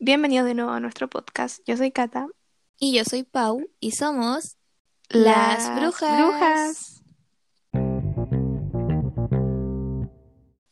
Bienvenido 0.00 0.44
de 0.44 0.54
nuevo 0.54 0.70
a 0.70 0.78
nuestro 0.78 1.10
podcast. 1.10 1.60
Yo 1.66 1.76
soy 1.76 1.90
Cata. 1.90 2.28
Y 2.78 2.96
yo 2.96 3.04
soy 3.04 3.24
Pau 3.24 3.68
y 3.80 3.90
somos 3.90 4.56
Las 5.08 5.74
Brujas. 5.74 6.16
Brujas. 6.16 7.02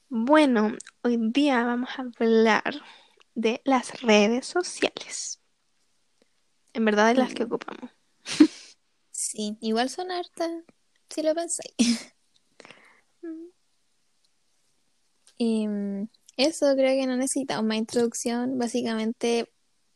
Bueno, 0.09 0.77
hoy 1.03 1.19
día 1.33 1.65
vamos 1.65 1.91
a 1.99 2.03
hablar 2.03 2.81
de 3.35 3.63
las 3.65 4.01
redes 4.01 4.47
sociales. 4.47 5.43
En 6.73 6.85
verdad 6.85 7.09
de 7.09 7.15
las 7.15 7.35
que 7.35 7.43
ocupamos. 7.43 7.91
Sí, 9.11 9.59
igual 9.61 9.91
son 9.91 10.13
hartas, 10.13 10.53
si 11.11 11.23
lo 11.25 11.35
pensáis. 11.35 12.15
Mm, 15.39 16.05
eso 16.37 16.75
creo 16.75 17.01
que 17.01 17.07
no 17.07 17.17
necesitamos 17.17 17.65
más 17.65 17.79
introducción. 17.79 18.59
Básicamente, 18.59 19.51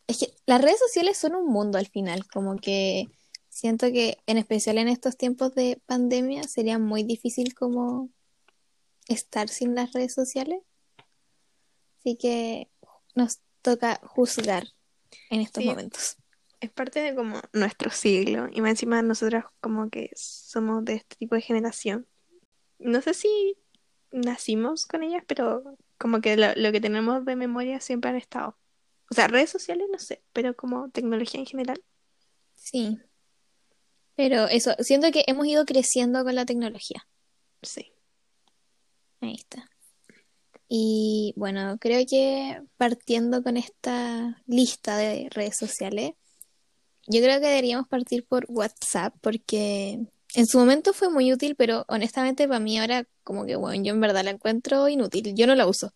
es 0.06 0.18
que 0.18 0.32
las 0.46 0.60
redes 0.60 0.78
sociales 0.78 1.18
son 1.18 1.34
un 1.34 1.46
mundo 1.46 1.78
al 1.78 1.86
final, 1.86 2.26
como 2.28 2.56
que 2.56 3.08
siento 3.48 3.86
que 3.92 4.18
en 4.26 4.38
especial 4.38 4.78
en 4.78 4.88
estos 4.88 5.16
tiempos 5.16 5.54
de 5.54 5.80
pandemia 5.86 6.44
sería 6.44 6.78
muy 6.78 7.02
difícil 7.02 7.54
como 7.54 8.10
estar 9.08 9.48
sin 9.48 9.74
las 9.74 9.92
redes 9.92 10.14
sociales. 10.14 10.60
Así 11.98 12.16
que 12.16 12.70
nos 13.14 13.40
toca 13.62 14.00
juzgar 14.04 14.68
en 15.30 15.40
estos 15.40 15.62
Sí. 15.62 15.68
momentos. 15.68 16.16
Es 16.60 16.70
parte 16.70 17.00
de 17.00 17.14
como 17.14 17.40
nuestro 17.52 17.90
siglo. 17.90 18.48
Y 18.52 18.60
más 18.60 18.70
encima 18.70 19.02
nosotras 19.02 19.44
como 19.60 19.90
que 19.90 20.10
somos 20.14 20.84
de 20.84 20.94
este 20.94 21.16
tipo 21.16 21.34
de 21.34 21.40
generación. 21.40 22.06
No 22.78 23.00
sé 23.02 23.14
si 23.14 23.56
nacimos 24.12 24.86
con 24.86 25.02
ellas, 25.02 25.24
pero 25.26 25.76
como 26.00 26.20
que 26.22 26.36
lo, 26.36 26.54
lo 26.56 26.72
que 26.72 26.80
tenemos 26.80 27.24
de 27.26 27.36
memoria 27.36 27.78
siempre 27.78 28.10
han 28.10 28.16
estado. 28.16 28.56
O 29.10 29.14
sea, 29.14 29.28
redes 29.28 29.50
sociales 29.50 29.86
no 29.92 29.98
sé, 29.98 30.22
pero 30.32 30.56
como 30.56 30.88
tecnología 30.90 31.40
en 31.40 31.46
general. 31.46 31.82
Sí. 32.54 32.98
Pero 34.16 34.48
eso, 34.48 34.74
siento 34.80 35.10
que 35.12 35.24
hemos 35.26 35.46
ido 35.46 35.66
creciendo 35.66 36.24
con 36.24 36.34
la 36.34 36.46
tecnología. 36.46 37.06
Sí. 37.62 37.92
Ahí 39.20 39.34
está. 39.34 39.68
Y 40.68 41.34
bueno, 41.36 41.76
creo 41.78 42.06
que 42.08 42.62
partiendo 42.78 43.42
con 43.42 43.56
esta 43.56 44.42
lista 44.46 44.96
de 44.96 45.28
redes 45.30 45.56
sociales, 45.58 46.12
yo 47.06 47.20
creo 47.20 47.40
que 47.40 47.48
deberíamos 47.48 47.88
partir 47.88 48.24
por 48.26 48.46
WhatsApp 48.48 49.14
porque 49.20 50.06
en 50.34 50.46
su 50.46 50.58
momento 50.58 50.92
fue 50.92 51.10
muy 51.10 51.32
útil, 51.32 51.56
pero 51.56 51.84
honestamente 51.88 52.46
para 52.46 52.60
mí 52.60 52.78
ahora 52.78 53.06
como 53.24 53.46
que, 53.46 53.56
bueno, 53.56 53.82
yo 53.82 53.92
en 53.92 54.00
verdad 54.00 54.24
la 54.24 54.30
encuentro 54.30 54.88
inútil. 54.88 55.34
Yo 55.34 55.46
no 55.46 55.54
la 55.54 55.66
uso. 55.66 55.92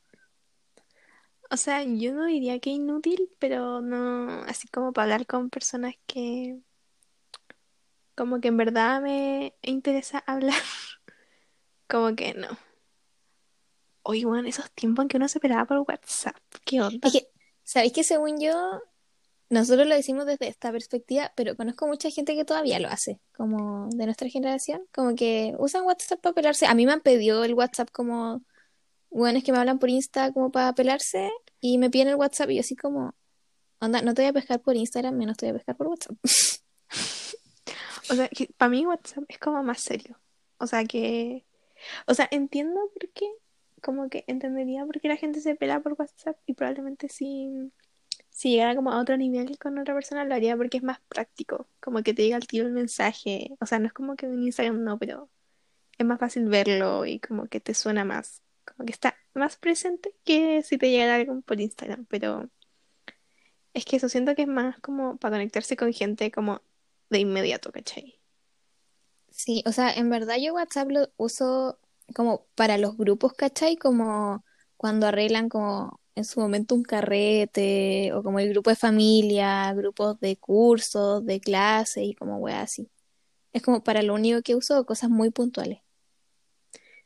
O 1.50 1.56
sea, 1.56 1.84
yo 1.84 2.14
no 2.14 2.26
diría 2.26 2.58
que 2.58 2.70
inútil, 2.70 3.30
pero 3.38 3.80
no 3.80 4.42
así 4.46 4.66
como 4.68 4.92
para 4.92 5.04
hablar 5.04 5.26
con 5.26 5.50
personas 5.50 5.94
que 6.06 6.58
como 8.14 8.40
que 8.40 8.48
en 8.48 8.56
verdad 8.56 9.00
me 9.00 9.54
interesa 9.62 10.18
hablar. 10.26 10.62
Como 11.88 12.14
que 12.16 12.34
no. 12.34 12.48
Oye, 14.02 14.26
bueno, 14.26 14.48
esos 14.48 14.70
tiempos 14.72 15.04
en 15.04 15.08
que 15.08 15.16
uno 15.16 15.28
se 15.28 15.40
pelaba 15.40 15.64
por 15.64 15.78
WhatsApp, 15.78 16.36
¿qué 16.64 16.80
onda? 16.80 17.08
Es 17.08 17.12
que, 17.12 17.28
¿sabéis 17.62 17.92
que 17.92 18.04
según 18.04 18.38
yo, 18.38 18.82
nosotros 19.50 19.86
lo 19.86 19.94
decimos 19.94 20.26
desde 20.26 20.48
esta 20.48 20.72
perspectiva, 20.72 21.32
pero 21.36 21.56
conozco 21.56 21.86
mucha 21.86 22.10
gente 22.10 22.34
que 22.34 22.44
todavía 22.44 22.78
lo 22.80 22.88
hace, 22.88 23.20
como 23.36 23.88
de 23.90 24.06
nuestra 24.06 24.28
generación, 24.28 24.82
como 24.92 25.14
que 25.14 25.54
usan 25.58 25.84
WhatsApp 25.84 26.20
para 26.20 26.34
pelarse. 26.34 26.66
A 26.66 26.74
mí 26.74 26.86
me 26.86 26.92
han 26.92 27.00
pedido 27.00 27.44
el 27.44 27.54
WhatsApp 27.54 27.90
como, 27.92 28.42
bueno, 29.10 29.38
es 29.38 29.44
que 29.44 29.52
me 29.52 29.58
hablan 29.58 29.78
por 29.78 29.90
Insta 29.90 30.32
como 30.32 30.50
para 30.50 30.74
pelarse 30.74 31.30
y 31.60 31.78
me 31.78 31.90
piden 31.90 32.08
el 32.08 32.16
WhatsApp 32.16 32.50
y 32.50 32.56
yo 32.56 32.60
así 32.60 32.76
como, 32.76 33.14
onda, 33.80 34.02
no 34.02 34.14
te 34.14 34.22
voy 34.22 34.30
a 34.30 34.32
pescar 34.32 34.60
por 34.60 34.76
Instagram, 34.76 35.14
menos 35.16 35.36
te 35.36 35.46
voy 35.46 35.50
a 35.50 35.58
pescar 35.58 35.76
por 35.76 35.88
WhatsApp. 35.88 36.16
O 38.10 38.14
sea, 38.14 38.28
para 38.58 38.68
mí 38.68 38.84
WhatsApp 38.84 39.24
es 39.28 39.38
como 39.38 39.62
más 39.62 39.80
serio. 39.80 40.20
O 40.58 40.66
sea 40.66 40.84
que, 40.84 41.46
o 42.06 42.14
sea, 42.14 42.28
entiendo 42.30 42.78
por 42.92 43.08
qué, 43.12 43.26
como 43.82 44.08
que 44.08 44.24
entendería 44.26 44.84
por 44.84 45.00
qué 45.00 45.08
la 45.08 45.16
gente 45.16 45.40
se 45.40 45.54
pela 45.54 45.80
por 45.80 45.94
WhatsApp 45.98 46.36
y 46.46 46.54
probablemente 46.54 47.08
si, 47.08 47.48
si 48.34 48.50
llegara 48.50 48.74
como 48.74 48.90
a 48.90 49.00
otro 49.00 49.16
nivel 49.16 49.56
con 49.58 49.78
otra 49.78 49.94
persona 49.94 50.24
lo 50.24 50.34
haría 50.34 50.56
porque 50.56 50.78
es 50.78 50.82
más 50.82 50.98
práctico, 51.08 51.68
como 51.80 52.02
que 52.02 52.14
te 52.14 52.24
llega 52.24 52.34
al 52.36 52.48
tiro 52.48 52.66
el 52.66 52.72
mensaje. 52.72 53.52
O 53.60 53.66
sea, 53.66 53.78
no 53.78 53.86
es 53.86 53.92
como 53.92 54.16
que 54.16 54.26
en 54.26 54.42
Instagram 54.42 54.82
no, 54.82 54.98
pero 54.98 55.30
es 55.96 56.04
más 56.04 56.18
fácil 56.18 56.46
verlo 56.48 57.06
y 57.06 57.20
como 57.20 57.46
que 57.46 57.60
te 57.60 57.74
suena 57.74 58.04
más, 58.04 58.42
como 58.64 58.86
que 58.86 58.92
está 58.92 59.16
más 59.34 59.56
presente 59.56 60.16
que 60.24 60.62
si 60.64 60.78
te 60.78 60.90
llegara 60.90 61.14
algo 61.14 61.40
por 61.42 61.60
Instagram, 61.60 62.06
pero 62.06 62.50
es 63.72 63.84
que 63.84 63.96
eso 63.96 64.08
siento 64.08 64.34
que 64.34 64.42
es 64.42 64.48
más 64.48 64.80
como 64.80 65.16
para 65.16 65.36
conectarse 65.36 65.76
con 65.76 65.92
gente 65.92 66.32
como 66.32 66.60
de 67.10 67.20
inmediato, 67.20 67.70
¿cachai? 67.70 68.20
Sí, 69.30 69.62
o 69.64 69.70
sea, 69.70 69.92
en 69.92 70.10
verdad 70.10 70.38
yo 70.40 70.54
WhatsApp 70.54 70.90
lo 70.90 71.12
uso 71.16 71.78
como 72.16 72.46
para 72.56 72.78
los 72.78 72.96
grupos, 72.96 73.34
¿cachai? 73.34 73.76
Como 73.76 74.44
cuando 74.76 75.06
arreglan 75.06 75.48
como 75.48 76.00
en 76.16 76.24
su 76.24 76.40
momento 76.40 76.74
un 76.74 76.82
carrete, 76.82 78.12
o 78.12 78.22
como 78.22 78.38
el 78.38 78.50
grupo 78.50 78.70
de 78.70 78.76
familia, 78.76 79.72
grupos 79.74 80.20
de 80.20 80.36
cursos, 80.36 81.24
de 81.26 81.40
clase 81.40 82.04
y 82.04 82.14
como 82.14 82.38
weá 82.38 82.62
así. 82.62 82.88
Es 83.52 83.62
como 83.62 83.82
para 83.82 84.02
lo 84.02 84.14
único 84.14 84.42
que 84.42 84.54
uso 84.54 84.84
cosas 84.86 85.10
muy 85.10 85.30
puntuales. 85.30 85.80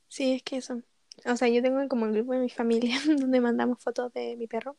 Sí, 0.08 0.32
es 0.32 0.42
que 0.42 0.58
eso. 0.58 0.82
O 1.26 1.36
sea, 1.36 1.48
yo 1.48 1.62
tengo 1.62 1.86
como 1.88 2.06
el 2.06 2.12
grupo 2.12 2.32
de 2.32 2.40
mi 2.40 2.50
familia 2.50 2.98
donde 3.06 3.40
mandamos 3.40 3.82
fotos 3.82 4.12
de 4.12 4.36
mi 4.36 4.46
perro. 4.46 4.76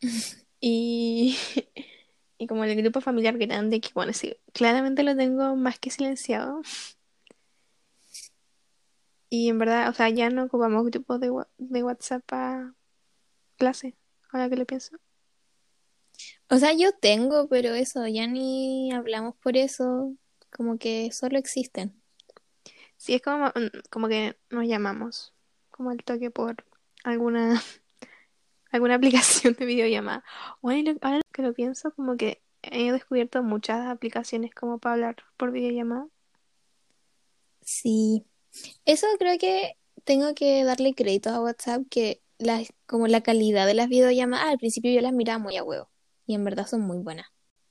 Y, 0.62 1.38
y 2.38 2.46
como 2.46 2.64
el 2.64 2.76
grupo 2.76 3.00
familiar 3.00 3.38
grande, 3.38 3.80
que 3.80 3.88
bueno, 3.94 4.12
sí, 4.12 4.36
claramente 4.52 5.02
lo 5.02 5.16
tengo 5.16 5.56
más 5.56 5.78
que 5.78 5.90
silenciado. 5.90 6.60
Y 9.30 9.48
en 9.48 9.58
verdad, 9.58 9.88
o 9.88 9.94
sea, 9.94 10.10
ya 10.10 10.28
no 10.28 10.44
ocupamos 10.44 10.84
grupos 10.84 11.18
de 11.18 11.82
WhatsApp 11.82 12.22
para 12.26 12.74
clase, 13.60 13.94
ahora 14.32 14.48
que 14.48 14.56
lo 14.56 14.66
pienso. 14.66 14.96
O 16.48 16.56
sea, 16.56 16.72
yo 16.72 16.92
tengo, 16.92 17.48
pero 17.48 17.74
eso, 17.74 18.06
ya 18.08 18.26
ni 18.26 18.90
hablamos 18.92 19.36
por 19.36 19.56
eso, 19.56 20.16
como 20.50 20.78
que 20.78 21.12
solo 21.12 21.38
existen. 21.38 21.94
Sí, 22.96 23.14
es 23.14 23.22
como, 23.22 23.46
mm, 23.48 23.88
como 23.90 24.08
que 24.08 24.36
nos 24.50 24.66
llamamos, 24.66 25.34
como 25.70 25.92
el 25.92 26.02
toque 26.02 26.30
por 26.30 26.64
alguna, 27.04 27.62
alguna 28.72 28.96
aplicación 28.96 29.54
de 29.54 29.66
videollamada. 29.66 30.24
Bueno, 30.62 30.94
ahora 31.02 31.20
que 31.32 31.42
lo 31.42 31.52
pienso, 31.52 31.92
como 31.94 32.16
que 32.16 32.42
he 32.62 32.92
descubierto 32.92 33.42
muchas 33.42 33.86
aplicaciones 33.86 34.54
como 34.54 34.78
para 34.78 34.94
hablar 34.94 35.16
por 35.36 35.52
videollamada. 35.52 36.08
Sí, 37.62 38.24
eso 38.84 39.06
creo 39.18 39.38
que 39.38 39.76
tengo 40.04 40.34
que 40.34 40.64
darle 40.64 40.94
crédito 40.94 41.30
a 41.30 41.40
WhatsApp 41.40 41.82
que 41.90 42.22
la, 42.40 42.62
como 42.86 43.06
la 43.06 43.20
calidad 43.22 43.66
de 43.66 43.74
las 43.74 43.88
videollamadas, 43.88 44.48
al 44.48 44.58
principio 44.58 44.92
yo 44.92 45.00
las 45.00 45.12
miraba 45.12 45.38
muy 45.38 45.56
a 45.56 45.64
huevo 45.64 45.90
y 46.26 46.34
en 46.34 46.44
verdad 46.44 46.66
son 46.66 46.80
muy 46.82 46.98
buenas. 46.98 47.26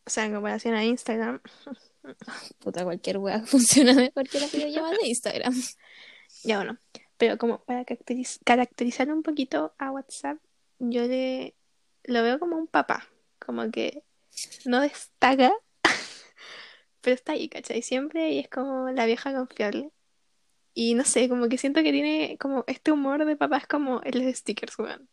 O 0.05 0.09
sea, 0.09 0.25
en 0.25 0.33
comparación 0.33 0.75
a 0.75 0.85
Instagram. 0.85 1.41
Puta, 2.59 2.83
cualquier 2.83 3.17
wea 3.17 3.41
funciona 3.45 3.93
mejor 3.93 4.27
que 4.29 4.39
las 4.39 4.51
videollamadas 4.51 4.97
de 4.99 5.07
Instagram. 5.07 5.53
Ya 6.43 6.57
bueno, 6.57 6.77
pero 7.17 7.37
como 7.37 7.63
para 7.63 7.85
caracteriz- 7.85 8.39
caracterizar 8.45 9.11
un 9.11 9.23
poquito 9.23 9.73
a 9.77 9.91
WhatsApp, 9.91 10.37
yo 10.79 11.03
le 11.07 11.55
lo 12.03 12.23
veo 12.23 12.39
como 12.39 12.57
un 12.57 12.67
papá, 12.67 13.07
como 13.39 13.69
que 13.71 14.03
no 14.65 14.81
destaca, 14.81 15.51
pero 17.01 17.13
está 17.15 17.33
ahí, 17.33 17.49
¿cachai? 17.49 17.81
Siempre 17.81 18.31
y 18.31 18.39
es 18.39 18.49
como 18.49 18.89
la 18.91 19.05
vieja 19.05 19.33
confiable. 19.33 19.91
Y 20.81 20.93
no 20.93 21.03
sé, 21.03 21.27
como 21.27 21.49
que 21.49 21.57
siento 21.57 21.83
que 21.83 21.91
tiene 21.91 22.37
como 22.39 22.63
este 22.65 22.93
humor 22.93 23.25
de 23.25 23.35
papá, 23.35 23.57
es 23.57 23.67
como 23.67 23.99
el 24.03 24.23
de 24.23 24.33
stickers, 24.33 24.79
weón. 24.79 25.09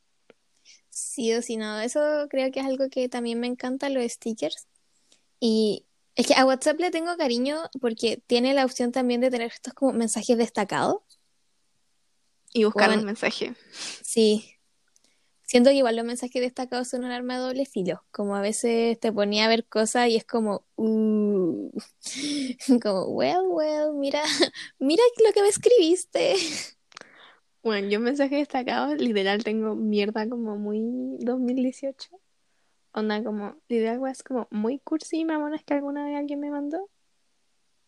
Sí 0.91 1.34
o 1.34 1.43
sí, 1.43 1.56
no, 1.56 1.81
eso 1.81 1.99
creo 2.31 2.53
que 2.53 2.60
es 2.60 2.66
algo 2.66 2.88
que 2.88 3.09
también 3.09 3.41
me 3.41 3.48
encanta, 3.48 3.89
los 3.89 4.04
stickers. 4.04 4.68
Y 5.41 5.84
es 6.15 6.28
que 6.28 6.34
a 6.34 6.47
WhatsApp 6.47 6.78
le 6.78 6.92
tengo 6.92 7.16
cariño 7.16 7.57
porque 7.80 8.22
tiene 8.28 8.54
la 8.54 8.65
opción 8.65 8.92
también 8.92 9.21
de 9.21 9.28
tener 9.28 9.48
estos 9.48 9.74
como 9.74 9.92
mensajes 9.92 10.39
destacados. 10.39 10.98
Y 12.53 12.62
buscar 12.62 12.97
un 12.97 13.04
mensaje. 13.04 13.57
sí. 14.04 14.55
Siento 15.47 15.71
que 15.71 15.77
igual 15.77 15.95
los 15.95 16.04
mensajes 16.04 16.43
destacados 16.43 16.89
son 16.89 17.04
un 17.04 17.13
arma 17.13 17.34
de 17.34 17.41
doble 17.41 17.66
filo. 17.66 18.04
Como 18.10 18.34
a 18.34 18.41
veces 18.41 18.98
te 18.98 19.13
ponía 19.13 19.45
a 19.45 19.48
ver 19.48 19.65
cosas 19.66 20.09
y 20.09 20.16
es 20.16 20.25
como, 20.25 20.66
uh, 20.75 21.71
como, 22.83 23.04
well, 23.10 23.45
well, 23.47 23.93
mira, 23.95 24.22
mira 24.81 25.03
lo 25.25 25.33
que 25.33 25.43
me 25.43 25.48
escribiste. 25.48 26.34
Bueno, 27.63 27.89
yo 27.89 27.98
mensaje 27.98 28.37
destacado, 28.37 28.95
literal 28.95 29.43
tengo 29.43 29.75
mierda 29.75 30.28
como 30.28 30.57
muy 30.57 31.16
2018. 31.19 32.10
Onda 32.93 33.25
como, 33.25 33.57
literal, 33.69 33.98
weas 33.98 34.22
como 34.22 34.47
muy 34.53 34.78
cursi 34.78 35.19
y 35.19 35.25
mamonas 35.25 35.65
que 35.65 35.75
alguna 35.75 36.04
vez 36.04 36.16
alguien 36.16 36.39
me 36.39 36.51
mandó. 36.51 36.89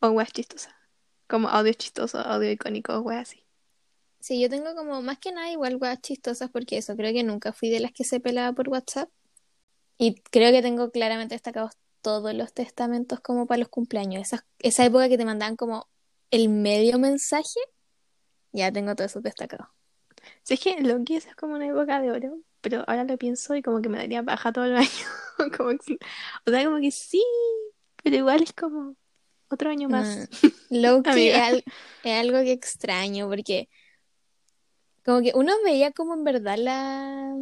O 0.01 0.09
weas 0.11 0.33
chistosas. 0.33 0.75
Como 1.29 1.49
audio 1.49 1.73
chistoso, 1.75 2.19
audio 2.19 2.51
icónico, 2.51 2.99
weas 3.03 3.29
así. 3.29 3.48
Sí, 4.29 4.39
yo 4.43 4.51
tengo 4.51 4.75
como 4.75 5.01
más 5.01 5.19
que 5.19 5.33
nada 5.33 5.51
igual 5.51 5.77
weas 5.77 6.03
chistosas 6.03 6.51
porque 6.51 6.77
eso, 6.77 6.95
creo 6.97 7.15
que 7.15 7.25
nunca 7.25 7.55
fui 7.55 7.71
de 7.71 7.81
las 7.81 7.93
que 7.93 8.05
se 8.05 8.21
pelaba 8.21 8.53
por 8.55 8.69
WhatsApp. 8.69 9.09
Y 9.97 10.17
creo 10.21 10.53
que 10.53 10.61
tengo 10.61 10.91
claramente 10.91 11.35
destacados 11.35 11.73
todos 12.03 12.35
los 12.35 12.53
testamentos 12.53 13.21
como 13.21 13.47
para 13.47 13.61
los 13.61 13.71
cumpleaños. 13.71 14.21
Esa, 14.21 14.45
esa 14.59 14.85
época 14.85 15.09
que 15.09 15.17
te 15.17 15.25
mandaban 15.25 15.57
como 15.57 15.89
el 16.31 16.51
medio 16.51 16.99
mensaje, 16.99 17.59
ya 18.53 18.71
tengo 18.71 18.95
todos 18.95 19.13
esos 19.13 19.23
destacados. 19.23 19.69
Si 20.43 20.53
es 20.53 20.61
que 20.61 20.79
lo 20.83 21.03
que 21.07 21.17
es 21.17 21.35
como 21.35 21.55
una 21.55 21.67
época 21.67 21.99
de 22.03 22.11
oro, 22.11 22.39
pero 22.61 22.85
ahora 22.87 23.05
lo 23.05 23.17
pienso 23.17 23.57
y 23.57 23.63
como 23.63 23.81
que 23.81 23.89
me 23.89 23.97
daría 23.97 24.21
baja 24.21 24.53
todo 24.53 24.67
el 24.67 24.77
año. 24.77 24.89
como 25.57 25.71
que- 25.71 25.97
o 26.47 26.51
sea, 26.51 26.65
como 26.67 26.81
que 26.83 26.91
sí, 26.91 27.25
pero 28.03 28.15
igual 28.17 28.43
es 28.43 28.53
como 28.53 28.95
otro 29.49 29.71
año 29.71 29.89
más. 29.89 30.29
Low 30.69 31.03
key 31.03 31.13
es, 31.31 31.35
Amiga. 31.35 31.47
al- 31.47 31.65
es 32.03 32.21
algo 32.21 32.41
que 32.41 32.53
extraño 32.53 33.27
porque 33.27 33.71
como 35.09 35.23
que 35.23 35.33
uno 35.35 35.55
veía 35.65 35.91
como 35.93 36.13
en 36.13 36.23
verdad 36.23 36.59
la 36.59 37.35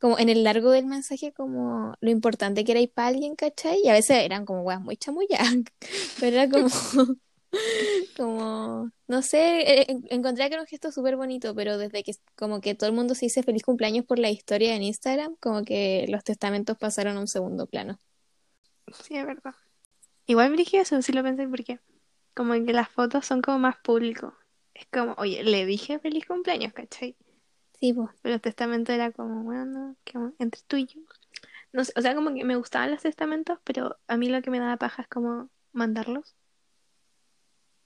como 0.00 0.18
en 0.18 0.30
el 0.30 0.44
largo 0.44 0.70
del 0.70 0.86
mensaje 0.86 1.34
como 1.34 1.94
lo 2.00 2.10
importante 2.10 2.64
que 2.64 2.72
era 2.72 2.80
ir 2.80 2.90
para 2.90 3.08
alguien, 3.08 3.36
¿cachai? 3.36 3.80
Y 3.84 3.88
a 3.90 3.92
veces 3.92 4.16
eran 4.24 4.46
como 4.46 4.62
weas 4.62 4.80
muy 4.80 4.96
chamulladas, 4.96 5.52
pero 6.20 6.36
era 6.36 6.48
como 6.48 6.68
como 8.16 8.90
no 9.08 9.22
sé, 9.22 9.90
en- 9.90 10.06
encontré 10.10 10.48
que 10.48 10.54
era 10.54 10.62
un 10.62 10.66
gesto 10.68 10.90
súper 10.92 11.16
bonito, 11.16 11.54
pero 11.54 11.76
desde 11.78 12.02
que 12.02 12.12
como 12.36 12.62
que 12.62 12.74
todo 12.74 12.88
el 12.88 12.96
mundo 12.96 13.14
se 13.14 13.26
dice 13.26 13.42
feliz 13.42 13.62
cumpleaños 13.62 14.06
por 14.06 14.18
la 14.18 14.30
historia 14.30 14.74
en 14.74 14.82
Instagram, 14.82 15.36
como 15.40 15.64
que 15.64 16.06
los 16.08 16.24
testamentos 16.24 16.78
pasaron 16.78 17.16
a 17.16 17.20
un 17.20 17.28
segundo 17.28 17.66
plano. 17.66 17.98
Sí, 19.02 19.16
es 19.16 19.26
verdad. 19.26 19.54
Igual 20.26 20.52
brígido 20.52 20.82
eso, 20.82 21.02
sí 21.02 21.12
lo 21.12 21.22
pensé 21.22 21.48
porque 21.48 21.80
como 22.34 22.54
que 22.54 22.72
las 22.72 22.88
fotos 22.88 23.26
son 23.26 23.42
como 23.42 23.58
más 23.58 23.76
público. 23.78 24.34
Es 24.78 24.86
como, 24.92 25.14
oye, 25.18 25.42
le 25.42 25.66
dije 25.66 25.98
feliz 25.98 26.24
cumpleaños, 26.24 26.72
¿cachai? 26.72 27.16
Sí, 27.80 27.92
pues. 27.92 28.10
Pero 28.22 28.36
el 28.36 28.40
testamento 28.40 28.92
era 28.92 29.10
como, 29.10 29.42
bueno, 29.42 29.96
que 30.04 30.18
entre 30.38 30.60
tú 30.68 30.76
y 30.76 30.86
yo. 30.86 31.00
No 31.72 31.84
sé, 31.84 31.92
o 31.96 32.00
sea, 32.00 32.14
como 32.14 32.32
que 32.32 32.44
me 32.44 32.54
gustaban 32.54 32.92
los 32.92 33.02
testamentos, 33.02 33.58
pero 33.64 33.98
a 34.06 34.16
mí 34.16 34.28
lo 34.28 34.40
que 34.40 34.50
me 34.50 34.60
daba 34.60 34.76
paja 34.76 35.02
es 35.02 35.08
como 35.08 35.50
mandarlos. 35.72 36.36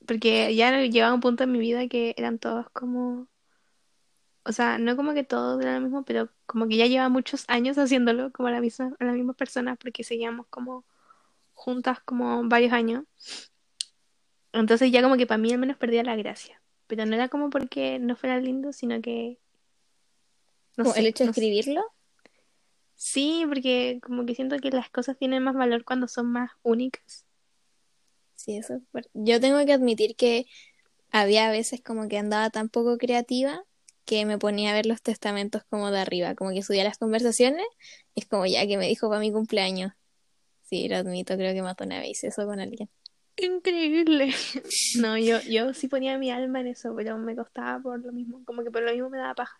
Porque 0.06 0.54
ya 0.54 0.70
llegaba 0.82 1.14
un 1.14 1.20
punto 1.20 1.44
en 1.44 1.52
mi 1.52 1.58
vida 1.58 1.88
que 1.88 2.14
eran 2.18 2.38
todos 2.38 2.68
como, 2.70 3.26
o 4.44 4.52
sea, 4.52 4.76
no 4.78 4.94
como 4.96 5.14
que 5.14 5.24
todos 5.24 5.62
eran 5.62 5.76
lo 5.76 5.80
mismo, 5.82 6.04
pero 6.04 6.28
como 6.46 6.68
que 6.68 6.76
ya 6.76 6.86
llevaba 6.86 7.08
muchos 7.08 7.44
años 7.48 7.78
haciéndolo, 7.78 8.32
como 8.32 8.48
a 8.48 8.52
la 8.52 8.60
misma, 8.60 8.94
a 8.98 9.04
la 9.04 9.12
misma 9.12 9.32
persona, 9.32 9.76
porque 9.76 10.04
seguíamos 10.04 10.46
como 10.48 10.84
juntas 11.54 12.00
como 12.04 12.46
varios 12.48 12.72
años. 12.72 13.04
Entonces 14.52 14.92
ya 14.92 15.02
como 15.02 15.16
que 15.16 15.26
para 15.26 15.38
mí 15.38 15.52
al 15.52 15.58
menos 15.58 15.76
perdía 15.78 16.02
la 16.02 16.16
gracia. 16.16 16.61
Pero 16.92 17.06
no 17.06 17.14
era 17.14 17.30
como 17.30 17.48
porque 17.48 17.98
no 17.98 18.16
fuera 18.16 18.38
lindo, 18.38 18.70
sino 18.74 19.00
que... 19.00 19.38
No 20.76 20.84
sé, 20.84 21.00
el 21.00 21.06
hecho 21.06 21.24
de 21.24 21.28
no 21.28 21.32
sé. 21.32 21.40
escribirlo. 21.40 21.82
Sí, 22.94 23.46
porque 23.48 23.98
como 24.02 24.26
que 24.26 24.34
siento 24.34 24.58
que 24.58 24.70
las 24.70 24.90
cosas 24.90 25.16
tienen 25.16 25.42
más 25.42 25.54
valor 25.54 25.86
cuando 25.86 26.06
son 26.06 26.26
más 26.26 26.50
únicas. 26.62 27.24
Sí, 28.34 28.58
eso. 28.58 28.82
Yo 29.14 29.40
tengo 29.40 29.64
que 29.64 29.72
admitir 29.72 30.16
que 30.16 30.44
había 31.10 31.50
veces 31.50 31.80
como 31.80 32.08
que 32.08 32.18
andaba 32.18 32.50
tan 32.50 32.68
poco 32.68 32.98
creativa 32.98 33.64
que 34.04 34.26
me 34.26 34.36
ponía 34.36 34.72
a 34.72 34.74
ver 34.74 34.84
los 34.84 35.00
testamentos 35.00 35.64
como 35.70 35.90
de 35.90 35.98
arriba, 35.98 36.34
como 36.34 36.50
que 36.50 36.62
subía 36.62 36.84
las 36.84 36.98
conversaciones 36.98 37.64
y 38.14 38.20
es 38.20 38.26
como 38.26 38.44
ya 38.44 38.66
que 38.66 38.76
me 38.76 38.86
dijo 38.86 39.08
para 39.08 39.20
mi 39.20 39.32
cumpleaños. 39.32 39.92
Sí, 40.60 40.90
lo 40.90 40.96
admito, 40.96 41.36
creo 41.36 41.54
que 41.54 41.62
más 41.62 41.74
de 41.74 41.86
una 41.86 42.00
vez 42.00 42.22
eso 42.22 42.44
con 42.44 42.60
alguien. 42.60 42.90
Increíble. 43.36 44.34
No, 45.00 45.16
yo, 45.18 45.40
yo 45.42 45.72
sí 45.74 45.88
ponía 45.88 46.18
mi 46.18 46.30
alma 46.30 46.60
en 46.60 46.68
eso, 46.68 46.94
pero 46.94 47.16
me 47.18 47.34
costaba 47.34 47.80
por 47.80 47.98
lo 48.04 48.12
mismo, 48.12 48.44
como 48.44 48.62
que 48.62 48.70
por 48.70 48.82
lo 48.82 48.92
mismo 48.92 49.08
me 49.10 49.18
daba 49.18 49.34
paja. 49.34 49.58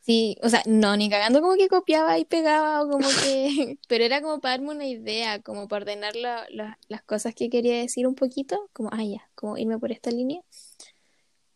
Sí, 0.00 0.36
o 0.42 0.48
sea, 0.48 0.62
no, 0.66 0.96
ni 0.96 1.08
cagando 1.08 1.40
como 1.40 1.54
que 1.54 1.68
copiaba 1.68 2.18
y 2.18 2.24
pegaba 2.24 2.82
o 2.82 2.88
como 2.88 3.08
que... 3.08 3.78
Pero 3.88 4.04
era 4.04 4.20
como 4.20 4.40
para 4.40 4.56
darme 4.56 4.70
una 4.72 4.86
idea, 4.86 5.40
como 5.42 5.68
para 5.68 5.84
ordenar 5.84 6.16
la- 6.16 6.46
la- 6.50 6.78
las 6.88 7.02
cosas 7.02 7.34
que 7.34 7.50
quería 7.50 7.76
decir 7.78 8.06
un 8.06 8.14
poquito, 8.16 8.68
como, 8.72 8.88
ah, 8.92 9.04
ya, 9.04 9.28
como 9.34 9.56
irme 9.58 9.78
por 9.78 9.92
esta 9.92 10.10
línea. 10.10 10.40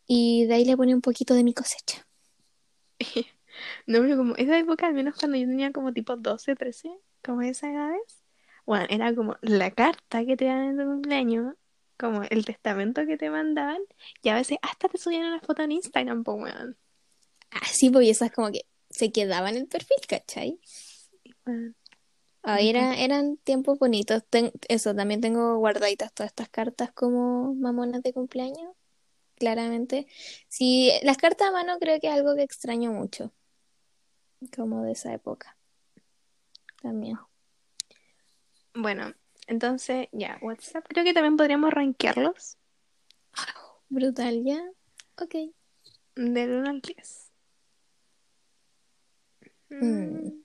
Y 0.08 0.46
de 0.46 0.54
ahí 0.54 0.64
le 0.64 0.76
ponía 0.76 0.94
un 0.96 1.00
poquito 1.00 1.34
de 1.34 1.44
mi 1.44 1.54
cosecha. 1.54 2.06
No, 3.86 4.00
pero 4.00 4.16
como 4.16 4.34
esa 4.36 4.58
época, 4.58 4.86
al 4.86 4.94
menos 4.94 5.14
cuando 5.18 5.36
yo 5.38 5.46
tenía 5.46 5.72
como 5.72 5.92
tipo 5.92 6.16
12, 6.16 6.54
13, 6.56 6.90
como 7.24 7.42
esas 7.42 7.70
edades, 7.70 8.22
bueno, 8.66 8.86
era 8.90 9.14
como 9.14 9.36
la 9.42 9.70
carta 9.70 10.24
que 10.24 10.36
te 10.36 10.46
daban 10.46 10.70
en 10.70 10.76
tu 10.78 10.84
cumpleaños, 10.84 11.54
como 11.98 12.22
el 12.24 12.44
testamento 12.44 13.06
que 13.06 13.16
te 13.16 13.30
mandaban, 13.30 13.80
y 14.22 14.28
a 14.28 14.34
veces 14.34 14.58
hasta 14.62 14.88
te 14.88 14.98
subían 14.98 15.24
una 15.26 15.40
foto 15.40 15.62
en 15.62 15.72
Instagram, 15.72 16.24
pues, 16.24 16.36
weón. 16.42 16.76
Ah, 17.50 17.66
sí, 17.72 17.90
pues 17.90 18.06
y 18.06 18.10
esas 18.10 18.32
como 18.32 18.50
que 18.52 18.66
se 18.90 19.12
quedaban 19.12 19.54
en 19.56 19.62
el 19.62 19.68
perfil, 19.68 19.98
¿cachai? 20.08 20.60
Weón. 21.46 21.76
Ah, 22.42 22.60
era- 22.60 22.96
eran 22.98 23.38
tiempos 23.38 23.78
bonitos. 23.78 24.24
Ten- 24.30 24.52
eso, 24.68 24.94
también 24.94 25.20
tengo 25.20 25.58
guardaditas 25.58 26.12
todas 26.12 26.30
estas 26.30 26.48
cartas 26.48 26.92
como 26.92 27.54
mamonas 27.54 28.02
de 28.02 28.12
cumpleaños, 28.12 28.72
claramente. 29.36 30.06
Sí, 30.48 30.92
las 31.02 31.18
cartas 31.18 31.48
a 31.48 31.52
mano 31.52 31.78
creo 31.80 32.00
que 32.00 32.08
es 32.08 32.14
algo 32.14 32.36
que 32.36 32.42
extraño 32.42 32.92
mucho, 32.92 33.32
como 34.54 34.82
de 34.82 34.92
esa 34.92 35.12
época. 35.14 35.56
También. 36.82 37.18
Bueno, 38.76 39.14
entonces, 39.46 40.08
ya, 40.12 40.38
WhatsApp, 40.42 40.84
creo 40.86 41.02
que 41.02 41.14
también 41.14 41.36
podríamos 41.36 41.72
rankearlos 41.72 42.58
Brutal, 43.88 44.44
¿ya? 44.44 44.62
Ok. 45.20 45.34
del 46.14 46.50
1 46.50 46.68
al 46.68 46.80
10. 46.80 47.32
Mm. 49.70 50.42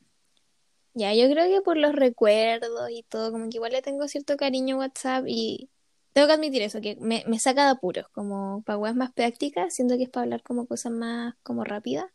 Ya, 0.94 1.14
yo 1.14 1.30
creo 1.30 1.48
que 1.48 1.62
por 1.62 1.78
los 1.78 1.94
recuerdos 1.94 2.90
y 2.92 3.04
todo, 3.04 3.32
como 3.32 3.50
que 3.50 3.58
igual 3.58 3.72
le 3.74 3.82
tengo 3.82 4.08
cierto 4.08 4.38
cariño 4.38 4.76
a 4.76 4.80
WhatsApp 4.80 5.26
y 5.28 5.70
tengo 6.14 6.28
que 6.28 6.34
admitir 6.34 6.62
eso, 6.62 6.82
que 6.82 6.98
me, 7.02 7.24
me 7.28 7.40
saca 7.40 7.66
de 7.66 7.72
apuros, 7.72 8.08
como 8.10 8.62
para 8.64 8.78
weas 8.78 8.96
más 8.96 9.12
prácticas, 9.12 9.74
siento 9.74 9.98
que 9.98 10.04
es 10.04 10.10
para 10.10 10.24
hablar 10.24 10.44
como 10.44 10.68
cosas 10.68 10.92
más 10.92 11.36
como 11.44 11.64
rápidas, 11.64 12.06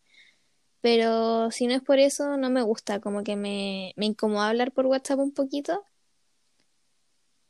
pero 0.80 1.50
si 1.50 1.66
no 1.66 1.74
es 1.74 1.82
por 1.82 1.98
eso, 1.98 2.36
no 2.36 2.50
me 2.50 2.62
gusta, 2.62 3.00
como 3.00 3.24
que 3.24 3.36
me, 3.36 3.92
me 3.96 4.06
incomoda 4.06 4.48
hablar 4.48 4.72
por 4.72 4.86
WhatsApp 4.86 5.18
un 5.18 5.32
poquito, 5.32 5.84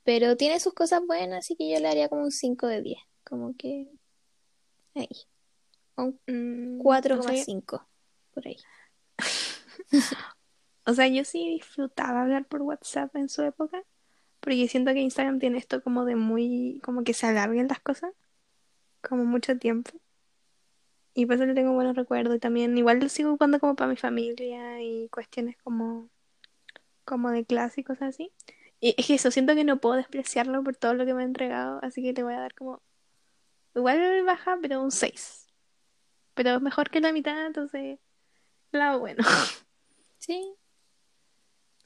pero 0.07 0.37
tiene 0.37 0.61
sus 0.61 0.73
cosas 0.73 1.03
buenas, 1.05 1.41
así 1.41 1.57
que 1.57 1.69
yo 1.69 1.81
le 1.81 1.89
haría 1.89 2.09
como 2.09 2.23
un 2.23 2.31
5 2.31 2.69
de 2.69 2.81
10, 2.81 3.01
como 3.25 3.57
que 3.57 3.91
ahí, 4.95 5.09
un 5.97 6.21
Mm, 6.29 6.79
4 6.79 7.19
o 7.19 7.23
sea, 7.23 7.33
más 7.33 7.45
5, 7.45 7.85
por 8.33 8.47
ahí. 8.47 8.57
O 10.89 10.95
sea, 10.95 11.09
yo 11.09 11.25
sí 11.25 11.49
disfrutaba 11.49 12.23
hablar 12.23 12.47
por 12.47 12.63
WhatsApp 12.63 13.17
en 13.17 13.29
su 13.29 13.43
época, 13.43 13.83
porque 14.39 14.69
siento 14.69 14.93
que 14.93 15.01
Instagram 15.01 15.41
tiene 15.41 15.59
esto 15.59 15.83
como 15.83 16.05
de 16.05 16.15
muy, 16.15 16.81
como 16.85 17.03
que 17.03 17.13
se 17.13 17.27
alarguen 17.27 17.67
las 17.67 17.81
cosas, 17.81 18.13
como 19.03 19.25
mucho 19.25 19.59
tiempo. 19.59 19.91
Y 21.13 21.27
por 21.27 21.35
eso 21.35 21.47
le 21.47 21.55
tengo 21.55 21.73
buenos 21.73 21.97
recuerdos 21.97 22.37
y 22.37 22.39
también 22.39 22.79
igual 22.79 23.01
lo 23.01 23.09
sigo 23.09 23.31
ocupando 23.31 23.59
como 23.59 23.75
para 23.75 23.91
mi 23.91 23.97
familia 23.97 24.81
y 24.81 25.09
cuestiones 25.09 25.57
como, 25.65 26.09
como 27.05 27.33
de 27.33 27.45
clase 27.45 27.81
y 27.81 27.85
cosas 27.85 28.11
así. 28.11 28.31
Y 28.81 28.95
es 28.97 29.07
que 29.07 29.15
eso, 29.15 29.31
siento 29.31 29.55
que 29.55 29.65
no 29.65 29.81
puedo 29.81 29.97
despreciarlo 29.97 30.63
por 30.63 30.77
todo 30.77 30.95
lo 30.95 31.07
que 31.07 31.15
me 31.15 31.23
ha 31.23 31.27
entregado, 31.27 31.81
así 31.83 32.03
que 32.03 32.13
te 32.13 32.23
voy 32.23 32.35
a 32.35 32.41
dar 32.41 32.55
como, 32.55 32.83
igual 33.75 34.25
baja, 34.25 34.59
pero 34.61 34.83
un 34.83 34.91
6. 34.91 35.47
Pero 36.35 36.57
es 36.57 36.63
mejor 36.63 36.91
que 36.91 37.01
la 37.01 37.13
mitad, 37.13 37.47
entonces, 37.47 37.99
lado 38.73 39.01
bueno. 39.01 39.23
Sí. 40.19 40.55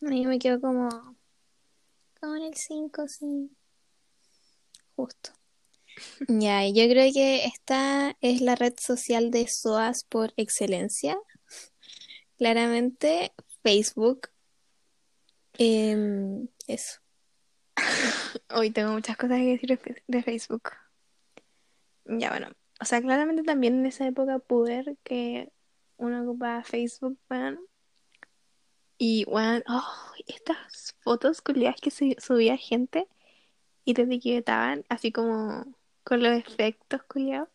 No, 0.00 0.10
Yo 0.16 0.28
me 0.28 0.38
quedo 0.38 0.60
como, 0.60 0.88
como 2.18 2.36
en 2.36 2.44
el 2.44 2.54
5, 2.54 3.06
sí. 3.06 3.50
Justo. 4.96 5.32
Ya, 6.28 6.64
y 6.64 6.72
yo 6.72 6.84
creo 6.88 7.12
que 7.12 7.44
esta 7.44 8.16
es 8.20 8.40
la 8.40 8.54
red 8.54 8.74
social 8.78 9.30
de 9.30 9.46
SOAS 9.46 10.04
por 10.04 10.32
excelencia. 10.36 11.18
Claramente, 12.38 13.32
Facebook. 13.62 14.30
Em, 15.62 16.48
eso. 16.68 17.00
Hoy 18.48 18.70
tengo 18.70 18.92
muchas 18.92 19.18
cosas 19.18 19.36
que 19.36 19.58
decir 19.58 19.78
de 20.06 20.22
Facebook. 20.22 20.70
Ya 22.06 22.30
bueno, 22.30 22.48
o 22.80 22.86
sea, 22.86 23.02
claramente 23.02 23.42
también 23.42 23.80
en 23.80 23.84
esa 23.84 24.06
época 24.06 24.38
pude 24.38 24.82
ver 24.82 24.96
que 25.04 25.52
uno 25.98 26.22
ocupaba 26.22 26.64
Facebook, 26.64 27.18
weón. 27.28 27.60
Y, 28.96 29.26
weón, 29.28 29.62
oh, 29.68 30.12
estas 30.26 30.96
fotos 31.00 31.42
culiadas 31.42 31.78
que 31.78 31.90
subía 31.90 32.56
gente 32.56 33.06
y 33.84 33.92
te 33.92 34.02
etiquetaban 34.02 34.86
así 34.88 35.12
como 35.12 35.66
con 36.04 36.22
los 36.22 36.38
efectos 36.38 37.02
culiados 37.02 37.50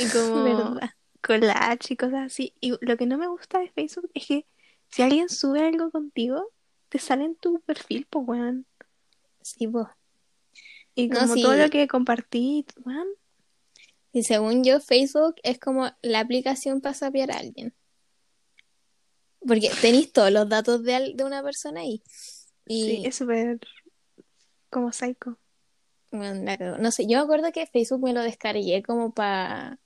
y 0.00 0.08
como 0.10 0.42
¿Verdad? 0.74 0.90
collage 1.22 1.94
y 1.94 1.96
cosas 1.96 2.26
así. 2.26 2.54
Y 2.60 2.74
lo 2.84 2.96
que 2.96 3.06
no 3.06 3.18
me 3.18 3.28
gusta 3.28 3.60
de 3.60 3.70
Facebook 3.70 4.10
es 4.14 4.26
que 4.26 4.46
si 4.94 5.02
alguien 5.02 5.28
sube 5.28 5.60
algo 5.66 5.90
contigo, 5.90 6.52
te 6.88 6.98
sale 6.98 7.24
en 7.24 7.34
tu 7.34 7.60
perfil, 7.60 8.06
pues, 8.08 8.26
weón. 8.28 8.66
Sí, 9.42 9.66
vos. 9.66 9.88
Y 10.94 11.08
No, 11.08 11.20
como 11.20 11.34
todo 11.34 11.56
lo 11.56 11.68
que 11.70 11.88
compartí, 11.88 12.64
weón. 12.84 13.08
Y 14.12 14.22
según 14.22 14.62
yo, 14.62 14.78
Facebook 14.78 15.34
es 15.42 15.58
como 15.58 15.90
la 16.02 16.20
aplicación 16.20 16.80
para 16.80 16.94
sapear 16.94 17.32
a 17.32 17.38
alguien. 17.38 17.74
Porque 19.46 19.70
tenéis 19.82 20.12
todos 20.12 20.30
los 20.30 20.48
datos 20.48 20.84
de, 20.84 20.94
al- 20.94 21.16
de 21.16 21.24
una 21.24 21.42
persona 21.42 21.80
ahí. 21.80 22.02
Y 22.66 22.84
Sí, 22.84 23.02
es 23.04 23.16
súper 23.16 23.58
como 24.70 24.92
psycho. 24.92 25.38
bueno, 26.12 26.42
la 26.44 26.56
no 26.78 26.90
sé, 26.92 27.06
yo 27.06 27.18
me 27.18 27.24
acuerdo 27.24 27.50
que 27.52 27.66
Facebook 27.66 28.02
me 28.02 28.12
lo 28.12 28.22
descargué 28.22 28.82
como 28.82 29.12
para 29.12 29.78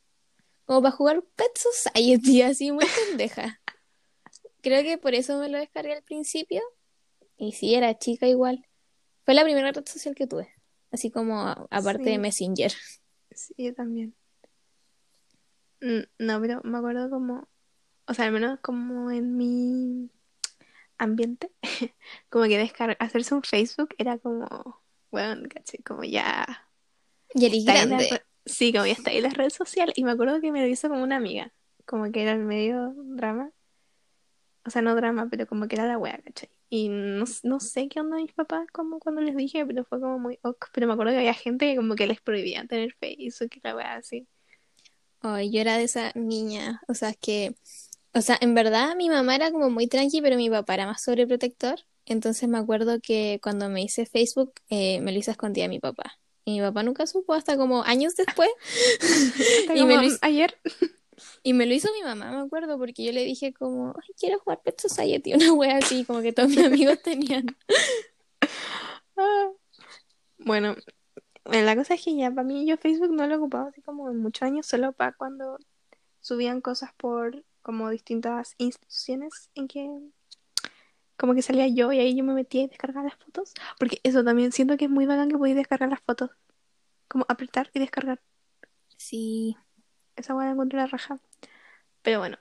como 0.67 0.83
para 0.83 0.95
jugar 0.95 1.23
Pet 1.35 1.57
Society, 1.57 2.43
así 2.43 2.71
muy 2.71 2.85
pendeja. 2.87 3.61
Creo 4.63 4.83
que 4.83 4.99
por 4.99 5.15
eso 5.15 5.39
me 5.39 5.49
lo 5.49 5.59
descargué 5.59 5.95
al 5.95 6.03
principio. 6.03 6.63
Y 7.37 7.53
sí, 7.53 7.75
era 7.75 7.97
chica 7.99 8.27
igual. 8.27 8.67
Fue 9.25 9.35
la 9.35 9.45
primera 9.45 9.71
red 9.73 9.87
social 9.87 10.15
que 10.15 10.27
tuve. 10.27 10.49
Así 10.91 11.11
como 11.11 11.39
aparte 11.71 12.11
de. 12.11 12.19
Messenger. 12.19 12.73
Sí, 13.31 13.55
yo 13.59 13.75
también. 13.75 14.15
Mm, 15.81 16.01
No, 16.19 16.41
pero 16.41 16.61
me 16.65 16.79
acuerdo 16.79 17.09
como, 17.11 17.49
o 18.07 18.15
sea, 18.15 18.27
al 18.27 18.33
menos 18.33 18.59
como 18.61 19.11
en 19.11 19.37
mi 19.37 20.11
ambiente, 20.99 21.53
como 22.31 22.45
que 22.47 22.59
descargar, 22.59 22.97
hacerse 23.01 23.35
un 23.35 23.43
Facebook 23.43 23.95
era 23.99 24.19
como, 24.19 24.83
bueno, 25.11 25.49
caché, 25.49 25.83
como 25.83 26.03
ya 26.05 26.69
Y 27.35 27.47
eres 27.47 27.65
la 27.65 28.21
sí, 28.45 28.73
como 28.73 28.87
ya 28.87 28.93
está 28.93 29.11
ahí 29.11 29.21
la 29.21 29.31
red 29.31 29.51
social. 29.51 29.93
Y 29.95 30.05
me 30.05 30.11
acuerdo 30.13 30.41
que 30.41 30.53
me 30.53 30.61
lo 30.63 30.67
hizo 30.67 30.89
como 30.89 31.03
una 31.03 31.17
amiga, 31.17 31.53
como 31.85 32.11
que 32.11 32.23
era 32.23 32.33
el 32.33 32.41
medio 32.41 32.95
drama, 32.97 33.53
o 34.69 34.71
sea, 34.71 34.83
no 34.83 34.95
drama, 34.95 35.29
pero 35.31 35.47
como 35.47 35.67
que 35.69 35.77
era 35.77 35.87
la 35.87 35.99
wea, 35.99 36.21
¿cachai? 36.25 36.49
Y 36.71 36.89
no, 36.91 37.25
no 37.43 37.61
sé 37.61 37.89
qué 37.89 38.01
onda 38.01 38.17
mis 38.19 38.33
papás 38.33 38.67
como 38.73 39.01
cuando 39.01 39.21
les 39.23 39.35
dije, 39.37 39.65
pero 39.67 39.85
fue 39.85 40.01
como 40.01 40.19
muy 40.19 40.39
ok. 40.43 40.67
Pero 40.73 40.87
me 40.87 40.93
acuerdo 40.93 41.13
que 41.13 41.19
había 41.19 41.35
gente 41.35 41.67
que 41.67 41.77
como 41.77 41.95
que 41.97 42.07
les 42.07 42.21
prohibía 42.21 42.65
tener 42.67 42.95
Facebook 43.01 43.51
y 43.57 43.61
la 43.63 43.75
wea 43.75 43.95
así. 43.97 44.27
Ay, 45.21 45.51
yo 45.51 45.61
era 45.61 45.77
de 45.79 45.85
esa 45.85 46.13
niña. 46.15 46.81
O 46.89 46.95
sea, 46.95 47.15
que. 47.15 47.55
O 48.15 48.21
sea, 48.21 48.39
en 48.41 48.55
verdad 48.55 48.97
mi 48.97 49.09
mamá 49.11 49.35
era 49.37 49.51
como 49.51 49.71
muy 49.71 49.87
tranqui, 49.87 50.21
pero 50.23 50.37
mi 50.37 50.51
papá 50.51 50.75
era 50.75 50.87
más 50.87 51.03
sobreprotector. 51.03 51.81
Entonces 52.07 52.49
me 52.49 52.59
acuerdo 52.59 53.01
que 53.01 53.39
cuando 53.43 53.69
me 53.69 53.83
hice 53.83 54.07
Facebook, 54.07 54.53
eh, 54.71 55.01
me 55.01 55.13
lo 55.13 55.19
hice 55.19 55.31
escondida 55.31 55.67
a 55.67 55.69
mi 55.69 55.79
papá. 55.81 56.19
Y 56.45 56.53
mi 56.53 56.61
papá 56.67 56.83
nunca 56.83 57.07
supo 57.07 57.35
hasta 57.35 57.57
como 57.57 57.83
años 57.85 58.15
después. 58.17 58.49
Y 59.75 59.85
me 59.85 59.95
como 59.95 59.97
lo 59.97 60.03
hizo- 60.05 60.19
ayer. 60.23 60.57
Y 61.43 61.53
me 61.53 61.67
lo 61.67 61.75
hizo 61.75 61.89
mi 61.93 62.03
mamá, 62.03 62.31
me 62.31 62.41
acuerdo, 62.41 62.79
porque 62.79 63.05
yo 63.05 63.13
le 63.13 63.25
dije 63.25 63.53
como, 63.53 63.95
ay, 63.97 64.15
quiero 64.19 64.39
jugar 64.41 64.63
Pet 64.63 64.81
Society, 64.81 65.33
una 65.35 65.53
wea 65.53 65.79
así, 65.79 66.05
como 66.05 66.21
que 66.21 66.33
todos 66.33 66.49
mis 66.51 66.65
amigos 66.65 67.03
tenían. 67.03 67.47
Ah. 69.17 69.49
Bueno, 70.41 70.77
eh, 71.47 71.63
la 71.63 71.75
cosa 71.75 71.95
es 71.95 72.05
que 72.05 72.15
ya 72.15 72.31
para 72.31 72.45
mí 72.45 72.65
yo 72.65 72.77
Facebook 72.77 73.11
no 73.13 73.27
lo 73.27 73.37
ocupaba 73.37 73.71
así 73.71 73.83
como 73.83 74.09
en 74.09 74.19
muchos 74.19 74.45
años, 74.45 74.67
solo 74.67 74.93
para 74.93 75.13
cuando 75.13 75.59
subían 76.21 76.61
cosas 76.61 76.93
por 76.97 77.45
como 77.61 77.91
distintas 77.91 78.55
instituciones 78.59 79.51
en 79.57 79.67
que 79.67 79.91
como 81.19 81.35
que 81.35 81.43
salía 81.43 81.67
yo 81.69 81.93
y 81.93 81.99
ahí 81.99 82.17
yo 82.17 82.25
me 82.25 82.33
metía 82.33 82.63
y 82.63 82.69
descargaba 82.69 83.09
las 83.09 83.19
fotos. 83.19 83.53
Porque 83.79 84.01
eso 84.05 84.25
también 84.25 84.53
siento 84.53 84.77
que 84.77 84.85
es 84.87 84.91
muy 84.91 85.05
bacán 85.05 85.29
que 85.29 85.37
podéis 85.37 85.57
descargar 85.57 85.91
las 85.91 86.01
fotos. 86.01 86.31
Como 87.09 87.27
apretar 87.29 87.71
y 87.75 87.81
descargar. 87.81 88.23
Sí. 88.97 89.57
Esa 90.19 90.35
hueá 90.35 90.47
la 90.47 90.53
encontré 90.53 90.79
la 90.79 90.87
raja. 90.87 91.19
Pero 92.03 92.19
bueno, 92.21 92.39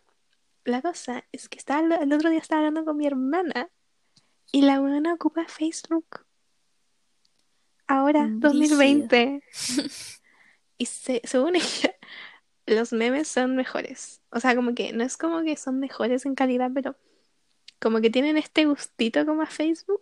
la 0.66 0.82
cosa 0.82 1.24
es 1.32 1.48
que 1.50 1.58
estaba, 1.58 1.96
el 1.98 2.12
otro 2.14 2.30
día 2.30 2.40
estaba 2.40 2.60
hablando 2.60 2.84
con 2.86 2.98
mi 2.98 3.08
hermana 3.08 3.70
y 4.52 4.62
la 4.64 4.80
buena 4.80 5.14
ocupa 5.14 5.46
Facebook. 5.48 6.26
Ahora, 7.88 8.24
Brígido. 8.24 8.50
2020. 8.52 9.44
Y 10.80 10.86
se- 10.86 11.22
según 11.24 11.56
ella, 11.56 11.96
los 12.68 12.94
memes 12.94 13.28
son 13.28 13.56
mejores. 13.56 14.22
O 14.30 14.40
sea, 14.40 14.56
como 14.56 14.76
que 14.76 14.94
no 14.94 15.04
es 15.04 15.18
como 15.18 15.42
que 15.42 15.58
son 15.58 15.80
mejores 15.80 16.26
en 16.28 16.36
calidad, 16.36 16.70
pero 16.72 16.96
como 17.80 18.00
que 18.00 18.12
tienen 18.12 18.38
este 18.38 18.66
gustito 18.66 19.26
como 19.26 19.42
a 19.42 19.48
Facebook. 19.48 20.02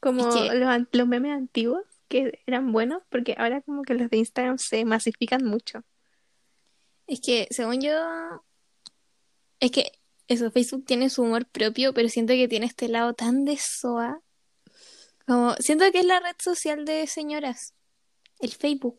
Como 0.00 0.28
Es 0.28 0.34
que- 0.34 0.54
los, 0.58 0.86
los 0.90 1.06
memes 1.06 1.32
antiguos 1.36 1.84
que 2.08 2.42
eran 2.46 2.72
buenos, 2.72 3.02
porque 3.10 3.36
ahora 3.38 3.60
como 3.62 3.82
que 3.82 3.94
los 3.94 4.10
de 4.10 4.16
Instagram 4.16 4.58
se 4.58 4.84
masifican 4.84 5.44
mucho. 5.44 5.84
Es 7.06 7.20
que, 7.20 7.48
según 7.50 7.80
yo, 7.80 7.92
es 9.60 9.70
que 9.70 9.92
eso, 10.28 10.50
Facebook 10.50 10.84
tiene 10.86 11.10
su 11.10 11.22
humor 11.22 11.46
propio, 11.46 11.92
pero 11.92 12.08
siento 12.08 12.32
que 12.32 12.48
tiene 12.48 12.66
este 12.66 12.88
lado 12.88 13.14
tan 13.14 13.44
de 13.44 13.56
SOA. 13.56 14.20
Como, 15.26 15.54
siento 15.56 15.90
que 15.92 16.00
es 16.00 16.06
la 16.06 16.20
red 16.20 16.36
social 16.38 16.84
de 16.84 17.06
señoras. 17.06 17.74
El 18.40 18.50
Facebook. 18.50 18.98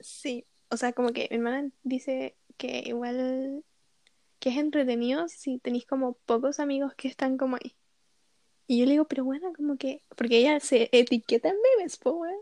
Sí, 0.00 0.44
o 0.70 0.76
sea, 0.76 0.92
como 0.92 1.12
que 1.12 1.28
mi 1.30 1.36
hermana 1.36 1.70
dice 1.82 2.36
que 2.56 2.82
igual 2.86 3.64
que 4.38 4.50
es 4.50 4.56
entretenido 4.56 5.28
si 5.28 5.58
tenéis 5.58 5.86
como 5.86 6.14
pocos 6.26 6.60
amigos 6.60 6.94
que 6.94 7.08
están 7.08 7.36
como 7.38 7.56
ahí. 7.56 7.76
Y 8.66 8.80
yo 8.80 8.84
le 8.86 8.92
digo, 8.92 9.04
pero 9.06 9.24
bueno, 9.24 9.52
como 9.56 9.76
que, 9.76 10.02
porque 10.16 10.38
ella 10.38 10.58
se 10.60 10.88
etiqueta 10.92 11.48
en 11.48 11.56
memes, 11.78 11.96
pues. 11.98 12.34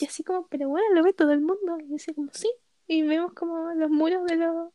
Y 0.00 0.06
así 0.06 0.24
como, 0.24 0.48
pero 0.48 0.68
bueno, 0.68 0.86
lo 0.94 1.02
ve 1.02 1.12
todo 1.12 1.32
el 1.32 1.40
mundo. 1.40 1.78
Y 1.80 1.86
dice 1.92 2.14
como, 2.14 2.30
sí. 2.32 2.50
Y 2.90 3.02
vemos 3.02 3.34
como 3.34 3.72
los 3.74 3.88
muros 3.88 4.26
de 4.26 4.34
los... 4.34 4.72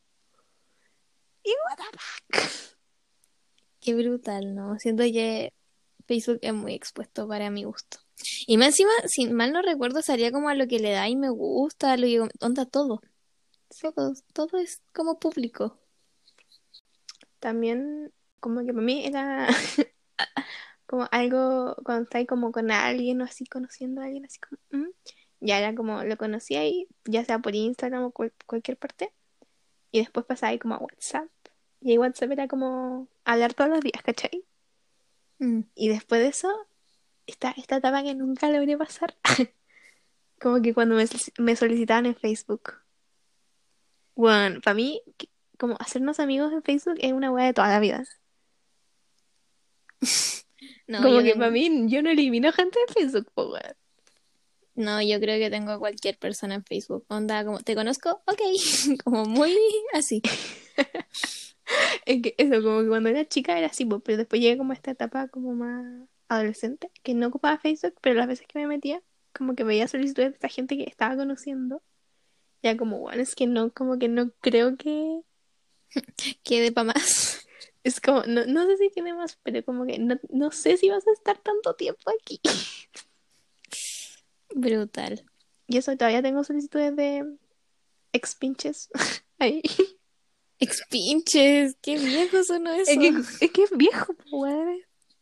Y 1.44 1.50
what 1.50 1.76
the 1.76 2.00
fuck. 2.00 2.78
Qué 3.82 3.94
brutal, 3.94 4.56
¿no? 4.56 4.80
Siento 4.80 5.04
que 5.04 5.52
Facebook 6.08 6.40
es 6.42 6.54
muy 6.54 6.76
expuesto 6.76 7.28
para 7.28 7.50
mi 7.50 7.66
gusto. 7.66 7.98
Y 8.48 8.56
más 8.56 8.68
encima, 8.68 8.92
si 9.08 9.28
mal 9.28 9.52
no 9.52 9.62
recuerdo, 9.62 10.02
salía 10.02 10.32
como 10.32 10.48
a 10.48 10.56
lo 10.56 10.66
que 10.66 10.80
le 10.80 10.92
da 10.92 11.10
y 11.10 11.18
me 11.18 11.28
gusta, 11.28 11.98
lo 11.98 12.08
que 12.08 12.22
onda 12.40 12.66
todo. 12.66 13.02
Todo, 13.82 14.14
todo 14.32 14.60
es 14.60 14.82
como 14.94 15.20
público. 15.20 15.78
También, 17.40 18.14
como 18.40 18.62
que 18.62 18.72
para 18.72 18.86
mí 18.86 19.06
era 19.06 19.50
como 20.86 21.06
algo, 21.12 21.76
cuando 21.84 22.04
estáis 22.04 22.28
como 22.28 22.54
con 22.54 22.72
alguien 22.72 23.22
o 23.22 23.26
así, 23.26 23.46
conociendo 23.46 24.00
a 24.00 24.06
alguien, 24.06 24.24
así 24.24 24.40
como, 24.40 24.86
mm, 24.86 24.90
ya 25.46 25.60
era 25.60 25.76
como, 25.76 26.04
lo 26.04 26.18
conocía 26.18 26.62
ahí, 26.62 26.88
ya 27.06 27.24
sea 27.24 27.40
por 27.40 27.56
Instagram 27.56 28.04
o 28.06 28.12
cual- 28.12 28.34
cualquier 28.46 28.78
parte, 28.78 29.14
y 29.92 30.00
después 30.00 30.26
pasaba 30.26 30.52
ahí 30.52 30.60
como 30.60 30.76
a 30.76 30.80
WhatsApp, 30.80 31.30
y 31.82 31.92
ahí 31.92 31.98
WhatsApp 31.98 32.32
era 32.32 32.48
como 32.48 33.08
hablar 33.24 33.54
todos 33.54 33.70
los 33.70 33.82
días, 33.82 34.02
¿cachai? 34.04 34.44
Mm. 35.40 35.62
Y 35.76 35.90
después 35.90 36.22
de 36.22 36.28
eso, 36.28 36.50
esta, 37.28 37.52
esta 37.52 37.78
etapa 37.78 38.04
que 38.04 38.16
nunca 38.16 38.50
logré 38.50 38.78
pasar, 38.78 39.16
como 40.40 40.62
que 40.62 40.74
cuando 40.74 40.96
me, 40.96 41.06
me 41.38 41.56
solicitaban 41.56 42.08
en 42.08 42.16
Facebook. 42.16 42.74
Bueno, 44.16 44.62
para 44.62 44.74
mí, 44.74 45.02
como 45.58 45.76
hacernos 45.80 46.20
amigos 46.20 46.52
en 46.54 46.64
Facebook 46.64 46.96
es 47.00 47.14
una 47.14 47.32
weá 47.32 47.46
de 47.46 47.54
toda 47.54 47.70
la 47.70 47.80
vida. 47.80 48.04
No, 50.88 51.02
como 51.02 51.24
que 51.24 51.34
para 51.34 51.50
mí, 51.50 51.88
yo 51.88 52.04
no 52.04 52.12
elimino 52.12 52.52
gente 52.52 52.78
de 52.88 52.94
Facebook, 52.94 53.32
weón. 53.36 53.76
No, 54.76 55.02
yo 55.02 55.20
creo 55.20 55.40
que 55.40 55.50
tengo 55.50 55.72
a 55.72 55.80
cualquier 55.80 56.18
persona 56.18 56.56
en 56.56 56.64
Facebook. 56.64 57.06
Onda, 57.08 57.44
como, 57.46 57.60
¿te 57.60 57.76
conozco? 57.76 58.22
Ok. 58.28 58.42
Como 59.04 59.26
muy 59.26 59.58
así. 59.94 60.22
Es 62.06 62.22
que 62.22 62.36
eso, 62.38 62.62
como 62.62 62.82
que 62.82 62.88
cuando 62.90 63.10
era 63.10 63.28
chica 63.28 63.58
era 63.58 63.68
así, 63.68 63.86
pero 63.86 64.18
después 64.18 64.40
llegué 64.40 64.58
como 64.58 64.72
a 64.72 64.76
esta 64.76 64.92
etapa 64.92 65.28
como 65.30 65.56
más 65.56 66.08
adolescente, 66.28 66.92
que 67.04 67.16
no 67.16 67.28
ocupaba 67.28 67.58
Facebook, 67.58 67.96
pero 68.02 68.16
las 68.16 68.28
veces 68.28 68.46
que 68.48 68.60
me 68.60 68.68
metía, 68.68 69.02
como 69.34 69.56
que 69.56 69.64
veía 69.64 69.88
solicitudes 69.88 70.30
de 70.30 70.36
esta 70.36 70.50
gente 70.50 70.78
que 70.78 70.84
estaba 70.84 71.16
conociendo. 71.16 71.82
Ya 72.62 72.78
como, 72.78 73.00
bueno, 73.00 73.22
es 73.22 73.36
que 73.36 73.48
no, 73.48 73.72
como 73.72 73.98
que 74.00 74.08
no 74.10 74.32
creo 74.42 74.78
que... 74.78 75.22
Quede 76.44 76.72
para 76.72 76.94
más. 76.94 77.48
Es 77.84 78.02
como, 78.02 78.24
no, 78.24 78.46
no 78.46 78.66
sé 78.68 78.78
si 78.78 78.90
tiene 78.90 79.14
más, 79.14 79.38
pero 79.44 79.64
como 79.64 79.86
que 79.86 80.00
no, 80.00 80.20
no 80.30 80.52
sé 80.52 80.78
si 80.78 80.90
vas 80.90 81.08
a 81.08 81.12
estar 81.12 81.38
tanto 81.40 81.76
tiempo 81.76 82.12
aquí. 82.20 82.42
Brutal. 84.56 85.26
Y 85.68 85.78
eso, 85.78 85.96
todavía 85.98 86.22
tengo 86.22 86.44
solicitudes 86.44 86.96
de 86.96 87.26
ex 88.14 88.36
pinches 88.36 88.90
ahí. 89.38 89.62
Expinches, 90.60 91.76
qué 91.82 91.98
viejo 91.98 92.42
sonó 92.44 92.72
eso. 92.72 92.90
Es 92.90 92.98
que, 92.98 93.46
es 93.46 93.52
que 93.52 93.64
es 93.64 93.72
viejo, 93.76 94.14
pues, 94.14 94.28
weón, 94.32 94.80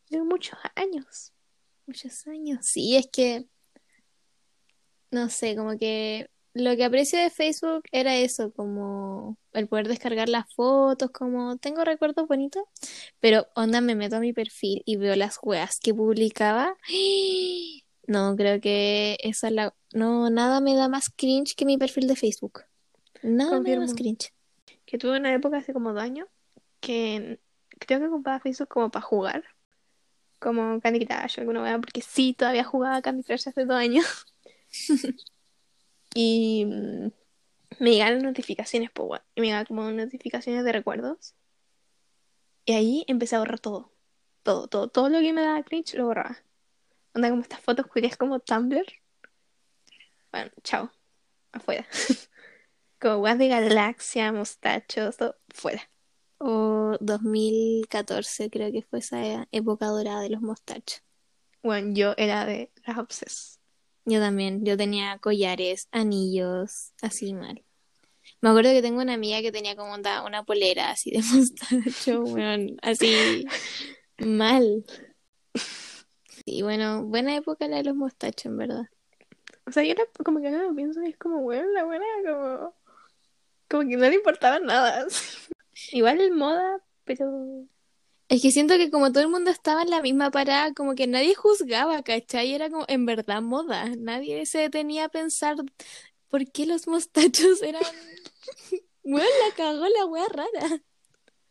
de 0.10 0.22
muchos 0.22 0.60
años. 0.76 1.34
Muchos 1.88 2.28
años. 2.28 2.60
Sí, 2.62 2.96
es 2.96 3.08
que, 3.12 3.48
no 5.10 5.30
sé, 5.30 5.56
como 5.56 5.76
que 5.80 6.30
lo 6.54 6.76
que 6.76 6.84
aprecio 6.84 7.18
de 7.18 7.32
Facebook 7.32 7.86
era 7.92 8.16
eso, 8.16 8.54
como 8.54 9.40
el 9.54 9.68
poder 9.68 9.88
descargar 9.88 10.30
las 10.30 10.46
fotos, 10.54 11.10
como 11.10 11.58
tengo 11.58 11.84
recuerdos 11.84 12.28
bonitos, 12.28 12.64
pero 13.20 13.48
onda 13.56 13.82
me 13.82 13.96
meto 13.96 14.18
a 14.18 14.20
mi 14.20 14.34
perfil 14.34 14.84
y 14.86 14.98
veo 14.98 15.16
las 15.16 15.40
weas 15.42 15.80
que 15.80 15.96
publicaba. 15.96 16.78
No, 18.06 18.36
creo 18.36 18.60
que 18.60 19.18
esa 19.22 19.48
es 19.48 19.54
la... 19.54 19.76
No, 19.94 20.30
nada 20.30 20.60
me 20.60 20.76
da 20.76 20.90
más 20.90 21.10
cringe 21.10 21.56
que 21.56 21.66
mi 21.66 21.78
perfil 21.78 22.08
de 22.08 22.16
Facebook. 22.16 22.64
Nada 23.22 23.60
me 23.60 23.72
da 23.72 23.80
más 23.80 23.94
cringe. 23.94 24.34
Que 24.86 24.98
tuve 24.98 25.18
una 25.18 25.34
época 25.34 25.58
hace 25.58 25.74
como 25.74 25.94
dos 25.94 26.04
años 26.04 26.28
que 26.84 27.40
creo 27.80 28.00
que 28.00 28.08
ocupaba 28.08 28.40
Facebook 28.40 28.68
como 28.68 28.92
para 28.92 29.06
jugar. 29.06 29.44
Como 30.40 30.82
Candy 30.82 31.06
Crush 31.06 31.38
o 31.38 31.42
alguna 31.42 31.64
weá, 31.64 31.80
porque 31.80 32.02
sí, 32.02 32.34
todavía 32.34 32.66
jugaba 32.66 33.02
Candy 33.02 33.24
Crush 33.24 33.48
hace 33.48 33.66
dos 33.66 33.78
años. 33.78 34.06
y 36.14 36.66
mm, 36.66 37.08
me 37.80 37.92
llegaron 37.92 38.22
notificaciones, 38.22 38.92
pues. 38.92 39.22
Y 39.36 39.42
me 39.42 39.48
llegaban 39.48 39.66
como 39.66 39.90
notificaciones 39.92 40.66
de 40.66 40.72
recuerdos. 40.74 41.36
Y 42.66 42.74
ahí 42.74 43.06
empecé 43.08 43.38
a 43.38 43.40
borrar 43.40 43.60
todo. 43.60 43.94
Todo, 44.44 44.68
todo, 44.68 44.90
todo 44.90 45.08
lo 45.08 45.20
que 45.20 45.32
me 45.32 45.42
daba 45.42 45.64
cringe 45.64 45.94
lo 45.96 46.06
borraba. 46.06 46.38
Onda 47.14 47.30
como 47.30 47.42
estas 47.42 47.60
fotos 47.60 47.88
curiosas 47.88 48.18
como 48.18 48.40
Tumblr. 48.40 48.86
Bueno, 50.32 50.52
chao. 50.64 50.92
Afuera. 51.52 51.86
como 53.00 53.18
weas 53.18 53.38
de 53.38 53.50
galaxia, 53.50 54.32
mostachos, 54.32 55.18
todo 55.18 55.36
fuera. 55.50 55.90
O 56.40 56.98
2014 57.00 58.50
creo 58.50 58.72
que 58.72 58.82
fue 58.82 59.00
esa 59.00 59.48
época 59.52 59.88
dorada 59.88 60.22
de 60.22 60.30
los 60.30 60.42
mostachos. 60.42 61.04
Bueno, 61.62 61.94
yo 61.94 62.14
era 62.18 62.46
de 62.46 62.72
las 62.86 62.98
obses. 62.98 63.60
Yo 64.06 64.20
también, 64.20 64.66
yo 64.66 64.76
tenía 64.76 65.18
collares, 65.20 65.88
anillos, 65.92 66.94
así 67.02 67.34
mal. 67.34 67.64
Me 68.42 68.50
acuerdo 68.50 68.72
que 68.72 68.82
tengo 68.82 69.02
una 69.02 69.14
amiga 69.14 69.42
que 69.42 69.52
tenía 69.52 69.76
como 69.76 69.94
una, 69.94 70.26
una 70.26 70.44
polera 70.44 70.90
así 70.90 71.12
de 71.12 71.20
mostacho, 71.34 72.24
bueno, 72.24 72.76
así 72.82 73.46
mal. 74.18 74.84
Y 76.46 76.62
bueno, 76.62 77.04
buena 77.04 77.36
época 77.36 77.68
la 77.68 77.78
de 77.78 77.84
los 77.84 77.96
mostachos, 77.96 78.46
en 78.46 78.58
verdad. 78.58 78.90
O 79.66 79.72
sea, 79.72 79.84
yo 79.84 79.96
como 80.24 80.42
que 80.42 80.50
no 80.50 80.62
lo 80.62 80.76
pienso 80.76 81.02
y 81.04 81.10
es 81.10 81.18
como, 81.18 81.42
bueno, 81.42 81.70
la 81.72 81.86
buena, 81.86 82.06
como, 82.26 82.76
como 83.70 83.90
que 83.90 83.98
no 83.98 84.10
le 84.10 84.16
importaba 84.16 84.60
nada. 84.60 85.08
Igual 85.92 86.22
el 86.22 86.32
moda, 86.32 86.82
pero 87.06 87.66
es 88.34 88.42
que 88.42 88.50
siento 88.52 88.78
que 88.78 88.90
como 88.90 89.12
todo 89.12 89.24
el 89.24 89.30
mundo 89.30 89.52
estaba 89.52 89.84
en 89.84 89.92
la 89.92 90.02
misma 90.02 90.32
parada, 90.32 90.74
como 90.74 90.96
que 90.96 91.06
nadie 91.06 91.36
juzgaba, 91.36 92.02
¿cachai? 92.02 92.54
Era 92.54 92.70
como 92.70 92.84
en 92.88 93.06
verdad 93.06 93.44
moda. 93.44 93.90
Nadie 93.98 94.48
se 94.48 94.58
detenía 94.58 95.06
a 95.06 95.10
pensar 95.10 95.56
por 96.30 96.52
qué 96.52 96.66
los 96.66 96.88
mostachos 96.88 97.62
eran. 97.62 97.84
bueno, 99.04 99.28
la 99.48 99.56
cagó 99.56 99.86
la 99.88 100.06
wea 100.06 100.26
rara. 100.30 100.82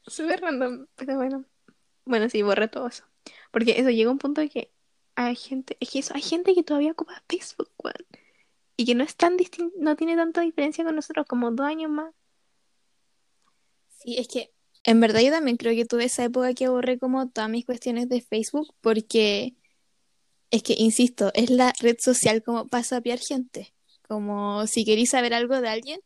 Súper 0.08 0.40
random, 0.40 0.87
pero 0.96 1.16
bueno. 1.16 1.44
Bueno, 2.04 2.28
sí, 2.28 2.42
borré 2.42 2.66
todo 2.66 2.88
eso. 2.88 3.04
Porque 3.52 3.78
eso 3.78 3.90
llega 3.90 4.08
a 4.08 4.12
un 4.12 4.18
punto 4.18 4.40
de 4.40 4.49
que 4.49 4.72
hay 5.14 5.37
gente, 5.37 5.76
es 5.81 5.90
que 5.90 5.99
eso, 6.00 6.14
hay 6.14 6.23
gente 6.23 6.54
que 6.54 6.62
todavía 6.62 6.92
ocupa 6.92 7.23
Facebook, 7.28 7.71
weón. 7.78 7.95
Y 8.76 8.87
que 8.87 8.95
no 8.95 9.04
es 9.04 9.16
tan 9.16 9.37
distinto, 9.37 9.75
no 9.78 9.97
tiene 9.97 10.16
tanta 10.16 10.40
diferencia 10.40 10.85
con 10.85 10.97
nosotros, 10.97 11.26
como 11.28 11.50
dos 11.50 11.66
años 11.66 11.90
más. 11.90 12.14
Sí, 13.88 14.16
es 14.19 14.28
que 14.28 14.52
en 14.85 15.00
verdad 15.00 15.21
yo 15.21 15.31
también 15.31 15.57
creo 15.57 15.75
que 15.75 15.85
tuve 15.85 16.04
esa 16.04 16.25
época 16.25 16.54
que 16.54 16.69
borré 16.69 16.99
como 16.99 17.28
todas 17.31 17.49
mis 17.49 17.64
cuestiones 17.64 18.09
de 18.09 18.21
Facebook 18.21 18.75
porque 18.81 19.54
es 20.50 20.62
que, 20.62 20.75
insisto, 20.76 21.31
es 21.35 21.50
la 21.50 21.73
red 21.81 21.97
social 21.99 22.42
como 22.42 22.69
para 22.69 22.85
sapear 22.85 23.19
gente. 23.19 23.75
Como 24.09 24.66
si 24.66 24.85
queréis 24.85 25.11
saber 25.11 25.35
algo 25.35 25.61
de 25.61 25.69
alguien 25.69 26.00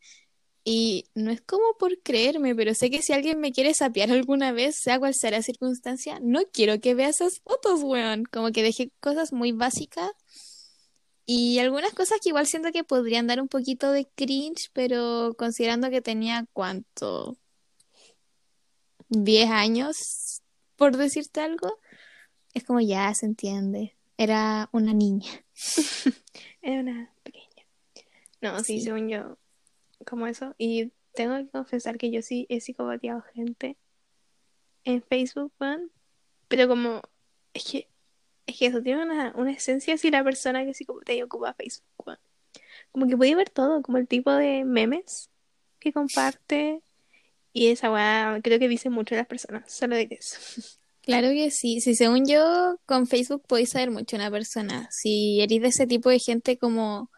y 0.69 1.05
no 1.15 1.31
es 1.31 1.39
como 1.39 1.77
por 1.79 1.97
creerme, 2.03 2.53
pero 2.53 2.75
sé 2.75 2.89
que 2.89 3.01
si 3.01 3.13
alguien 3.13 3.39
me 3.39 3.53
quiere 3.53 3.73
sapear 3.73 4.11
alguna 4.11 4.51
vez, 4.51 4.75
sea 4.75 4.99
cual 4.99 5.13
sea 5.13 5.31
la 5.31 5.41
circunstancia, 5.41 6.19
no 6.21 6.41
quiero 6.51 6.81
que 6.81 6.93
vea 6.93 7.07
esas 7.07 7.39
fotos, 7.39 7.83
weón. 7.83 8.25
Como 8.25 8.51
que 8.51 8.63
dejé 8.63 8.91
cosas 8.99 9.31
muy 9.31 9.53
básicas 9.53 10.11
y 11.25 11.59
algunas 11.59 11.93
cosas 11.93 12.19
que 12.21 12.31
igual 12.31 12.47
siento 12.47 12.73
que 12.73 12.83
podrían 12.83 13.27
dar 13.27 13.39
un 13.39 13.47
poquito 13.47 13.93
de 13.93 14.09
cringe, 14.13 14.69
pero 14.73 15.35
considerando 15.37 15.89
que 15.89 16.01
tenía 16.01 16.45
cuánto, 16.51 17.37
10 19.07 19.49
años, 19.49 20.41
por 20.75 20.97
decirte 20.97 21.39
algo, 21.39 21.79
es 22.53 22.65
como 22.65 22.81
ya 22.81 23.13
se 23.13 23.25
entiende. 23.25 23.95
Era 24.17 24.67
una 24.73 24.93
niña. 24.93 25.31
Era 26.61 26.81
una 26.81 27.13
pequeña. 27.23 27.65
No, 28.41 28.61
sí, 28.65 28.81
según 28.81 29.07
yo, 29.07 29.37
como 30.07 30.27
eso. 30.27 30.55
Y 30.57 30.91
tengo 31.13 31.37
que 31.37 31.49
confesar 31.49 31.97
que 31.97 32.11
yo 32.11 32.21
sí 32.21 32.45
he 32.49 32.61
psicopateado 32.61 33.21
gente 33.33 33.77
en 34.83 35.01
Facebook. 35.01 35.53
Pero 36.47 36.67
como, 36.67 37.01
es 37.53 37.65
que, 37.65 37.89
es 38.45 38.57
que 38.57 38.67
eso 38.67 38.81
tiene 38.81 39.03
una, 39.03 39.33
una 39.35 39.51
esencia 39.51 39.97
si 39.97 40.11
la 40.11 40.23
persona 40.23 40.65
que 40.65 40.73
psicopatea 40.73 41.25
ocupa 41.25 41.53
Facebook. 41.53 42.17
Como 42.91 43.07
que 43.07 43.17
puede 43.17 43.35
ver 43.35 43.49
todo, 43.49 43.81
como 43.81 43.97
el 43.97 44.07
tipo 44.07 44.31
de 44.31 44.63
memes 44.63 45.29
que 45.79 45.91
comparte, 45.91 46.81
y 47.53 47.67
esa 47.67 47.91
weá 47.91 48.39
creo 48.43 48.59
que 48.59 48.67
dice 48.67 48.89
mucho 48.89 49.15
de 49.15 49.21
las 49.21 49.27
personas, 49.27 49.71
solo 49.71 49.95
de 49.95 50.07
eso. 50.11 50.37
Claro 51.01 51.29
que 51.29 51.51
sí, 51.51 51.79
si 51.79 51.95
según 51.95 52.27
yo 52.27 52.81
con 52.85 53.07
Facebook 53.07 53.41
podéis 53.47 53.69
saber 53.69 53.91
mucho 53.91 54.17
de 54.17 54.23
una 54.23 54.29
persona. 54.29 54.89
Si 54.91 55.39
eres 55.39 55.61
de 55.61 55.69
ese 55.69 55.87
tipo 55.87 56.09
de 56.09 56.19
gente 56.19 56.57
como 56.57 57.09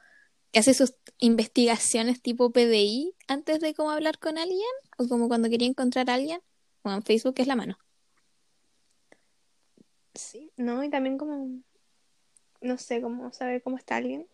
que 0.51 0.59
hace 0.59 0.73
sus 0.73 0.93
investigaciones 1.19 2.21
tipo 2.21 2.51
PDI 2.51 3.13
antes 3.27 3.59
de 3.59 3.73
como 3.73 3.91
hablar 3.91 4.19
con 4.19 4.37
alguien 4.37 4.61
o 4.97 5.07
como 5.07 5.27
cuando 5.27 5.49
quería 5.49 5.67
encontrar 5.67 6.09
a 6.09 6.15
alguien, 6.15 6.41
bueno, 6.83 7.01
Facebook 7.01 7.35
es 7.37 7.47
la 7.47 7.55
mano. 7.55 7.77
Sí, 10.13 10.51
no, 10.57 10.83
y 10.83 10.89
también 10.89 11.17
como, 11.17 11.61
no 12.61 12.77
sé, 12.77 13.01
cómo 13.01 13.31
saber 13.31 13.61
cómo 13.61 13.77
está 13.77 13.97
alguien. 13.97 14.27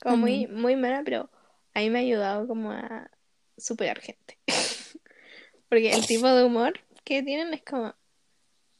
Como 0.00 0.16
muy, 0.18 0.46
muy 0.46 0.76
mala, 0.76 1.02
pero 1.04 1.28
a 1.74 1.80
mí 1.80 1.90
me 1.90 1.98
ha 1.98 2.02
ayudado 2.02 2.46
como 2.46 2.70
a 2.70 3.10
superar 3.56 4.00
gente. 4.00 4.38
Porque 5.68 5.92
el 5.92 6.06
tipo 6.06 6.28
de 6.28 6.44
humor 6.44 6.80
que 7.04 7.22
tienen 7.22 7.52
es 7.52 7.62
como, 7.62 7.94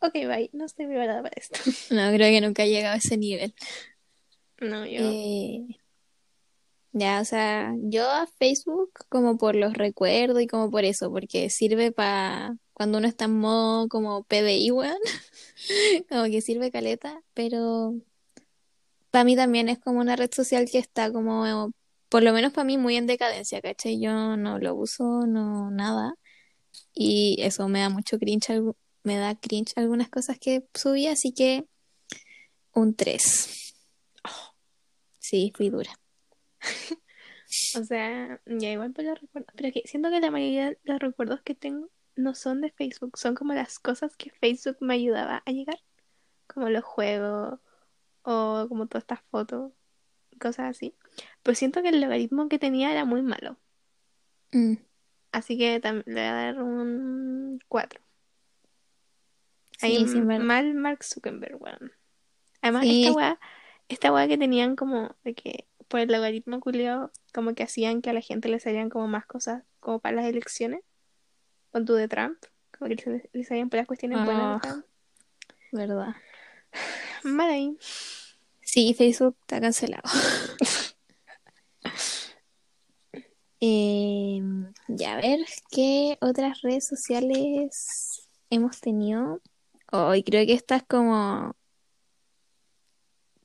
ok, 0.00 0.12
bye, 0.12 0.50
no 0.52 0.64
estoy 0.64 0.86
preparada 0.86 1.22
para 1.22 1.34
esto. 1.36 1.58
No, 1.90 2.10
creo 2.12 2.30
que 2.30 2.40
nunca 2.40 2.64
he 2.64 2.70
llegado 2.70 2.94
a 2.94 2.98
ese 2.98 3.16
nivel. 3.16 3.54
No, 4.60 4.86
yo. 4.86 5.00
Eh, 5.02 5.78
ya, 6.98 7.20
o 7.20 7.24
sea, 7.24 7.74
yo 7.82 8.08
a 8.10 8.26
Facebook 8.26 8.90
como 9.08 9.38
por 9.38 9.54
los 9.56 9.74
recuerdos 9.74 10.42
y 10.42 10.46
como 10.46 10.70
por 10.70 10.84
eso, 10.84 11.10
porque 11.10 11.50
sirve 11.50 11.92
para 11.92 12.56
cuando 12.72 12.98
uno 12.98 13.08
está 13.08 13.26
en 13.26 13.38
modo 13.38 13.88
como 13.88 14.24
PDI, 14.24 14.70
weón. 14.70 14.98
como 16.08 16.24
que 16.24 16.40
sirve 16.40 16.70
caleta, 16.70 17.20
pero 17.34 17.94
para 19.10 19.24
mí 19.24 19.36
también 19.36 19.68
es 19.68 19.78
como 19.78 20.00
una 20.00 20.16
red 20.16 20.30
social 20.32 20.68
que 20.70 20.78
está 20.78 21.12
como, 21.12 21.72
por 22.08 22.22
lo 22.22 22.32
menos 22.32 22.52
para 22.52 22.64
mí, 22.64 22.78
muy 22.78 22.96
en 22.96 23.06
decadencia, 23.06 23.60
¿cachai? 23.60 24.00
Yo 24.00 24.36
no 24.36 24.58
lo 24.58 24.74
uso, 24.74 25.26
no, 25.26 25.70
nada. 25.70 26.14
Y 26.94 27.38
eso 27.40 27.68
me 27.68 27.80
da 27.80 27.90
mucho 27.90 28.18
cringe, 28.18 28.62
me 29.04 29.16
da 29.18 29.34
cringe 29.34 29.72
algunas 29.76 30.08
cosas 30.10 30.38
que 30.38 30.64
subí, 30.74 31.06
así 31.06 31.32
que 31.32 31.66
un 32.74 32.94
3. 32.94 33.74
Sí, 35.18 35.52
fui 35.54 35.70
dura. 35.70 35.92
o 37.80 37.84
sea, 37.84 38.40
ya 38.46 38.70
igual 38.70 38.92
por 38.92 39.04
los 39.04 39.20
recuerdos, 39.20 39.52
pero 39.56 39.72
que 39.72 39.82
siento 39.86 40.10
que 40.10 40.20
la 40.20 40.30
mayoría 40.30 40.70
de 40.70 40.78
los 40.84 40.98
recuerdos 40.98 41.42
que 41.42 41.54
tengo 41.54 41.88
no 42.16 42.34
son 42.34 42.60
de 42.60 42.70
Facebook, 42.70 43.16
son 43.16 43.34
como 43.34 43.54
las 43.54 43.78
cosas 43.78 44.16
que 44.16 44.30
Facebook 44.30 44.76
me 44.80 44.94
ayudaba 44.94 45.42
a 45.46 45.50
llegar, 45.50 45.78
como 46.46 46.68
los 46.68 46.84
juegos 46.84 47.60
o 48.22 48.66
como 48.68 48.86
todas 48.86 49.04
estas 49.04 49.22
fotos, 49.30 49.72
cosas 50.40 50.76
así. 50.76 50.94
Pero 51.42 51.54
siento 51.54 51.82
que 51.82 51.88
el 51.88 52.00
logaritmo 52.00 52.48
que 52.48 52.58
tenía 52.58 52.90
era 52.90 53.04
muy 53.04 53.22
malo. 53.22 53.56
Mm. 54.52 54.74
Así 55.32 55.58
que 55.58 55.80
le 55.80 56.02
voy 56.04 56.20
a 56.20 56.32
dar 56.32 56.62
un 56.62 57.60
4. 57.68 58.00
Ahí 59.80 60.04
mal 60.04 60.74
Mark 60.74 61.04
Zuckerberg, 61.04 61.60
weón. 61.62 61.92
Además, 62.60 62.84
esta 62.86 63.12
weá, 63.12 63.40
esta 63.88 64.12
weá 64.12 64.26
que 64.26 64.38
tenían 64.38 64.74
como 64.74 65.14
de 65.22 65.34
que 65.34 65.66
por 65.88 66.00
el 66.00 66.12
logaritmo 66.12 66.60
culiado, 66.60 67.10
como 67.32 67.54
que 67.54 67.62
hacían 67.62 68.02
que 68.02 68.10
a 68.10 68.12
la 68.12 68.20
gente 68.20 68.48
le 68.48 68.60
salían 68.60 68.90
como 68.90 69.08
más 69.08 69.26
cosas 69.26 69.64
como 69.80 70.00
para 70.00 70.16
las 70.16 70.26
elecciones. 70.26 70.80
Con 71.72 71.84
tu 71.84 71.94
de 71.94 72.08
Trump, 72.08 72.38
como 72.76 72.88
que 72.88 73.28
le 73.32 73.44
salían 73.44 73.68
por 73.68 73.78
las 73.78 73.86
cuestiones 73.86 74.24
buenas 74.24 74.62
de 74.62 74.68
ah, 74.68 74.84
Verdad. 75.72 76.16
Mal 77.24 77.50
ahí. 77.50 77.76
Sí, 78.62 78.94
Facebook 78.94 79.36
está 79.40 79.60
cancelado. 79.60 80.02
Eh, 83.60 84.40
ya, 84.86 85.14
a 85.14 85.20
ver, 85.20 85.40
¿qué 85.72 86.16
otras 86.20 86.62
redes 86.62 86.86
sociales 86.86 88.28
hemos 88.50 88.80
tenido? 88.80 89.40
Hoy 89.90 90.22
creo 90.22 90.46
que 90.46 90.52
esta 90.52 90.76
es 90.76 90.84
como... 90.84 91.56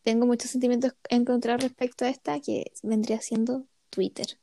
Tengo 0.03 0.25
muchos 0.25 0.51
sentimientos 0.51 0.93
encontrados 1.09 1.63
respecto 1.63 2.05
a 2.05 2.09
esta, 2.09 2.39
que 2.39 2.71
vendría 2.83 3.21
siendo 3.21 3.65
Twitter. 3.89 4.37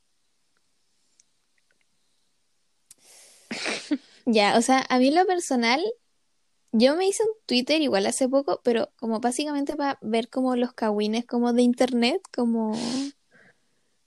ya, 4.26 4.56
o 4.56 4.62
sea, 4.62 4.86
a 4.88 4.98
mí 4.98 5.08
en 5.08 5.16
lo 5.16 5.26
personal, 5.26 5.82
yo 6.72 6.96
me 6.96 7.06
hice 7.06 7.24
un 7.24 7.30
Twitter 7.46 7.82
igual 7.82 8.06
hace 8.06 8.28
poco, 8.28 8.60
pero 8.64 8.90
como 8.96 9.20
básicamente 9.20 9.76
para 9.76 9.98
ver 10.00 10.30
como 10.30 10.56
los 10.56 10.72
cagüines 10.72 11.26
como 11.26 11.52
de 11.52 11.62
internet, 11.62 12.22
como 12.32 12.72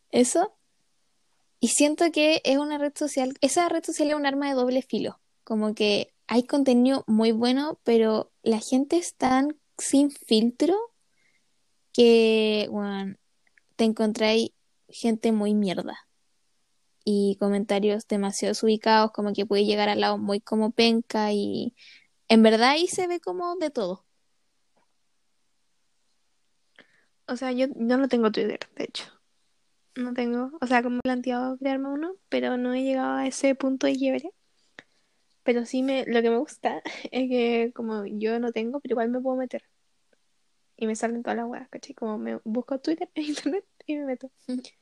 eso. 0.10 0.56
Y 1.60 1.70
siento 1.70 2.12
que 2.12 2.42
es 2.44 2.58
una 2.58 2.78
red 2.78 2.94
social, 2.96 3.34
esa 3.42 3.70
red 3.70 3.84
social 3.84 4.10
es 4.10 4.16
un 4.16 4.26
arma 4.26 4.50
de 4.50 4.56
doble 4.56 4.82
filo. 4.82 5.20
Como 5.44 5.76
que 5.76 6.14
hay 6.28 6.44
contenido 6.44 7.04
muy 7.06 7.32
bueno, 7.32 7.80
pero 7.84 8.32
la 8.42 8.60
gente 8.60 8.98
es 8.98 9.16
tan 9.16 9.58
sin 9.78 10.12
filtro 10.12 10.93
que, 11.94 12.68
bueno, 12.72 13.16
te 13.78 13.86
encontráis 13.86 14.52
gente 14.90 15.32
muy 15.34 15.56
mierda. 15.56 16.08
y 17.06 17.38
comentarios 17.40 18.08
demasiado 18.08 18.52
desubicados, 18.52 19.12
como 19.12 19.34
que 19.34 19.46
puede 19.46 19.66
llegar 19.66 19.90
al 19.90 20.02
lado 20.02 20.18
muy 20.18 20.40
como 20.42 20.72
penca 20.72 21.32
y 21.34 21.76
en 22.30 22.44
verdad 22.44 22.72
ahí 22.72 22.88
se 22.88 23.08
ve 23.08 23.20
como 23.22 23.56
de 23.58 23.70
todo. 23.72 24.06
O 27.28 27.36
sea, 27.36 27.52
yo 27.52 27.68
no 27.76 28.08
tengo 28.08 28.32
Twitter, 28.32 28.60
de 28.76 28.86
hecho. 28.86 29.04
No 29.96 30.14
tengo, 30.14 30.52
o 30.62 30.68
sea, 30.68 30.84
como 30.84 30.98
he 31.00 31.02
planteado 31.04 31.58
crearme 31.58 31.90
uno, 31.90 32.16
pero 32.30 32.58
no 32.58 32.74
he 32.74 32.84
llegado 32.84 33.18
a 33.18 33.28
ese 33.28 33.56
punto 33.56 33.88
de 33.88 33.96
quiebre. 33.96 34.32
Pero 35.44 35.66
sí 35.66 35.84
me, 35.84 36.06
lo 36.06 36.22
que 36.22 36.30
me 36.30 36.38
gusta 36.38 36.82
es 37.12 37.30
que 37.30 37.72
como 37.76 38.06
yo 38.06 38.40
no 38.40 38.52
tengo, 38.52 38.80
pero 38.80 38.94
igual 38.94 39.10
me 39.10 39.22
puedo 39.22 39.38
meter. 39.38 39.64
Y 40.84 40.88
me 40.88 40.98
salen 40.98 41.24
todas 41.24 41.38
las 41.38 41.46
weas, 41.48 41.70
¿cachai? 41.70 41.96
Como 41.96 42.18
me 42.18 42.42
busco 42.44 42.78
Twitter 42.78 43.10
en 43.16 43.24
internet 43.24 43.66
y 43.88 43.96
me 43.96 44.06
meto. 44.06 44.30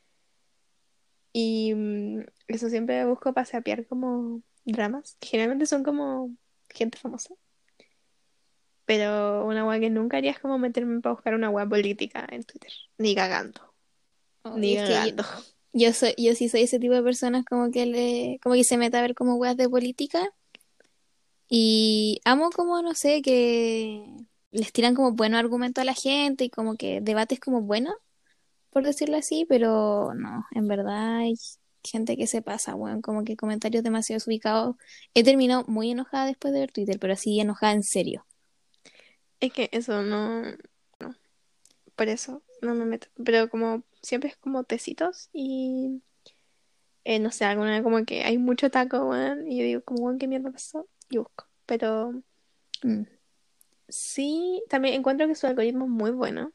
Y 1.34 1.74
mm, 1.74 2.26
eso 2.48 2.68
siempre 2.68 3.06
busco 3.06 3.34
para 3.34 3.46
sapear 3.46 3.86
como 3.86 4.42
dramas, 4.66 5.16
que 5.20 5.28
generalmente 5.30 5.66
son 5.66 5.82
como 5.82 6.36
gente 6.70 6.98
famosa. 6.98 7.36
Pero 8.84 9.46
una 9.46 9.66
wea 9.66 9.80
que 9.80 9.90
nunca 9.92 10.18
haría 10.18 10.32
es 10.32 10.40
como 10.40 10.58
meterme 10.58 11.00
para 11.00 11.14
buscar 11.14 11.36
una 11.36 11.50
wea 11.52 11.66
política 11.66 12.28
en 12.30 12.44
Twitter. 12.44 12.74
Ni 12.98 13.16
cagando. 13.16 13.62
Oh, 14.42 14.58
Ni 14.58 14.76
cagando. 14.76 15.24
yo, 15.72 15.88
yo 15.88 15.94
soy, 15.94 16.16
yo 16.18 16.36
sí 16.36 16.50
soy 16.50 16.64
ese 16.64 16.80
tipo 16.80 16.96
de 16.96 17.04
personas 17.04 17.46
como 17.46 17.72
que 17.72 17.86
le, 17.86 18.40
como 18.44 18.56
que 18.56 18.66
se 18.66 18.78
mete 18.78 18.98
a 18.98 19.02
ver 19.02 19.16
como 19.16 19.36
weas 19.36 19.56
de 19.56 19.70
política. 19.70 20.34
Y 21.48 22.20
amo 22.26 22.50
como, 22.50 22.82
no 22.82 22.94
sé, 22.94 23.22
que 23.22 24.04
les 24.52 24.72
tiran 24.74 24.96
como 24.96 25.14
buenos 25.14 25.40
argumentos 25.40 25.82
a 25.82 25.86
la 25.86 25.94
gente 25.94 26.46
y 26.46 26.50
como 26.50 26.76
que 26.76 27.02
debates 27.02 27.40
como 27.40 27.62
buenos, 27.62 27.96
por 28.72 28.84
decirlo 28.84 29.18
así, 29.18 29.46
pero 29.48 30.14
no, 30.16 30.46
en 30.52 30.68
verdad 30.68 31.18
hay 31.18 31.36
gente 31.84 32.18
que 32.18 32.28
se 32.28 32.42
pasa, 32.42 32.76
weón, 32.76 33.02
como 33.02 33.24
que 33.24 33.36
comentarios 33.36 33.84
demasiado 33.84 34.18
desubicados. 34.18 34.76
He 35.14 35.24
terminado 35.24 35.66
muy 35.68 35.92
enojada 35.92 36.28
después 36.28 36.54
de 36.54 36.62
ver 36.62 36.72
Twitter, 36.72 37.00
pero 37.00 37.14
así 37.14 37.40
enojada 37.40 37.74
en 37.74 37.84
serio. 37.84 38.26
Es 39.40 39.52
que 39.54 39.70
eso 39.72 40.04
no, 40.04 40.44
no. 41.00 41.16
Por 41.96 42.08
eso 42.10 42.44
no 42.62 42.76
me 42.76 42.86
meto. 42.86 43.08
Pero 43.24 43.50
como 43.50 43.84
siempre 44.02 44.30
es 44.30 44.38
como 44.38 44.64
tecitos 44.64 45.30
y 45.34 46.02
eh, 47.04 47.20
no 47.20 47.32
sé, 47.32 47.46
alguna 47.46 47.72
vez 47.72 47.84
como 47.84 48.06
que 48.06 48.24
hay 48.24 48.38
mucho 48.38 48.70
taco, 48.70 49.10
weón, 49.10 49.48
y 49.48 49.58
yo 49.58 49.64
digo, 49.64 49.82
como, 49.84 50.04
weón, 50.04 50.20
¿qué 50.20 50.28
mierda 50.28 50.52
pasó? 50.52 50.88
Y 51.10 51.18
busco. 51.18 51.48
Pero 51.66 52.14
Mm. 52.84 53.06
Sí, 53.92 54.64
también 54.70 54.96
encuentro 54.96 55.28
que 55.28 55.36
su 55.36 55.48
algoritmo 55.48 55.86
es 55.86 55.92
muy 55.92 56.12
bueno. 56.12 56.54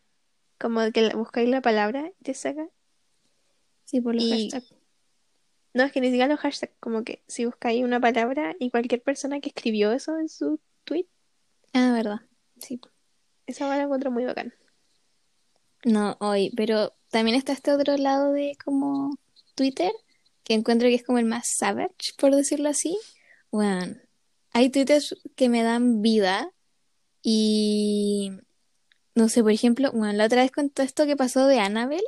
Como 0.59 0.91
que 0.93 1.11
buscáis 1.15 1.49
la 1.49 1.61
palabra 1.63 2.11
y 2.21 2.25
te 2.25 2.35
saca. 2.35 2.69
Sí, 3.85 4.01
por 4.01 4.15
los 4.15 4.25
Y 4.25 4.51
hashtags. 4.51 4.75
no, 5.75 5.85
es 5.85 5.93
que 5.93 6.01
ni 6.01 6.09
siquiera 6.09 6.29
los 6.29 6.41
hashtags, 6.41 6.75
como 6.81 7.05
que 7.05 7.23
si 7.29 7.45
buscáis 7.45 7.85
una 7.85 8.01
palabra 8.01 8.57
y 8.59 8.71
cualquier 8.71 9.03
persona 9.03 9.41
que 9.41 9.51
escribió 9.51 9.93
eso 9.93 10.19
en 10.19 10.29
su 10.29 10.61
tweet, 10.85 11.07
Ah, 11.73 11.93
verdad. 11.93 12.21
Sí. 12.59 12.81
esa 13.47 13.69
la 13.69 13.83
encuentro 13.83 14.11
muy 14.11 14.25
bacán. 14.25 14.55
No, 15.85 16.17
hoy, 16.21 16.53
pero 16.57 16.95
también 17.11 17.37
está 17.37 17.53
este 17.53 17.73
otro 17.73 17.97
lado 17.97 18.33
de 18.33 18.57
como 18.65 19.19
Twitter, 19.55 19.93
que 20.43 20.55
encuentro 20.55 20.89
que 20.89 20.95
es 20.95 21.05
como 21.05 21.19
el 21.19 21.27
más 21.27 21.45
savage, 21.59 22.15
por 22.19 22.35
decirlo 22.35 22.69
así. 22.71 22.99
Bueno, 23.53 23.97
hay 24.53 24.71
twitters 24.71 25.15
que 25.37 25.49
me 25.49 25.63
dan 25.63 26.03
vida 26.03 26.51
y 27.29 28.31
no 29.17 29.29
sé, 29.29 29.43
por 29.43 29.51
ejemplo, 29.51 29.91
bueno, 29.91 30.13
la 30.13 30.27
otra 30.27 30.43
vez 30.43 30.53
con 30.53 30.71
todo 30.71 30.87
esto 30.87 31.07
que 31.07 31.17
pasó 31.17 31.49
de 31.49 31.59
Annabelle, 31.59 32.05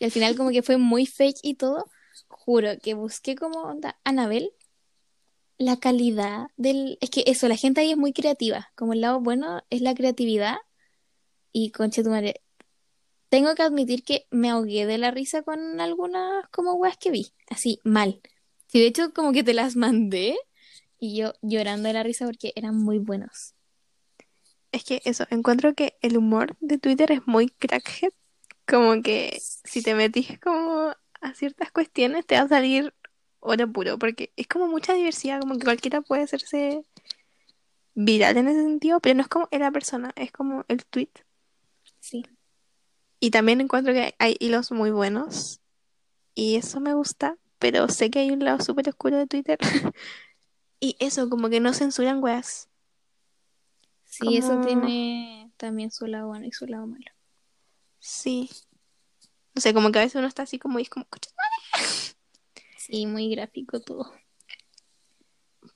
que 0.00 0.06
al 0.06 0.10
final 0.10 0.36
como 0.36 0.50
que 0.50 0.64
fue 0.64 0.78
muy 0.78 1.06
fake 1.06 1.38
y 1.44 1.54
todo, 1.54 1.88
juro 2.26 2.70
que 2.82 2.94
busqué 2.94 3.36
como 3.36 3.60
onda 3.62 4.00
Annabelle, 4.02 4.50
la 5.58 5.76
calidad 5.78 6.48
del... 6.56 6.98
Es 7.00 7.10
que 7.10 7.22
eso, 7.28 7.46
la 7.46 7.54
gente 7.56 7.82
ahí 7.82 7.92
es 7.92 7.96
muy 7.96 8.12
creativa, 8.12 8.72
como 8.74 8.94
el 8.94 9.02
lado 9.02 9.20
bueno 9.20 9.62
es 9.70 9.80
la 9.80 9.94
creatividad 9.94 10.56
y 11.52 11.70
conche 11.70 12.02
tu 12.02 12.10
madre, 12.10 12.42
tengo 13.28 13.54
que 13.54 13.62
admitir 13.62 14.02
que 14.02 14.26
me 14.32 14.50
ahogué 14.50 14.86
de 14.86 14.98
la 14.98 15.12
risa 15.12 15.42
con 15.42 15.80
algunas 15.80 16.48
como 16.50 16.74
weas 16.74 16.96
que 16.96 17.12
vi, 17.12 17.32
así 17.48 17.78
mal. 17.84 18.20
Sí, 18.66 18.80
de 18.80 18.86
hecho 18.86 19.14
como 19.14 19.32
que 19.32 19.44
te 19.44 19.54
las 19.54 19.76
mandé 19.76 20.36
y 20.98 21.16
yo 21.16 21.32
llorando 21.42 21.86
de 21.86 21.92
la 21.94 22.02
risa 22.02 22.24
porque 22.24 22.52
eran 22.56 22.76
muy 22.76 22.98
buenos. 22.98 23.54
Es 24.72 24.84
que 24.84 25.02
eso, 25.04 25.26
encuentro 25.30 25.74
que 25.74 25.96
el 26.00 26.16
humor 26.16 26.56
de 26.60 26.78
Twitter 26.78 27.12
es 27.12 27.26
muy 27.26 27.48
crackhead. 27.48 28.12
Como 28.66 29.02
que 29.02 29.40
si 29.64 29.82
te 29.82 29.94
metís 29.94 30.38
como 30.40 30.94
a 31.20 31.34
ciertas 31.34 31.70
cuestiones 31.70 32.26
te 32.26 32.36
va 32.36 32.42
a 32.42 32.48
salir 32.48 32.94
oro 33.40 33.70
puro, 33.70 33.98
porque 33.98 34.32
es 34.36 34.46
como 34.46 34.68
mucha 34.68 34.94
diversidad, 34.94 35.40
como 35.40 35.58
que 35.58 35.64
cualquiera 35.64 36.00
puede 36.00 36.22
hacerse 36.22 36.82
viral 37.94 38.36
en 38.36 38.48
ese 38.48 38.62
sentido, 38.62 39.00
pero 39.00 39.14
no 39.16 39.22
es 39.22 39.28
como 39.28 39.48
la 39.50 39.70
persona, 39.70 40.12
es 40.16 40.32
como 40.32 40.64
el 40.68 40.84
tweet. 40.86 41.10
Sí. 42.00 42.24
Y 43.20 43.30
también 43.30 43.60
encuentro 43.60 43.92
que 43.92 44.14
hay 44.18 44.36
hilos 44.40 44.72
muy 44.72 44.90
buenos 44.90 45.60
y 46.34 46.56
eso 46.56 46.80
me 46.80 46.94
gusta, 46.94 47.36
pero 47.58 47.88
sé 47.88 48.10
que 48.10 48.20
hay 48.20 48.30
un 48.30 48.44
lado 48.44 48.60
súper 48.60 48.88
oscuro 48.88 49.16
de 49.18 49.26
Twitter. 49.26 49.58
Y 50.84 50.96
eso, 50.98 51.30
como 51.30 51.48
que 51.48 51.60
no 51.60 51.72
censuran 51.74 52.20
weas. 52.20 52.68
Sí, 54.12 54.36
eso 54.36 54.60
tiene 54.60 55.50
también 55.56 55.90
su 55.90 56.06
lado 56.06 56.26
bueno 56.28 56.44
y 56.46 56.52
su 56.52 56.66
lado 56.66 56.86
malo. 56.86 57.10
Sí. 57.98 58.50
No 59.54 59.62
sé, 59.62 59.72
como 59.72 59.90
que 59.90 60.00
a 60.00 60.02
veces 60.02 60.16
uno 60.16 60.26
está 60.26 60.42
así 60.42 60.58
como 60.58 60.78
y 60.78 60.82
es 60.82 60.90
como. 60.90 61.06
Sí, 62.76 63.06
muy 63.06 63.30
gráfico 63.30 63.80
todo. 63.80 64.12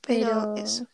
Pero 0.02 0.52
Pero- 0.52 0.56
eso. 0.56 0.86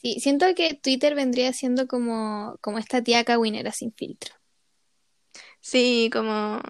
Sí, 0.00 0.18
siento 0.20 0.46
que 0.54 0.74
Twitter 0.74 1.14
vendría 1.14 1.52
siendo 1.52 1.88
como, 1.88 2.56
como 2.62 2.78
esta 2.78 3.02
tía 3.02 3.24
cagüinera 3.24 3.72
sin 3.72 3.92
filtro. 3.92 4.34
Sí, 5.60 6.08
como. 6.10 6.60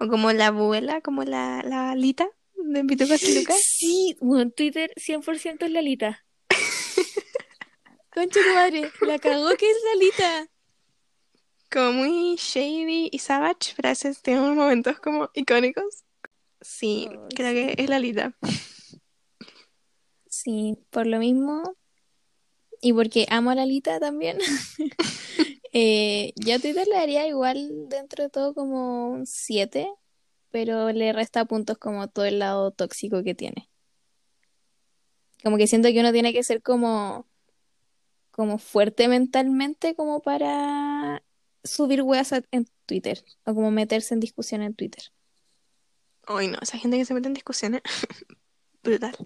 O 0.00 0.08
como 0.08 0.32
la 0.32 0.46
abuela, 0.48 1.00
como 1.02 1.22
la, 1.22 1.62
la 1.62 1.90
Alita 1.92 2.26
de 2.56 2.82
Lucas. 2.82 3.20
Sí, 3.62 4.16
bueno, 4.20 4.50
Twitter 4.50 4.90
100% 4.96 5.66
es 5.66 5.70
Lalita. 5.70 6.21
Concha 8.12 8.40
tu 8.40 8.54
madre, 8.54 8.92
la 9.06 9.18
cagó 9.18 9.48
que 9.56 9.70
es 9.70 9.76
Lalita. 9.92 10.50
Como 11.70 11.92
muy 11.92 12.36
shady 12.36 13.08
y 13.10 13.18
savage, 13.18 13.74
veces 13.82 14.20
tiene 14.20 14.40
unos 14.40 14.56
momentos 14.56 15.00
como 15.00 15.30
icónicos. 15.34 16.04
Sí, 16.60 17.08
creo 17.34 17.50
sí. 17.50 17.74
que 17.74 17.82
es 17.82 17.88
la 17.88 17.96
Alita. 17.96 18.36
Sí, 20.26 20.78
por 20.90 21.06
lo 21.06 21.18
mismo, 21.18 21.76
y 22.80 22.92
porque 22.92 23.26
amo 23.30 23.50
a 23.50 23.54
Lalita 23.54 24.00
también, 24.00 24.38
eh, 25.72 26.32
yo 26.36 26.54
a 26.54 26.58
Twitter 26.58 26.86
le 26.86 26.96
daría 26.96 27.26
igual 27.26 27.88
dentro 27.88 28.24
de 28.24 28.30
todo 28.30 28.54
como 28.54 29.08
un 29.10 29.26
7, 29.26 29.88
pero 30.50 30.90
le 30.90 31.12
resta 31.12 31.44
puntos 31.44 31.78
como 31.78 32.08
todo 32.08 32.24
el 32.24 32.38
lado 32.38 32.70
tóxico 32.70 33.22
que 33.22 33.34
tiene. 33.34 33.68
Como 35.42 35.56
que 35.56 35.66
siento 35.66 35.88
que 35.88 36.00
uno 36.00 36.12
tiene 36.12 36.32
que 36.32 36.44
ser 36.44 36.62
como, 36.62 37.26
como 38.32 38.58
fuerte 38.58 39.08
mentalmente 39.08 39.94
como 39.94 40.20
para 40.20 41.22
subir 41.62 42.02
weas 42.02 42.32
en 42.50 42.66
Twitter 42.86 43.24
o 43.44 43.54
como 43.54 43.70
meterse 43.70 44.14
en 44.14 44.20
discusión 44.20 44.62
en 44.62 44.74
Twitter. 44.74 45.04
Ay, 46.26 46.48
no, 46.48 46.58
esa 46.60 46.78
gente 46.78 46.98
que 46.98 47.04
se 47.04 47.14
mete 47.14 47.28
en 47.28 47.34
discusiones. 47.34 47.82
Brutal. 48.82 49.16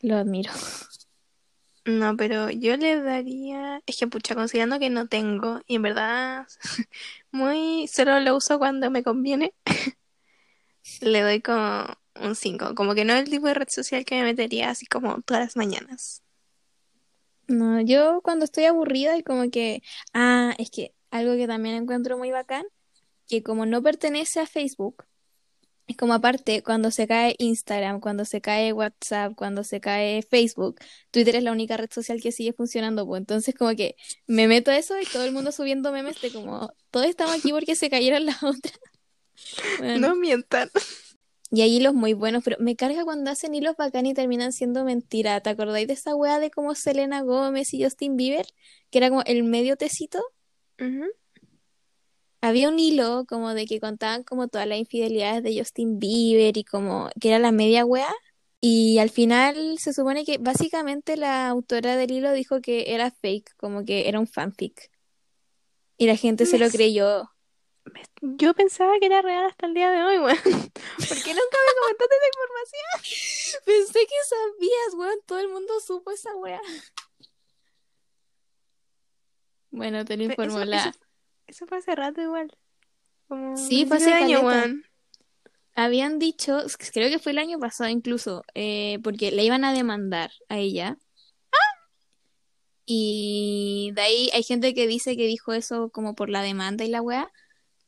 Lo 0.00 0.16
admiro. 0.16 0.52
No, 1.86 2.16
pero 2.16 2.48
yo 2.48 2.78
le 2.78 2.98
daría. 3.02 3.82
Es 3.84 3.98
que, 3.98 4.06
pucha, 4.06 4.34
considerando 4.34 4.78
que 4.78 4.88
no 4.88 5.06
tengo, 5.06 5.60
y 5.66 5.76
en 5.76 5.82
verdad, 5.82 6.46
muy. 7.30 7.86
Solo 7.88 8.20
lo 8.20 8.36
uso 8.36 8.58
cuando 8.58 8.90
me 8.90 9.02
conviene, 9.02 9.52
le 11.02 11.20
doy 11.20 11.42
como 11.42 11.86
un 12.20 12.34
5. 12.34 12.74
Como 12.74 12.94
que 12.94 13.04
no 13.04 13.12
es 13.12 13.24
el 13.24 13.30
tipo 13.30 13.48
de 13.48 13.54
red 13.54 13.68
social 13.68 14.04
que 14.06 14.16
me 14.16 14.24
metería 14.24 14.70
así 14.70 14.86
como 14.86 15.20
todas 15.22 15.44
las 15.44 15.56
mañanas. 15.58 16.23
No, 17.46 17.80
yo 17.80 18.20
cuando 18.22 18.44
estoy 18.44 18.64
aburrida 18.64 19.16
y 19.16 19.22
como 19.22 19.50
que, 19.50 19.82
ah, 20.12 20.54
es 20.58 20.70
que 20.70 20.94
algo 21.10 21.34
que 21.36 21.46
también 21.46 21.76
encuentro 21.76 22.18
muy 22.18 22.30
bacán, 22.30 22.64
que 23.28 23.42
como 23.42 23.66
no 23.66 23.82
pertenece 23.82 24.40
a 24.40 24.46
Facebook, 24.46 25.04
es 25.86 25.96
como 25.96 26.14
aparte, 26.14 26.62
cuando 26.62 26.90
se 26.90 27.06
cae 27.06 27.36
Instagram, 27.38 28.00
cuando 28.00 28.24
se 28.24 28.40
cae 28.40 28.72
WhatsApp, 28.72 29.34
cuando 29.36 29.64
se 29.64 29.80
cae 29.80 30.22
Facebook, 30.22 30.76
Twitter 31.10 31.36
es 31.36 31.42
la 31.42 31.52
única 31.52 31.76
red 31.76 31.90
social 31.90 32.22
que 32.22 32.32
sigue 32.32 32.54
funcionando, 32.54 33.06
pues 33.06 33.20
entonces 33.20 33.54
como 33.54 33.74
que 33.76 33.96
me 34.26 34.48
meto 34.48 34.70
a 34.70 34.78
eso 34.78 34.98
y 34.98 35.04
todo 35.04 35.24
el 35.24 35.32
mundo 35.32 35.52
subiendo 35.52 35.92
memes 35.92 36.20
de 36.22 36.32
como, 36.32 36.72
todos 36.90 37.06
estamos 37.06 37.34
aquí 37.34 37.52
porque 37.52 37.76
se 37.76 37.90
cayeron 37.90 38.24
las 38.24 38.42
otras. 38.42 38.78
No 39.98 40.16
mientan. 40.16 40.70
Y 41.54 41.62
hay 41.62 41.76
hilos 41.76 41.94
muy 41.94 42.14
buenos, 42.14 42.42
pero 42.42 42.56
me 42.58 42.74
carga 42.74 43.04
cuando 43.04 43.30
hacen 43.30 43.54
hilos 43.54 43.76
bacán 43.76 44.06
y 44.06 44.14
terminan 44.14 44.52
siendo 44.52 44.84
mentira. 44.84 45.40
¿Te 45.40 45.50
acordáis 45.50 45.86
de 45.86 45.92
esa 45.94 46.16
wea 46.16 46.40
de 46.40 46.50
como 46.50 46.74
Selena 46.74 47.22
Gómez 47.22 47.72
y 47.72 47.84
Justin 47.84 48.16
Bieber? 48.16 48.46
Que 48.90 48.98
era 48.98 49.08
como 49.08 49.22
el 49.24 49.44
medio 49.44 49.76
tecito. 49.76 50.20
Había 52.40 52.68
un 52.68 52.80
hilo 52.80 53.24
como 53.28 53.54
de 53.54 53.66
que 53.66 53.78
contaban 53.78 54.24
como 54.24 54.48
todas 54.48 54.66
las 54.66 54.78
infidelidades 54.78 55.44
de 55.44 55.56
Justin 55.56 56.00
Bieber 56.00 56.58
y 56.58 56.64
como 56.64 57.08
que 57.20 57.28
era 57.28 57.38
la 57.38 57.52
media 57.52 57.84
wea. 57.84 58.12
Y 58.60 58.98
al 58.98 59.10
final 59.10 59.78
se 59.78 59.92
supone 59.92 60.24
que 60.24 60.38
básicamente 60.38 61.16
la 61.16 61.48
autora 61.48 61.96
del 61.96 62.10
hilo 62.10 62.32
dijo 62.32 62.60
que 62.60 62.94
era 62.94 63.12
fake, 63.12 63.54
como 63.56 63.84
que 63.84 64.08
era 64.08 64.18
un 64.18 64.26
fanfic. 64.26 64.90
Y 65.98 66.06
la 66.08 66.16
gente 66.16 66.46
se 66.46 66.58
lo 66.58 66.68
creyó. 66.68 67.30
Yo 68.20 68.54
pensaba 68.54 68.98
que 68.98 69.06
era 69.06 69.22
real 69.22 69.44
hasta 69.44 69.66
el 69.66 69.74
día 69.74 69.90
de 69.90 70.02
hoy, 70.02 70.18
weón. 70.18 70.36
¿Por 70.44 71.22
qué 71.22 71.34
nunca 71.34 71.58
me 71.60 71.74
comentaste 71.80 72.14
esa 72.16 72.28
información? 72.32 73.62
Pensé 73.66 74.06
que 74.06 74.14
sabías, 74.28 74.94
weón. 74.94 75.18
Todo 75.26 75.38
el 75.40 75.48
mundo 75.48 75.78
supo 75.80 76.10
esa 76.10 76.34
wea. 76.36 76.60
Bueno, 79.70 80.04
te 80.04 80.16
lo 80.16 80.24
informó 80.24 80.60
eso, 80.60 80.64
la. 80.64 80.78
Eso, 80.78 80.98
eso, 81.46 81.66
fue 81.66 81.78
hace 81.78 81.94
rato 81.94 82.22
igual. 82.22 82.56
Como 83.28 83.56
sí, 83.56 83.84
fue 83.86 83.98
hace 83.98 84.12
año, 84.12 84.40
weón. 84.40 84.84
Habían 85.74 86.20
dicho, 86.20 86.58
creo 86.92 87.10
que 87.10 87.18
fue 87.18 87.32
el 87.32 87.38
año 87.38 87.58
pasado 87.58 87.90
incluso, 87.90 88.44
eh, 88.54 89.00
porque 89.02 89.32
le 89.32 89.42
iban 89.44 89.64
a 89.64 89.72
demandar 89.72 90.30
a 90.48 90.58
ella. 90.58 90.96
Y 92.86 93.92
de 93.94 94.02
ahí 94.02 94.30
hay 94.34 94.42
gente 94.42 94.74
que 94.74 94.86
dice 94.86 95.16
que 95.16 95.26
dijo 95.26 95.52
eso 95.52 95.90
como 95.90 96.14
por 96.14 96.28
la 96.28 96.42
demanda 96.42 96.84
y 96.84 96.88
la 96.88 97.02
weá. 97.02 97.32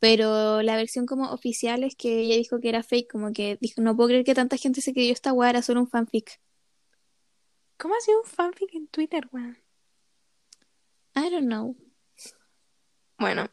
Pero 0.09 0.63
la 0.63 0.77
versión 0.77 1.05
como 1.05 1.33
oficial 1.33 1.83
es 1.83 1.97
que 1.97 2.21
ella 2.21 2.37
dijo 2.37 2.61
que 2.61 2.69
era 2.69 2.85
fake, 2.85 3.11
como 3.11 3.33
que 3.33 3.59
dijo, 3.61 3.83
no 3.83 3.97
puedo 3.97 4.11
creer 4.11 4.25
que 4.25 4.37
tanta 4.37 4.57
gente 4.57 4.81
se 4.81 4.93
creyó 4.93 5.13
esta 5.13 5.33
weá, 5.33 5.51
era 5.51 5.63
solo 5.63 5.81
un 5.81 5.89
fanfic. 5.89 6.41
¿Cómo 7.77 7.97
ha 7.97 8.01
sido 8.01 8.21
un 8.21 8.25
fanfic 8.25 8.73
en 8.75 8.87
Twitter, 8.87 9.29
weón? 9.33 9.59
I 11.17 11.29
don't 11.29 11.47
know. 11.47 11.77
Bueno, 13.19 13.49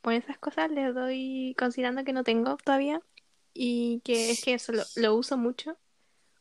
por 0.00 0.14
esas 0.14 0.38
cosas 0.38 0.70
le 0.70 0.90
doy, 0.90 1.54
considerando 1.58 2.02
que 2.02 2.14
no 2.14 2.24
tengo 2.24 2.56
todavía, 2.56 3.02
y 3.52 4.00
que 4.04 4.30
es 4.30 4.42
que 4.42 4.54
eso 4.54 4.72
lo, 4.72 4.84
lo 4.96 5.16
uso 5.16 5.36
mucho, 5.36 5.76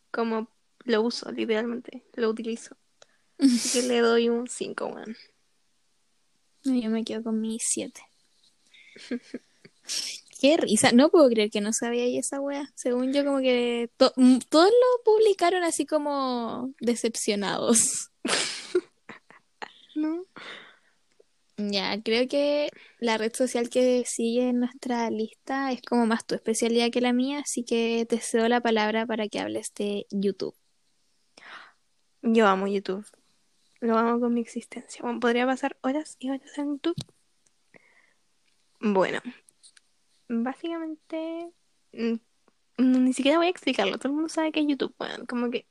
como 0.10 0.50
lo 0.86 1.02
uso 1.02 1.34
literalmente, 1.34 2.06
lo 2.14 2.30
utilizo. 2.30 2.78
Así 3.40 3.82
que 3.82 3.88
le 3.90 4.00
doy 4.00 4.30
un 4.30 4.48
5, 4.48 4.86
weón. 4.86 5.18
Yo 6.64 6.90
me 6.90 7.04
quedo 7.04 7.24
con 7.24 7.42
mi 7.42 7.60
7. 7.60 8.07
Qué 10.40 10.58
risa, 10.58 10.92
no 10.92 11.10
puedo 11.10 11.30
creer 11.30 11.50
que 11.50 11.62
no 11.62 11.74
sabía 11.74 12.04
ahí 12.04 12.18
esa 12.18 12.40
wea. 12.40 12.72
Según 12.76 13.12
yo, 13.12 13.26
como 13.26 13.40
que 13.40 13.90
to 13.98 14.14
todos 14.50 14.70
lo 14.70 15.04
publicaron 15.04 15.64
así 15.64 15.86
como 15.86 16.74
decepcionados. 16.80 18.12
¿No? 19.96 20.26
Ya, 21.58 22.00
creo 22.04 22.28
que 22.28 22.70
la 23.00 23.18
red 23.18 23.34
social 23.34 23.70
que 23.70 24.04
sigue 24.06 24.50
en 24.50 24.60
nuestra 24.60 25.10
lista 25.10 25.72
es 25.72 25.82
como 25.82 26.06
más 26.06 26.24
tu 26.24 26.36
especialidad 26.36 26.92
que 26.92 27.02
la 27.02 27.14
mía, 27.14 27.40
así 27.40 27.64
que 27.64 28.06
te 28.08 28.20
cedo 28.20 28.48
la 28.48 28.62
palabra 28.62 29.08
para 29.08 29.28
que 29.28 29.40
hables 29.40 29.74
de 29.74 30.06
YouTube. 30.12 30.56
Yo 32.22 32.46
amo 32.46 32.68
YouTube. 32.68 33.08
Lo 33.80 33.98
amo 33.98 34.20
con 34.20 34.36
mi 34.36 34.42
existencia. 34.42 35.02
Bueno, 35.02 35.20
podría 35.20 35.48
pasar 35.48 35.78
horas 35.82 36.16
y 36.20 36.30
horas 36.30 36.58
en 36.60 36.74
YouTube. 36.74 36.96
Bueno, 38.80 39.20
básicamente 40.28 41.52
ni 42.78 43.14
siquiera 43.14 43.38
voy 43.38 43.48
a 43.48 43.50
explicarlo. 43.50 43.98
Todo 43.98 44.10
el 44.10 44.16
mundo 44.16 44.30
sabe 44.30 44.52
que 44.52 44.60
es 44.60 44.68
YouTube. 44.68 44.94
Bueno, 44.98 45.26
como 45.28 45.50
que 45.50 45.66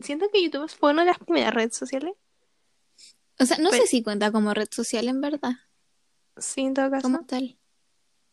siento 0.00 0.26
que 0.32 0.42
YouTube 0.42 0.68
fue 0.68 0.92
una 0.92 1.02
de 1.02 1.10
las 1.10 1.18
primeras 1.18 1.54
redes 1.54 1.76
sociales. 1.76 2.14
O 3.38 3.46
sea, 3.46 3.56
no 3.58 3.70
sé 3.70 3.86
si 3.86 4.02
cuenta 4.02 4.30
como 4.30 4.52
red 4.52 4.68
social 4.70 5.08
en 5.08 5.20
verdad. 5.20 5.52
Sí, 6.36 6.62
en 6.62 6.74
todo 6.74 6.90
caso. 6.90 7.02
Como 7.02 7.24
tal. 7.24 7.56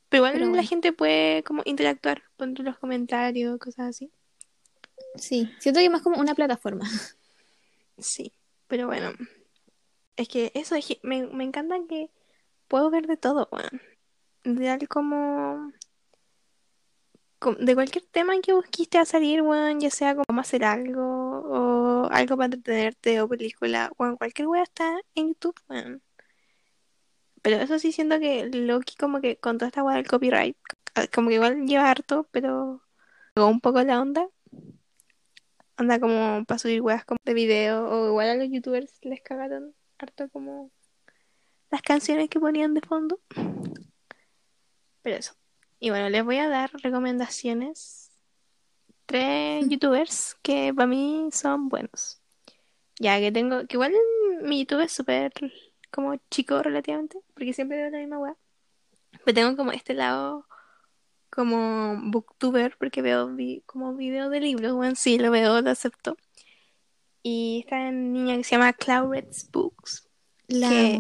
Pero 0.10 0.22
igual 0.22 0.34
Pero 0.34 0.46
la 0.46 0.52
bueno. 0.52 0.68
gente 0.68 0.94
puede 0.94 1.44
como 1.44 1.62
interactuar, 1.66 2.24
poner 2.36 2.60
los 2.60 2.78
comentarios, 2.78 3.58
cosas 3.60 3.90
así. 3.90 4.12
Sí, 5.16 5.50
siento 5.60 5.80
que 5.80 5.86
es 5.86 5.92
más 5.92 6.02
como 6.02 6.20
una 6.20 6.36
plataforma. 6.36 6.86
Sí, 8.00 8.32
pero 8.68 8.86
bueno. 8.86 9.12
Es 10.18 10.28
que 10.28 10.52
eso, 10.54 10.76
es 10.76 11.00
me, 11.02 11.26
me 11.26 11.44
encanta 11.44 11.78
que 11.90 12.12
puedo 12.68 12.92
ver 12.92 13.08
de 13.08 13.18
todo, 13.18 13.48
bueno. 13.52 13.70
Real 14.56 14.88
como 14.88 15.72
de 17.60 17.76
cualquier 17.76 18.06
tema 18.06 18.40
que 18.42 18.54
busquiste 18.54 18.98
a 18.98 19.04
salir, 19.06 19.42
weón, 19.42 19.82
ya 19.82 19.92
sea 19.92 20.16
como 20.16 20.40
hacer 20.40 20.64
algo 20.64 21.04
o 21.04 22.08
algo 22.10 22.38
para 22.38 22.46
entretenerte 22.46 23.22
o 23.22 23.28
película, 23.28 23.92
weón, 24.00 24.16
cualquier 24.16 24.48
weón 24.48 24.64
está 24.64 25.02
en 25.16 25.28
YouTube, 25.30 25.60
weón. 25.68 26.02
Pero 27.42 27.58
eso 27.58 27.78
sí 27.78 27.92
siento 27.92 28.20
que 28.20 28.46
Loki 28.46 28.96
como 28.96 29.20
que 29.20 29.38
con 29.38 29.58
toda 29.58 29.68
esta 29.68 29.84
weá 29.84 29.98
del 29.98 30.08
copyright, 30.08 30.58
como 31.14 31.28
que 31.28 31.36
igual 31.36 31.66
lleva 31.66 31.92
harto, 31.92 32.28
pero 32.32 32.82
un 33.36 33.60
poco 33.60 33.84
la 33.84 34.02
onda. 34.02 34.28
Anda 35.76 36.00
como 36.00 36.46
para 36.46 36.58
subir 36.58 36.82
weas 36.82 37.04
de 37.26 37.34
video 37.34 37.88
o 37.90 38.08
igual 38.08 38.30
a 38.30 38.36
los 38.36 38.50
youtubers 38.50 38.98
les 39.04 39.22
cagaron 39.22 39.76
harto 40.00 40.30
como 40.30 40.72
las 41.70 41.82
canciones 41.82 42.30
que 42.30 42.40
ponían 42.40 42.74
de 42.74 42.82
fondo. 42.82 43.20
Pero 45.08 45.20
eso. 45.20 45.36
Y 45.80 45.90
bueno, 45.90 46.10
les 46.10 46.22
voy 46.26 46.36
a 46.36 46.50
dar 46.50 46.70
recomendaciones. 46.84 48.12
Tres 49.06 49.66
youtubers 49.70 50.36
que 50.42 50.74
para 50.76 50.86
mí 50.86 51.30
son 51.32 51.70
buenos. 51.70 52.22
Ya 53.00 53.18
que 53.18 53.32
tengo, 53.32 53.66
que 53.68 53.78
igual 53.78 53.94
mi 54.42 54.60
YouTube 54.60 54.82
es 54.82 54.92
súper 54.92 55.32
como 55.92 56.18
chico 56.30 56.62
relativamente, 56.62 57.20
porque 57.34 57.54
siempre 57.54 57.78
veo 57.78 57.90
la 57.90 58.00
misma 58.00 58.20
web. 58.20 58.36
Pero 59.24 59.34
tengo 59.34 59.56
como 59.56 59.72
este 59.72 59.94
lado 59.94 60.46
como 61.30 61.98
booktuber, 62.12 62.76
porque 62.78 63.02
veo 63.02 63.34
vi 63.34 63.64
como 63.66 63.96
video 63.96 64.30
de 64.30 64.42
libros, 64.42 64.74
bueno, 64.74 64.96
sí, 64.98 65.18
lo 65.18 65.32
veo, 65.32 65.62
lo 65.62 65.70
acepto. 65.70 66.18
Y 67.24 67.62
esta 67.64 67.92
niña 67.92 68.36
que 68.36 68.44
se 68.44 68.58
llama 68.58 68.74
Claudet's 68.74 69.50
Books. 69.52 70.10
La 70.50 70.68
que, 70.68 71.00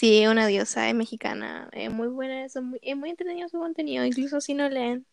Sí, 0.00 0.26
una 0.26 0.46
diosa, 0.46 0.88
es 0.88 0.94
mexicana, 0.94 1.68
es 1.72 1.92
muy 1.92 2.08
buena, 2.08 2.46
es 2.46 2.56
muy, 2.56 2.78
es 2.80 2.96
muy 2.96 3.10
entretenido 3.10 3.50
su 3.50 3.58
contenido, 3.58 4.02
incluso 4.02 4.40
si 4.40 4.54
no 4.54 4.66
leen. 4.70 5.06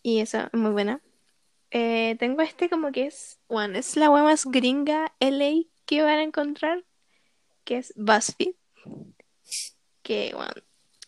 Y 0.00 0.20
eso, 0.20 0.38
es 0.52 0.54
muy 0.54 0.70
buena. 0.70 1.02
Eh, 1.72 2.14
tengo 2.20 2.42
este 2.42 2.70
como 2.70 2.92
que 2.92 3.06
es, 3.06 3.40
bueno, 3.48 3.76
es 3.76 3.96
la 3.96 4.10
web 4.10 4.22
más 4.22 4.46
gringa 4.46 5.12
LA 5.18 5.64
que 5.86 6.02
van 6.04 6.18
a 6.20 6.22
encontrar, 6.22 6.84
que 7.64 7.78
es 7.78 7.92
BuzzFeed. 7.96 8.54
Que, 10.02 10.32
bueno, 10.36 10.52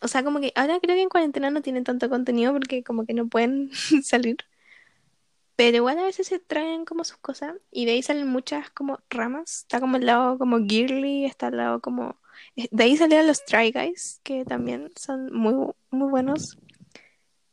o 0.01 0.09
sea, 0.09 0.21
como 0.21 0.41
que 0.41 0.51
ahora 0.55 0.81
creo 0.81 0.97
que 0.97 1.03
en 1.03 1.09
cuarentena 1.09 1.51
no 1.51 1.61
tienen 1.61 1.85
tanto 1.85 2.09
contenido 2.09 2.51
porque 2.51 2.83
como 2.83 3.05
que 3.05 3.13
no 3.13 3.29
pueden 3.29 3.71
salir. 4.03 4.35
Pero 5.55 5.77
igual 5.77 5.99
a 5.99 6.03
veces 6.03 6.27
se 6.27 6.39
traen 6.39 6.83
como 6.83 7.05
sus 7.05 7.17
cosas 7.17 7.55
y 7.71 7.85
de 7.85 7.93
ahí 7.93 8.03
salen 8.03 8.27
muchas 8.27 8.69
como 8.71 8.99
ramas. 9.09 9.59
Está 9.61 9.79
como 9.79 9.95
el 9.95 10.05
lado 10.05 10.37
como 10.37 10.57
girly, 10.67 11.23
está 11.23 11.47
el 11.47 11.55
lado 11.55 11.79
como... 11.79 12.20
De 12.55 12.83
ahí 12.83 12.97
salieron 12.97 13.27
los 13.27 13.45
Try 13.45 13.71
Guys, 13.71 14.19
que 14.23 14.45
también 14.45 14.91
son 14.95 15.33
muy, 15.33 15.73
muy 15.89 16.09
buenos. 16.09 16.57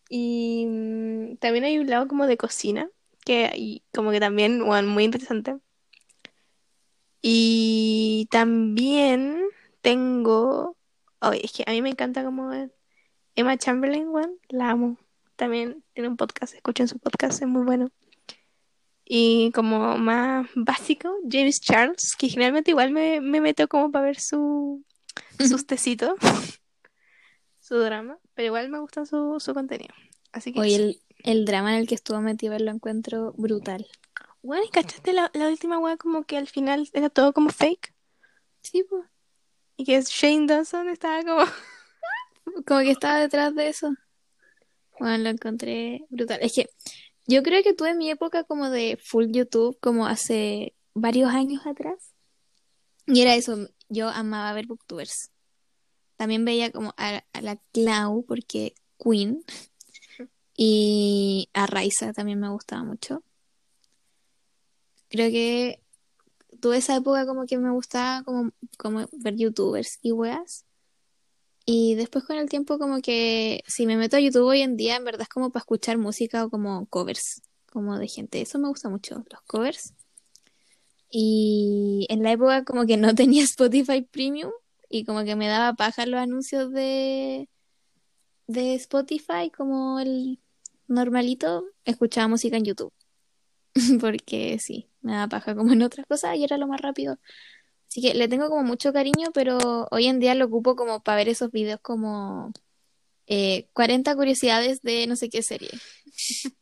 Y 0.09 0.67
mm, 0.67 1.37
también 1.37 1.65
hay 1.65 1.79
un 1.79 1.89
lado 1.89 2.09
como 2.09 2.27
de 2.27 2.37
cocina, 2.37 2.91
que 3.25 3.51
y 3.55 3.83
como 3.93 4.11
que 4.11 4.21
también, 4.21 4.65
bueno, 4.65 4.89
muy 4.89 5.05
interesante. 5.05 5.57
Y 7.23 8.29
también 8.31 9.43
tengo... 9.83 10.77
Oh, 11.21 11.33
es 11.33 11.53
que 11.53 11.65
a 11.67 11.73
mí 11.73 11.83
me 11.83 11.91
encanta 11.91 12.25
como 12.25 12.53
Emma 13.35 13.57
Chamberlain, 13.57 14.11
bueno, 14.11 14.35
la 14.49 14.71
amo. 14.71 14.99
También 15.37 15.85
tiene 15.95 16.09
un 16.09 16.17
podcast, 16.17 16.55
escuchen 16.55 16.89
su 16.89 16.99
podcast, 16.99 17.43
es 17.43 17.49
muy 17.49 17.65
bueno. 17.65 17.91
Y 19.11 19.51
como 19.53 19.97
más 19.97 20.47
básico, 20.55 21.17
James 21.27 21.63
Charles, 21.63 22.15
que 22.15 22.29
generalmente 22.29 22.73
igual 22.73 22.91
me, 22.91 23.23
me 23.23 23.41
meto 23.41 23.67
como 23.67 23.91
para 23.91 24.05
ver 24.05 24.21
su, 24.21 24.85
sus 25.39 25.67
tecitos, 25.67 26.19
su 27.59 27.79
drama, 27.79 28.19
pero 28.35 28.49
igual 28.49 28.69
me 28.69 28.79
gusta 28.79 29.07
su, 29.07 29.41
su 29.41 29.55
contenido. 29.55 29.95
Así 30.31 30.53
que 30.53 30.61
Oye, 30.61 30.77
el, 30.77 31.01
el, 31.25 31.47
drama 31.47 31.73
en 31.73 31.81
el 31.81 31.89
que 31.89 31.95
estuvo 31.95 32.21
metido 32.21 32.59
lo 32.59 32.71
encuentro 32.71 33.33
brutal. 33.39 33.87
Bueno, 34.43 34.65
¿y 34.67 34.69
cachaste 34.69 35.15
la, 35.15 35.31
la 35.33 35.49
última 35.49 35.79
weá 35.79 35.97
como 35.97 36.25
que 36.25 36.37
al 36.37 36.47
final 36.47 36.87
era 36.93 37.09
todo 37.09 37.33
como 37.33 37.49
fake? 37.49 37.95
Sí, 38.61 38.85
pues. 38.91 39.07
Y 39.79 39.87
que 39.87 40.03
Shane 40.03 40.47
Dawson 40.47 40.91
estaba 40.91 41.23
como... 41.23 41.45
como 42.67 42.81
que 42.81 42.91
estaba 42.91 43.21
detrás 43.21 43.55
de 43.55 43.69
eso. 43.69 43.91
Bueno, 45.01 45.17
lo 45.17 45.31
encontré 45.31 46.05
brutal. 46.11 46.41
Es 46.43 46.53
que 46.55 46.69
yo 47.29 47.43
creo 47.43 47.63
que 47.63 47.75
tuve 47.75 47.95
mi 47.95 48.11
época 48.11 48.43
como 48.45 48.71
de 48.71 48.99
full 49.01 49.27
YouTube, 49.31 49.79
como 49.81 50.07
hace 50.07 50.75
varios 50.95 51.31
años 51.31 51.67
atrás. 51.67 52.15
Y 53.07 53.21
era 53.21 53.35
eso, 53.35 53.69
yo 53.91 54.09
amaba 54.09 54.53
ver 54.55 54.67
booktubers. 54.67 55.31
También 56.17 56.45
veía 56.45 56.73
como 56.73 56.95
a, 56.97 57.23
la 57.41 57.57
Clau, 57.73 58.25
porque 58.27 58.75
Queen. 58.99 59.45
Y 60.57 61.51
a 61.53 61.67
Raiza 61.67 62.13
también 62.15 62.41
me 62.41 62.49
gustaba 62.49 62.83
mucho. 62.83 63.23
Creo 65.09 65.31
que 65.31 65.83
tuve 66.61 66.79
esa 66.79 66.97
época 66.97 67.27
como 67.27 67.47
que 67.47 67.59
me 67.59 67.71
gustaba 67.71 68.25
como, 68.25 68.51
como 68.79 69.07
ver 69.13 69.37
youtubers 69.37 69.99
y 70.01 70.13
weas. 70.13 70.65
Y 71.71 71.97
después 71.97 72.25
con 72.25 72.39
el 72.39 72.49
tiempo 72.49 72.79
como 72.79 73.03
que 73.03 73.63
si 73.67 73.85
me 73.85 73.99
meto 73.99 74.17
a 74.17 74.21
YouTube 74.21 74.47
hoy 74.47 74.63
en 74.63 74.79
día, 74.79 74.97
en 74.97 75.05
verdad 75.05 75.21
es 75.21 75.29
como 75.29 75.51
para 75.51 75.61
escuchar 75.61 75.99
música 75.99 76.47
o 76.47 76.49
como 76.49 76.87
covers, 76.87 77.43
como 77.71 77.99
de 77.99 78.09
gente. 78.09 78.41
Eso 78.41 78.59
me 78.59 78.69
gusta 78.69 78.89
mucho, 78.89 79.17
los 79.31 79.43
covers. 79.43 79.93
Y 81.11 82.07
en 82.09 82.23
la 82.23 82.33
época 82.33 82.65
como 82.65 82.87
que 82.87 82.97
no 82.97 83.15
tenía 83.15 83.45
Spotify 83.45 84.01
Premium 84.01 84.51
y 84.89 85.05
como 85.05 85.25
que 85.25 85.37
me 85.37 85.47
daba 85.47 85.75
paja 85.75 86.07
los 86.07 86.19
anuncios 86.19 86.73
de, 86.73 87.51
de 88.47 88.75
Spotify 88.77 89.51
como 89.55 90.01
el 90.01 90.41
normalito, 90.87 91.67
escuchaba 91.85 92.29
música 92.29 92.57
en 92.57 92.65
YouTube. 92.65 92.95
Porque 94.01 94.59
sí, 94.59 94.89
me 95.03 95.13
daba 95.13 95.29
paja 95.29 95.55
como 95.55 95.75
en 95.75 95.83
otras 95.83 96.07
cosas 96.07 96.35
y 96.39 96.45
era 96.45 96.57
lo 96.57 96.67
más 96.67 96.81
rápido. 96.81 97.19
Así 97.89 98.03
que 98.03 98.15
le 98.15 98.29
tengo 98.29 98.49
como 98.49 98.63
mucho 98.63 98.93
cariño, 98.93 99.29
pero 99.33 99.89
hoy 99.91 100.07
en 100.07 100.21
día 100.21 100.35
lo 100.35 100.45
ocupo 100.47 100.77
como 100.77 101.03
para 101.03 101.17
ver 101.17 101.29
esos 101.29 101.51
videos 101.51 101.81
como 101.81 102.53
eh, 103.27 103.69
40 103.73 104.15
curiosidades 104.15 104.83
de 104.83 105.07
no 105.07 105.17
sé 105.17 105.31
qué 105.31 105.43
serie. 105.43 105.71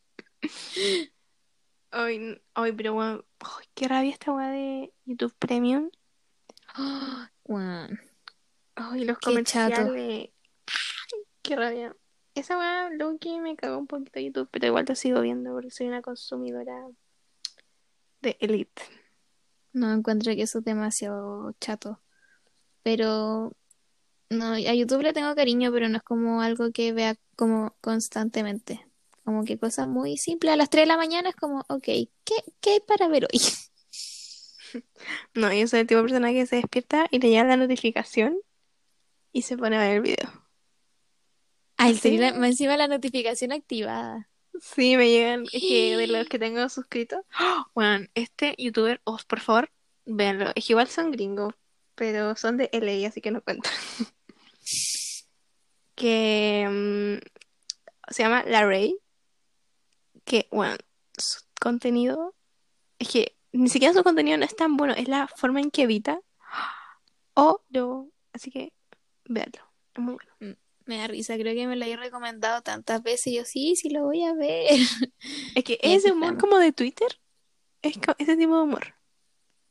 Ay, 1.91 2.43
ay, 2.53 2.73
pero 2.73 2.93
bueno, 2.93 3.25
ay, 3.41 3.67
qué 3.75 3.89
rabia 3.89 4.11
esta 4.11 4.31
weá 4.33 4.51
de 4.51 4.93
YouTube 5.07 5.35
Premium. 5.39 5.91
Weón. 7.45 8.01
Ay, 8.75 9.05
los 9.05 9.19
Qué 9.19 9.43
chato. 9.45 9.77
comerciales. 9.77 10.31
Qué 11.43 11.57
rabia. 11.57 11.97
Esa 12.35 12.59
weá, 12.59 12.91
Loki, 12.91 13.41
me 13.41 13.57
cagó 13.57 13.79
un 13.79 13.87
poquito 13.87 14.21
YouTube, 14.21 14.49
pero 14.51 14.67
igual 14.67 14.85
lo 14.87 14.95
sigo 14.95 15.23
viendo 15.23 15.53
porque 15.55 15.71
soy 15.71 15.87
una 15.87 16.03
consumidora 16.03 16.87
de 18.21 18.37
Elite. 18.41 18.83
No 19.77 19.93
encuentro 19.93 20.35
que 20.35 20.41
eso 20.43 20.61
es 20.61 20.65
demasiado 20.65 21.53
chato. 21.61 22.01
Pero 22.83 23.53
no, 24.31 24.53
a 24.55 24.75
YouTube 24.75 25.03
le 25.03 25.13
tengo 25.13 25.35
cariño, 25.35 25.71
pero 25.71 25.89
no 25.91 25.99
es 25.99 26.03
como 26.03 26.41
algo 26.41 26.73
que 26.73 26.93
vea 26.95 27.17
como 27.37 27.77
constantemente. 27.83 28.87
Como 29.23 29.45
que 29.45 29.59
cosas 29.59 29.87
muy 29.87 30.17
simples. 30.17 30.55
A 30.55 30.57
las 30.57 30.71
3 30.71 30.85
de 30.85 30.87
la 30.87 30.97
mañana 30.97 31.29
es 31.29 31.37
como, 31.37 31.61
ok, 31.69 31.83
¿qué, 31.85 32.35
qué 32.61 32.71
hay 32.71 32.81
para 32.81 33.09
ver 33.09 33.25
hoy? 33.25 33.41
No, 35.35 35.53
yo 35.53 35.67
soy 35.69 35.81
el 35.81 35.87
tipo 35.87 35.99
de 35.99 36.05
persona 36.05 36.33
que 36.33 36.47
se 36.47 36.57
despierta 36.57 37.07
y 37.11 37.19
le 37.19 37.29
llega 37.29 37.45
la 37.45 37.57
notificación 37.57 38.37
y 39.33 39.43
se 39.43 39.57
pone 39.57 39.77
a 39.77 39.81
ver 39.81 39.97
el 39.97 40.03
video. 40.03 40.47
Ay, 41.77 41.95
¿Sí? 41.97 42.17
la- 42.19 42.29
encima 42.29 42.77
la 42.77 42.89
notificación 42.89 43.53
activada. 43.53 44.29
Sí, 44.61 44.97
me 44.97 45.09
llegan, 45.11 45.45
es 45.53 45.63
que 45.63 45.97
de 45.97 46.07
los 46.07 46.29
que 46.29 46.39
tengo 46.39 46.69
suscritos. 46.69 47.21
Bueno, 47.75 48.07
este 48.15 48.55
youtuber, 48.59 49.01
oh, 49.05 49.19
por 49.29 49.41
favor, 49.41 49.71
véanlo. 50.05 50.51
Es 50.55 50.67
que 50.67 50.73
igual 50.73 50.89
son 50.89 51.11
gringos, 51.11 51.55
pero 51.95 52.37
son 52.37 52.57
de 52.57 52.69
LA, 52.73 53.09
así 53.09 53.21
que 53.21 53.31
no 53.31 53.43
cuento. 53.43 53.69
Que 55.95 56.67
mm, 56.69 58.13
se 58.13 58.23
llama 58.23 58.45
La 58.45 58.67
Ray. 58.67 58.99
Que, 60.25 60.47
bueno, 60.51 60.77
su 61.17 61.41
contenido. 61.59 62.35
Es 62.99 63.09
que 63.09 63.37
ni 63.53 63.71
siquiera 63.71 63.95
su 63.95 64.03
contenido 64.03 64.37
no 64.37 64.45
es 64.45 64.55
tan 64.55 64.77
bueno, 64.77 64.93
es 64.95 65.09
la 65.09 65.27
forma 65.27 65.61
en 65.61 65.71
que 65.71 65.83
evita. 65.85 66.21
O 67.35 67.63
lo. 67.71 68.11
Así 68.35 68.51
que, 68.51 68.75
véanlo. 69.25 69.63
Es 69.95 70.03
muy 70.03 70.19
bueno. 70.39 70.57
Me 70.87 70.99
da 70.99 71.09
risa, 71.09 71.37
creo 71.37 71.55
que 71.55 71.67
me 71.67 71.77
lo 71.77 71.85
he 71.85 71.97
recomendado 71.97 72.63
tantas 72.63 73.03
veces. 73.03 73.27
Y 73.29 73.37
yo, 73.37 73.45
sí, 73.45 73.77
sí 73.77 73.91
lo 73.91 74.05
voy 74.05 74.23
a 74.25 74.35
ver. 74.35 74.71
Es 75.55 75.65
que 75.65 75.79
ese 75.83 76.13
humor 76.13 76.39
como 76.39 76.59
de 76.59 76.73
Twitter. 76.73 77.09
Es 77.83 77.97
ese 78.19 78.37
tipo 78.37 78.57
de 78.57 78.63
humor. 78.63 78.95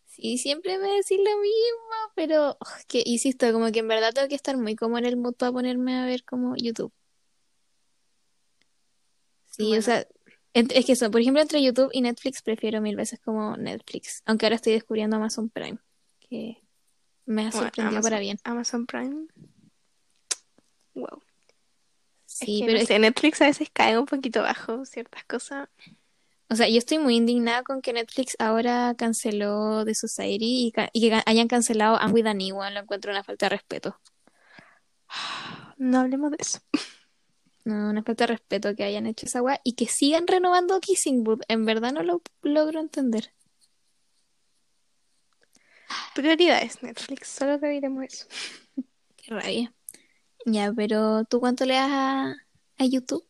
Sí, 0.08 0.38
siempre 0.38 0.78
me 0.78 0.88
decís 0.88 1.18
lo 1.18 1.40
mismo, 1.42 2.14
pero 2.16 2.52
oh, 2.60 2.66
que 2.88 3.04
insisto, 3.06 3.52
como 3.52 3.72
que 3.72 3.80
en 3.80 3.88
verdad 3.88 4.14
tengo 4.14 4.28
que 4.30 4.36
estar 4.36 4.56
muy 4.58 4.76
como 4.76 4.98
en 4.98 5.06
el 5.06 5.18
mood 5.18 5.36
para 5.36 5.52
ponerme 5.52 5.98
a 5.98 6.06
ver 6.06 6.24
como 6.24 6.56
YouTube. 6.56 6.94
Sí, 9.52 9.64
o 9.64 9.68
Bueno. 9.68 9.82
sea, 9.82 10.08
es 10.54 10.86
que 10.86 10.94
eso, 10.94 11.12
por 11.12 11.20
ejemplo, 11.22 11.42
entre 11.42 11.62
YouTube 11.62 11.90
y 11.92 12.02
Netflix 12.02 12.42
prefiero 12.42 12.82
mil 12.82 12.96
veces 12.96 13.20
como 13.20 13.58
Netflix, 13.58 14.22
aunque 14.26 14.46
ahora 14.46 14.56
estoy 14.56 14.74
descubriendo 14.74 15.18
Amazon 15.18 15.50
Prime, 15.50 15.80
que 16.20 16.62
me 17.26 17.42
ha 17.48 17.52
Bueno, 17.52 17.68
sorprendido 17.68 18.02
para 18.02 18.18
Amazon, 18.18 18.20
bien. 18.22 18.40
Amazon 18.44 18.86
Prime. 18.86 19.28
Wow. 20.96 21.22
Es 22.28 22.34
Sí, 22.40 22.60
que 22.60 22.66
pero 22.66 22.78
no 22.78 22.82
es- 22.82 22.88
sé, 22.88 23.00
Netflix 23.00 23.42
a 23.42 23.46
veces 23.46 23.70
cae 23.72 23.98
un 24.00 24.06
poquito 24.06 24.42
bajo 24.42 24.86
ciertas 24.86 25.24
cosas. 25.26 25.70
o 26.50 26.56
sea, 26.56 26.68
yo 26.70 26.78
estoy 26.78 27.00
muy 27.00 27.16
indignada 27.16 27.64
con 27.64 27.82
que 27.82 27.94
Netflix 27.94 28.36
ahora 28.40 28.94
canceló 28.98 29.84
The 29.86 29.96
Society 29.96 30.68
y, 30.68 30.72
ca- 30.72 30.90
y 30.94 31.10
que 31.10 31.22
hayan 31.26 31.48
cancelado 31.48 31.98
I'm 32.00 32.14
with 32.14 32.28
Anyone, 32.28 32.72
lo 32.72 32.80
encuentro 32.82 33.12
una 33.12 33.24
falta 33.24 33.46
de 33.48 33.50
respeto. 33.52 34.00
No 35.78 36.00
hablemos 36.00 36.32
de 36.32 36.38
eso. 36.40 36.60
No, 37.64 37.90
una 37.90 38.04
falta 38.04 38.24
de 38.26 38.34
respeto 38.34 38.76
que 38.76 38.84
hayan 38.84 39.08
hecho 39.08 39.26
esa 39.26 39.42
weá 39.42 39.60
y 39.64 39.74
que 39.74 39.88
sigan 39.88 40.28
renovando 40.28 40.80
Kissing 40.80 41.24
Booth. 41.24 41.42
En 41.48 41.66
verdad 41.66 41.92
no 41.94 42.04
lo 42.04 42.22
logro 42.44 42.80
entender. 42.80 43.34
Prioridades, 46.14 46.82
Netflix. 46.82 47.28
Solo 47.28 47.60
te 47.60 47.68
diremos 47.68 48.04
eso. 48.06 48.26
Qué 49.18 49.32
rabia. 49.34 49.74
Ya, 50.46 50.72
pero 50.74 51.26
¿tú 51.26 51.40
cuánto 51.40 51.66
le 51.66 51.74
das 51.74 51.90
a, 51.92 52.36
a 52.78 52.86
YouTube? 52.86 53.26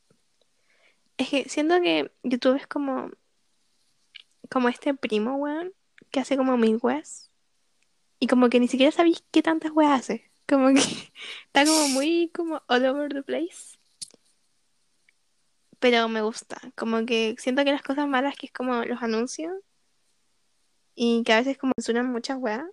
Es 1.18 1.30
que 1.30 1.50
siento 1.50 1.82
que 1.82 2.12
YouTube 2.24 2.56
es 2.58 2.68
como. 2.68 3.12
Como 4.50 4.70
este 4.70 4.94
primo, 4.94 5.36
weón. 5.38 5.74
Que 6.12 6.20
hace 6.20 6.38
como 6.38 6.58
mil 6.58 6.78
weas. 6.82 7.32
Y 8.20 8.28
como 8.28 8.50
que 8.50 8.60
ni 8.60 8.68
siquiera 8.68 8.92
sabéis 8.92 9.24
qué 9.32 9.42
tantas 9.42 9.72
weas 9.72 10.00
hace. 10.02 10.32
Como 10.48 10.68
que 10.74 10.82
está 11.48 11.66
como 11.66 11.88
muy 11.90 12.32
como 12.34 12.62
all 12.68 12.86
over 12.86 13.14
the 13.14 13.24
place. 13.24 13.78
Pero 15.80 16.10
me 16.10 16.22
gusta. 16.22 16.60
Como 16.76 17.06
que 17.06 17.36
siento 17.40 17.64
que 17.64 17.72
las 17.72 17.84
cosas 17.84 18.08
malas 18.08 18.36
que 18.38 18.48
es 18.48 18.52
como 18.54 18.84
los 18.84 19.02
anuncios. 19.02 19.54
Y 20.96 21.24
que 21.24 21.34
a 21.34 21.38
veces 21.38 21.58
como 21.58 21.74
suenan 21.78 22.12
muchas 22.12 22.38
weas. 22.38 22.66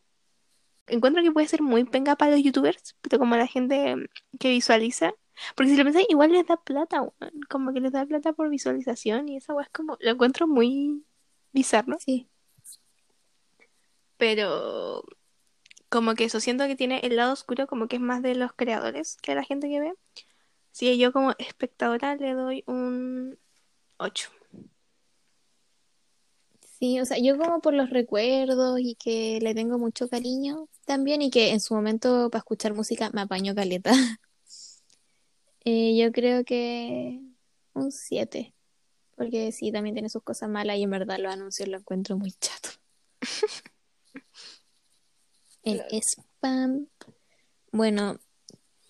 Encuentro 0.87 1.23
que 1.23 1.33
puede 1.33 1.49
ser 1.49 1.63
muy 1.63 1.85
penga 1.85 2.17
para 2.17 2.33
los 2.33 2.43
youtubers. 2.43 2.97
Pero 3.01 3.19
como 3.19 3.37
la 3.37 3.47
gente 3.47 3.97
que 4.39 4.51
visualiza. 4.51 5.13
Porque 5.55 5.71
si 5.71 5.77
lo 5.77 5.85
pensáis, 5.85 6.07
igual 6.09 6.33
les 6.33 6.47
da 6.47 6.57
plata. 6.57 7.03
Como 7.49 7.73
que 7.73 7.81
les 7.81 7.93
da 7.93 8.05
plata 8.07 8.33
por 8.33 8.49
visualización. 8.49 9.29
Y 9.29 9.37
esa 9.37 9.55
wea 9.55 9.65
es 9.65 9.71
como. 9.71 9.97
Lo 10.01 10.11
encuentro 10.11 10.47
muy 10.47 11.05
bizarro. 11.53 11.97
Sí. 11.99 12.29
Pero 14.17 15.05
como 15.89 16.15
que 16.15 16.25
eso 16.25 16.41
siento 16.41 16.67
que 16.67 16.77
tiene 16.77 17.01
el 17.01 17.17
lado 17.17 17.35
oscuro, 17.35 17.67
como 17.67 17.87
que 17.87 17.97
es 17.97 18.03
más 18.03 18.23
de 18.23 18.35
los 18.35 18.53
creadores 18.55 19.19
que 19.21 19.33
de 19.33 19.37
la 19.37 19.45
gente 19.45 19.69
que 19.69 19.79
ve. 19.79 19.93
Sí, 20.71 20.97
yo 20.97 21.13
como 21.13 21.33
espectadora 21.39 22.17
le 22.17 22.33
doy 22.33 22.65
un 22.67 23.39
8. 23.99 24.31
Sí, 26.83 26.99
o 26.99 27.07
sea, 27.07 27.17
yo 27.19 27.39
como 27.39 27.61
por 27.61 27.75
los 27.75 27.91
recuerdos 27.91 28.81
y 28.81 28.97
que 28.97 29.39
le 29.41 29.55
tengo 29.55 29.79
mucho 29.79 30.09
cariño 30.09 30.69
también 30.85 31.23
y 31.23 31.31
que 31.31 31.51
en 31.53 31.61
su 31.61 31.77
momento 31.77 32.29
para 32.29 32.41
escuchar 32.41 32.75
música 32.75 33.09
me 33.13 33.21
apañó 33.21 33.55
caleta. 33.55 33.93
Eh, 35.65 35.97
yo 35.97 36.11
creo 36.11 36.45
que 36.45 37.21
un 37.75 37.93
7. 37.93 38.53
Porque 39.15 39.53
sí, 39.53 39.71
también 39.71 39.95
tiene 39.95 40.09
sus 40.09 40.25
cosas 40.25 40.49
malas 40.49 40.77
y 40.77 40.83
en 40.83 40.91
verdad 40.91 41.21
los 41.21 41.33
anuncios 41.33 41.69
lo 41.69 41.79
encuentro 41.79 42.19
muy 42.19 42.33
chato. 42.33 42.71
El 45.63 45.85
spam. 46.03 46.89
Bueno, 47.71 48.19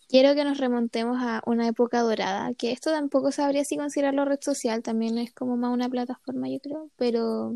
quiero 0.09 0.35
que 0.35 0.45
nos 0.45 0.57
remontemos 0.57 1.19
a 1.21 1.43
una 1.45 1.69
época 1.69 2.01
dorada, 2.01 2.55
que 2.55 2.73
esto 2.73 2.91
tampoco 2.91 3.33
sabría 3.33 3.67
si 3.67 3.77
considerarlo 3.77 4.25
red 4.25 4.41
social, 4.41 4.83
también 4.83 5.19
es 5.19 5.35
como 5.35 5.59
más 5.59 5.75
una 5.75 5.91
plataforma, 5.91 6.49
yo 6.49 6.59
creo, 6.59 6.91
pero 6.97 7.55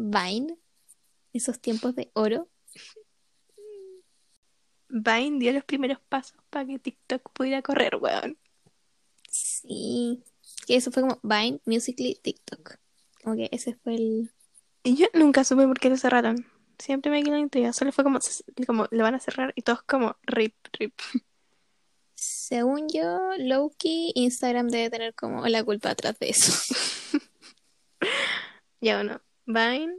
Vine, 0.00 0.56
esos 1.32 1.58
tiempos 1.58 1.96
de 1.96 2.08
oro. 2.14 2.48
Vine 4.88 5.40
dio 5.40 5.52
los 5.52 5.64
primeros 5.64 5.98
pasos 6.08 6.38
para 6.50 6.64
que 6.66 6.78
TikTok 6.78 7.32
pudiera 7.32 7.62
correr, 7.62 7.96
weón. 7.96 8.38
Sí, 9.28 10.22
que 10.68 10.76
eso 10.76 10.92
fue 10.92 11.02
como 11.02 11.18
Vine, 11.24 11.60
Musically, 11.66 12.14
TikTok. 12.14 12.76
Como 13.24 13.34
que 13.34 13.48
ese 13.50 13.74
fue 13.74 13.96
el... 13.96 14.32
Y 14.84 14.96
yo 14.96 15.08
nunca 15.14 15.42
supe 15.42 15.66
por 15.66 15.80
qué 15.80 15.90
lo 15.90 15.96
cerraron. 15.96 16.46
Siempre 16.78 17.10
me 17.10 17.20
quedé 17.24 17.32
la 17.32 17.40
intriga. 17.40 17.72
Solo 17.72 17.90
fue 17.90 18.04
como, 18.04 18.20
como 18.68 18.86
lo 18.92 19.02
van 19.02 19.16
a 19.16 19.20
cerrar 19.20 19.52
y 19.56 19.62
todos 19.62 19.82
como 19.82 20.16
rip, 20.22 20.54
rip. 20.78 20.94
Según 22.14 22.86
yo, 22.88 23.18
Loki, 23.36 24.12
Instagram 24.14 24.68
debe 24.68 24.90
tener 24.90 25.14
como 25.16 25.44
la 25.48 25.64
culpa 25.64 25.90
atrás 25.90 26.16
de 26.20 26.30
eso. 26.30 26.52
Ya 28.80 28.94
bueno, 28.94 29.20
Vine, 29.48 29.96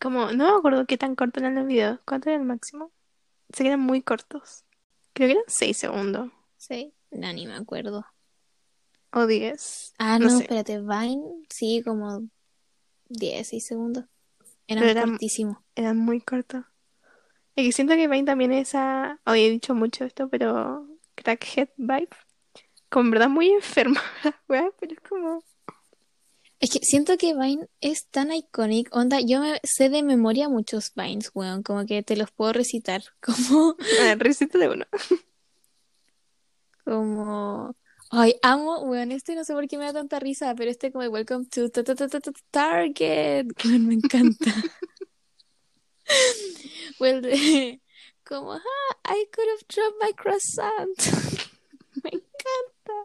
como, 0.00 0.32
no 0.32 0.52
me 0.52 0.58
acuerdo 0.58 0.86
qué 0.86 0.98
tan 0.98 1.14
cortos 1.14 1.42
eran 1.42 1.54
los 1.54 1.66
videos. 1.66 2.00
¿Cuánto 2.04 2.30
era 2.30 2.38
el 2.38 2.44
máximo? 2.44 2.92
Se 3.52 3.64
quedan 3.64 3.80
muy 3.80 4.02
cortos. 4.02 4.64
Creo 5.14 5.28
que 5.28 5.32
eran 5.32 5.44
6 5.46 5.76
segundos. 5.76 6.30
¿Sí? 6.56 6.92
No, 7.10 7.32
ni 7.32 7.46
me 7.46 7.54
acuerdo. 7.54 8.04
O 9.12 9.26
10. 9.26 9.94
Ah, 9.98 10.18
No 10.18 10.26
no, 10.26 10.36
sé. 10.36 10.42
espérate, 10.42 10.80
Vine, 10.80 11.46
sí, 11.48 11.82
como 11.84 12.28
10 13.08 13.48
segundos. 13.64 14.04
Eran 14.66 14.84
eran- 14.84 15.10
cortísimos. 15.10 15.58
Eran 15.76 15.96
muy 15.96 16.20
cortos. 16.20 16.64
Y 17.56 17.64
que 17.66 17.72
siento 17.72 17.94
que 17.94 18.08
Vine 18.08 18.24
también 18.24 18.52
es 18.52 18.68
esa. 18.68 19.20
Hoy 19.26 19.42
he 19.44 19.50
dicho 19.50 19.74
mucho 19.74 20.04
esto, 20.04 20.28
pero 20.28 20.86
crackhead 21.14 21.68
vibe. 21.76 22.08
Como 22.90 23.06
en 23.06 23.10
verdad 23.12 23.28
muy 23.28 23.50
enferma, 23.50 24.00
weá, 24.48 24.70
pero 24.80 24.92
es 24.94 25.00
como. 25.00 25.42
Es 26.60 26.70
que 26.70 26.80
siento 26.82 27.16
que 27.16 27.34
Vine 27.34 27.68
es 27.80 28.06
tan 28.08 28.32
icónico. 28.32 28.98
Onda, 28.98 29.20
yo 29.20 29.40
me 29.40 29.60
sé 29.62 29.88
de 29.90 30.02
memoria 30.02 30.48
muchos 30.48 30.92
Vines, 30.96 31.30
weón. 31.34 31.62
Como 31.62 31.86
que 31.86 32.02
te 32.02 32.16
los 32.16 32.30
puedo 32.32 32.52
recitar. 32.52 33.02
Como, 33.20 33.76
Ah, 34.02 34.14
recita 34.18 34.58
de 34.58 34.68
uno. 34.68 34.84
como. 36.84 37.76
Ay, 38.10 38.34
amo, 38.42 38.80
weón. 38.84 39.12
Este 39.12 39.34
no 39.34 39.44
sé 39.44 39.52
por 39.52 39.68
qué 39.68 39.76
me 39.78 39.84
da 39.84 39.92
tanta 39.92 40.18
risa, 40.18 40.54
pero 40.56 40.70
este 40.70 40.90
como 40.90 41.04
Welcome 41.06 41.44
to 41.46 41.68
ta- 41.70 41.84
ta- 41.84 41.94
ta- 41.94 42.08
ta- 42.08 42.20
ta- 42.20 42.32
Target. 42.50 43.46
Weón, 43.64 43.86
me 43.86 43.94
encanta. 43.94 44.50
Well, 46.98 47.20
de- 47.20 47.80
como, 48.24 48.52
ah, 48.54 48.60
I 49.04 49.26
could 49.30 49.46
have 49.50 49.62
dropped 49.68 49.98
my 50.02 50.12
croissant. 50.14 50.98
Me 52.02 52.10
encanta. 52.10 52.96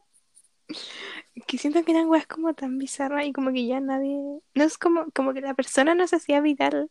Que 1.48 1.58
siento 1.58 1.84
que 1.84 1.92
eran 1.92 2.10
weas 2.10 2.26
como 2.26 2.54
tan 2.54 2.78
bizarras 2.78 3.26
y 3.26 3.34
como 3.34 3.52
que 3.52 3.66
ya 3.66 3.80
nadie. 3.80 4.18
No 4.54 4.64
es 4.64 4.78
como, 4.78 5.06
como 5.12 5.34
que 5.34 5.42
la 5.42 5.54
persona 5.54 5.94
no 5.96 6.08
se 6.08 6.16
hacía 6.16 6.42
viral. 6.42 6.90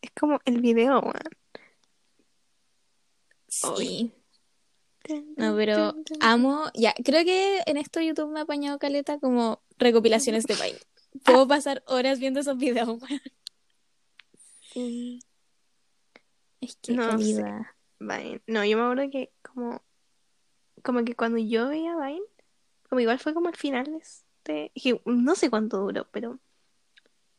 Es 0.00 0.10
como 0.12 0.40
el 0.44 0.60
video, 0.60 1.00
weón. 1.00 1.14
Sí. 3.48 4.14
No, 5.36 5.56
pero 5.56 5.94
amo, 6.20 6.70
ya, 6.74 6.94
creo 7.04 7.24
que 7.24 7.62
en 7.66 7.76
esto 7.76 8.00
YouTube 8.00 8.30
me 8.30 8.40
ha 8.40 8.42
apañado 8.44 8.78
caleta 8.78 9.18
como 9.18 9.60
recopilaciones 9.78 10.44
de 10.44 10.54
Vine. 10.54 10.78
Puedo 11.24 11.48
pasar 11.48 11.82
horas 11.86 12.20
viendo 12.20 12.40
esos 12.40 12.56
videos, 12.56 12.88
weón. 12.88 13.20
Sí. 14.72 15.20
Es 16.60 16.76
que 16.76 16.92
No 16.92 17.08
calidad. 17.08 17.62
Vine. 17.98 18.40
No, 18.46 18.64
yo 18.64 18.76
me 18.76 18.84
acuerdo 18.84 19.10
que 19.10 19.32
como, 19.42 19.82
como 20.82 21.04
que 21.04 21.16
cuando 21.16 21.38
yo 21.38 21.68
veía 21.68 21.96
Vine, 21.96 22.20
como 22.90 23.00
igual 23.00 23.18
fue 23.18 23.34
como 23.34 23.48
al 23.48 23.56
final 23.56 23.86
de 23.86 23.98
este, 23.98 24.72
que 24.74 25.00
no 25.06 25.34
sé 25.36 25.50
cuánto 25.50 25.78
duró, 25.78 26.06
pero 26.12 26.40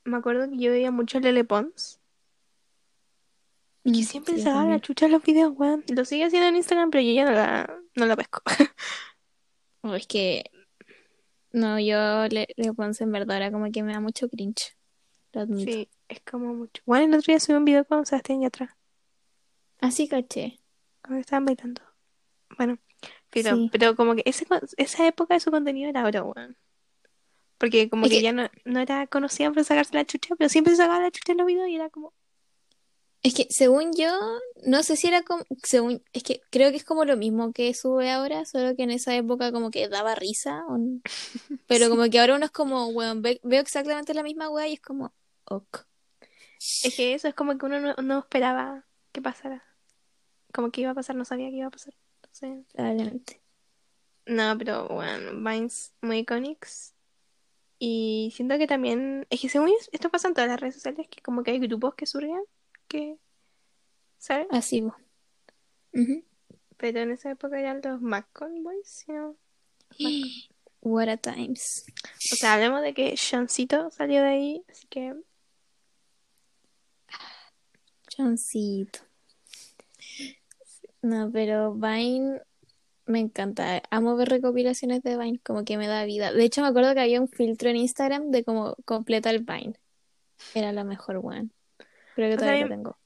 me 0.06 0.18
acuerdo 0.18 0.49
que 0.49 0.58
yo 0.58 0.72
veía 0.72 0.91
mucho 0.91 1.20
Lele 1.20 1.43
Pons 1.43 1.99
y 3.84 4.04
Mm, 4.04 4.06
siempre 4.06 4.36
sí, 4.36 4.41
yo 4.41 4.45
sacaba 4.45 4.66
la 4.66 4.80
chucha 4.80 5.08
los 5.08 5.24
videos, 5.24 5.54
weón. 5.56 5.84
Lo 5.89 6.06
sigue 6.06 6.26
haciendo 6.26 6.47
en 6.49 6.56
Instagram, 6.58 6.91
pero 6.91 7.04
yo 7.04 7.14
ya 7.14 7.26
no 7.26 7.32
la, 7.32 7.80
no 7.95 8.06
la 8.06 8.16
pesco. 8.16 8.41
Oh, 9.84 9.95
es 9.95 10.06
que 10.06 10.52
no, 11.52 11.80
yo 11.80 12.28
le, 12.28 12.47
le 12.56 12.74
Ponce 12.74 13.04
en 13.04 13.12
verdad 13.12 13.38
ahora 13.38 13.52
como 13.52 13.72
que 13.72 13.84
me 13.84 13.93
da 13.93 13.99
mucho 13.99 14.30
cringe. 14.30 14.78
Lo 15.34 15.41
admito. 15.41 15.72
Sí, 15.72 15.89
es 16.08 16.22
como 16.22 16.54
mucho. 16.54 16.84
Bueno, 16.86 17.06
el 17.06 17.14
otro 17.20 17.32
día 17.32 17.39
subí 17.39 17.56
un 17.56 17.66
video 17.66 17.86
con 17.86 18.06
Sebastián 18.06 18.41
Yatra, 18.41 18.78
Así 19.80 20.08
caché. 20.08 20.60
cuando 21.02 21.20
estaban 21.20 21.45
bailando. 21.45 21.82
Bueno, 22.58 22.78
pero, 23.32 23.56
Sí. 23.56 23.70
pero 23.72 23.96
como 23.96 24.16
que 24.16 24.24
ese, 24.26 24.46
esa 24.78 25.08
época 25.08 25.34
de 25.34 25.40
su 25.40 25.52
contenido 25.52 25.90
era 25.90 26.06
oro, 26.06 26.34
weón. 26.36 26.58
Porque 27.58 27.90
como 27.90 28.06
Es 28.06 28.12
que, 28.12 28.18
que- 28.18 28.24
ya 28.24 28.34
no, 28.34 28.50
no 28.66 28.80
era 28.80 29.08
conocida 29.08 29.52
por 29.52 29.64
sacarse 29.64 29.94
la 29.94 30.06
chucha, 30.06 30.36
pero 30.36 30.50
siempre 30.50 30.72
se 30.72 30.78
sacaba 30.78 31.00
la 31.00 31.12
chucha 31.12 31.32
en 31.34 31.38
los 31.40 31.48
videos 31.48 31.70
y 31.70 31.76
era 31.76 31.90
como... 31.90 32.14
Es 33.24 33.36
que 33.36 33.46
según 33.52 33.92
yo, 33.96 34.10
no 34.66 34.82
sé 34.82 34.96
si 34.96 35.08
era 35.08 35.22
como, 35.22 35.44
según, 35.62 36.04
es 36.12 36.24
que 36.24 36.42
creo 36.50 36.72
que 36.72 36.78
es 36.78 36.84
como 36.84 37.06
lo 37.06 37.18
mismo 37.18 37.54
que 37.54 37.72
sube 37.76 38.10
ahora, 38.10 38.46
solo 38.46 38.76
que 38.76 38.82
en 38.82 38.90
esa 38.90 39.16
época 39.16 39.52
como 39.52 39.70
que 39.70 39.88
daba 39.90 40.16
risa, 40.16 40.64
o 40.68 40.80
pero 41.68 41.88
como 41.90 42.10
que 42.10 42.20
ahora 42.20 42.36
uno 42.36 42.46
es 42.46 42.52
como, 42.52 42.88
weón, 42.88 43.22
ve- 43.22 43.40
veo 43.44 43.62
exactamente 43.62 44.16
la 44.16 44.24
misma 44.24 44.50
wea 44.50 44.68
y 44.68 44.74
es 44.74 44.82
como, 44.82 45.14
ok. 45.46 45.86
Es 46.84 46.96
que 46.96 47.14
eso 47.14 47.28
es 47.28 47.36
como 47.36 47.58
que 47.60 47.66
uno 47.68 47.80
no, 47.80 47.94
no 48.02 48.20
esperaba 48.20 48.88
que 49.12 49.22
pasara. 49.22 49.64
Como 50.52 50.72
que 50.72 50.82
iba 50.82 50.92
a 50.92 50.96
pasar, 50.96 51.16
no 51.16 51.24
sabía 51.26 51.50
que 51.52 51.58
iba 51.58 51.68
a 51.68 51.72
pasar. 51.72 51.94
Entonces, 52.34 52.66
Probablemente. 52.74 53.42
no, 54.26 54.58
pero 54.58 54.88
bueno, 54.88 55.32
Vines 55.34 55.94
muy 56.02 56.20
iconics. 56.20 56.94
Y 57.80 58.32
siento 58.36 58.58
que 58.58 58.68
también, 58.68 59.26
es 59.30 59.42
que 59.42 59.50
según 59.50 59.72
esto 59.92 60.10
pasa 60.10 60.28
en 60.28 60.34
todas 60.36 60.50
las 60.50 60.60
redes 60.60 60.76
sociales, 60.76 61.08
que 61.10 61.22
como 61.22 61.44
que 61.44 61.52
hay 61.52 61.60
grupos 61.60 61.96
que 61.96 62.06
surgen, 62.06 62.44
que, 62.88 63.18
¿sabes? 64.18 64.48
Así, 64.52 64.82
bo. 64.82 64.96
Ujú. 65.94 66.24
Pero 66.78 67.00
en 67.00 67.12
esa 67.12 67.32
época 67.32 67.60
eran 67.60 67.82
los 67.84 68.02
McCon 68.02 68.64
Boys, 68.64 69.06
¿no? 69.08 69.36
What 70.82 71.10
a 71.10 71.18
times. 71.18 71.86
O 72.32 72.36
sea, 72.36 72.54
hablemos 72.54 72.82
de 72.82 72.94
que 72.94 73.18
Seancito 73.18 73.92
salió 73.92 74.22
de 74.22 74.28
ahí, 74.30 74.64
así 74.70 74.88
que 74.88 75.16
Choncito. 78.10 79.00
No, 81.02 81.32
pero 81.32 81.74
Vine 81.74 82.41
me 83.08 83.20
encanta. 83.20 83.82
Amo 83.91 84.16
ver 84.18 84.30
recopilaciones 84.30 85.04
de 85.04 85.18
Vine, 85.18 85.39
como 85.43 85.66
que 85.66 85.78
me 85.78 85.88
da 85.88 86.06
vida. 86.06 86.34
De 86.34 86.43
hecho, 86.45 86.62
me 86.62 86.68
acuerdo 86.70 86.93
que 86.95 87.02
había 87.02 87.22
un 87.22 87.30
filtro 87.30 87.70
en 87.70 87.78
Instagram 87.78 88.32
de 88.32 88.43
como 88.45 88.76
completa 88.86 89.30
el 89.32 89.41
Vine. 89.45 89.76
Era 90.54 90.72
la 90.72 90.84
mejor 90.86 91.18
one. 91.24 91.49
Creo 92.16 92.30
que 92.32 92.38
O 92.38 92.41
sea, 92.41 92.54
todavía 92.54 92.64
a 92.64 92.68
lo 92.68 92.68
tengo. 92.68 92.97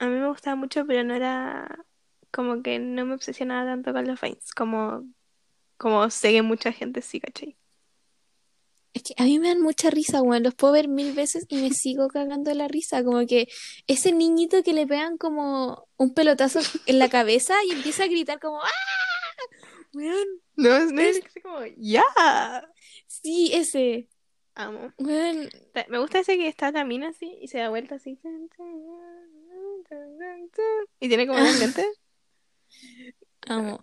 a 0.00 0.06
mí 0.08 0.16
me 0.18 0.28
gustaba 0.28 0.56
mucho, 0.56 0.86
pero 0.86 1.04
no 1.04 1.14
era 1.14 1.86
como 2.32 2.62
que 2.62 2.78
no 2.80 3.06
me 3.06 3.14
obsesionaba 3.14 3.66
tanto 3.70 3.92
con 3.92 4.06
los 4.06 4.20
Vines, 4.20 4.52
como, 4.54 5.08
como 5.78 6.10
sé 6.10 6.32
que 6.32 6.42
mucha 6.42 6.72
gente 6.72 7.02
sí, 7.02 7.20
¿cachai? 7.20 7.58
Es 8.94 9.02
que 9.02 9.14
a 9.16 9.24
mí 9.24 9.38
me 9.38 9.48
dan 9.48 9.60
mucha 9.60 9.90
risa, 9.90 10.22
weón. 10.22 10.42
Los 10.42 10.54
puedo 10.54 10.74
ver 10.74 10.88
mil 10.88 11.12
veces 11.14 11.46
y 11.48 11.56
me 11.56 11.70
sigo 11.70 12.08
cagando 12.08 12.50
de 12.50 12.56
la 12.56 12.68
risa. 12.68 13.02
Como 13.02 13.26
que 13.26 13.48
ese 13.86 14.12
niñito 14.12 14.62
que 14.62 14.74
le 14.74 14.86
pegan 14.86 15.16
como 15.16 15.88
un 15.96 16.12
pelotazo 16.12 16.60
en 16.86 16.98
la 16.98 17.08
cabeza 17.08 17.54
y 17.66 17.72
empieza 17.72 18.04
a 18.04 18.08
gritar 18.08 18.38
como 18.38 18.60
¡Ah! 18.62 18.68
Weón, 19.94 20.26
No, 20.56 20.74
es, 20.76 20.90
es 20.92 21.24
así 21.26 21.40
como, 21.40 21.58
¡ya! 21.76 22.02
sí, 23.06 23.50
ese. 23.54 24.08
Amo. 24.54 24.92
Weón, 24.98 25.48
Me 25.88 25.98
gusta 25.98 26.20
ese 26.20 26.36
que 26.36 26.48
está 26.48 26.72
mina 26.84 27.08
así 27.08 27.38
y 27.40 27.48
se 27.48 27.58
da 27.58 27.70
vuelta 27.70 27.94
así. 27.96 28.18
Y 31.00 31.08
tiene 31.08 31.26
como 31.26 31.38
los 31.38 31.58
lentes. 31.58 31.86
amo. 33.46 33.82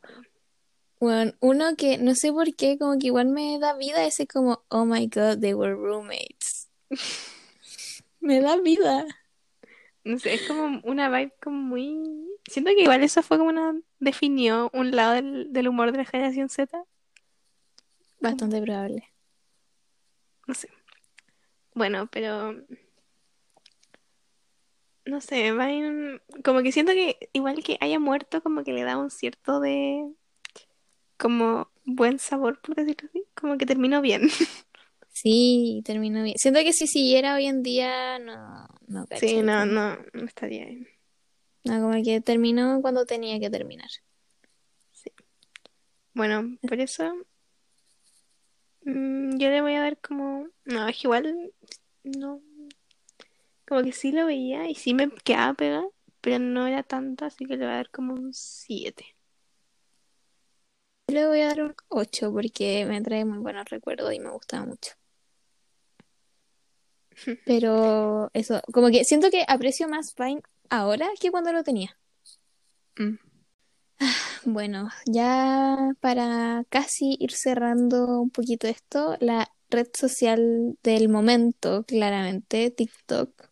Weón, 0.99 1.35
uno 1.39 1.75
que 1.77 1.97
no 1.97 2.13
sé 2.13 2.31
por 2.31 2.53
qué, 2.55 2.77
como 2.77 2.99
que 2.99 3.07
igual 3.07 3.27
me 3.27 3.57
da 3.59 3.73
vida, 3.75 4.05
ese 4.05 4.27
como, 4.27 4.63
oh 4.69 4.85
my 4.85 5.07
god, 5.07 5.39
they 5.39 5.53
were 5.53 5.73
roommates. 5.73 6.69
Me 8.21 8.41
da 8.41 8.57
vida. 8.57 9.05
No 10.03 10.19
sé, 10.19 10.33
es 10.33 10.47
como 10.47 10.81
una 10.83 11.09
vibe 11.09 11.33
como 11.41 11.57
muy... 11.57 12.27
Siento 12.49 12.71
que 12.71 12.81
igual 12.81 13.03
eso 13.03 13.21
fue 13.23 13.37
como 13.37 13.49
una... 13.49 13.79
Definió 13.99 14.69
un 14.73 14.91
lado 14.95 15.13
del, 15.13 15.53
del 15.53 15.67
humor 15.67 15.91
de 15.91 15.99
la 15.99 16.05
generación 16.05 16.49
Z. 16.49 16.83
Bastante 18.19 18.61
probable. 18.61 19.09
No 20.47 20.53
sé. 20.53 20.69
Bueno, 21.73 22.07
pero... 22.11 22.55
No 25.05 25.21
sé, 25.21 25.51
Vine... 25.53 26.21
Como 26.43 26.61
que 26.61 26.71
siento 26.71 26.91
que 26.91 27.29
igual 27.33 27.63
que 27.63 27.77
haya 27.81 27.99
muerto, 27.99 28.43
como 28.43 28.63
que 28.63 28.73
le 28.73 28.83
da 28.83 28.97
un 28.97 29.09
cierto 29.11 29.59
de... 29.59 30.13
Como 31.19 31.69
buen 31.83 32.17
sabor, 32.17 32.59
por 32.61 32.75
decirlo 32.75 33.09
así. 33.09 33.23
Como 33.35 33.57
que 33.57 33.65
terminó 33.65 34.01
bien. 34.01 34.29
Sí, 35.11 35.81
terminó 35.83 36.23
bien. 36.23 36.37
Siento 36.37 36.61
que 36.61 36.71
si 36.71 36.87
siguiera 36.87 37.35
hoy 37.35 37.47
en 37.47 37.61
día, 37.61 38.19
no, 38.19 38.67
no 38.87 39.05
Sí, 39.19 39.41
no, 39.41 39.65
no, 39.65 39.97
no 40.13 40.23
estaría 40.23 40.63
bien. 40.63 40.87
No, 41.65 41.81
como 41.81 42.01
que 42.01 42.21
terminó 42.21 42.81
cuando 42.81 43.05
tenía 43.05 43.37
que 43.37 43.49
terminar. 43.49 43.89
Bueno, 46.13 46.57
por 46.65 46.79
eso 46.79 47.13
mm, 48.83 49.37
yo 49.37 49.49
le 49.49 49.61
voy 49.61 49.73
a 49.73 49.81
dar 49.81 49.97
como... 49.97 50.47
No, 50.63 50.87
es 50.87 50.95
que 50.95 51.07
igual 51.07 51.51
no... 52.03 52.41
Como 53.67 53.83
que 53.83 53.91
sí 53.91 54.13
lo 54.13 54.25
veía 54.25 54.69
y 54.69 54.75
sí 54.75 54.93
me 54.93 55.09
quedaba 55.09 55.53
pegada, 55.53 55.87
pero 56.21 56.39
no 56.39 56.65
era 56.65 56.83
tanto, 56.83 57.25
así 57.25 57.45
que 57.45 57.57
le 57.57 57.65
voy 57.65 57.73
a 57.73 57.77
dar 57.77 57.89
como 57.89 58.13
un 58.13 58.33
7. 58.33 59.05
Le 61.09 61.27
voy 61.27 61.41
a 61.41 61.47
dar 61.47 61.61
un 61.63 61.75
8 61.89 62.31
porque 62.31 62.85
me 62.85 63.01
trae 63.01 63.25
muy 63.25 63.39
buenos 63.39 63.65
recuerdos 63.69 64.13
y 64.13 64.19
me 64.19 64.29
gustaba 64.31 64.65
mucho. 64.65 64.93
Pero 67.45 68.29
eso, 68.33 68.61
como 68.71 68.89
que 68.89 69.03
siento 69.03 69.29
que 69.29 69.43
aprecio 69.47 69.87
más 69.87 70.13
Vine 70.15 70.41
ahora 70.69 71.09
que 71.19 71.31
cuando 71.31 71.51
lo 71.51 71.63
tenía. 71.63 71.97
Mm. 72.97 73.17
Bueno, 74.45 74.89
ya 75.05 75.91
para 75.99 76.63
casi 76.69 77.17
ir 77.19 77.31
cerrando 77.33 78.21
un 78.21 78.29
poquito 78.29 78.67
esto, 78.67 79.17
la 79.19 79.51
red 79.69 79.87
social 79.93 80.77
del 80.81 81.09
momento, 81.09 81.83
claramente, 81.83 82.71
TikTok. 82.71 83.49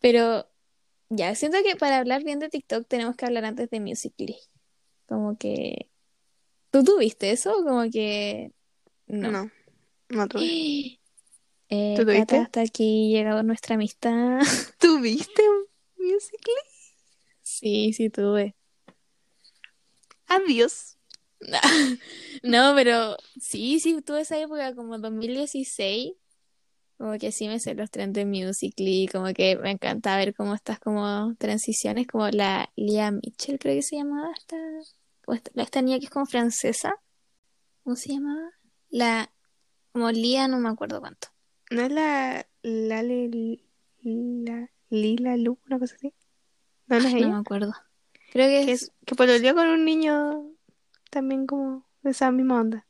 Pero 0.00 0.48
ya, 1.10 1.34
siento 1.34 1.58
que 1.64 1.76
para 1.76 1.98
hablar 1.98 2.24
bien 2.24 2.38
de 2.38 2.48
TikTok 2.48 2.86
tenemos 2.88 3.16
que 3.16 3.26
hablar 3.26 3.44
antes 3.44 3.70
de 3.70 3.80
Musical.ly. 3.80 4.36
Como 5.06 5.36
que... 5.38 5.87
¿Tú 6.70 6.84
tuviste 6.84 7.30
eso? 7.30 7.52
Como 7.64 7.90
que... 7.90 8.52
No. 9.06 9.30
No, 9.30 9.50
no 10.08 10.28
tuve. 10.28 10.94
Eh, 11.70 11.96
¿Tú 11.98 12.04
tuviste? 12.06 12.24
Cata, 12.24 12.42
hasta 12.44 12.60
aquí 12.62 13.10
llegado 13.12 13.42
nuestra 13.42 13.74
amistad. 13.74 14.38
¿Tuviste 14.80 15.42
un 15.46 15.66
Musical.ly? 15.98 16.54
Sí, 17.42 17.92
sí 17.92 18.08
tuve. 18.08 18.56
Adiós. 20.26 20.96
No, 22.42 22.72
pero 22.74 23.16
sí, 23.40 23.80
sí, 23.80 24.00
tuve 24.00 24.22
esa 24.22 24.38
época 24.38 24.74
como 24.74 24.98
2016, 24.98 26.12
como 26.96 27.18
que 27.18 27.32
sí 27.32 27.48
me 27.48 27.60
sé 27.60 27.74
los 27.74 27.90
trends 27.90 28.14
de 28.14 28.24
Musical.ly, 28.24 29.08
como 29.08 29.32
que 29.34 29.56
me 29.56 29.72
encanta 29.72 30.16
ver 30.16 30.34
cómo 30.34 30.54
estas 30.54 30.78
como 30.78 31.34
transiciones, 31.36 32.06
como 32.06 32.28
la 32.28 32.70
Lia 32.76 33.10
Mitchell 33.10 33.58
creo 33.58 33.74
que 33.74 33.82
se 33.82 33.96
llamaba 33.96 34.32
esta, 34.36 34.56
esta, 35.32 35.50
esta 35.60 35.82
niña 35.82 35.98
que 35.98 36.06
es 36.06 36.10
como 36.10 36.26
francesa, 36.26 36.94
¿cómo 37.82 37.96
se 37.96 38.12
llamaba? 38.12 38.50
La, 38.90 39.30
como 39.92 40.10
Lia, 40.10 40.48
no 40.48 40.58
me 40.58 40.68
acuerdo 40.68 41.00
cuánto. 41.00 41.28
¿No 41.70 41.82
es 41.82 41.92
la, 41.92 42.46
la, 42.62 43.02
la, 43.02 44.70
Lila 44.90 45.36
Lu, 45.36 45.58
una 45.66 45.78
cosa 45.78 45.94
así? 45.96 46.14
¿No, 46.86 46.98
no 47.00 47.08
es 47.08 47.14
ella? 47.14 47.26
No 47.26 47.34
me 47.34 47.40
acuerdo. 47.40 47.72
Creo 48.32 48.48
que, 48.48 48.66
que 48.66 48.72
es... 48.72 48.92
Que 49.04 49.38
día 49.38 49.54
con 49.54 49.68
un 49.68 49.84
niño 49.84 50.50
también 51.10 51.46
como 51.46 51.86
de 52.02 52.10
esa 52.10 52.30
misma 52.30 52.60
onda. 52.60 52.86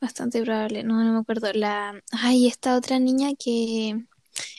Bastante 0.00 0.42
probable, 0.42 0.84
no, 0.84 1.02
no 1.02 1.12
me 1.12 1.18
acuerdo. 1.18 1.52
La, 1.52 2.00
ay, 2.12 2.46
esta 2.46 2.76
otra 2.76 2.98
niña 2.98 3.30
que, 3.38 4.04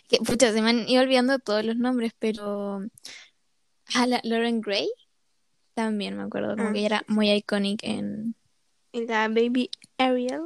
que 0.07 0.17
pucha, 0.17 0.51
se 0.51 0.61
me 0.61 0.69
han 0.69 0.87
ido 0.87 1.01
olvidando 1.01 1.39
todos 1.39 1.63
los 1.63 1.77
nombres, 1.77 2.13
pero 2.19 2.81
ah, 3.95 4.07
la 4.07 4.19
Lauren 4.23 4.59
Gray 4.59 4.89
también 5.83 6.17
me 6.17 6.23
acuerdo, 6.23 6.55
como 6.55 6.69
ah, 6.69 6.73
que 6.73 6.79
ella 6.79 6.87
era 6.87 7.03
muy 7.07 7.31
icónica 7.31 7.87
en 7.87 8.35
y 8.91 9.05
la 9.05 9.27
Baby 9.27 9.69
Ariel. 9.97 10.43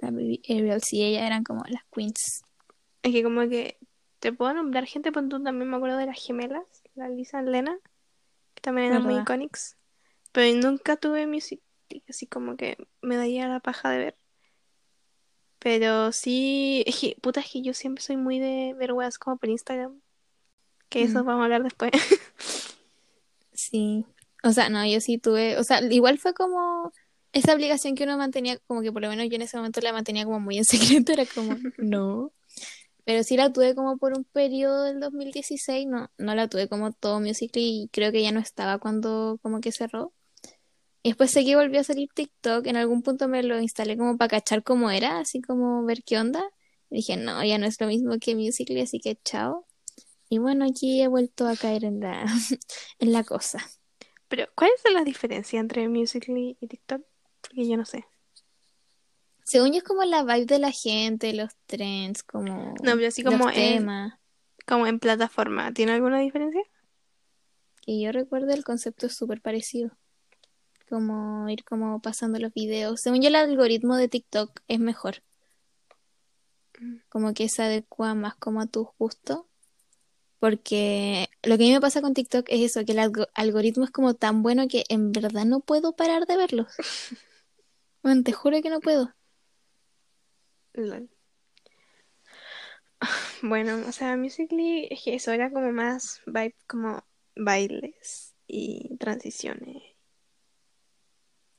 La 0.00 0.10
Baby 0.10 0.40
Ariel, 0.48 0.82
sí, 0.82 1.02
ellas 1.02 1.24
eran 1.24 1.44
como 1.44 1.64
las 1.68 1.82
queens. 1.92 2.42
Es 3.02 3.12
que 3.12 3.22
como 3.22 3.48
que 3.48 3.78
te 4.20 4.32
puedo 4.32 4.54
nombrar 4.54 4.86
gente, 4.86 5.12
pero 5.12 5.28
tú 5.28 5.42
también 5.42 5.68
me 5.68 5.76
acuerdo 5.76 5.96
de 5.96 6.06
las 6.06 6.22
gemelas, 6.22 6.64
la 6.94 7.08
Lisa 7.08 7.42
y 7.42 7.46
Lena, 7.46 7.76
que 8.54 8.60
también 8.60 8.88
eran 8.88 9.02
muy 9.02 9.16
icónicas. 9.16 9.76
Pero 10.32 10.56
nunca 10.60 10.96
tuve 10.96 11.26
music, 11.26 11.60
así 12.08 12.26
como 12.26 12.56
que 12.56 12.76
me 13.02 13.16
daría 13.16 13.48
la 13.48 13.60
paja 13.60 13.90
de 13.90 13.98
ver. 13.98 14.16
Pero 15.58 16.12
sí, 16.12 16.84
es 16.86 17.00
que, 17.00 17.16
puta, 17.20 17.40
es 17.40 17.50
que 17.50 17.62
yo 17.62 17.74
siempre 17.74 18.02
soy 18.02 18.16
muy 18.16 18.38
de 18.38 18.74
ver 18.74 18.92
weas 18.92 19.18
como 19.18 19.36
por 19.36 19.48
Instagram. 19.48 20.00
Que 20.88 21.02
eso 21.02 21.24
vamos 21.24 21.40
a 21.40 21.44
hablar 21.44 21.64
después. 21.64 21.90
sí. 23.52 24.06
O 24.46 24.52
sea, 24.52 24.68
no, 24.68 24.86
yo 24.86 25.00
sí 25.00 25.18
tuve, 25.18 25.58
o 25.58 25.64
sea, 25.64 25.82
igual 25.90 26.18
fue 26.18 26.32
como 26.32 26.92
esa 27.32 27.52
obligación 27.52 27.96
que 27.96 28.04
uno 28.04 28.16
mantenía, 28.16 28.58
como 28.68 28.80
que 28.80 28.92
por 28.92 29.02
lo 29.02 29.08
menos 29.08 29.28
yo 29.28 29.34
en 29.34 29.42
ese 29.42 29.56
momento 29.56 29.80
la 29.80 29.92
mantenía 29.92 30.24
como 30.24 30.38
muy 30.38 30.58
en 30.58 30.64
secreto, 31.04 31.12
era 31.12 31.26
como, 31.26 31.56
no. 31.78 32.32
Pero 33.04 33.24
sí 33.24 33.36
la 33.36 33.52
tuve 33.52 33.74
como 33.74 33.98
por 33.98 34.16
un 34.16 34.24
periodo 34.24 34.84
del 34.84 35.00
2016, 35.00 35.88
no, 35.88 36.10
no 36.18 36.34
la 36.36 36.48
tuve 36.48 36.68
como 36.68 36.92
todo 36.92 37.20
Musical.ly 37.20 37.82
y 37.84 37.88
creo 37.88 38.12
que 38.12 38.22
ya 38.22 38.30
no 38.30 38.38
estaba 38.38 38.78
cuando 38.78 39.38
como 39.42 39.60
que 39.60 39.72
cerró. 39.72 40.12
Y 41.02 41.10
después 41.10 41.32
sé 41.32 41.44
que 41.44 41.56
volvió 41.56 41.80
a 41.80 41.84
salir 41.84 42.08
TikTok, 42.14 42.66
en 42.68 42.76
algún 42.76 43.02
punto 43.02 43.26
me 43.28 43.42
lo 43.42 43.60
instalé 43.60 43.96
como 43.96 44.16
para 44.16 44.28
cachar 44.28 44.62
cómo 44.62 44.92
era, 44.92 45.18
así 45.18 45.40
como 45.40 45.84
ver 45.84 46.04
qué 46.04 46.18
onda. 46.18 46.44
Dije, 46.90 47.16
no, 47.16 47.44
ya 47.44 47.58
no 47.58 47.66
es 47.66 47.80
lo 47.80 47.88
mismo 47.88 48.14
que 48.20 48.36
Musical.ly, 48.36 48.82
así 48.82 49.00
que 49.00 49.18
chao. 49.24 49.66
Y 50.28 50.38
bueno, 50.38 50.64
aquí 50.66 51.02
he 51.02 51.08
vuelto 51.08 51.48
a 51.48 51.56
caer 51.56 51.84
en 51.84 52.00
la, 52.00 52.24
en 53.00 53.12
la 53.12 53.24
cosa. 53.24 53.58
Pero, 54.28 54.46
¿cuál 54.54 54.70
es 54.74 54.92
la 54.92 55.04
diferencia 55.04 55.60
entre 55.60 55.88
Musical.ly 55.88 56.56
y 56.60 56.66
TikTok? 56.66 57.02
Porque 57.40 57.68
yo 57.68 57.76
no 57.76 57.84
sé. 57.84 58.04
Según 59.44 59.72
yo 59.72 59.78
es 59.78 59.84
como 59.84 60.02
la 60.02 60.24
vibe 60.24 60.46
de 60.46 60.58
la 60.58 60.72
gente, 60.72 61.32
los 61.32 61.54
trends, 61.66 62.24
como 62.24 62.74
no, 62.82 62.94
pero 62.96 63.06
así 63.06 63.22
como 63.22 63.48
en, 63.50 63.86
como 64.66 64.88
en 64.88 64.98
plataforma. 64.98 65.72
¿Tiene 65.72 65.92
alguna 65.92 66.18
diferencia? 66.18 66.62
Que 67.82 68.00
yo 68.00 68.10
recuerdo 68.10 68.52
el 68.52 68.64
concepto 68.64 69.06
es 69.06 69.14
súper 69.14 69.40
parecido. 69.40 69.92
Como 70.88 71.48
ir 71.48 71.64
como 71.64 72.00
pasando 72.02 72.40
los 72.40 72.52
videos. 72.52 73.00
Según 73.00 73.22
yo 73.22 73.28
el 73.28 73.36
algoritmo 73.36 73.94
de 73.96 74.08
TikTok 74.08 74.62
es 74.66 74.80
mejor. 74.80 75.22
Mm. 76.80 76.96
Como 77.08 77.32
que 77.32 77.48
se 77.48 77.62
adecua 77.62 78.14
más 78.14 78.34
como 78.34 78.60
a 78.60 78.66
tus 78.66 78.88
gustos. 78.98 79.42
Porque 80.38 81.28
lo 81.42 81.56
que 81.56 81.64
a 81.64 81.66
mí 81.66 81.72
me 81.72 81.80
pasa 81.80 82.02
con 82.02 82.14
TikTok 82.14 82.46
es 82.48 82.60
eso, 82.72 82.84
que 82.84 82.92
el 82.92 83.26
algoritmo 83.34 83.84
es 83.84 83.90
como 83.90 84.14
tan 84.14 84.42
bueno 84.42 84.68
que 84.68 84.84
en 84.88 85.12
verdad 85.12 85.44
no 85.44 85.60
puedo 85.60 85.96
parar 85.96 86.26
de 86.26 86.36
verlos. 86.36 86.68
Bueno, 88.02 88.22
te 88.22 88.30
juro 88.30 88.62
que 88.62 88.70
no 88.70 88.78
puedo. 88.78 89.12
Bueno, 93.42 93.84
o 93.88 93.92
sea, 93.92 94.16
Musically 94.16 94.86
es 94.90 95.02
que 95.02 95.16
eso 95.16 95.32
era 95.32 95.50
como 95.50 95.72
más 95.72 96.20
vibe, 96.26 96.54
como 96.68 97.04
bailes 97.34 98.34
y 98.46 98.96
transiciones. 98.98 99.82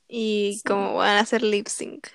Y 0.08 0.62
como 0.64 0.94
van 0.94 1.18
a 1.18 1.20
hacer 1.20 1.42
lip 1.42 1.68
sync. 1.68 2.08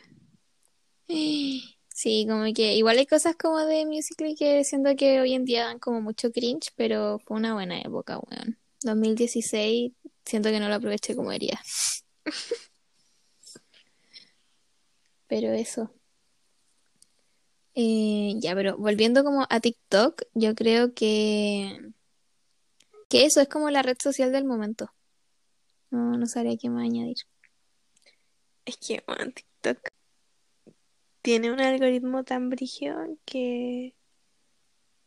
Sí, 1.93 2.25
como 2.27 2.43
que 2.55 2.73
igual 2.75 2.97
hay 2.97 3.05
cosas 3.05 3.35
como 3.35 3.59
de 3.59 3.85
Musically 3.85 4.35
que 4.35 4.63
siento 4.63 4.95
que 4.97 5.21
hoy 5.21 5.33
en 5.35 5.45
día 5.45 5.65
dan 5.65 5.77
como 5.79 6.01
mucho 6.01 6.31
cringe, 6.31 6.71
pero 6.75 7.19
fue 7.19 7.37
una 7.37 7.53
buena 7.53 7.79
época, 7.79 8.17
weón. 8.19 8.57
2016 8.81 9.93
siento 10.25 10.49
que 10.49 10.59
no 10.59 10.69
lo 10.69 10.75
aproveché 10.75 11.15
como 11.15 11.29
debería. 11.29 11.61
pero 15.27 15.53
eso. 15.53 15.91
Eh, 17.75 18.33
ya, 18.39 18.55
pero 18.55 18.75
volviendo 18.77 19.23
como 19.23 19.45
a 19.49 19.59
TikTok, 19.59 20.23
yo 20.33 20.55
creo 20.55 20.93
que, 20.95 21.93
que 23.07 23.25
eso 23.25 23.39
es 23.39 23.47
como 23.47 23.69
la 23.69 23.83
red 23.83 23.97
social 24.01 24.31
del 24.31 24.45
momento. 24.45 24.91
No, 25.91 26.17
no 26.17 26.25
sabría 26.25 26.57
qué 26.57 26.69
más 26.71 26.85
añadir. 26.85 27.17
Es 28.65 28.77
que, 28.77 29.03
bueno, 29.05 29.31
TikTok 29.31 29.91
tiene 31.23 31.51
un 31.51 31.61
algoritmo 31.61 32.23
tan 32.23 32.49
brígido 32.49 33.17
que 33.25 33.95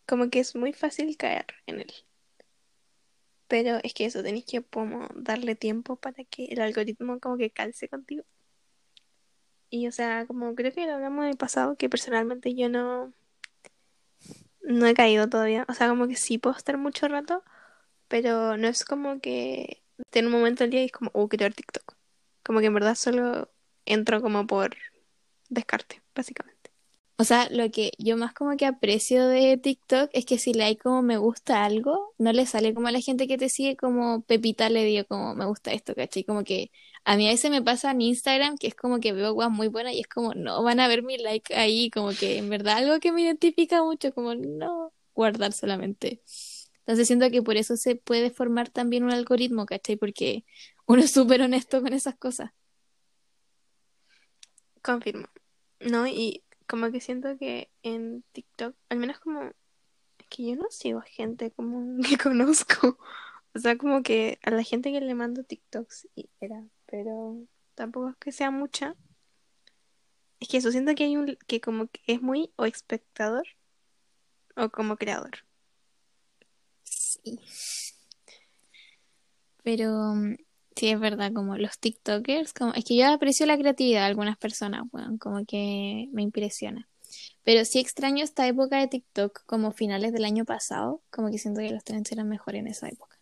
como 0.06 0.30
que 0.30 0.40
es 0.40 0.56
muy 0.56 0.72
fácil 0.72 1.16
caer 1.16 1.46
en 1.66 1.80
él. 1.80 1.92
Pero 3.48 3.78
es 3.84 3.94
que 3.94 4.06
eso, 4.06 4.22
tenéis 4.22 4.46
que 4.46 4.62
como 4.62 5.08
darle 5.14 5.54
tiempo 5.54 5.96
para 5.96 6.24
que 6.24 6.46
el 6.46 6.60
algoritmo 6.60 7.20
como 7.20 7.36
que 7.36 7.50
calce 7.50 7.88
contigo. 7.88 8.24
Y 9.70 9.88
o 9.88 9.92
sea, 9.92 10.26
como 10.26 10.54
creo 10.54 10.72
que 10.72 10.86
lo 10.86 10.94
hablamos 10.94 11.24
en 11.24 11.30
el 11.30 11.36
pasado, 11.36 11.76
que 11.76 11.88
personalmente 11.88 12.54
yo 12.54 12.68
no, 12.68 13.12
no 14.62 14.86
he 14.86 14.94
caído 14.94 15.28
todavía. 15.28 15.66
O 15.68 15.74
sea, 15.74 15.88
como 15.88 16.08
que 16.08 16.16
sí 16.16 16.38
puedo 16.38 16.56
estar 16.56 16.78
mucho 16.78 17.08
rato, 17.08 17.44
pero 18.08 18.56
no 18.56 18.68
es 18.68 18.84
como 18.84 19.20
que 19.20 19.82
en 20.12 20.26
un 20.26 20.32
momento 20.32 20.64
del 20.64 20.70
día 20.70 20.82
y 20.82 20.86
es 20.86 20.92
como, 20.92 21.10
oh, 21.14 21.28
quiero 21.28 21.50
TikTok. 21.54 21.94
Como 22.44 22.60
que 22.60 22.66
en 22.66 22.74
verdad 22.74 22.94
solo 22.94 23.50
entro 23.86 24.22
como 24.22 24.46
por 24.46 24.76
descarte, 25.48 26.02
básicamente. 26.14 26.56
O 27.18 27.24
sea, 27.24 27.48
lo 27.50 27.70
que 27.70 27.92
yo 27.98 28.18
más 28.18 28.34
como 28.34 28.56
que 28.58 28.66
aprecio 28.66 29.26
de 29.26 29.56
TikTok 29.56 30.10
es 30.12 30.26
que 30.26 30.38
si 30.38 30.52
le 30.52 30.64
hay 30.64 30.76
como 30.76 31.00
me 31.00 31.16
gusta 31.16 31.64
algo, 31.64 32.14
no 32.18 32.32
le 32.32 32.44
sale 32.44 32.74
como 32.74 32.88
a 32.88 32.92
la 32.92 33.00
gente 33.00 33.26
que 33.26 33.38
te 33.38 33.48
sigue 33.48 33.74
como 33.76 34.20
Pepita 34.22 34.68
le 34.68 34.84
dio 34.84 35.06
como 35.06 35.34
me 35.34 35.46
gusta 35.46 35.72
esto, 35.72 35.94
¿cachai? 35.94 36.24
Como 36.24 36.44
que 36.44 36.70
a 37.04 37.16
mí 37.16 37.26
a 37.26 37.30
veces 37.30 37.50
me 37.50 37.62
pasa 37.62 37.92
en 37.92 38.02
Instagram 38.02 38.58
que 38.58 38.66
es 38.66 38.74
como 38.74 39.00
que 39.00 39.12
veo 39.12 39.32
guas 39.32 39.50
muy 39.50 39.68
buenas 39.68 39.94
y 39.94 40.00
es 40.00 40.08
como, 40.08 40.34
no, 40.34 40.62
van 40.62 40.78
a 40.78 40.88
ver 40.88 41.02
mi 41.02 41.16
like 41.16 41.54
ahí, 41.54 41.90
como 41.90 42.10
que 42.10 42.36
en 42.38 42.50
verdad 42.50 42.78
algo 42.78 43.00
que 43.00 43.12
me 43.12 43.22
identifica 43.22 43.82
mucho, 43.82 44.12
como 44.12 44.34
no, 44.34 44.92
guardar 45.14 45.52
solamente. 45.52 46.20
Entonces 46.80 47.06
siento 47.06 47.30
que 47.30 47.42
por 47.42 47.56
eso 47.56 47.76
se 47.76 47.96
puede 47.96 48.30
formar 48.30 48.68
también 48.70 49.04
un 49.04 49.12
algoritmo, 49.12 49.66
¿cachai? 49.66 49.96
Porque 49.96 50.44
uno 50.86 51.02
es 51.02 51.12
súper 51.12 51.42
honesto 51.42 51.80
con 51.82 51.92
esas 51.94 52.16
cosas. 52.16 52.50
Confirmo. 54.86 55.26
No, 55.80 56.06
y 56.06 56.44
como 56.68 56.92
que 56.92 57.00
siento 57.00 57.36
que 57.36 57.72
en 57.82 58.22
TikTok, 58.30 58.76
al 58.88 58.98
menos 58.98 59.18
como 59.18 59.42
es 59.42 60.26
que 60.28 60.46
yo 60.46 60.54
no 60.54 60.70
sigo 60.70 61.00
a 61.00 61.02
gente 61.02 61.50
como 61.50 62.00
que 62.08 62.16
conozco. 62.16 62.96
O 63.52 63.58
sea, 63.58 63.76
como 63.76 64.04
que 64.04 64.38
a 64.44 64.50
la 64.52 64.62
gente 64.62 64.92
que 64.92 65.00
le 65.00 65.14
mando 65.14 65.42
TikToks 65.42 66.06
y 66.14 66.30
era, 66.40 66.64
pero 66.86 67.36
tampoco 67.74 68.10
es 68.10 68.16
que 68.18 68.30
sea 68.30 68.52
mucha. 68.52 68.94
Es 70.38 70.48
que 70.48 70.58
eso 70.58 70.70
siento 70.70 70.94
que 70.94 71.02
hay 71.04 71.16
un 71.16 71.36
que 71.48 71.60
como 71.60 71.88
que 71.88 72.00
es 72.06 72.22
muy 72.22 72.52
o 72.54 72.64
espectador 72.64 73.44
o 74.54 74.70
como 74.70 74.96
creador. 74.96 75.38
Sí. 76.84 77.40
Pero 79.64 80.14
Sí, 80.76 80.90
es 80.90 81.00
verdad, 81.00 81.32
como 81.32 81.56
los 81.56 81.78
TikTokers, 81.78 82.52
como, 82.52 82.74
es 82.74 82.84
que 82.84 82.96
yo 82.96 83.08
aprecio 83.08 83.46
la 83.46 83.56
creatividad 83.56 84.00
de 84.00 84.06
algunas 84.06 84.36
personas, 84.36 84.82
bueno, 84.92 85.16
como 85.18 85.46
que 85.46 86.08
me 86.12 86.20
impresiona. 86.22 86.86
Pero 87.44 87.64
sí 87.64 87.78
extraño 87.78 88.22
esta 88.22 88.46
época 88.46 88.78
de 88.78 88.86
TikTok, 88.86 89.46
como 89.46 89.72
finales 89.72 90.12
del 90.12 90.26
año 90.26 90.44
pasado, 90.44 91.02
como 91.10 91.30
que 91.30 91.38
siento 91.38 91.60
que 91.62 91.70
los 91.70 91.82
trends 91.82 92.12
eran 92.12 92.28
mejor 92.28 92.56
en 92.56 92.66
esa 92.66 92.88
época. 92.88 93.18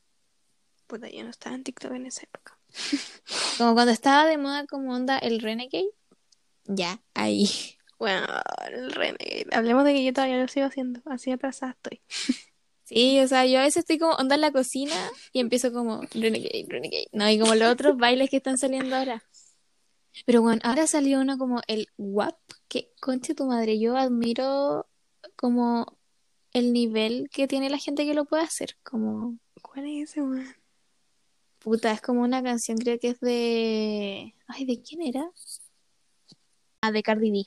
Puta, 0.89 1.09
yo 1.09 1.23
no 1.23 1.31
estaba 1.31 1.55
en 1.55 1.63
TikTok 1.63 1.93
en 1.93 2.07
esa 2.07 2.23
época. 2.25 2.59
como 3.59 3.75
cuando 3.75 3.93
estaba 3.93 4.27
de 4.27 4.37
moda 4.37 4.67
como 4.67 4.93
onda 4.93 5.17
el 5.19 5.41
Renegade. 5.41 5.91
Ya, 6.65 7.03
ahí. 7.15 7.49
Bueno, 8.01 8.27
el 8.69 8.91
Renegade. 8.91 9.47
Hablemos 9.53 9.85
de 9.85 9.93
que 9.93 10.05
yo 10.05 10.13
todavía 10.13 10.39
lo 10.39 10.49
sigo 10.49 10.67
haciendo, 10.67 11.03
así 11.07 11.31
atrasada 11.31 11.73
estoy. 11.73 12.03
Sí, 12.85 13.19
o 13.21 13.27
sea, 13.29 13.47
yo 13.47 13.59
a 13.59 13.63
veces 13.63 13.79
estoy 13.79 13.99
como 13.99 14.15
onda 14.15 14.35
en 14.35 14.43
la 14.43 14.53
cocina 14.53 14.95
y 15.33 15.41
empiezo 15.41 15.73
como 15.73 16.03
Renegade, 16.13 16.67
Renegade. 16.69 17.09
No, 17.13 17.29
y 17.31 17.39
como 17.39 17.55
los 17.55 17.73
otros 17.73 17.97
bailes 17.97 18.29
que 18.29 18.37
están 18.37 18.59
saliendo 18.59 18.95
ahora. 18.95 19.23
Pero 20.27 20.43
bueno, 20.43 20.61
ahora 20.65 20.87
salió 20.87 21.21
uno 21.21 21.39
como 21.39 21.61
el 21.67 21.89
WAP, 21.97 22.39
que 22.69 22.93
conche 23.01 23.35
tu 23.35 23.47
madre, 23.47 23.79
yo 23.81 23.97
admiro 23.97 24.87
como 25.37 25.99
el 26.53 26.73
nivel 26.73 27.29
que 27.33 27.49
tiene 27.49 27.69
la 27.71 27.79
gente 27.79 28.05
que 28.05 28.15
lo 28.15 28.27
puede 28.27 28.45
hacer. 28.45 28.77
Como, 28.83 29.39
¿Cuál 29.63 29.87
es 29.87 30.11
ese, 30.11 30.23
weón? 30.23 30.47
puta, 31.59 31.91
es 31.91 32.03
como 32.03 32.21
una 32.21 32.43
canción, 32.43 32.77
creo 32.77 32.99
que 32.99 33.09
es 33.09 33.21
de. 33.21 34.35
Ay, 34.47 34.67
¿de 34.67 34.83
quién 34.83 35.01
era? 35.03 35.25
Ah, 36.83 36.93
de 36.93 37.03
Cardi 37.03 37.31
B. 37.31 37.45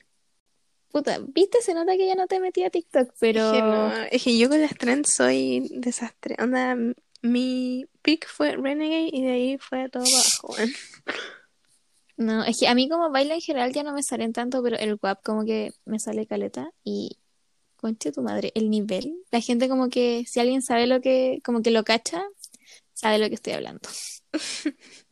Puta, 0.90 1.18
viste, 1.20 1.60
se 1.60 1.74
nota 1.74 1.96
que 1.96 2.06
ya 2.06 2.14
no 2.14 2.26
te 2.26 2.40
metí 2.40 2.64
a 2.64 2.70
TikTok, 2.70 3.12
pero. 3.18 3.46
Es 3.46 3.52
que, 3.52 3.62
no, 3.62 3.92
es 4.10 4.24
que 4.24 4.38
yo 4.38 4.48
con 4.48 4.60
las 4.60 4.74
trends 4.74 5.14
soy 5.14 5.68
desastre. 5.70 6.36
Onda, 6.38 6.76
mi 7.22 7.86
pick 8.02 8.26
fue 8.26 8.56
Renegade 8.56 9.10
y 9.12 9.22
de 9.22 9.30
ahí 9.30 9.58
fue 9.58 9.88
todo 9.88 10.04
para 10.04 10.16
abajo, 10.16 10.54
weón. 10.56 10.72
No, 12.16 12.42
es 12.42 12.58
que 12.58 12.66
a 12.66 12.74
mí 12.74 12.88
como 12.88 13.10
baile 13.10 13.34
en 13.34 13.40
general 13.40 13.72
ya 13.72 13.84
no 13.84 13.92
me 13.92 14.02
salen 14.02 14.32
tanto, 14.32 14.60
pero 14.60 14.76
el 14.76 14.98
WAP 15.00 15.22
como 15.22 15.44
que 15.44 15.72
me 15.84 16.00
sale 16.00 16.26
caleta 16.26 16.72
y 16.82 17.18
conche 17.76 18.10
tu 18.10 18.22
madre, 18.22 18.50
el 18.56 18.70
nivel. 18.70 19.22
La 19.30 19.40
gente 19.40 19.68
como 19.68 19.88
que 19.88 20.24
si 20.26 20.40
alguien 20.40 20.60
sabe 20.62 20.88
lo 20.88 21.00
que, 21.00 21.40
como 21.44 21.62
que 21.62 21.70
lo 21.70 21.84
cacha, 21.84 22.24
sabe 22.92 23.18
lo 23.18 23.28
que 23.28 23.34
estoy 23.34 23.52
hablando. 23.52 23.88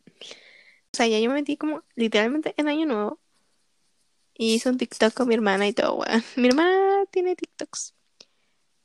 O 0.93 0.97
sea, 0.97 1.05
ya 1.05 1.19
yo 1.19 1.29
me 1.29 1.35
metí 1.35 1.57
como 1.57 1.83
literalmente 1.93 2.55
en 2.57 2.67
Año 2.69 2.87
Nuevo. 2.87 3.19
Y 4.37 4.53
hice 4.53 4.69
un 4.69 4.77
TikTok 4.77 5.13
con 5.13 5.27
mi 5.27 5.33
hermana 5.33 5.67
y 5.67 5.73
todo, 5.73 5.95
weón. 5.95 6.23
Mi 6.35 6.47
hermana 6.47 7.05
tiene 7.09 7.35
TikToks. 7.35 7.95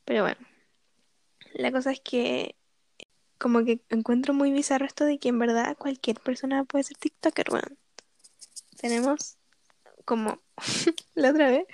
Pero 0.04 0.22
bueno. 0.22 0.40
La 1.54 1.70
cosa 1.70 1.92
es 1.92 2.00
que 2.00 2.56
como 3.38 3.64
que 3.64 3.80
encuentro 3.90 4.32
muy 4.32 4.52
bizarro 4.52 4.86
esto 4.86 5.04
de 5.04 5.18
que 5.18 5.28
en 5.28 5.38
verdad 5.38 5.76
cualquier 5.76 6.20
persona 6.20 6.64
puede 6.64 6.84
ser 6.84 6.96
TikToker, 6.96 7.50
weón. 7.50 7.78
Tenemos 8.80 9.36
como 10.04 10.40
la 11.14 11.30
otra 11.30 11.50
vez, 11.50 11.66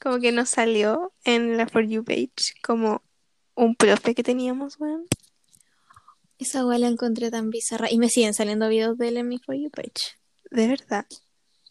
como 0.00 0.18
que 0.18 0.32
nos 0.32 0.48
salió 0.48 1.12
en 1.24 1.56
la 1.56 1.66
For 1.66 1.86
You 1.86 2.04
page 2.04 2.54
como 2.62 3.02
un 3.54 3.74
profe 3.74 4.14
que 4.14 4.22
teníamos, 4.22 4.80
weón. 4.80 5.06
Esa 6.38 6.64
weá 6.64 6.78
la 6.78 6.88
encontré 6.88 7.30
tan 7.30 7.50
bizarra 7.50 7.90
y 7.90 7.98
me 7.98 8.08
siguen 8.08 8.32
saliendo 8.32 8.68
videos 8.68 8.96
de 8.96 9.08
él 9.08 9.18
en 9.18 9.28
mi 9.28 9.38
For 9.38 9.54
You 9.54 9.68
page. 9.70 10.16
De 10.50 10.68
verdad. 10.68 11.06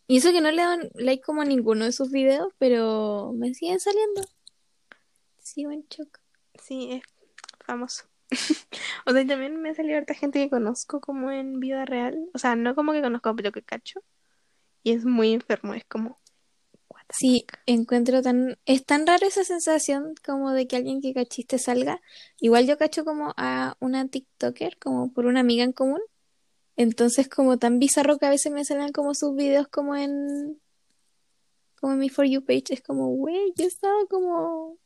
Y 0.09 0.17
eso 0.17 0.31
que 0.31 0.41
no 0.41 0.49
le 0.49 0.63
dan 0.63 0.89
like 0.95 1.21
como 1.21 1.43
a 1.43 1.45
ninguno 1.45 1.85
de 1.85 1.91
sus 1.91 2.09
videos, 2.09 2.51
pero 2.57 3.31
me 3.35 3.53
siguen 3.53 3.79
saliendo. 3.79 4.23
Sigo 5.37 5.69
en 5.69 5.85
shock. 5.87 6.19
Sí, 6.59 6.93
es 6.93 7.03
famoso. 7.59 8.05
O 9.05 9.11
sea, 9.11 9.21
y 9.21 9.27
también 9.27 9.61
me 9.61 9.69
ha 9.69 9.75
salido 9.75 9.99
harta 9.99 10.15
gente 10.15 10.39
que 10.39 10.49
conozco 10.49 10.99
como 10.99 11.29
en 11.29 11.59
vida 11.59 11.85
real. 11.85 12.27
O 12.33 12.39
sea, 12.39 12.55
no 12.55 12.73
como 12.73 12.91
que 12.91 13.03
conozco, 13.03 13.35
pero 13.35 13.51
que 13.51 13.61
cacho. 13.61 14.01
Y 14.81 14.93
es 14.93 15.05
muy 15.05 15.31
enfermo, 15.31 15.75
es 15.75 15.85
como... 15.85 16.19
Sí, 17.09 17.45
encuentro 17.67 18.23
tan... 18.23 18.57
Es 18.65 18.87
tan 18.87 19.05
raro 19.05 19.27
esa 19.27 19.43
sensación 19.43 20.15
como 20.25 20.53
de 20.53 20.67
que 20.67 20.75
alguien 20.77 21.01
que 21.01 21.13
cachiste 21.13 21.59
salga. 21.59 22.01
Igual 22.39 22.65
yo 22.65 22.79
cacho 22.79 23.05
como 23.05 23.35
a 23.37 23.77
una 23.79 24.07
TikToker, 24.07 24.79
como 24.79 25.13
por 25.13 25.27
una 25.27 25.41
amiga 25.41 25.63
en 25.63 25.73
común. 25.73 26.01
Entonces 26.79 27.27
como 27.27 27.57
tan 27.59 27.77
bizarro 27.77 28.17
que 28.17 28.25
a 28.25 28.29
veces 28.29 28.53
me 28.53 28.63
salen 28.63 28.93
como 28.93 29.13
sus 29.13 29.35
videos 29.35 29.67
como 29.67 29.97
en... 29.97 30.61
Como 31.75 31.91
en 31.91 31.99
mi 31.99 32.07
For 32.07 32.25
You 32.25 32.41
page. 32.41 32.73
Es 32.73 32.81
como, 32.81 33.09
güey, 33.09 33.51
yo 33.57 33.65
he 33.65 33.67
estado 33.67 34.07
como... 34.07 34.77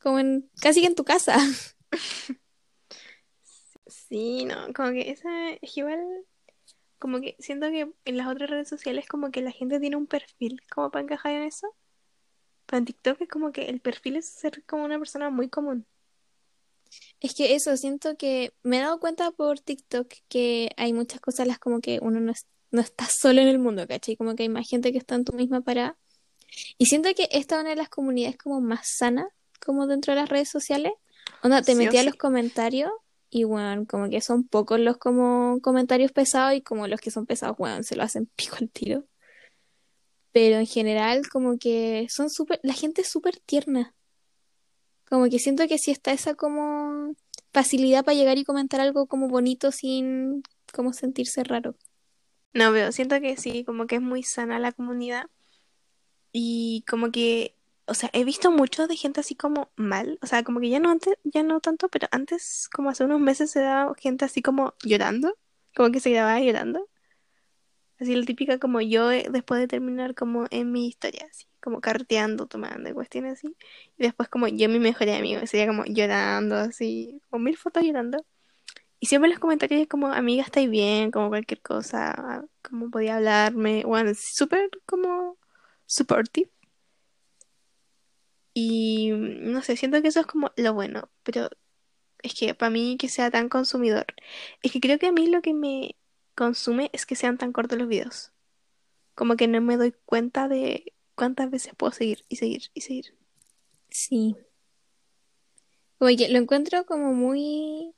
Como 0.00 0.20
en... 0.20 0.48
Casi 0.60 0.80
que 0.80 0.86
en 0.86 0.94
tu 0.94 1.04
casa. 1.04 1.36
Sí, 3.86 4.44
no, 4.44 4.72
como 4.74 4.90
que 4.90 5.10
esa 5.10 5.28
es 5.60 5.76
igual... 5.76 6.00
Como 7.00 7.20
que 7.20 7.36
siento 7.40 7.68
que 7.68 7.92
en 8.04 8.16
las 8.16 8.28
otras 8.28 8.48
redes 8.48 8.68
sociales 8.68 9.06
como 9.08 9.30
que 9.32 9.42
la 9.42 9.50
gente 9.50 9.80
tiene 9.80 9.96
un 9.96 10.06
perfil 10.06 10.60
como 10.72 10.90
para 10.90 11.02
encajar 11.02 11.32
en 11.32 11.42
eso. 11.42 11.74
Pero 12.66 12.78
en 12.78 12.84
TikTok 12.84 13.20
es 13.22 13.28
como 13.28 13.50
que 13.50 13.62
el 13.62 13.80
perfil 13.80 14.16
es 14.16 14.28
ser 14.28 14.64
como 14.66 14.84
una 14.84 14.98
persona 14.98 15.30
muy 15.30 15.48
común. 15.48 15.84
Es 17.20 17.34
que 17.34 17.54
eso, 17.54 17.76
siento 17.76 18.16
que 18.16 18.52
me 18.62 18.78
he 18.78 18.80
dado 18.80 19.00
cuenta 19.00 19.30
por 19.30 19.60
TikTok 19.60 20.12
que 20.28 20.70
hay 20.76 20.92
muchas 20.92 21.20
cosas 21.20 21.46
las 21.46 21.58
como 21.58 21.80
que 21.80 21.98
uno 22.02 22.20
no, 22.20 22.32
es- 22.32 22.46
no 22.70 22.80
está 22.80 23.06
solo 23.08 23.40
en 23.40 23.48
el 23.48 23.58
mundo, 23.58 23.86
¿cachai? 23.86 24.16
Como 24.16 24.34
que 24.34 24.44
hay 24.44 24.48
más 24.48 24.68
gente 24.68 24.92
que 24.92 24.98
está 24.98 25.14
en 25.14 25.24
tu 25.24 25.32
misma 25.32 25.60
parada. 25.62 25.96
Y 26.78 26.86
siento 26.86 27.12
que 27.14 27.28
esta 27.32 27.56
es 27.56 27.60
una 27.62 27.70
de 27.70 27.76
las 27.76 27.88
comunidades 27.88 28.36
como 28.36 28.60
más 28.60 28.86
sana, 28.98 29.28
como 29.64 29.86
dentro 29.86 30.14
de 30.14 30.20
las 30.20 30.28
redes 30.28 30.50
sociales. 30.50 30.92
Onda, 31.42 31.62
te 31.62 31.72
Sí 31.72 31.86
o 31.86 31.90
metí 31.90 31.96
a 31.96 32.02
sí. 32.02 32.06
los 32.10 32.16
comentarios 32.16 32.90
y, 33.30 33.44
bueno, 33.44 33.84
como 33.86 34.08
que 34.10 34.20
son 34.20 34.44
pocos 34.46 34.78
los 34.80 34.96
como 34.98 35.60
comentarios 35.60 36.12
pesados 36.12 36.54
y 36.54 36.62
como 36.62 36.86
los 36.88 37.00
que 37.00 37.10
son 37.10 37.26
pesados, 37.26 37.56
bueno, 37.58 37.82
se 37.82 37.96
lo 37.96 38.02
hacen 38.04 38.26
pico 38.36 38.56
al 38.60 38.70
tiro. 38.70 39.04
Pero 40.32 40.56
en 40.58 40.66
general, 40.66 41.28
como 41.30 41.58
que 41.58 42.06
son 42.10 42.28
súper, 42.30 42.60
la 42.62 42.74
gente 42.74 43.02
es 43.02 43.08
súper 43.10 43.38
tierna. 43.40 43.94
Como 45.08 45.28
que 45.28 45.38
siento 45.38 45.66
que 45.68 45.78
sí 45.78 45.90
está 45.90 46.12
esa 46.12 46.34
como 46.34 47.14
facilidad 47.52 48.04
para 48.04 48.16
llegar 48.16 48.38
y 48.38 48.44
comentar 48.44 48.80
algo 48.80 49.06
como 49.06 49.28
bonito 49.28 49.70
sin 49.72 50.42
como 50.72 50.92
sentirse 50.92 51.44
raro. 51.44 51.76
No, 52.52 52.72
pero 52.72 52.92
siento 52.92 53.20
que 53.20 53.36
sí, 53.36 53.64
como 53.64 53.86
que 53.86 53.96
es 53.96 54.02
muy 54.02 54.22
sana 54.22 54.58
la 54.58 54.72
comunidad. 54.72 55.26
Y 56.32 56.84
como 56.88 57.10
que, 57.12 57.56
o 57.86 57.94
sea, 57.94 58.10
he 58.12 58.24
visto 58.24 58.50
mucho 58.50 58.86
de 58.86 58.96
gente 58.96 59.20
así 59.20 59.34
como 59.36 59.70
mal. 59.76 60.18
O 60.22 60.26
sea, 60.26 60.42
como 60.42 60.60
que 60.60 60.68
ya 60.70 60.80
no 60.80 60.90
antes, 60.90 61.14
ya 61.24 61.42
no 61.42 61.60
tanto, 61.60 61.88
pero 61.88 62.08
antes, 62.10 62.68
como 62.72 62.90
hace 62.90 63.04
unos 63.04 63.20
meses, 63.20 63.50
se 63.50 63.60
daba 63.60 63.94
gente 63.96 64.24
así 64.24 64.42
como 64.42 64.74
llorando. 64.84 65.36
Como 65.76 65.90
que 65.92 66.00
se 66.00 66.10
grababa 66.10 66.40
llorando. 66.40 66.88
Así 67.98 68.14
la 68.16 68.24
típica 68.26 68.58
como 68.58 68.80
yo 68.80 69.10
eh, 69.10 69.28
después 69.30 69.60
de 69.60 69.68
terminar 69.68 70.14
como 70.14 70.46
en 70.50 70.72
mi 70.72 70.86
historia, 70.88 71.26
así, 71.30 71.46
como 71.64 71.80
carteando, 71.80 72.46
tomando 72.46 72.92
cuestiones 72.94 73.34
así. 73.38 73.56
Y 73.98 74.04
después 74.04 74.28
como 74.28 74.48
yo 74.48 74.68
mi 74.68 74.78
mejor 74.78 75.08
amigo, 75.10 75.46
sería 75.46 75.66
como 75.66 75.84
llorando, 75.86 76.56
así, 76.56 77.20
como 77.30 77.44
mil 77.44 77.56
fotos 77.56 77.82
llorando. 77.84 78.24
Y 79.00 79.06
siempre 79.06 79.28
en 79.28 79.32
los 79.32 79.40
comentarios 79.40 79.82
es 79.82 79.88
como, 79.88 80.08
amiga, 80.08 80.44
estáis 80.44 80.70
bien, 80.70 81.10
como 81.10 81.28
cualquier 81.30 81.60
cosa, 81.62 82.44
como 82.62 82.90
podía 82.90 83.16
hablarme, 83.16 83.84
bueno, 83.84 84.12
súper 84.14 84.70
como 84.86 85.38
supportive. 85.86 86.50
Y 88.54 89.10
no 89.12 89.62
sé, 89.62 89.76
siento 89.76 90.00
que 90.02 90.08
eso 90.08 90.20
es 90.20 90.26
como 90.26 90.52
lo 90.56 90.74
bueno, 90.74 91.10
pero 91.24 91.48
es 92.22 92.34
que 92.34 92.54
para 92.54 92.70
mí 92.70 92.96
que 92.98 93.08
sea 93.08 93.30
tan 93.30 93.48
consumidor, 93.48 94.06
es 94.62 94.72
que 94.72 94.80
creo 94.80 94.98
que 94.98 95.08
a 95.08 95.12
mí 95.12 95.28
lo 95.28 95.42
que 95.42 95.54
me 95.54 95.96
consume 96.36 96.90
es 96.92 97.06
que 97.06 97.16
sean 97.16 97.38
tan 97.38 97.52
cortos 97.52 97.78
los 97.78 97.88
videos. 97.88 98.32
Como 99.14 99.36
que 99.36 99.48
no 99.48 99.60
me 99.60 99.76
doy 99.76 99.94
cuenta 100.06 100.48
de 100.48 100.93
cuántas 101.14 101.50
veces 101.50 101.74
puedo 101.76 101.92
seguir 101.92 102.24
y 102.28 102.36
seguir 102.36 102.64
y 102.74 102.82
seguir. 102.82 103.14
Sí. 103.90 104.36
Como 105.98 106.16
que 106.16 106.28
lo 106.28 106.38
encuentro 106.38 106.84
como 106.86 107.12
muy 107.12 107.94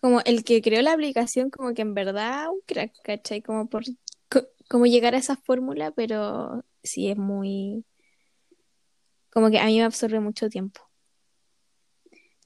como 0.00 0.20
el 0.22 0.44
que 0.44 0.62
creó 0.62 0.82
la 0.82 0.92
aplicación 0.94 1.50
como 1.50 1.74
que 1.74 1.82
en 1.82 1.94
verdad 1.94 2.50
un 2.50 2.60
crack, 2.66 2.92
¿cachai? 3.04 3.42
Como 3.42 3.68
por 3.68 3.84
co- 4.30 4.48
como 4.70 4.86
llegar 4.86 5.14
a 5.14 5.18
esa 5.18 5.36
fórmula, 5.36 5.92
pero 5.92 6.64
sí 6.84 7.10
es 7.10 7.16
muy 7.18 7.84
como 9.32 9.50
que 9.50 9.58
a 9.58 9.66
mí 9.66 9.76
me 9.78 9.84
absorbe 9.84 10.20
mucho 10.20 10.48
tiempo. 10.48 10.80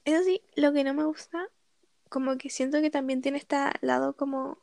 Eso 0.05 0.23
sí, 0.23 0.41
lo 0.55 0.71
que 0.73 0.83
no 0.83 0.93
me 0.93 1.03
gusta, 1.05 1.47
como 2.09 2.37
que 2.37 2.49
siento 2.51 2.81
que 2.81 2.91
también 2.91 3.21
tiene 3.23 3.39
este 3.39 3.57
lado 3.81 4.15
como, 4.17 4.59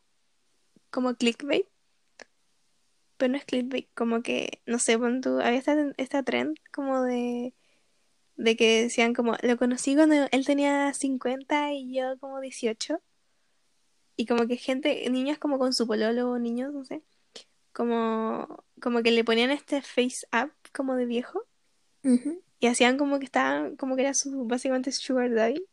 como 0.90 1.16
clickbait. 1.16 1.66
Pero 3.22 3.30
no 3.30 3.38
es 3.38 3.44
clickbait, 3.44 3.88
como 3.94 4.20
que, 4.20 4.60
no 4.66 4.80
sé, 4.80 4.94
había 4.94 5.54
esta, 5.54 5.76
esta 5.96 6.24
trend 6.24 6.56
como 6.72 7.02
de, 7.02 7.54
de 8.34 8.56
que 8.56 8.82
decían 8.82 9.14
como, 9.14 9.36
lo 9.42 9.56
conocí 9.56 9.94
cuando 9.94 10.26
él 10.32 10.44
tenía 10.44 10.92
50 10.92 11.72
y 11.72 11.94
yo 11.94 12.18
como 12.18 12.40
18. 12.40 13.00
Y 14.16 14.26
como 14.26 14.48
que 14.48 14.56
gente, 14.56 15.08
niñas 15.08 15.38
como 15.38 15.56
con 15.60 15.72
su 15.72 15.86
pololo, 15.86 16.36
niños, 16.40 16.72
no 16.72 16.84
sé, 16.84 17.04
como, 17.72 18.64
como 18.80 19.04
que 19.04 19.12
le 19.12 19.22
ponían 19.22 19.52
este 19.52 19.82
face 19.82 20.26
up 20.32 20.50
como 20.72 20.96
de 20.96 21.06
viejo. 21.06 21.46
Y 22.58 22.66
hacían 22.66 22.98
como 22.98 23.20
que 23.20 23.26
estaban, 23.26 23.76
como 23.76 23.94
que 23.94 24.02
era 24.02 24.14
su, 24.14 24.46
básicamente 24.46 24.90
su 24.90 25.02
sugar 25.02 25.32
daddy. 25.32 25.64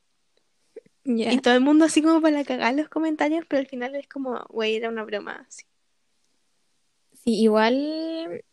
Y 1.04 1.40
todo 1.40 1.56
el 1.56 1.62
mundo 1.62 1.86
así 1.86 2.04
como 2.04 2.22
para 2.22 2.44
cagar 2.44 2.76
los 2.76 2.90
comentarios, 2.90 3.44
pero 3.48 3.62
al 3.62 3.68
final 3.68 3.96
es 3.96 4.08
como, 4.08 4.40
güey, 4.50 4.76
era 4.76 4.90
una 4.90 5.04
broma, 5.04 5.48
así. 5.48 5.66
Igual 7.32 8.44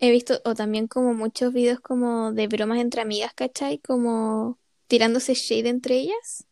he 0.00 0.10
visto, 0.10 0.40
o 0.44 0.54
también 0.54 0.88
como 0.88 1.14
muchos 1.14 1.52
videos 1.52 1.80
como 1.80 2.32
de 2.32 2.48
bromas 2.48 2.78
entre 2.80 3.02
amigas, 3.02 3.32
¿cachai? 3.34 3.78
Como 3.78 4.58
tirándose 4.88 5.34
shade 5.34 5.68
entre 5.68 5.96
ellas. 5.98 6.46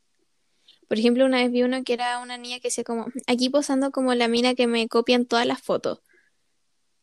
Por 0.89 0.99
ejemplo, 0.99 1.27
una 1.27 1.39
vez 1.39 1.51
vi 1.51 1.63
uno 1.63 1.83
que 1.85 1.95
era 1.95 2.21
una 2.21 2.39
niña 2.39 2.61
que 2.61 2.69
decía 2.69 2.85
como, 2.85 3.07
aquí 3.27 3.51
posando 3.51 3.91
como 3.91 4.15
la 4.15 4.29
mina 4.29 4.55
que 4.55 4.67
me 4.67 4.89
copian 4.89 5.27
todas 5.27 5.47
las 5.47 5.61
fotos. 5.61 6.01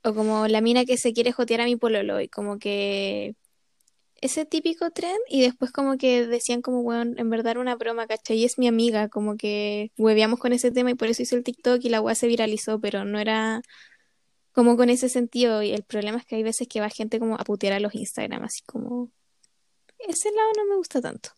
O 0.04 0.14
como 0.14 0.48
la 0.48 0.62
mina 0.62 0.86
que 0.86 0.98
se 0.98 1.14
quiere 1.14 1.32
jotear 1.32 1.62
a 1.62 1.66
mi 1.66 1.76
pololo 1.76 2.22
y 2.22 2.30
como 2.30 2.60
que 2.60 3.36
ese 4.22 4.46
típico 4.46 4.92
trend 4.92 5.20
y 5.30 5.42
después 5.42 5.72
como 5.72 5.98
que 5.98 6.26
decían 6.28 6.62
como, 6.62 6.84
bueno, 6.84 7.14
en 7.18 7.30
verdad 7.30 7.52
era 7.52 7.60
una 7.60 7.76
broma, 7.76 8.08
¿cachai? 8.08 8.38
Y 8.38 8.46
es 8.46 8.58
mi 8.58 8.68
amiga, 8.68 9.10
como 9.10 9.38
que 9.38 9.92
hueveamos 9.98 10.40
con 10.40 10.54
ese 10.54 10.72
tema 10.72 10.92
y 10.92 10.96
por 10.96 11.08
eso 11.10 11.24
hice 11.24 11.36
el 11.36 11.44
TikTok 11.44 11.84
y 11.84 11.90
la 11.90 12.02
weá 12.02 12.16
se 12.16 12.28
viralizó, 12.28 12.80
pero 12.80 13.06
no 13.06 13.20
era 13.20 13.62
como 14.56 14.78
con 14.78 14.90
ese 14.90 15.10
sentido. 15.10 15.62
Y 15.62 15.72
el 15.74 15.84
problema 15.84 16.18
es 16.18 16.26
que 16.26 16.38
hay 16.38 16.44
veces 16.44 16.68
que 16.68 16.80
va 16.80 16.90
gente 16.90 17.20
como 17.20 17.36
a 17.36 17.44
putear 17.44 17.74
a 17.74 17.80
los 17.80 17.94
Instagram, 17.94 18.44
así 18.44 18.64
como... 18.66 19.12
Ese 20.00 20.32
lado 20.32 20.50
no 20.58 20.66
me 20.66 20.76
gusta 20.78 21.02
tanto. 21.02 21.30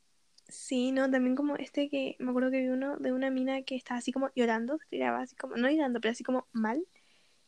Sí, 0.48 0.92
no, 0.92 1.10
también 1.10 1.36
como 1.36 1.58
este 1.58 1.90
que 1.90 2.16
me 2.20 2.30
acuerdo 2.30 2.52
que 2.52 2.62
vi 2.62 2.70
uno 2.70 2.98
de 2.98 3.12
una 3.12 3.30
mina 3.30 3.64
que 3.64 3.76
estaba 3.76 3.98
así 3.98 4.12
como 4.12 4.30
llorando, 4.36 4.80
tiraba 4.90 5.22
así 5.22 5.36
como, 5.36 5.56
no 5.58 5.70
llorando, 5.70 6.00
pero 6.00 6.12
así 6.12 6.24
como 6.24 6.48
mal. 6.54 6.86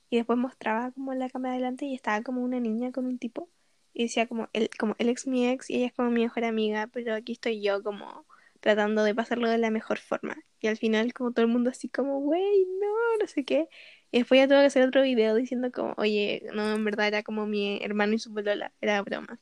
Y 0.09 0.17
después 0.17 0.37
mostraba 0.39 0.91
como 0.91 1.13
la 1.13 1.29
cámara 1.29 1.53
adelante 1.53 1.85
y 1.85 1.93
estaba 1.93 2.21
como 2.23 2.41
una 2.41 2.59
niña 2.59 2.91
con 2.91 3.05
un 3.05 3.19
tipo. 3.19 3.49
Y 3.93 4.03
decía 4.03 4.27
como, 4.27 4.49
él, 4.53 4.69
como 4.77 4.95
él 4.97 5.09
es 5.09 5.27
mi 5.27 5.47
ex 5.47 5.69
y 5.69 5.77
ella 5.77 5.87
es 5.87 5.93
como 5.93 6.09
mi 6.09 6.21
mejor 6.23 6.45
amiga, 6.45 6.87
pero 6.87 7.13
aquí 7.13 7.33
estoy 7.33 7.61
yo 7.61 7.83
como 7.83 8.25
tratando 8.59 9.03
de 9.03 9.15
pasarlo 9.15 9.49
de 9.49 9.57
la 9.57 9.71
mejor 9.71 9.99
forma. 9.99 10.37
Y 10.59 10.67
al 10.67 10.77
final 10.77 11.13
como 11.13 11.31
todo 11.31 11.45
el 11.45 11.51
mundo 11.51 11.69
así 11.69 11.89
como, 11.89 12.19
wey, 12.19 12.65
no, 12.79 13.17
no 13.19 13.27
sé 13.27 13.45
qué. 13.45 13.69
Y 14.11 14.19
después 14.19 14.39
ya 14.39 14.47
tuve 14.47 14.61
que 14.61 14.65
hacer 14.65 14.87
otro 14.87 15.03
video 15.03 15.35
diciendo 15.35 15.71
como, 15.71 15.93
oye, 15.97 16.43
no, 16.53 16.73
en 16.73 16.83
verdad 16.83 17.07
era 17.07 17.23
como 17.23 17.45
mi 17.45 17.79
hermano 17.83 18.13
y 18.13 18.19
su 18.19 18.33
polola, 18.33 18.73
era 18.81 19.01
broma. 19.01 19.39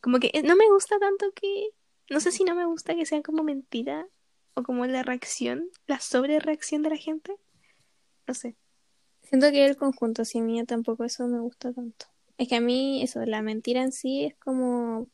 Como 0.00 0.18
que 0.18 0.30
eh, 0.32 0.42
no 0.42 0.56
me 0.56 0.68
gusta 0.68 0.98
tanto 0.98 1.26
que, 1.34 1.70
no 2.10 2.20
sé 2.20 2.32
si 2.32 2.44
no 2.44 2.54
me 2.54 2.64
gusta 2.64 2.94
que 2.94 3.06
sea 3.06 3.22
como 3.22 3.42
mentira 3.42 4.06
o 4.54 4.62
como 4.62 4.86
la 4.86 5.02
reacción, 5.02 5.68
la 5.86 6.00
sobre 6.00 6.40
reacción 6.40 6.82
de 6.82 6.90
la 6.90 6.96
gente. 6.96 7.36
No 8.26 8.34
sé. 8.34 8.56
Siento 9.22 9.50
que 9.50 9.66
el 9.66 9.76
conjunto 9.76 10.24
sin 10.24 10.46
mía 10.46 10.64
tampoco 10.64 11.04
eso 11.04 11.26
me 11.26 11.40
gusta 11.40 11.72
tanto. 11.72 12.06
Es 12.38 12.48
que 12.48 12.56
a 12.56 12.60
mí 12.60 13.02
eso, 13.02 13.24
la 13.26 13.42
mentira 13.42 13.82
en 13.82 13.92
sí 13.92 14.24
es 14.24 14.34
como... 14.36 15.06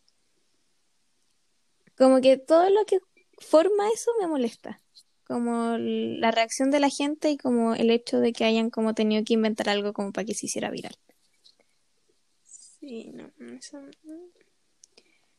Como 1.97 2.21
que 2.21 2.37
todo 2.37 2.71
lo 2.71 2.85
que 2.87 2.99
forma 3.39 3.89
eso 3.91 4.11
me 4.21 4.27
molesta. 4.27 4.81
Como 5.27 5.77
la 5.79 6.31
reacción 6.31 6.71
de 6.71 6.81
la 6.81 6.91
gente 6.91 7.31
y 7.31 7.39
como 7.39 7.75
el 7.75 7.91
hecho 7.91 8.21
de 8.21 8.33
que 8.33 8.45
hayan 8.45 8.71
como 8.71 8.95
tenido 8.95 9.25
que 9.25 9.35
inventar 9.35 9.69
algo 9.69 9.93
como 9.93 10.13
para 10.13 10.27
que 10.27 10.35
se 10.35 10.47
hiciera 10.47 10.71
viral. 10.71 10.97
Sí, 12.43 13.13
no, 13.15 13.31
eso... 13.57 13.81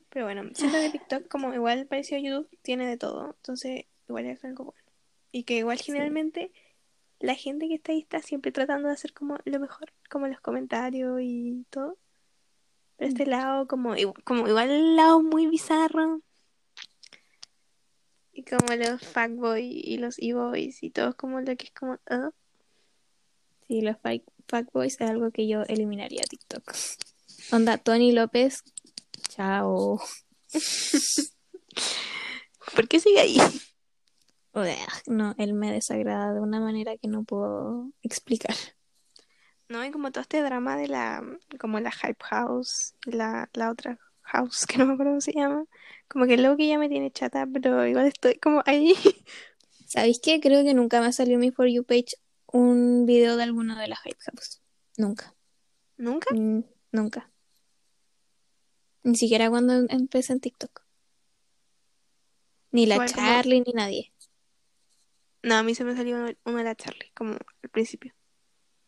Pero 0.09 0.25
bueno, 0.25 0.43
siento 0.53 0.79
que 0.79 0.89
TikTok 0.89 1.27
como 1.27 1.53
igual 1.53 1.87
parecido 1.87 2.17
a 2.17 2.23
YouTube 2.23 2.59
tiene 2.61 2.87
de 2.87 2.97
todo. 2.97 3.35
Entonces 3.35 3.85
igual 4.07 4.25
es 4.25 4.43
algo 4.45 4.65
bueno. 4.65 4.81
Y 5.31 5.43
que 5.43 5.57
igual 5.57 5.77
generalmente 5.77 6.51
la 7.19 7.35
gente 7.35 7.67
que 7.67 7.75
está 7.75 7.91
ahí 7.91 7.99
está 7.99 8.21
siempre 8.21 8.51
tratando 8.51 8.87
de 8.87 8.93
hacer 8.93 9.13
como 9.13 9.37
lo 9.43 9.59
mejor, 9.59 9.91
como 10.09 10.27
los 10.27 10.39
comentarios 10.39 11.19
y 11.21 11.65
todo. 11.69 11.97
Pero 12.95 13.09
este 13.09 13.25
lado, 13.25 13.67
como, 13.67 13.93
como 14.23 14.47
igual 14.47 14.69
el 14.69 14.95
lado 14.95 15.21
muy 15.21 15.47
bizarro. 15.47 16.21
Y 18.37 18.43
como 18.43 18.75
los 18.75 19.01
fuckboys 19.01 19.65
y 19.65 19.97
los 19.97 20.17
e-boys 20.19 20.83
y 20.83 20.89
todo 20.89 21.15
como 21.15 21.39
lo 21.39 21.55
que 21.55 21.67
es 21.67 21.71
como. 21.71 21.93
Uh. 21.93 22.31
Sí, 23.65 23.79
los 23.79 23.95
fuckboys 24.47 24.99
es 24.99 25.09
algo 25.09 25.31
que 25.31 25.47
yo 25.47 25.63
eliminaría 25.63 26.21
a 26.21 26.27
TikTok. 26.27 26.75
Onda, 27.53 27.77
Tony 27.77 28.11
López, 28.11 28.61
chao. 29.29 30.01
¿Por 32.75 32.89
qué 32.89 32.99
sigue 32.99 33.21
ahí? 33.21 33.37
No, 35.07 35.33
él 35.37 35.53
me 35.53 35.71
desagrada 35.71 36.33
de 36.33 36.41
una 36.41 36.59
manera 36.59 36.97
que 36.97 37.07
no 37.07 37.23
puedo 37.23 37.89
explicar. 38.01 38.55
No, 39.69 39.83
y 39.83 39.91
como 39.91 40.11
todo 40.11 40.21
este 40.21 40.41
drama 40.41 40.75
de 40.75 40.89
la, 40.89 41.23
como 41.57 41.79
la 41.79 41.91
Hype 41.91 42.23
House, 42.25 42.95
la, 43.05 43.49
la 43.53 43.71
otra 43.71 43.97
house, 44.25 44.65
que 44.65 44.77
no 44.77 44.85
me 44.85 44.93
acuerdo 44.93 45.11
cómo 45.11 45.21
se 45.21 45.33
llama, 45.33 45.65
como 46.07 46.25
que 46.25 46.37
luego 46.37 46.57
que 46.57 46.67
ya 46.67 46.77
me 46.77 46.89
tiene 46.89 47.11
chata, 47.11 47.47
pero 47.51 47.85
igual 47.85 48.07
estoy 48.07 48.35
como 48.35 48.61
ahí. 48.65 48.93
¿Sabéis 49.87 50.19
qué? 50.19 50.39
Creo 50.39 50.63
que 50.63 50.73
nunca 50.73 51.01
me 51.01 51.13
salió 51.13 51.37
mi 51.37 51.51
For 51.51 51.67
You 51.67 51.83
page 51.83 52.17
un 52.47 53.05
video 53.05 53.37
de 53.37 53.43
alguno 53.43 53.77
de 53.77 53.87
la 53.87 53.97
Hype 53.97 54.17
House. 54.19 54.61
Nunca. 54.97 55.35
¿Nunca? 55.97 56.33
Mm, 56.33 56.63
nunca. 56.91 57.31
Ni 59.03 59.15
siquiera 59.15 59.49
cuando 59.49 59.85
empecé 59.89 60.33
en 60.33 60.39
TikTok. 60.39 60.81
Ni 62.71 62.85
la 62.85 63.05
Charlie, 63.05 63.61
ni 63.61 63.73
nadie. 63.73 64.11
No, 65.43 65.55
a 65.55 65.63
mí 65.63 65.75
se 65.75 65.83
me 65.83 65.95
salió 65.95 66.17
uno, 66.43 66.57
de 66.57 66.63
la 66.63 66.75
Charlie, 66.75 67.11
como 67.13 67.33
al 67.33 67.69
principio. 67.69 68.13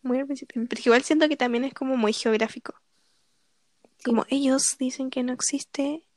Muy 0.01 0.19
al 0.19 0.25
principio. 0.25 0.63
Pero 0.67 0.81
igual 0.83 1.03
siento 1.03 1.29
que 1.29 1.37
también 1.37 1.63
es 1.63 1.73
como 1.73 1.95
muy 1.97 2.13
geográfico. 2.13 2.73
Como 4.03 4.25
ellos 4.29 4.75
dicen 4.79 5.09
que 5.09 5.23
no 5.23 5.33
existe 5.33 6.07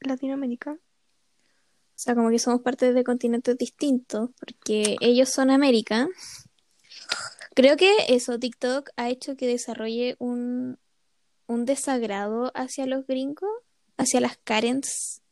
Latinoamérica. 0.00 0.72
O 0.72 1.98
sea, 1.98 2.14
como 2.14 2.30
que 2.30 2.38
somos 2.38 2.60
parte 2.60 2.92
de 2.92 3.04
continentes 3.04 3.56
distintos, 3.56 4.30
porque 4.38 4.96
ellos 5.00 5.30
son 5.30 5.50
América. 5.50 6.08
Creo 7.54 7.76
que 7.76 7.90
eso, 8.08 8.38
TikTok 8.38 8.90
ha 8.96 9.08
hecho 9.08 9.36
que 9.36 9.46
desarrolle 9.46 10.16
un, 10.18 10.78
un 11.46 11.64
desagrado 11.64 12.52
hacia 12.54 12.86
los 12.86 13.06
gringos, 13.06 13.48
hacia 13.96 14.20
las 14.20 14.36
Karens, 14.36 15.22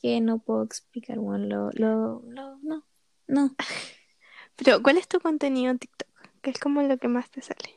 que 0.00 0.20
no 0.20 0.38
puedo 0.38 0.62
explicar, 0.62 1.18
bueno, 1.18 1.46
lo, 1.46 1.70
lo, 1.72 2.22
lo, 2.28 2.58
no. 2.62 2.86
No. 3.26 3.56
Pero, 4.56 4.82
¿cuál 4.82 4.98
es 4.98 5.08
tu 5.08 5.18
contenido 5.18 5.70
en 5.70 5.78
TikTok? 5.78 6.08
¿Qué 6.42 6.50
es 6.50 6.58
como 6.58 6.82
lo 6.82 6.98
que 6.98 7.08
más 7.08 7.30
te 7.30 7.42
sale? 7.42 7.74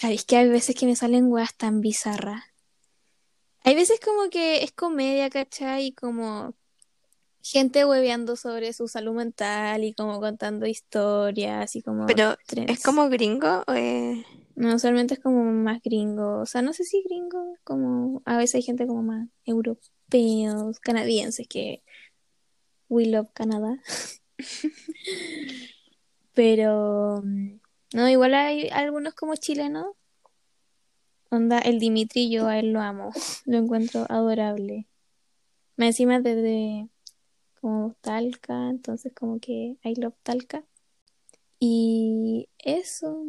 Sabéis 0.00 0.24
que 0.24 0.38
hay 0.38 0.48
veces 0.48 0.74
que 0.74 0.86
me 0.86 0.96
salen 0.96 1.30
weas 1.30 1.54
tan 1.54 1.82
bizarras. 1.82 2.42
Hay 3.64 3.74
veces 3.74 4.00
como 4.00 4.30
que 4.30 4.64
es 4.64 4.72
comedia, 4.72 5.28
¿cachai? 5.28 5.88
Y 5.88 5.92
como 5.92 6.54
gente 7.42 7.84
hueveando 7.84 8.34
sobre 8.36 8.72
su 8.72 8.88
salud 8.88 9.12
mental 9.12 9.84
y 9.84 9.92
como 9.92 10.18
contando 10.18 10.64
historias 10.64 11.76
y 11.76 11.82
como... 11.82 12.06
Pero, 12.06 12.34
¿es 12.66 12.82
como 12.82 13.10
gringo 13.10 13.62
o 13.66 13.74
No, 14.56 14.74
usualmente 14.74 15.12
es 15.12 15.20
como 15.20 15.44
más 15.44 15.82
gringo. 15.82 16.38
O 16.40 16.46
sea, 16.46 16.62
no 16.62 16.72
sé 16.72 16.84
si 16.84 17.02
gringo, 17.02 17.58
como... 17.62 18.22
A 18.24 18.38
veces 18.38 18.54
hay 18.54 18.62
gente 18.62 18.86
como 18.86 19.02
más 19.02 19.28
europeos, 19.44 20.80
canadienses 20.80 21.46
que... 21.46 21.82
We 22.88 23.04
love 23.04 23.28
Canadá. 23.34 23.78
Pero, 26.32 27.22
no, 27.92 28.08
igual 28.08 28.34
hay 28.34 28.68
algunos 28.68 29.14
como 29.14 29.34
chilenos. 29.36 29.94
Onda, 31.30 31.58
el 31.60 31.78
Dimitri, 31.78 32.30
yo 32.30 32.48
a 32.48 32.58
él 32.58 32.72
lo 32.72 32.80
amo. 32.80 33.10
Lo 33.46 33.58
encuentro 33.58 34.06
adorable. 34.08 34.88
Me 35.76 35.86
encima 35.86 36.20
desde 36.20 36.88
como 37.60 37.94
Talca, 38.00 38.68
entonces 38.68 39.12
como 39.14 39.38
que 39.38 39.76
I 39.82 39.94
love 39.96 40.14
Talca. 40.22 40.64
Y 41.58 42.48
eso. 42.58 43.26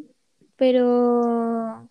Pero 0.55 1.89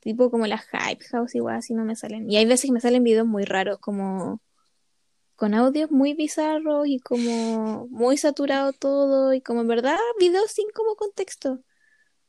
tipo 0.00 0.30
como 0.30 0.46
la 0.46 0.58
Hype 0.58 1.04
House 1.06 1.34
igual 1.34 1.56
así 1.56 1.74
no 1.74 1.84
me 1.84 1.96
salen. 1.96 2.30
Y 2.30 2.36
hay 2.36 2.46
veces 2.46 2.66
que 2.66 2.72
me 2.72 2.80
salen 2.80 3.02
videos 3.02 3.26
muy 3.26 3.44
raros 3.44 3.78
como 3.78 4.40
con 5.36 5.54
audios 5.54 5.90
muy 5.90 6.14
bizarros 6.14 6.86
y 6.88 6.98
como 6.98 7.86
muy 7.88 8.16
saturado 8.16 8.72
todo 8.72 9.34
y 9.34 9.40
como 9.40 9.60
en 9.60 9.68
verdad 9.68 9.98
videos 10.18 10.50
sin 10.50 10.66
como 10.74 10.96
contexto. 10.96 11.60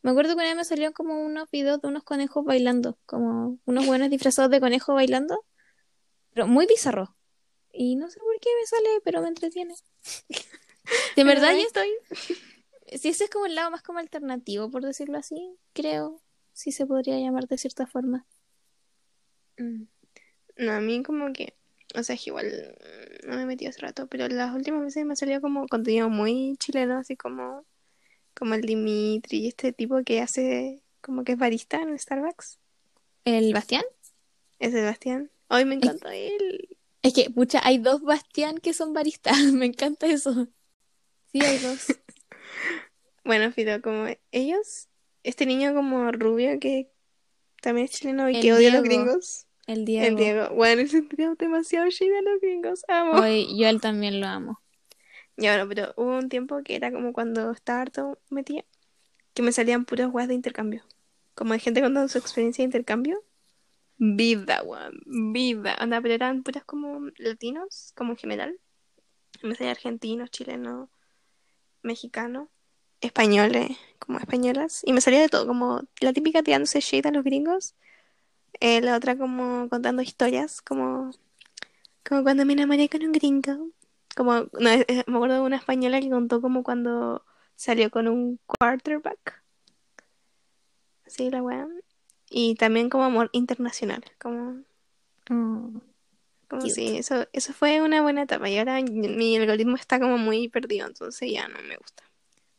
Me 0.08 0.12
acuerdo 0.12 0.36
que 0.36 0.40
una 0.40 0.46
vez 0.46 0.56
me 0.56 0.64
salieron 0.64 0.94
como 0.94 1.20
unos 1.20 1.52
videos 1.52 1.82
de 1.82 1.90
unos 1.90 2.02
conejos 2.02 2.46
bailando, 2.46 2.98
como 3.06 3.60
unos 3.66 3.86
buenos 3.86 4.10
disfrazados 4.10 4.50
de 4.50 4.62
conejo 4.62 4.94
bailando, 4.94 5.44
pero 6.34 6.48
muy 6.48 6.66
bizarro. 6.66 7.18
Y 7.74 7.98
no 7.98 8.10
sé 8.10 8.18
por 8.22 8.40
qué 8.40 8.48
me 8.58 8.66
sale, 8.68 9.02
pero 9.04 9.22
me 9.22 9.28
entretiene. 9.28 9.76
De 11.18 11.26
verdad 11.26 11.52
yo 11.52 11.60
estoy... 11.60 11.90
Si 12.98 13.10
ese 13.10 13.26
es 13.26 13.30
como 13.30 13.48
el 13.48 13.56
lado 13.56 13.70
más 13.70 13.82
como 13.82 14.00
alternativo, 14.00 14.72
por 14.72 14.82
decirlo 14.82 15.18
así, 15.18 15.58
creo, 15.74 16.22
si 16.54 16.72
se 16.72 16.86
podría 16.86 17.20
llamar 17.20 17.46
de 17.50 17.58
cierta 17.58 17.86
forma. 17.86 18.26
Mm. 19.58 19.88
No, 20.56 20.72
a 20.72 20.80
mí 20.80 21.04
como 21.04 21.34
que 21.34 21.58
o 21.96 22.04
sea, 22.04 22.16
es 22.16 22.26
igual 22.28 22.78
no 23.28 23.36
me 23.36 23.42
he 23.42 23.46
metido 23.46 23.72
hace 23.72 23.82
rato, 23.82 24.08
pero 24.08 24.30
las 24.30 24.56
últimas 24.56 24.84
veces 24.84 25.06
me 25.06 25.14
ha 25.14 25.16
salido 25.18 25.42
como 25.42 25.68
contenido 25.68 26.10
muy 26.10 26.56
chileno, 26.60 26.98
así 26.98 27.18
como, 27.18 27.66
como 28.38 28.54
el 28.54 28.62
Dimitri 28.62 29.40
y 29.40 29.48
este 29.48 29.74
tipo 29.74 30.04
que 30.04 30.22
hace 30.22 30.84
como 31.02 31.24
que 31.24 31.34
es 31.34 31.38
barista 31.38 31.82
en 31.82 31.98
Starbucks. 31.98 32.60
¿El 33.26 33.54
Bastián? 33.54 33.84
Es 34.60 34.74
el 34.74 34.86
Bastián. 34.86 35.32
Hoy 35.50 35.66
me 35.66 35.76
encanta 35.76 36.16
él. 36.16 36.78
Es 37.02 37.14
que, 37.14 37.30
pucha, 37.30 37.62
hay 37.64 37.78
dos 37.78 38.02
Bastián 38.02 38.58
que 38.58 38.74
son 38.74 38.94
baristas, 38.94 39.38
me 39.54 39.66
encanta 39.66 40.08
eso. 40.08 40.48
Sí, 41.32 41.42
hay 41.42 41.58
dos. 41.60 41.88
bueno, 43.24 43.52
Fido, 43.52 43.82
como 43.82 44.08
ellos, 44.32 44.88
este 45.24 45.46
niño 45.46 45.74
como 45.74 46.12
rubio 46.12 46.60
que 46.60 46.92
también 47.62 47.86
es 47.86 47.92
chileno 47.92 48.30
y 48.30 48.40
que 48.40 48.54
odia 48.54 48.70
a 48.70 48.76
los 48.76 48.84
gringos. 48.84 49.48
El 49.66 49.84
Diego. 49.84 50.08
El 50.08 50.16
Diego. 50.16 50.50
Bueno, 50.56 50.82
ese 50.84 51.02
tío 51.02 51.36
demasiado 51.36 51.90
chido 51.90 52.18
a 52.18 52.22
los 52.22 52.40
gringos. 52.42 52.84
Amo. 52.88 53.22
Hoy, 53.22 53.58
yo 53.58 53.68
él 53.68 53.82
también 53.82 54.22
lo 54.22 54.28
amo. 54.28 54.62
Ya, 55.38 55.56
bueno, 55.56 55.70
pero 55.70 55.94
hubo 55.98 56.18
un 56.18 56.30
tiempo 56.30 56.62
que 56.64 56.76
era 56.76 56.92
como 56.92 57.14
cuando 57.14 57.52
estaba 57.52 57.82
harto 57.82 58.20
metía, 58.30 58.66
que 59.34 59.44
me 59.44 59.52
salían 59.52 59.86
puras 59.86 60.10
weas 60.12 60.28
de 60.28 60.34
intercambio. 60.36 60.84
Como 61.36 61.54
de 61.54 61.60
gente 61.60 61.82
contando 61.82 62.10
su 62.10 62.18
experiencia 62.18 62.64
de 62.64 62.68
intercambio. 62.68 63.24
vida, 63.98 64.64
weón, 64.64 65.02
vida. 65.34 65.76
Anda, 65.80 66.02
pero 66.02 66.16
eran 66.16 66.44
puras 66.44 66.64
como 66.66 67.12
latinos, 67.18 67.94
como 67.96 68.12
en 68.14 68.18
general. 68.18 68.60
Me 69.44 69.56
salía 69.56 69.72
argentinos, 69.72 70.32
chilenos, 70.32 70.90
mexicanos, 71.84 72.50
españoles, 73.02 73.78
como 74.00 74.20
españolas. 74.20 74.82
Y 74.86 74.94
me 74.94 75.02
salía 75.02 75.22
de 75.22 75.30
todo, 75.30 75.48
como 75.48 75.84
la 76.02 76.14
típica 76.14 76.44
tirándose 76.44 76.82
shade 76.82 77.10
a 77.10 77.12
los 77.12 77.24
gringos. 77.24 77.76
Eh, 78.60 78.82
la 78.82 78.96
otra 78.98 79.18
como 79.18 79.70
contando 79.70 80.02
historias, 80.02 80.62
como, 80.62 81.12
como 82.08 82.24
cuando 82.24 82.46
me 82.46 82.54
enamoré 82.54 82.90
con 82.90 83.04
un 83.04 83.12
gringo. 83.12 83.72
Como, 84.18 84.34
no, 84.34 84.50
me 84.60 85.16
acuerdo 85.16 85.36
de 85.36 85.42
una 85.42 85.58
española 85.58 86.02
que 86.02 86.10
contó 86.10 86.42
como 86.42 86.64
cuando 86.64 87.24
salió 87.56 87.92
con 87.92 88.08
un 88.08 88.40
quarterback. 88.48 89.44
Así 91.06 91.30
la 91.30 91.44
weá. 91.44 91.68
Y 92.28 92.56
también 92.56 92.90
como 92.90 93.04
amor 93.06 93.30
internacional, 93.32 94.04
como, 94.20 94.64
Mm, 95.30 95.78
como 96.50 96.62
cute. 96.62 96.74
sí, 96.74 96.98
eso, 96.98 97.28
eso 97.32 97.54
fue 97.54 97.80
una 97.82 98.02
buena 98.02 98.24
etapa. 98.24 98.50
Y 98.50 98.58
ahora 98.58 98.82
mi 98.82 99.38
algoritmo 99.38 99.76
está 99.76 100.00
como 100.00 100.18
muy 100.18 100.50
perdido, 100.50 100.88
entonces 100.88 101.32
ya 101.32 101.48
no 101.48 101.62
me 101.62 101.78
gusta. 101.78 102.04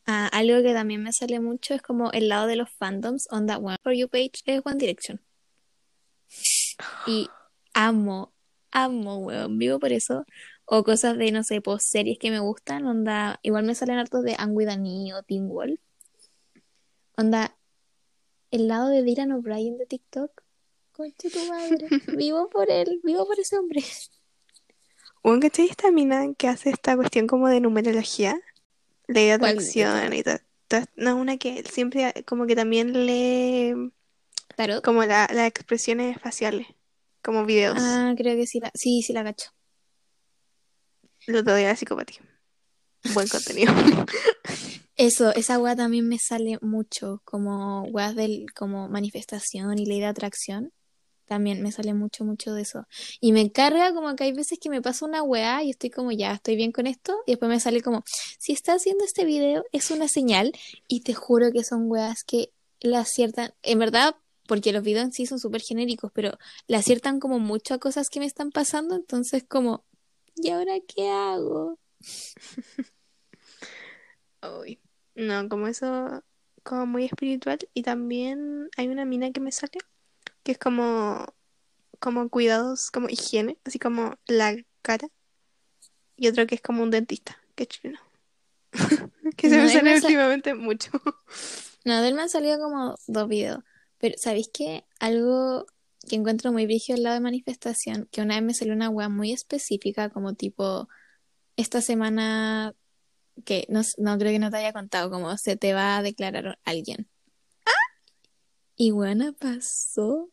Ah, 0.06 0.28
algo 0.28 0.62
que 0.62 0.72
también 0.72 1.02
me 1.02 1.12
sale 1.12 1.40
mucho 1.40 1.74
es 1.74 1.82
como 1.82 2.12
el 2.12 2.28
lado 2.28 2.46
de 2.46 2.54
los 2.54 2.70
fandoms, 2.70 3.26
on 3.32 3.46
that 3.46 3.58
one 3.60 3.78
for 3.82 3.92
you 3.92 4.08
page 4.08 4.42
es 4.46 4.62
One 4.64 4.76
Direction. 4.76 5.20
Y 7.08 7.28
amo, 7.74 8.32
amo, 8.70 9.18
weón, 9.18 9.58
vivo 9.58 9.80
por 9.80 9.92
eso. 9.92 10.24
O 10.70 10.84
cosas 10.84 11.16
de, 11.16 11.32
no 11.32 11.42
sé, 11.44 11.60
pues 11.62 11.82
series 11.84 12.18
que 12.18 12.30
me 12.30 12.40
gustan, 12.40 12.86
onda, 12.86 13.40
igual 13.42 13.64
me 13.64 13.74
salen 13.74 13.96
hartos 13.98 14.22
de 14.22 14.34
Anne 14.38 14.52
with 14.52 14.68
an 14.68 14.84
E 14.84 15.14
o 15.14 15.22
Teen 15.22 15.48
Wolf. 15.48 15.80
Onda, 17.16 17.56
el 18.50 18.68
lado 18.68 18.88
de 18.88 19.02
Dylan 19.02 19.32
O'Brien 19.32 19.78
de 19.78 19.86
TikTok. 19.86 20.42
Conche 20.92 21.30
tu 21.30 21.38
madre, 21.48 21.86
vivo 22.22 22.50
por 22.50 22.70
él, 22.70 23.00
vivo 23.02 23.26
por 23.26 23.40
ese 23.40 23.56
hombre. 23.56 23.82
Bueno, 25.22 25.40
¿cachai 25.40 25.66
esta 25.68 25.90
mina 25.90 26.34
que 26.36 26.48
hace 26.48 26.70
esta 26.70 26.96
cuestión 26.96 27.26
como 27.26 27.48
de 27.48 27.60
numerología? 27.60 28.38
Ley 29.06 29.26
de 29.26 29.32
atracción 29.32 30.12
y 30.12 30.22
todo- 30.22 30.38
No, 30.96 31.16
una 31.16 31.38
que 31.38 31.62
siempre 31.64 32.12
como 32.26 32.46
que 32.46 32.54
también 32.54 33.06
lee 33.06 33.72
Tarot. 34.54 34.84
como 34.84 35.02
la- 35.04 35.30
las 35.32 35.48
expresiones 35.48 36.20
faciales, 36.20 36.66
como 37.22 37.46
videos. 37.46 37.78
Ah, 37.80 38.12
creo 38.18 38.36
que 38.36 38.46
sí 38.46 38.60
la, 38.60 38.70
sí, 38.74 39.00
sí 39.02 39.12
la 39.14 39.24
cacho. 39.24 39.50
Lo 41.28 41.42
doy 41.42 41.64
a 41.64 41.68
la 41.68 41.76
psicopatía. 41.76 42.20
Buen 43.12 43.28
contenido. 43.28 43.70
Eso, 44.96 45.30
esa 45.34 45.58
weá 45.58 45.76
también 45.76 46.08
me 46.08 46.18
sale 46.18 46.58
mucho, 46.62 47.20
como 47.24 47.82
weas 47.82 48.16
del, 48.16 48.46
como 48.54 48.88
manifestación 48.88 49.78
y 49.78 49.84
ley 49.84 50.00
de 50.00 50.06
atracción. 50.06 50.72
También 51.26 51.62
me 51.62 51.70
sale 51.70 51.92
mucho, 51.92 52.24
mucho 52.24 52.54
de 52.54 52.62
eso. 52.62 52.86
Y 53.20 53.32
me 53.32 53.52
carga 53.52 53.92
como 53.92 54.16
que 54.16 54.24
hay 54.24 54.32
veces 54.32 54.58
que 54.58 54.70
me 54.70 54.80
pasa 54.80 55.04
una 55.04 55.22
weá 55.22 55.62
y 55.62 55.70
estoy 55.70 55.90
como, 55.90 56.12
ya, 56.12 56.32
estoy 56.32 56.56
bien 56.56 56.72
con 56.72 56.86
esto. 56.86 57.14
Y 57.26 57.32
después 57.32 57.50
me 57.50 57.60
sale 57.60 57.82
como, 57.82 58.02
si 58.38 58.52
está 58.52 58.72
haciendo 58.72 59.04
este 59.04 59.26
video, 59.26 59.64
es 59.70 59.90
una 59.90 60.08
señal. 60.08 60.52
Y 60.88 61.02
te 61.02 61.12
juro 61.12 61.52
que 61.52 61.62
son 61.62 61.90
weas 61.90 62.24
que 62.24 62.54
la 62.80 63.00
aciertan. 63.00 63.52
En 63.62 63.78
verdad, 63.78 64.16
porque 64.46 64.72
los 64.72 64.82
videos 64.82 65.04
en 65.04 65.12
sí 65.12 65.26
son 65.26 65.38
súper 65.38 65.60
genéricos, 65.60 66.10
pero 66.14 66.38
le 66.68 66.78
aciertan 66.78 67.20
como 67.20 67.38
mucho 67.38 67.74
a 67.74 67.78
cosas 67.78 68.08
que 68.08 68.18
me 68.18 68.26
están 68.26 68.50
pasando. 68.50 68.96
Entonces, 68.96 69.44
como, 69.46 69.84
¿y 70.42 70.50
ahora 70.50 70.74
qué 70.86 71.08
hago? 71.10 71.78
Uy. 74.42 74.80
No, 75.14 75.48
como 75.48 75.66
eso, 75.66 76.22
como 76.62 76.86
muy 76.86 77.04
espiritual. 77.06 77.58
Y 77.74 77.82
también 77.82 78.68
hay 78.76 78.88
una 78.88 79.04
mina 79.04 79.32
que 79.32 79.40
me 79.40 79.50
sale, 79.52 79.78
que 80.44 80.52
es 80.52 80.58
como, 80.58 81.26
como 81.98 82.28
cuidados, 82.30 82.90
como 82.90 83.08
higiene, 83.08 83.58
así 83.64 83.78
como 83.78 84.14
la 84.26 84.56
cara. 84.82 85.08
Y 86.16 86.28
otro 86.28 86.46
que 86.46 86.56
es 86.56 86.60
como 86.62 86.82
un 86.82 86.90
dentista, 86.90 87.38
que 87.54 87.64
es 87.64 87.68
chileno. 87.68 88.00
que 89.36 89.48
se 89.48 89.56
No, 89.56 89.64
me 89.64 89.68
sale 89.70 89.82
me 89.82 90.00
sa- 90.00 90.06
últimamente 90.06 90.54
mucho. 90.54 90.90
No, 91.84 92.02
de 92.02 92.08
él 92.08 92.14
me 92.14 92.22
han 92.22 92.28
salido 92.28 92.58
como 92.58 92.94
dos 93.06 93.28
videos. 93.28 93.60
Pero, 93.98 94.14
¿sabéis 94.18 94.50
qué? 94.52 94.84
Algo 95.00 95.66
que 96.08 96.16
encuentro 96.16 96.52
muy 96.52 96.66
brígido 96.66 96.96
al 96.96 97.02
lado 97.04 97.14
de 97.14 97.20
manifestación, 97.20 98.08
que 98.10 98.22
una 98.22 98.34
vez 98.36 98.44
me 98.44 98.54
salió 98.54 98.74
una 98.74 98.90
wea 98.90 99.08
muy 99.08 99.32
específica, 99.32 100.10
como 100.10 100.34
tipo, 100.34 100.88
esta 101.56 101.80
semana, 101.80 102.74
que 103.44 103.66
no, 103.68 103.82
no 103.98 104.18
creo 104.18 104.32
que 104.32 104.38
no 104.38 104.50
te 104.50 104.58
haya 104.58 104.72
contado, 104.72 105.10
como 105.10 105.36
se 105.38 105.56
te 105.56 105.74
va 105.74 105.98
a 105.98 106.02
declarar 106.02 106.58
alguien. 106.64 107.08
Y 108.76 108.92
bueno, 108.92 109.34
pasó. 109.34 110.30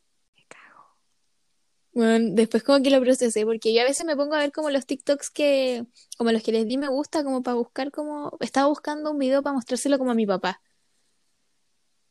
Bueno, 1.94 2.36
después 2.36 2.62
como 2.62 2.84
que 2.84 2.90
lo 2.90 3.00
procesé, 3.02 3.46
porque 3.46 3.74
yo 3.74 3.82
a 3.82 3.86
veces 3.86 4.06
me 4.06 4.18
pongo 4.18 4.36
a 4.36 4.40
ver 4.40 4.52
como 4.52 4.70
los 4.70 4.86
TikToks 4.86 5.30
que, 5.32 5.86
como 6.18 6.32
los 6.32 6.44
que 6.44 6.52
les 6.52 6.68
di 6.68 6.78
me 6.78 6.90
gusta, 6.90 7.24
como 7.24 7.42
para 7.42 7.56
buscar 7.56 7.90
como, 7.92 8.38
estaba 8.42 8.68
buscando 8.68 9.12
un 9.12 9.18
video 9.18 9.42
para 9.42 9.54
mostrárselo 9.56 9.98
como 9.98 10.12
a 10.12 10.14
mi 10.14 10.26
papá. 10.28 10.62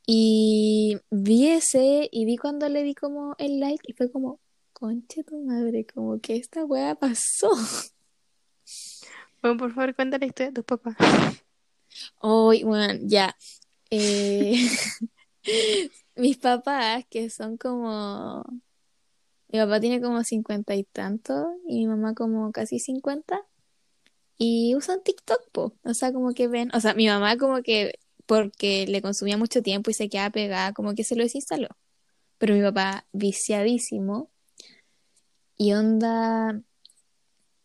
Y 0.06 0.98
vi 1.10 1.48
ese 1.48 2.08
y 2.12 2.26
vi 2.26 2.36
cuando 2.36 2.68
le 2.68 2.82
di 2.82 2.94
como 2.94 3.34
el 3.38 3.60
like 3.60 3.82
y 3.86 3.94
fue 3.94 4.10
como, 4.10 4.40
conche 4.72 5.24
tu 5.24 5.38
madre, 5.38 5.86
como 5.86 6.20
que 6.20 6.36
esta 6.36 6.64
wea 6.64 6.94
pasó. 6.94 7.50
Bueno, 9.42 9.58
por 9.58 9.74
favor, 9.74 9.94
cuenta 9.94 10.16
la 10.16 10.24
historia 10.24 10.52
de 10.52 10.54
tus 10.54 10.64
papás. 10.64 10.96
Hoy, 12.18 12.64
bueno, 12.64 12.98
ya. 13.02 13.36
Eh, 13.90 14.56
mis 16.16 16.38
papás, 16.38 17.04
que 17.10 17.28
son 17.28 17.58
como... 17.58 18.42
Mi 19.48 19.58
papá 19.58 19.80
tiene 19.80 20.00
como 20.00 20.24
cincuenta 20.24 20.74
y 20.74 20.84
tantos 20.84 21.44
y 21.68 21.80
mi 21.80 21.86
mamá 21.88 22.14
como 22.14 22.52
casi 22.52 22.78
cincuenta. 22.78 23.42
Y 24.38 24.74
usan 24.76 25.02
TikTok, 25.02 25.50
po. 25.52 25.74
O 25.84 25.92
sea, 25.92 26.10
como 26.10 26.32
que 26.32 26.48
ven... 26.48 26.70
O 26.74 26.80
sea, 26.80 26.94
mi 26.94 27.06
mamá 27.06 27.36
como 27.36 27.62
que 27.62 27.98
porque 28.26 28.86
le 28.86 29.02
consumía 29.02 29.36
mucho 29.36 29.62
tiempo 29.62 29.90
y 29.90 29.94
se 29.94 30.08
quedaba 30.08 30.30
pegada, 30.30 30.72
como 30.72 30.94
que 30.94 31.04
se 31.04 31.16
lo 31.16 31.22
desinstaló. 31.22 31.68
Pero 32.38 32.54
mi 32.54 32.62
papá, 32.62 33.06
viciadísimo. 33.12 34.30
Y 35.56 35.72
onda... 35.72 36.60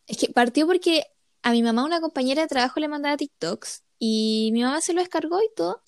Es 0.08 0.18
que 0.18 0.30
partió 0.34 0.66
porque 0.68 1.04
a 1.44 1.52
mi 1.52 1.64
mamá 1.64 1.84
una 1.86 2.02
compañera 2.02 2.42
de 2.42 2.48
trabajo 2.48 2.80
le 2.80 2.88
mandaba 2.88 3.18
TikToks 3.18 3.84
y 4.00 4.50
mi 4.54 4.64
mamá 4.64 4.82
se 4.82 4.94
lo 4.94 5.02
descargó 5.02 5.42
y 5.42 5.50
todo. 5.56 5.84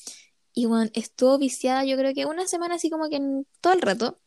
Y 0.54 0.66
bueno, 0.66 0.92
estuvo 0.94 1.38
viciada 1.38 1.86
yo 1.86 1.98
creo 1.98 2.14
que 2.14 2.26
una 2.26 2.48
semana 2.48 2.76
así 2.76 2.90
como 2.90 3.10
que 3.10 3.20
todo 3.62 3.74
el 3.74 3.82
rato. 3.82 4.20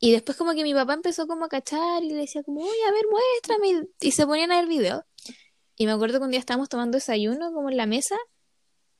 Y 0.00 0.12
después 0.12 0.36
como 0.36 0.52
que 0.54 0.64
mi 0.64 0.74
papá 0.74 0.94
empezó 0.94 1.28
como 1.28 1.44
a 1.44 1.48
cachar 1.48 2.02
y 2.02 2.08
le 2.10 2.16
decía 2.16 2.42
como, 2.42 2.60
uy, 2.60 2.76
a 2.88 2.92
ver, 2.92 3.04
muéstrame. 3.10 3.88
Y, 4.00 4.10
se 4.12 4.26
ponían 4.26 4.50
a 4.50 4.56
ver 4.56 4.66
videos. 4.66 5.04
Y 5.76 5.86
me 5.86 5.92
acuerdo 5.92 6.18
que 6.18 6.24
un 6.24 6.32
día 6.32 6.40
estábamos 6.40 6.68
tomando 6.68 6.96
desayuno 6.96 7.52
como 7.52 7.70
en 7.70 7.76
la 7.76 7.86
mesa 7.86 8.16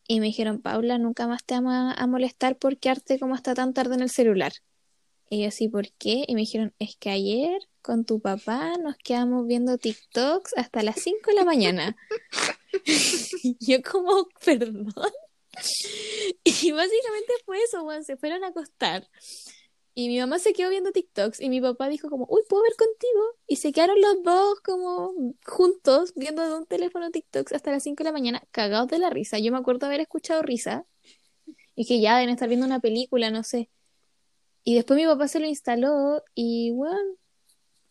y 0.06 0.20
me 0.20 0.26
dijeron, 0.26 0.60
Paula, 0.60 0.98
nunca 0.98 1.26
más 1.26 1.44
te 1.44 1.54
vamos 1.54 1.94
a, 1.96 2.06
molestar 2.06 2.56
por 2.56 2.78
quedarte 2.78 3.18
como 3.18 3.34
hasta 3.34 3.54
tan 3.54 3.72
tarde 3.74 3.94
en 3.94 4.02
el 4.02 4.10
celular. 4.10 4.52
Y 5.30 5.48
yo 5.48 5.70
¿por 5.70 5.90
qué? 5.92 6.24
Y 6.26 6.34
me 6.34 6.42
dijeron, 6.42 6.74
es 6.78 6.96
que 6.96 7.08
ayer 7.08 7.58
con 7.80 8.04
tu 8.04 8.20
papá 8.20 8.76
nos 8.76 8.96
quedamos 8.96 9.46
viendo 9.46 9.78
TikToks 9.78 10.52
hasta 10.56 10.82
las 10.82 11.00
5 11.00 11.18
de 11.26 11.34
la 11.34 11.44
mañana. 11.44 11.96
Yo 13.60 13.82
como, 13.82 14.28
perdón. 14.44 14.92
Y 16.44 16.72
básicamente 16.72 17.32
fue 17.44 17.62
eso, 17.62 17.82
weón, 17.82 18.04
se 18.04 18.16
fueron 18.16 18.42
a 18.44 18.48
acostar. 18.48 19.06
Y 19.94 20.08
mi 20.08 20.18
mamá 20.18 20.38
se 20.38 20.54
quedó 20.54 20.70
viendo 20.70 20.90
TikToks 20.92 21.40
y 21.40 21.50
mi 21.50 21.60
papá 21.60 21.88
dijo 21.88 22.08
como, 22.08 22.26
uy, 22.30 22.40
¿puedo 22.48 22.62
ver 22.62 22.72
contigo? 22.76 23.22
Y 23.46 23.56
se 23.56 23.72
quedaron 23.72 24.00
los 24.00 24.22
dos 24.22 24.60
como 24.60 25.12
juntos 25.46 26.14
viendo 26.16 26.42
de 26.48 26.54
un 26.56 26.66
teléfono 26.66 27.10
TikToks 27.10 27.52
hasta 27.52 27.70
las 27.72 27.82
5 27.82 28.02
de 28.02 28.10
la 28.10 28.12
mañana, 28.12 28.42
cagados 28.52 28.88
de 28.88 28.98
la 28.98 29.10
risa. 29.10 29.38
Yo 29.38 29.52
me 29.52 29.58
acuerdo 29.58 29.86
haber 29.86 30.00
escuchado 30.00 30.42
risa 30.42 30.86
y 31.74 31.86
que 31.86 32.00
ya 32.00 32.16
deben 32.18 32.30
estar 32.34 32.48
viendo 32.48 32.66
una 32.66 32.80
película, 32.80 33.30
no 33.30 33.42
sé. 33.44 33.70
Y 34.64 34.74
después 34.76 34.98
mi 34.98 35.06
papá 35.06 35.28
se 35.28 35.40
lo 35.40 35.46
instaló 35.46 36.22
y, 36.34 36.72
bueno, 36.72 36.98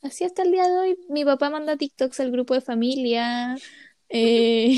así 0.02 0.24
hasta 0.26 0.44
el 0.44 0.52
día 0.52 0.68
de 0.68 0.78
hoy. 0.78 0.98
Mi 1.10 1.26
papá 1.26 1.50
manda 1.50 1.78
TikToks 1.78 2.20
al 2.22 2.32
grupo 2.32 2.54
de 2.56 2.62
familia. 2.62 3.58
eh, 4.10 4.74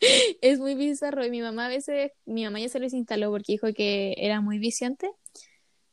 es 0.42 0.58
muy 0.58 0.74
bizarro. 0.74 1.24
Y 1.24 1.30
mi 1.30 1.42
mamá 1.42 1.66
a 1.66 1.68
veces, 1.68 2.12
mi 2.26 2.44
mamá 2.44 2.60
ya 2.60 2.68
se 2.68 2.80
lo 2.80 2.86
instaló 2.86 3.30
porque 3.30 3.52
dijo 3.52 3.68
que 3.74 4.14
era 4.18 4.40
muy 4.40 4.58
viciante. 4.58 5.10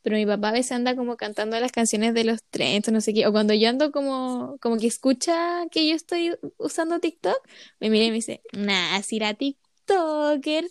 Pero 0.02 0.16
mi 0.16 0.26
papá 0.26 0.50
a 0.50 0.54
veces 0.54 0.72
anda 0.72 0.96
como 0.96 1.18
cantando 1.18 1.60
las 1.60 1.72
canciones 1.72 2.14
de 2.14 2.24
los 2.24 2.44
trends, 2.50 2.92
no 2.92 3.02
sé 3.02 3.14
qué. 3.14 3.28
O 3.28 3.32
cuando 3.32 3.54
yo 3.54 3.68
ando 3.70 3.92
como, 3.92 4.58
como 4.62 4.78
que 4.78 4.88
escucha 4.88 5.66
que 5.72 5.88
yo 5.88 5.96
estoy 5.96 6.36
usando 6.58 7.00
TikTok, 7.00 7.38
me 7.80 7.90
mira 7.90 8.06
y 8.06 8.10
me 8.10 8.16
dice, 8.16 8.42
nah, 8.54 9.02
si 9.02 9.18
era 9.18 9.34
TikToker. 9.34 10.68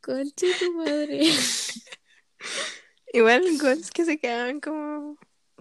Concha 0.00 0.46
tu 0.58 0.72
madre. 0.72 1.20
Igual 3.12 3.42
goals 3.58 3.90
que 3.90 4.04
se 4.04 4.18
quedaban 4.18 4.60
como, 4.60 5.16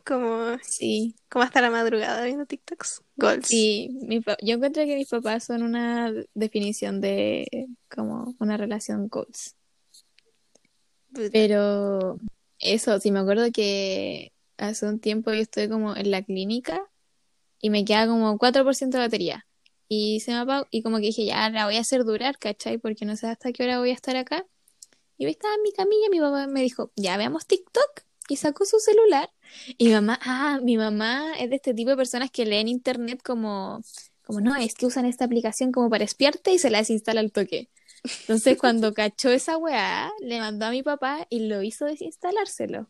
como, 0.05 0.57
Sí. 0.63 1.15
como 1.29 1.43
hasta 1.43 1.61
la 1.61 1.69
madrugada 1.69 2.23
viendo 2.23 2.45
TikToks. 2.45 3.01
Goals. 3.17 3.47
Sí, 3.47 3.89
mi 4.03 4.21
yo 4.41 4.55
encuentro 4.55 4.83
que 4.85 4.95
mis 4.95 5.09
papás 5.09 5.43
son 5.43 5.63
una 5.63 6.13
definición 6.33 7.01
de 7.01 7.67
como 7.93 8.35
una 8.39 8.57
relación 8.57 9.07
goals. 9.09 9.55
Brutal. 11.09 11.31
Pero 11.33 12.17
eso, 12.61 12.99
sí 12.99 13.11
me 13.11 13.19
acuerdo 13.19 13.51
que 13.51 14.33
hace 14.57 14.85
un 14.87 14.99
tiempo 14.99 15.33
yo 15.33 15.41
estoy 15.41 15.67
como 15.69 15.95
en 15.95 16.11
la 16.11 16.21
clínica 16.21 16.81
y 17.59 17.69
me 17.69 17.85
queda 17.85 18.07
como 18.07 18.37
4% 18.37 18.97
de 18.97 18.99
batería. 18.99 19.47
Y 19.87 20.21
se 20.21 20.31
me 20.31 20.37
apagó, 20.37 20.67
y 20.71 20.83
como 20.83 20.97
que 20.97 21.07
dije, 21.07 21.25
ya 21.25 21.49
la 21.49 21.65
voy 21.65 21.75
a 21.77 21.81
hacer 21.81 22.05
durar, 22.05 22.37
¿cachai? 22.39 22.77
Porque 22.77 23.05
no 23.05 23.17
sé 23.17 23.27
hasta 23.27 23.51
qué 23.51 23.63
hora 23.63 23.79
voy 23.79 23.89
a 23.89 23.93
estar 23.93 24.15
acá. 24.15 24.45
Y 25.17 25.25
yo 25.25 25.29
estaba 25.29 25.53
en 25.55 25.61
mi 25.63 25.73
camilla, 25.73 26.07
mi 26.09 26.19
papá 26.19 26.47
me 26.47 26.61
dijo, 26.61 26.91
ya 26.95 27.17
veamos 27.17 27.45
TikTok. 27.45 28.03
Y 28.29 28.37
sacó 28.37 28.65
su 28.65 28.79
celular. 28.79 29.29
Y 29.77 29.87
mi 29.87 29.93
mamá, 29.93 30.19
ah, 30.23 30.59
mi 30.63 30.77
mamá 30.77 31.33
es 31.37 31.49
de 31.49 31.57
este 31.57 31.73
tipo 31.73 31.89
de 31.89 31.97
personas 31.97 32.31
que 32.31 32.45
leen 32.45 32.69
internet 32.69 33.21
como, 33.21 33.81
como 34.23 34.39
no, 34.39 34.55
es 34.55 34.75
que 34.75 34.85
usan 34.85 35.05
esta 35.05 35.25
aplicación 35.25 35.73
como 35.73 35.89
para 35.89 36.05
espiarte 36.05 36.53
y 36.53 36.59
se 36.59 36.69
la 36.69 36.77
desinstala 36.77 37.19
al 37.19 37.33
toque. 37.33 37.69
Entonces 38.03 38.57
cuando 38.57 38.93
cachó 38.93 39.29
esa 39.29 39.57
weá, 39.57 40.11
le 40.21 40.39
mandó 40.39 40.65
a 40.65 40.71
mi 40.71 40.83
papá 40.83 41.27
y 41.29 41.47
lo 41.47 41.61
hizo 41.61 41.85
desinstalárselo. 41.85 42.89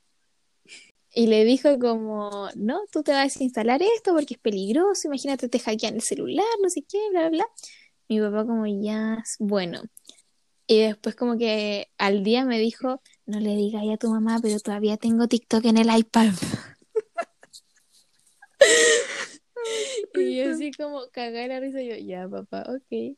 Y 1.14 1.28
le 1.28 1.44
dijo 1.44 1.78
como, 1.78 2.48
no, 2.56 2.80
tú 2.90 3.04
te 3.04 3.12
vas 3.12 3.20
a 3.20 3.24
desinstalar 3.26 3.82
esto 3.82 4.14
porque 4.14 4.36
es 4.36 4.40
peligroso, 4.40 5.08
imagínate 5.08 5.50
te 5.50 5.60
hackean 5.60 5.96
el 5.96 6.02
celular, 6.02 6.46
no 6.62 6.70
sé 6.70 6.84
qué, 6.84 7.00
bla, 7.12 7.22
bla, 7.22 7.30
bla. 7.30 7.46
Mi 8.08 8.22
papá 8.22 8.46
como, 8.46 8.66
ya, 8.66 9.22
bueno. 9.40 9.84
Y 10.68 10.80
después 10.80 11.16
como 11.16 11.38
que 11.38 11.90
al 11.98 12.24
día 12.24 12.46
me 12.46 12.60
dijo, 12.60 13.02
no 13.26 13.42
le 13.42 13.58
digas 13.58 13.84
a 13.92 13.98
tu 13.98 14.10
mamá, 14.10 14.40
pero 14.42 14.58
todavía 14.60 14.96
tengo 14.96 15.28
TikTok 15.28 15.66
en 15.66 15.78
el 15.78 15.94
iPad. 15.94 16.32
y 20.16 20.38
yo 20.38 20.54
así 20.54 20.72
como 20.72 21.10
cagar 21.12 21.50
la 21.50 21.60
risa, 21.60 21.82
yo, 21.82 21.96
ya 21.98 22.30
papá, 22.30 22.64
ok. 22.70 23.18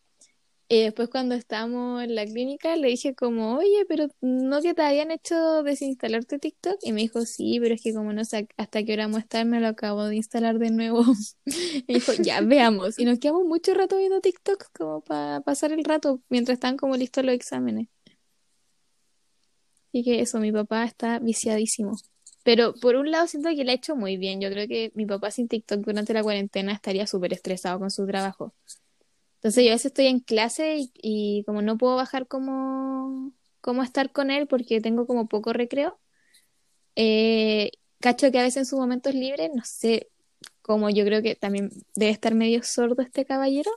Y 0.73 0.81
después 0.81 1.07
cuando 1.09 1.35
estábamos 1.35 2.01
en 2.03 2.15
la 2.15 2.25
clínica 2.25 2.75
le 2.75 2.87
dije 2.87 3.13
como, 3.13 3.57
oye, 3.57 3.85
pero 3.87 4.07
no 4.21 4.59
que 4.59 4.73
te 4.73 4.81
habían 4.81 5.11
hecho 5.11 5.61
desinstalarte 5.61 6.39
TikTok. 6.39 6.77
Y 6.81 6.93
me 6.93 7.01
dijo, 7.01 7.27
sí, 7.27 7.59
pero 7.61 7.75
es 7.75 7.81
que 7.83 7.93
como 7.93 8.11
no 8.11 8.25
sé 8.25 8.47
hasta 8.57 8.83
qué 8.83 8.93
hora 8.93 9.05
estar, 9.19 9.45
me 9.45 9.59
lo 9.59 9.67
acabo 9.67 10.05
de 10.05 10.15
instalar 10.15 10.57
de 10.57 10.71
nuevo. 10.71 11.03
y 11.45 11.93
dijo, 11.93 12.13
ya, 12.13 12.41
veamos. 12.41 12.97
Y 12.97 13.05
nos 13.05 13.19
quedamos 13.19 13.45
mucho 13.45 13.75
rato 13.75 13.97
viendo 13.99 14.19
TikTok 14.19 14.71
como 14.75 15.01
para 15.01 15.41
pasar 15.41 15.71
el 15.73 15.83
rato 15.83 16.23
mientras 16.29 16.55
están 16.55 16.75
como 16.75 16.97
listos 16.97 17.23
los 17.23 17.35
exámenes. 17.35 17.87
Y 19.91 20.03
que 20.03 20.21
eso, 20.21 20.39
mi 20.39 20.51
papá 20.51 20.85
está 20.85 21.19
viciadísimo. 21.19 21.97
Pero 22.43 22.73
por 22.73 22.95
un 22.95 23.11
lado 23.11 23.27
siento 23.27 23.49
que 23.49 23.63
le 23.63 23.73
ha 23.73 23.75
hecho 23.75 23.95
muy 23.95 24.17
bien. 24.17 24.41
Yo 24.41 24.49
creo 24.49 24.67
que 24.67 24.91
mi 24.95 25.05
papá 25.05 25.29
sin 25.29 25.47
TikTok 25.47 25.81
durante 25.81 26.13
la 26.15 26.23
cuarentena 26.23 26.73
estaría 26.73 27.05
súper 27.05 27.31
estresado 27.33 27.77
con 27.77 27.91
su 27.91 28.07
trabajo. 28.07 28.55
Entonces 29.43 29.65
yo 29.65 29.71
a 29.71 29.75
veces 29.75 29.87
estoy 29.87 30.07
en 30.07 30.21
clase 30.21 30.89
y, 30.93 31.43
como 31.45 31.61
no 31.61 31.77
puedo 31.77 31.97
bajar 31.97 32.27
como, 32.27 33.33
como 33.59 33.83
estar 33.83 34.13
con 34.13 34.31
él 34.31 34.47
porque 34.47 34.79
tengo 34.79 35.05
como 35.05 35.27
poco 35.27 35.51
recreo, 35.51 35.99
eh, 36.95 37.71
cacho 37.99 38.31
que 38.31 38.39
a 38.39 38.43
veces 38.43 38.57
en 38.57 38.65
sus 38.65 38.79
momentos 38.79 39.13
libres, 39.13 39.51
no 39.53 39.65
sé, 39.65 40.07
como 40.61 40.89
yo 40.89 41.03
creo 41.03 41.21
que 41.21 41.35
también 41.35 41.71
debe 41.93 42.13
estar 42.13 42.33
medio 42.35 42.63
sordo 42.63 43.01
este 43.01 43.25
caballero, 43.25 43.69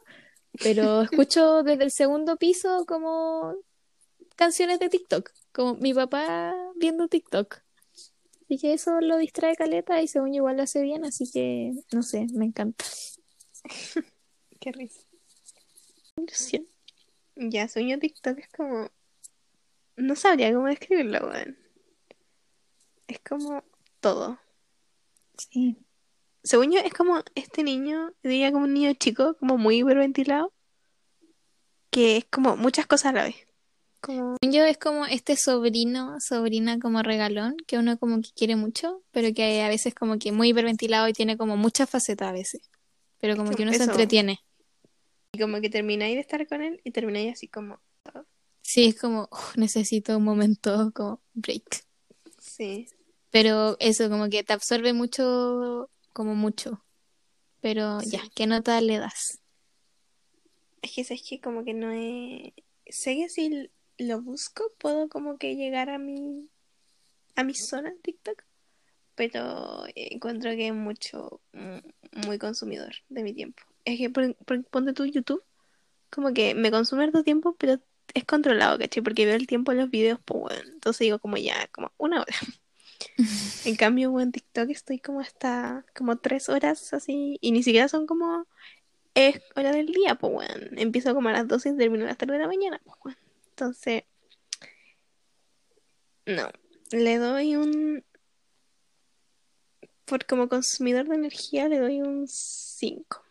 pero 0.63 1.03
escucho 1.11 1.65
desde 1.65 1.83
el 1.83 1.91
segundo 1.91 2.37
piso 2.37 2.85
como 2.87 3.57
canciones 4.37 4.79
de 4.79 4.89
TikTok, 4.89 5.33
como 5.51 5.75
mi 5.75 5.93
papá 5.93 6.55
viendo 6.77 7.09
TikTok. 7.09 7.59
Y 8.49 8.59
que 8.59 8.73
eso 8.73 9.01
lo 9.01 9.17
distrae 9.17 9.57
caleta 9.57 10.01
y 10.01 10.07
según 10.07 10.29
yo 10.29 10.37
igual 10.37 10.59
lo 10.59 10.63
hace 10.63 10.81
bien, 10.81 11.05
así 11.05 11.29
que 11.29 11.73
no 11.93 12.05
sé, 12.05 12.29
me 12.33 12.45
encanta. 12.45 12.85
Qué 14.61 14.71
risa. 14.71 15.06
Ya, 17.37 17.69
sueño 17.69 17.99
TikTok 17.99 18.39
es 18.39 18.49
como. 18.49 18.91
No 19.97 20.17
sabría 20.17 20.53
cómo 20.53 20.67
describirlo, 20.67 21.29
weón. 21.29 21.57
Es 23.07 23.21
como 23.21 23.63
todo. 24.01 24.39
Sí. 25.39 25.77
Según 26.43 26.73
yo, 26.73 26.81
es 26.81 26.93
como 26.93 27.23
este 27.35 27.63
niño, 27.63 28.13
diría 28.23 28.53
como 28.53 28.65
un 28.65 28.75
niño 28.75 28.93
chico, 28.95 29.37
como 29.39 29.59
muy 29.59 29.79
hiperventilado, 29.79 30.53
que 31.91 32.17
es 32.19 32.25
como 32.25 32.57
muchas 32.57 32.87
cosas 32.87 33.07
a 33.07 33.13
la 33.13 33.25
vez. 33.25 33.37
Como... 34.01 34.37
Yo 34.43 34.65
es 34.65 34.79
como 34.79 35.07
este 35.07 35.37
sobrino, 35.37 36.21
sobrina 36.21 36.79
como 36.79 37.03
regalón, 37.03 37.57
que 37.67 37.79
uno 37.79 37.99
como 37.99 38.21
que 38.21 38.31
quiere 38.35 38.55
mucho, 38.55 39.03
pero 39.11 39.35
que 39.35 39.63
a 39.63 39.69
veces 39.69 39.95
como 39.95 40.19
que 40.19 40.31
muy 40.31 40.51
hiperventilado 40.51 41.09
y 41.09 41.13
tiene 41.13 41.37
como 41.37 41.57
muchas 41.57 41.91
facetas 41.91 42.29
a 42.29 42.33
veces. 42.33 42.71
Pero 43.19 43.37
como 43.37 43.51
que 43.51 43.63
uno 43.65 43.73
se 43.73 43.83
entretiene. 43.83 44.41
Y 45.37 45.39
como 45.39 45.61
que 45.61 45.69
termináis 45.69 46.15
de 46.15 46.23
estar 46.23 46.47
con 46.47 46.63
él 46.63 46.81
y 46.83 46.93
termináis 46.93 47.35
así 47.35 47.47
como... 47.47 47.79
Sí, 48.63 48.87
es 48.87 48.99
como, 48.99 49.29
necesito 49.57 50.17
un 50.17 50.25
momento 50.25 50.91
como 50.95 51.21
break. 51.35 51.85
Sí. 52.39 52.87
Pero 53.31 53.77
eso, 53.79 54.09
como 54.09 54.31
que 54.31 54.45
te 54.45 54.55
absorbe 54.55 54.95
mucho, 54.95 55.91
como 56.15 56.35
mucho. 56.35 56.83
Pero 57.61 58.01
ya, 58.01 58.23
¿qué 58.35 58.47
nota 58.47 58.81
le 58.81 58.99
das? 58.99 59.43
Es 60.81 60.93
que 60.95 61.03
es 61.03 61.23
que 61.29 61.39
como 61.39 61.65
que 61.65 61.75
no 61.75 61.91
es... 61.91 62.55
Sé 62.89 63.17
que 63.17 63.29
si 63.29 63.71
lo 63.99 64.23
busco 64.23 64.73
puedo 64.79 65.11
como 65.11 65.37
que 65.37 65.55
llegar 65.55 65.91
a 65.91 65.99
mi... 65.99 66.49
a 67.35 67.45
mi 67.45 67.55
zona 67.55 67.91
en 67.91 68.01
TikTok. 68.01 68.43
Pero 69.17 69.85
encuentro 69.95 70.51
que 70.53 70.69
es 70.69 70.75
mucho, 70.75 71.43
mm, 71.53 72.27
muy 72.27 72.39
consumidor 72.39 72.95
de 73.11 73.23
mi 73.23 73.35
tiempo 73.35 73.63
es 73.87 73.99
que 73.99 74.11
ponte 74.11 74.93
tu 74.93 75.07
YouTube, 75.07 75.43
como 76.11 76.35
que 76.35 76.55
me 76.55 76.71
consume 76.71 77.11
tu 77.11 77.23
tiempo, 77.23 77.57
pero 77.59 77.81
es 78.15 78.25
controlado, 78.25 78.79
¿cachai? 78.79 79.03
Porque 79.03 79.27
veo 79.27 79.37
el 79.37 79.47
tiempo 79.47 79.73
en 79.73 79.79
los 79.79 79.91
videos, 79.91 80.21
pues 80.25 80.41
bueno, 80.41 80.71
entonces 80.73 81.01
digo 81.01 81.19
como 81.19 81.39
ya, 81.39 81.69
como 81.73 81.93
una 81.97 82.21
hora. 82.21 82.37
en 83.65 83.77
cambio, 83.77 84.19
en 84.21 84.33
TikTok 84.33 84.71
estoy 84.71 84.99
como 84.99 85.21
hasta 85.21 85.87
como 85.95 86.19
tres 86.19 86.49
horas 86.49 86.93
así, 86.93 87.39
y 87.41 87.53
ni 87.53 87.63
siquiera 87.63 87.89
son 87.89 88.07
como 88.07 88.47
es 89.17 89.41
hora 89.57 89.73
del 89.73 89.87
día, 89.87 90.15
pues 90.17 90.33
bueno. 90.33 90.67
Empiezo 90.77 91.15
como 91.15 91.31
a 91.31 91.33
las 91.33 91.49
12 91.49 91.71
y 91.71 91.77
termino 91.77 92.05
a 92.05 92.09
las 92.09 92.19
3 92.19 92.33
de 92.33 92.39
la 92.39 92.47
mañana, 92.47 92.81
pues 92.85 92.99
bueno. 93.03 93.19
Entonces, 93.49 94.05
no, 96.27 96.51
le 96.91 97.17
doy 97.19 97.57
un... 97.57 98.05
Por 100.05 100.27
como 100.27 100.49
consumidor 100.49 101.09
de 101.09 101.15
energía 101.17 101.69
le 101.69 101.79
doy 101.79 102.03
un 102.03 102.29
5. 102.29 103.26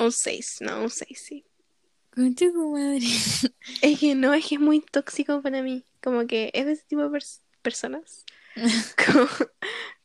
Un 0.00 0.12
6, 0.12 0.58
no, 0.60 0.82
un 0.82 0.90
6, 0.90 1.18
sí. 1.18 1.44
Concha 2.14 2.46
tu 2.52 2.72
madre. 2.72 3.00
Es 3.82 3.98
que 3.98 4.14
no, 4.14 4.34
es 4.34 4.46
que 4.46 4.56
es 4.56 4.60
muy 4.60 4.80
tóxico 4.80 5.40
para 5.42 5.62
mí. 5.62 5.84
Como 6.02 6.26
que 6.26 6.50
es 6.52 6.66
de 6.66 6.72
ese 6.72 6.84
tipo 6.84 7.08
de 7.08 7.20
personas. 7.62 8.24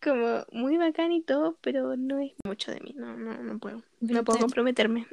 como, 0.02 0.46
muy 0.52 0.78
bacán 0.78 1.12
y 1.12 1.22
todo, 1.22 1.58
pero 1.62 1.98
no 1.98 2.20
es 2.20 2.32
mucho 2.46 2.72
de 2.72 2.80
mí. 2.80 2.94
No, 2.96 3.18
no, 3.18 3.34
no 3.44 3.60
puedo. 3.60 3.84
No 4.00 4.24
puedo 4.24 4.40
comprometerme. 4.40 5.08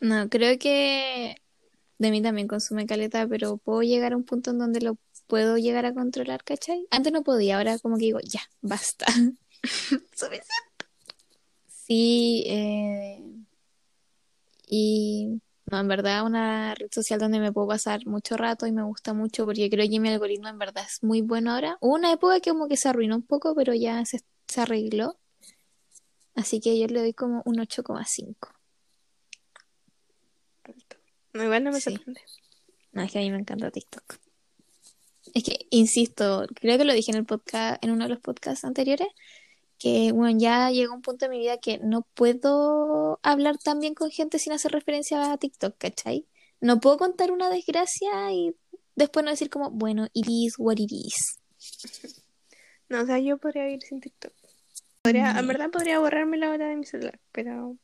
no, 0.00 0.28
creo 0.28 0.58
que 0.58 1.36
de 1.98 2.10
mí 2.10 2.22
también 2.22 2.46
consume 2.46 2.86
caleta, 2.86 3.26
pero 3.26 3.56
puedo 3.56 3.82
llegar 3.82 4.12
a 4.12 4.16
un 4.16 4.24
punto 4.24 4.52
en 4.52 4.58
donde 4.58 4.80
lo 4.80 4.96
puedo 5.26 5.58
llegar 5.58 5.86
a 5.86 5.94
controlar, 5.94 6.44
¿cachai? 6.44 6.86
Antes 6.90 7.12
no 7.12 7.22
podía, 7.22 7.58
ahora 7.58 7.78
como 7.78 7.96
que 7.96 8.06
digo, 8.06 8.20
ya, 8.22 8.40
basta. 8.62 9.06
Suficiente. 10.14 10.69
Sí, 11.90 12.44
eh, 12.46 13.20
y 14.68 15.40
no, 15.66 15.80
en 15.80 15.88
verdad 15.88 16.24
una 16.24 16.72
red 16.76 16.86
social 16.92 17.18
donde 17.18 17.40
me 17.40 17.50
puedo 17.50 17.66
pasar 17.66 18.06
mucho 18.06 18.36
rato 18.36 18.68
y 18.68 18.70
me 18.70 18.84
gusta 18.84 19.12
mucho 19.12 19.44
porque 19.44 19.68
creo 19.68 19.90
que 19.90 19.98
mi 19.98 20.08
algoritmo 20.08 20.46
en 20.46 20.56
verdad 20.56 20.84
es 20.86 21.02
muy 21.02 21.20
bueno 21.20 21.50
ahora. 21.50 21.78
Hubo 21.80 21.96
una 21.96 22.12
época 22.12 22.38
que 22.38 22.50
como 22.50 22.68
que 22.68 22.76
se 22.76 22.88
arruinó 22.88 23.16
un 23.16 23.26
poco, 23.26 23.56
pero 23.56 23.74
ya 23.74 24.04
se, 24.04 24.20
arregló. 24.56 25.18
Así 26.36 26.60
que 26.60 26.78
yo 26.78 26.86
le 26.86 27.00
doy 27.00 27.12
como 27.12 27.42
un 27.44 27.56
8,5. 27.56 28.36
No, 31.32 31.42
igual 31.42 31.64
no 31.64 31.72
me 31.72 31.80
sorprende. 31.80 32.20
No, 32.92 33.02
es 33.02 33.10
que 33.10 33.18
a 33.18 33.22
mí 33.22 33.32
me 33.32 33.38
encanta 33.38 33.68
TikTok. 33.72 34.14
Es 35.34 35.42
que, 35.42 35.66
insisto, 35.70 36.46
creo 36.54 36.78
que 36.78 36.84
lo 36.84 36.92
dije 36.92 37.10
en 37.10 37.16
el 37.16 37.26
podcast, 37.26 37.84
en 37.84 37.90
uno 37.90 38.04
de 38.04 38.10
los 38.10 38.20
podcasts 38.20 38.64
anteriores, 38.64 39.08
que 39.80 40.12
bueno, 40.12 40.38
ya 40.38 40.70
llegó 40.70 40.94
un 40.94 41.00
punto 41.00 41.24
de 41.24 41.30
mi 41.30 41.38
vida 41.38 41.56
que 41.56 41.78
no 41.78 42.06
puedo 42.14 43.18
hablar 43.22 43.56
tan 43.56 43.80
bien 43.80 43.94
con 43.94 44.10
gente 44.10 44.38
sin 44.38 44.52
hacer 44.52 44.72
referencia 44.72 45.32
a 45.32 45.38
TikTok, 45.38 45.76
¿cachai? 45.78 46.26
No 46.60 46.80
puedo 46.80 46.98
contar 46.98 47.32
una 47.32 47.48
desgracia 47.48 48.30
y 48.30 48.54
después 48.94 49.24
no 49.24 49.30
decir 49.30 49.48
como, 49.48 49.70
bueno, 49.70 50.08
it 50.12 50.26
is 50.28 50.54
what 50.58 50.76
it 50.76 50.92
is. 50.92 51.40
No, 52.90 53.02
o 53.02 53.06
sea, 53.06 53.20
yo 53.20 53.38
podría 53.38 53.66
vivir 53.66 53.82
sin 53.82 54.00
TikTok. 54.00 54.32
Podría, 55.02 55.30
En 55.38 55.44
mm. 55.44 55.46
verdad 55.46 55.70
podría 55.70 56.00
borrarme 56.00 56.38
la 56.38 56.50
hora 56.50 56.66
de 56.66 56.74
mi 56.74 56.84
celular, 56.84 57.20
pero 57.30 57.78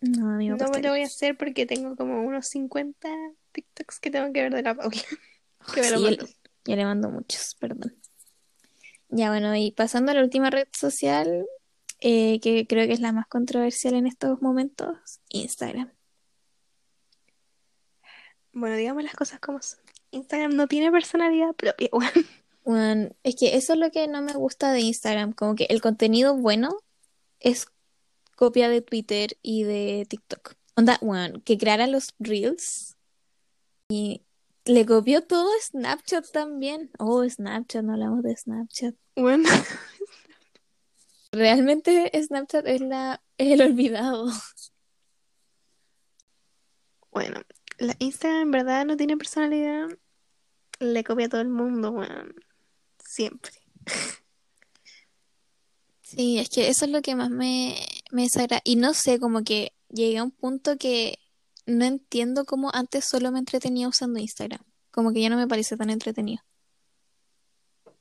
no, 0.00 0.26
me 0.38 0.48
no 0.48 0.56
lo 0.56 0.88
voy 0.88 1.02
a 1.02 1.04
hacer 1.04 1.36
porque 1.36 1.66
tengo 1.66 1.94
como 1.96 2.22
unos 2.22 2.48
50 2.48 3.10
TikToks 3.52 4.00
que 4.00 4.10
tengo 4.10 4.32
que 4.32 4.40
ver 4.40 4.54
de 4.54 4.62
la 4.62 4.74
Paula. 4.74 4.90
que 5.74 5.82
me 5.82 5.90
lo 5.90 6.16
ya 6.64 6.76
le 6.76 6.84
mando 6.86 7.10
muchos, 7.10 7.56
perdón. 7.60 7.94
Ya 9.14 9.28
bueno, 9.28 9.54
y 9.54 9.72
pasando 9.72 10.10
a 10.10 10.14
la 10.14 10.22
última 10.22 10.48
red 10.48 10.66
social, 10.72 11.44
eh, 12.00 12.40
que 12.40 12.66
creo 12.66 12.86
que 12.86 12.94
es 12.94 13.00
la 13.00 13.12
más 13.12 13.26
controversial 13.26 13.92
en 13.92 14.06
estos 14.06 14.40
momentos, 14.40 15.20
Instagram. 15.28 15.92
Bueno, 18.54 18.76
digamos 18.76 19.04
las 19.04 19.14
cosas 19.14 19.38
como 19.38 19.60
son. 19.60 19.80
Instagram 20.12 20.56
no 20.56 20.66
tiene 20.66 20.90
personalidad 20.90 21.54
propia. 21.54 21.90
Bueno, 22.64 23.10
es 23.24 23.34
que 23.34 23.56
eso 23.56 23.72
es 23.72 23.78
lo 23.80 23.90
que 23.90 24.06
no 24.06 24.22
me 24.22 24.34
gusta 24.34 24.70
de 24.70 24.80
Instagram, 24.80 25.32
como 25.32 25.56
que 25.56 25.64
el 25.68 25.82
contenido 25.82 26.36
bueno 26.36 26.70
es 27.40 27.66
copia 28.36 28.68
de 28.68 28.82
Twitter 28.82 29.36
y 29.42 29.64
de 29.64 30.06
TikTok. 30.08 30.54
Onda, 30.76 30.96
bueno, 31.02 31.42
que 31.44 31.58
crearan 31.58 31.90
los 31.90 32.14
Reels 32.20 32.96
y 33.88 34.22
le 34.64 34.86
copió 34.86 35.26
todo 35.26 35.50
Snapchat 35.60 36.30
también. 36.30 36.92
Oh, 37.00 37.28
Snapchat, 37.28 37.82
no 37.82 37.94
hablamos 37.94 38.22
de 38.22 38.36
Snapchat. 38.36 38.94
Bueno, 39.14 39.48
Realmente 41.32 42.10
Snapchat 42.14 42.66
es 42.66 42.82
la 42.82 43.22
es 43.38 43.52
el 43.52 43.62
olvidado. 43.62 44.30
bueno, 47.10 47.40
la 47.78 47.96
Instagram 47.98 48.42
en 48.42 48.50
verdad 48.50 48.84
no 48.84 48.96
tiene 48.98 49.16
personalidad. 49.16 49.88
Le 50.78 51.04
copia 51.04 51.26
a 51.26 51.28
todo 51.30 51.40
el 51.40 51.48
mundo, 51.48 51.90
weón. 51.90 52.34
Siempre. 53.02 53.52
Sí, 56.02 56.38
es 56.38 56.50
que 56.50 56.68
eso 56.68 56.84
es 56.84 56.90
lo 56.90 57.00
que 57.00 57.14
más 57.14 57.30
me, 57.30 57.76
me 58.10 58.22
desagrada. 58.22 58.60
Y 58.64 58.76
no 58.76 58.92
sé, 58.92 59.18
como 59.18 59.42
que 59.42 59.72
llegué 59.88 60.18
a 60.18 60.24
un 60.24 60.32
punto 60.32 60.76
que 60.76 61.18
no 61.64 61.86
entiendo 61.86 62.44
cómo 62.44 62.70
antes 62.74 63.06
solo 63.06 63.32
me 63.32 63.38
entretenía 63.38 63.88
usando 63.88 64.18
Instagram. 64.18 64.60
Como 64.90 65.12
que 65.14 65.22
ya 65.22 65.30
no 65.30 65.38
me 65.38 65.48
parece 65.48 65.78
tan 65.78 65.88
entretenido. 65.88 66.42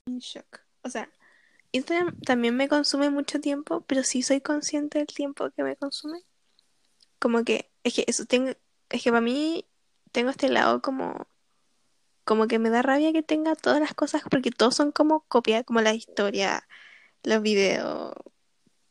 En 0.05 0.20
shock. 0.20 0.70
O 0.84 0.89
sea, 0.89 1.09
Instagram 1.71 2.19
también 2.21 2.55
me 2.57 2.67
consume 2.67 3.09
mucho 3.09 3.39
tiempo, 3.41 3.82
pero 3.88 4.03
sí 4.03 4.23
soy 4.23 4.41
consciente 4.41 4.99
del 4.99 5.07
tiempo 5.07 5.51
que 5.51 5.63
me 5.63 5.75
consume. 5.75 6.23
Como 7.19 7.43
que, 7.43 7.71
es 7.84 7.93
que 7.95 8.05
eso 8.07 8.25
tengo, 8.25 8.51
es 8.89 9.03
que 9.03 9.11
para 9.11 9.21
mí 9.21 9.65
tengo 10.11 10.29
este 10.32 10.49
lado 10.49 10.82
como, 10.82 11.27
como 12.23 12.47
que 12.47 12.59
me 12.59 12.69
da 12.69 12.82
rabia 12.82 13.13
que 13.13 13.23
tenga 13.23 13.55
todas 13.55 13.79
las 13.79 13.93
cosas, 13.93 14.23
porque 14.29 14.51
todos 14.51 14.75
son 14.75 14.91
como 14.91 15.21
copia, 15.27 15.63
como 15.63 15.82
la 15.82 15.93
historia, 15.93 16.67
los 17.23 17.41
videos, 17.41 18.13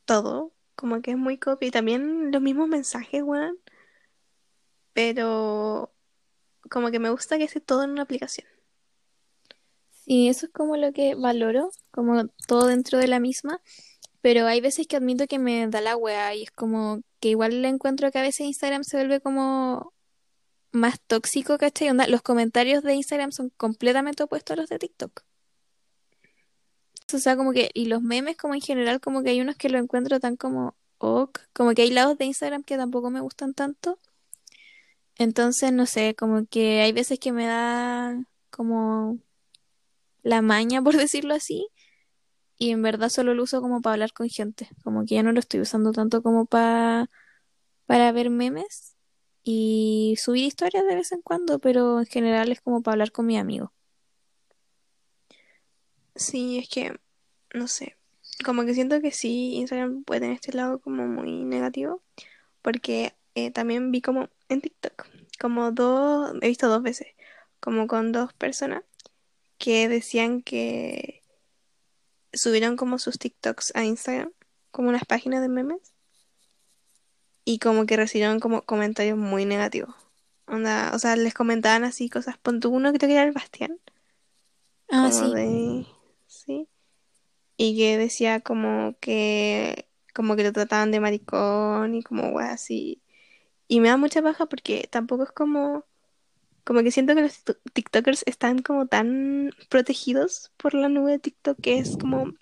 todo. 0.04 0.52
Como 0.76 1.02
que 1.02 1.12
es 1.12 1.16
muy 1.18 1.38
copia. 1.38 1.68
Y 1.68 1.70
también 1.70 2.32
los 2.32 2.42
mismos 2.42 2.68
mensajes, 2.68 3.22
weón. 3.22 3.58
Pero 4.92 5.92
como 6.70 6.90
que 6.90 6.98
me 6.98 7.10
gusta 7.10 7.38
que 7.38 7.44
esté 7.44 7.60
todo 7.60 7.84
en 7.84 7.90
una 7.90 8.02
aplicación. 8.02 8.46
Sí, 10.10 10.28
eso 10.28 10.46
es 10.46 10.52
como 10.52 10.76
lo 10.76 10.92
que 10.92 11.14
valoro, 11.14 11.70
como 11.92 12.26
todo 12.48 12.66
dentro 12.66 12.98
de 12.98 13.06
la 13.06 13.20
misma. 13.20 13.60
Pero 14.22 14.46
hay 14.48 14.60
veces 14.60 14.88
que 14.88 14.96
admito 14.96 15.28
que 15.28 15.38
me 15.38 15.68
da 15.68 15.80
la 15.80 15.96
wea 15.96 16.34
y 16.34 16.42
es 16.42 16.50
como 16.50 17.02
que 17.20 17.28
igual 17.30 17.62
le 17.62 17.68
encuentro 17.68 18.10
que 18.10 18.18
a 18.18 18.22
veces 18.22 18.40
Instagram 18.46 18.82
se 18.82 18.96
vuelve 18.96 19.20
como 19.20 19.92
más 20.72 21.00
tóxico, 21.00 21.58
¿cachai? 21.58 21.90
Onda, 21.90 22.08
los 22.08 22.22
comentarios 22.22 22.82
de 22.82 22.94
Instagram 22.94 23.30
son 23.32 23.50
completamente 23.56 24.24
opuestos 24.24 24.54
a 24.54 24.60
los 24.60 24.68
de 24.68 24.80
TikTok. 24.80 25.22
O 27.14 27.18
sea, 27.18 27.36
como 27.36 27.52
que, 27.52 27.70
y 27.72 27.86
los 27.86 28.02
memes 28.02 28.36
como 28.36 28.54
en 28.54 28.62
general, 28.62 29.00
como 29.00 29.22
que 29.22 29.30
hay 29.30 29.40
unos 29.40 29.56
que 29.56 29.68
lo 29.68 29.78
encuentro 29.78 30.18
tan 30.18 30.36
como 30.36 30.74
ok, 30.98 31.38
como 31.52 31.72
que 31.74 31.82
hay 31.82 31.90
lados 31.92 32.18
de 32.18 32.24
Instagram 32.24 32.64
que 32.64 32.76
tampoco 32.76 33.10
me 33.10 33.20
gustan 33.20 33.54
tanto. 33.54 34.00
Entonces, 35.18 35.72
no 35.72 35.86
sé, 35.86 36.16
como 36.16 36.46
que 36.46 36.80
hay 36.80 36.92
veces 36.92 37.20
que 37.20 37.30
me 37.32 37.46
da 37.46 38.24
como 38.50 39.20
la 40.22 40.42
maña, 40.42 40.82
por 40.82 40.96
decirlo 40.96 41.34
así, 41.34 41.68
y 42.58 42.70
en 42.70 42.82
verdad 42.82 43.08
solo 43.08 43.34
lo 43.34 43.44
uso 43.44 43.60
como 43.62 43.80
para 43.82 43.94
hablar 43.94 44.12
con 44.12 44.28
gente, 44.28 44.68
como 44.84 45.04
que 45.06 45.16
ya 45.16 45.22
no 45.22 45.32
lo 45.32 45.40
estoy 45.40 45.60
usando 45.60 45.92
tanto 45.92 46.22
como 46.22 46.46
para 46.46 47.10
para 47.86 48.12
ver 48.12 48.30
memes 48.30 48.94
y 49.42 50.14
subir 50.16 50.44
historias 50.44 50.84
de 50.86 50.94
vez 50.94 51.10
en 51.10 51.22
cuando, 51.22 51.58
pero 51.58 51.98
en 51.98 52.06
general 52.06 52.52
es 52.52 52.60
como 52.60 52.82
para 52.82 52.92
hablar 52.94 53.10
con 53.10 53.26
mi 53.26 53.36
amigo. 53.36 53.72
Sí, 56.14 56.58
es 56.58 56.68
que, 56.68 57.00
no 57.52 57.66
sé. 57.66 57.96
Como 58.44 58.64
que 58.64 58.74
siento 58.74 59.00
que 59.00 59.10
sí, 59.10 59.54
Instagram 59.56 60.04
puede 60.04 60.20
tener 60.20 60.36
este 60.36 60.52
lado 60.52 60.80
como 60.80 61.06
muy 61.08 61.44
negativo. 61.44 62.00
Porque 62.62 63.14
eh, 63.34 63.50
también 63.50 63.90
vi 63.90 64.02
como 64.02 64.28
en 64.48 64.60
TikTok, 64.60 65.06
como 65.40 65.72
dos, 65.72 66.32
he 66.42 66.48
visto 66.48 66.68
dos 66.68 66.82
veces, 66.82 67.08
como 67.58 67.86
con 67.88 68.12
dos 68.12 68.32
personas 68.34 68.84
que 69.60 69.88
decían 69.88 70.42
que 70.42 71.22
subieron 72.32 72.76
como 72.76 72.98
sus 72.98 73.18
TikToks 73.18 73.72
a 73.76 73.84
Instagram, 73.84 74.32
como 74.72 74.88
unas 74.88 75.04
páginas 75.04 75.42
de 75.42 75.48
memes, 75.48 75.94
y 77.44 77.58
como 77.58 77.86
que 77.86 77.96
recibieron 77.96 78.40
como 78.40 78.62
comentarios 78.62 79.18
muy 79.18 79.44
negativos. 79.44 79.94
Onda, 80.46 80.92
o 80.94 80.98
sea, 80.98 81.14
les 81.16 81.34
comentaban 81.34 81.84
así 81.84 82.08
cosas. 82.08 82.38
Pon 82.38 82.60
uno 82.66 82.92
que 82.92 82.98
te 82.98 83.06
quería 83.06 83.22
el 83.22 83.32
Bastián, 83.32 83.78
Ah, 84.90 85.12
sí. 85.12 85.30
de, 85.30 85.86
sí, 86.26 86.68
y 87.58 87.76
que 87.76 87.98
decía 87.98 88.40
como 88.40 88.96
que, 89.00 89.88
como 90.14 90.36
que 90.36 90.44
lo 90.44 90.52
trataban 90.52 90.90
de 90.90 91.00
maricón 91.00 91.94
y 91.94 92.02
como 92.02 92.30
weas 92.30 92.52
así. 92.52 93.02
Y 93.68 93.80
me 93.80 93.88
da 93.88 93.98
mucha 93.98 94.22
paja 94.22 94.46
porque 94.46 94.88
tampoco 94.90 95.24
es 95.24 95.32
como, 95.32 95.84
como 96.70 96.84
que 96.84 96.92
siento 96.92 97.16
que 97.16 97.22
los 97.22 97.32
tikto- 97.44 97.58
TikTokers 97.72 98.22
están 98.26 98.62
como 98.62 98.86
tan 98.86 99.50
protegidos 99.68 100.52
por 100.56 100.72
la 100.74 100.88
nube 100.88 101.10
de 101.10 101.18
TikTok 101.18 101.60
que 101.60 101.80
es 101.80 101.96
como 101.96 102.32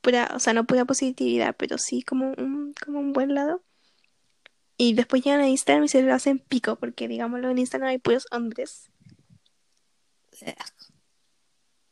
pura, 0.00 0.32
o 0.34 0.40
sea, 0.40 0.54
no 0.54 0.64
pura 0.64 0.84
positividad, 0.84 1.54
pero 1.56 1.78
sí 1.78 2.02
como 2.02 2.32
un, 2.36 2.74
como 2.84 2.98
un 2.98 3.12
buen 3.12 3.32
lado. 3.32 3.62
Y 4.76 4.94
después 4.94 5.22
llegan 5.22 5.40
a 5.40 5.48
Instagram 5.48 5.84
y 5.84 5.88
se 5.88 6.02
lo 6.02 6.12
hacen 6.12 6.40
pico, 6.40 6.74
porque 6.74 7.06
digámoslo, 7.06 7.48
en 7.48 7.58
Instagram 7.58 7.90
hay 7.90 7.98
puros 7.98 8.26
hombres. 8.32 8.90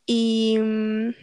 Y 0.05 0.57
mm, 0.59 1.15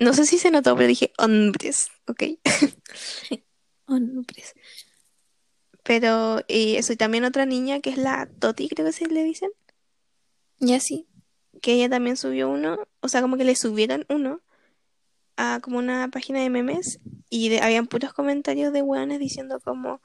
no 0.00 0.12
sé 0.12 0.26
si 0.26 0.36
se 0.36 0.50
notó, 0.50 0.76
pero 0.76 0.86
dije 0.86 1.14
hombres, 1.16 1.88
¿ok? 2.06 2.24
Hombres. 3.86 4.52
Pero 5.86 6.40
y 6.48 6.76
eso, 6.76 6.92
y 6.92 6.96
también 6.96 7.24
otra 7.24 7.46
niña 7.46 7.80
que 7.80 7.90
es 7.90 7.96
la 7.98 8.28
Toti, 8.40 8.68
creo 8.68 8.84
que 8.86 8.92
se 8.92 9.06
le 9.06 9.22
dicen, 9.22 9.50
Ya 10.58 10.80
sí. 10.80 11.06
que 11.62 11.74
ella 11.74 11.88
también 11.88 12.16
subió 12.16 12.50
uno, 12.50 12.78
o 13.00 13.08
sea, 13.08 13.22
como 13.22 13.36
que 13.36 13.44
le 13.44 13.54
subieron 13.54 14.04
uno 14.08 14.40
a 15.36 15.60
como 15.62 15.78
una 15.78 16.08
página 16.08 16.40
de 16.40 16.50
memes 16.50 16.98
y 17.30 17.50
de- 17.50 17.60
habían 17.60 17.86
puros 17.86 18.12
comentarios 18.12 18.72
de 18.72 18.82
weones 18.82 19.20
diciendo 19.20 19.60
como, 19.60 20.00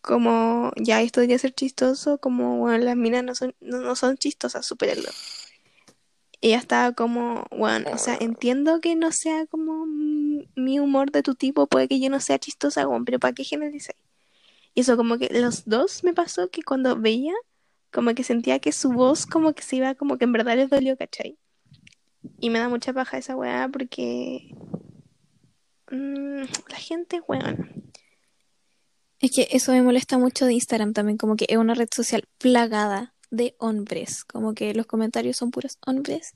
como, 0.00 0.72
ya 0.76 1.00
esto 1.02 1.20
debería 1.20 1.38
ser 1.38 1.52
chistoso, 1.54 2.18
como, 2.18 2.58
bueno, 2.58 2.78
las 2.84 2.96
minas 2.96 3.22
no 3.22 3.34
son, 3.34 3.54
no, 3.60 3.78
no 3.78 3.94
son 3.96 4.16
chistosas, 4.16 4.66
supérenlo. 4.66 5.08
Ella 6.40 6.58
estaba 6.58 6.92
como, 6.92 7.44
bueno, 7.56 7.90
o 7.92 7.98
sea, 7.98 8.16
entiendo 8.20 8.80
que 8.80 8.96
no 8.96 9.12
sea 9.12 9.46
como 9.46 9.86
mm, 9.86 10.46
mi 10.56 10.80
humor 10.80 11.12
de 11.12 11.22
tu 11.22 11.36
tipo, 11.36 11.68
puede 11.68 11.86
que 11.86 12.00
yo 12.00 12.10
no 12.10 12.18
sea 12.18 12.40
chistosa, 12.40 12.88
weón, 12.88 13.04
pero 13.04 13.20
¿para 13.20 13.32
qué 13.34 13.44
generalizar? 13.44 13.94
Y 14.74 14.80
eso 14.80 14.96
como 14.96 15.18
que 15.18 15.28
los 15.30 15.64
dos 15.66 16.04
me 16.04 16.14
pasó 16.14 16.50
que 16.50 16.62
cuando 16.62 16.96
veía, 16.96 17.34
como 17.92 18.14
que 18.14 18.24
sentía 18.24 18.58
que 18.58 18.72
su 18.72 18.92
voz 18.92 19.26
como 19.26 19.52
que 19.52 19.62
se 19.62 19.76
iba, 19.76 19.94
como 19.94 20.18
que 20.18 20.24
en 20.24 20.32
verdad 20.32 20.56
les 20.56 20.70
dolió, 20.70 20.96
¿cachai? 20.96 21.38
Y 22.40 22.50
me 22.50 22.58
da 22.58 22.68
mucha 22.68 22.92
paja 22.92 23.18
esa 23.18 23.36
weá 23.36 23.68
porque 23.68 24.54
mm, 25.90 26.42
la 26.68 26.76
gente, 26.76 27.20
weón. 27.26 27.92
Es 29.20 29.30
que 29.30 29.48
eso 29.52 29.72
me 29.72 29.82
molesta 29.82 30.18
mucho 30.18 30.46
de 30.46 30.54
Instagram 30.54 30.92
también, 30.94 31.18
como 31.18 31.36
que 31.36 31.46
es 31.48 31.56
una 31.56 31.74
red 31.74 31.88
social 31.94 32.24
plagada 32.38 33.14
de 33.30 33.54
hombres, 33.58 34.24
como 34.24 34.54
que 34.54 34.74
los 34.74 34.86
comentarios 34.86 35.36
son 35.36 35.50
puros 35.50 35.78
hombres. 35.86 36.32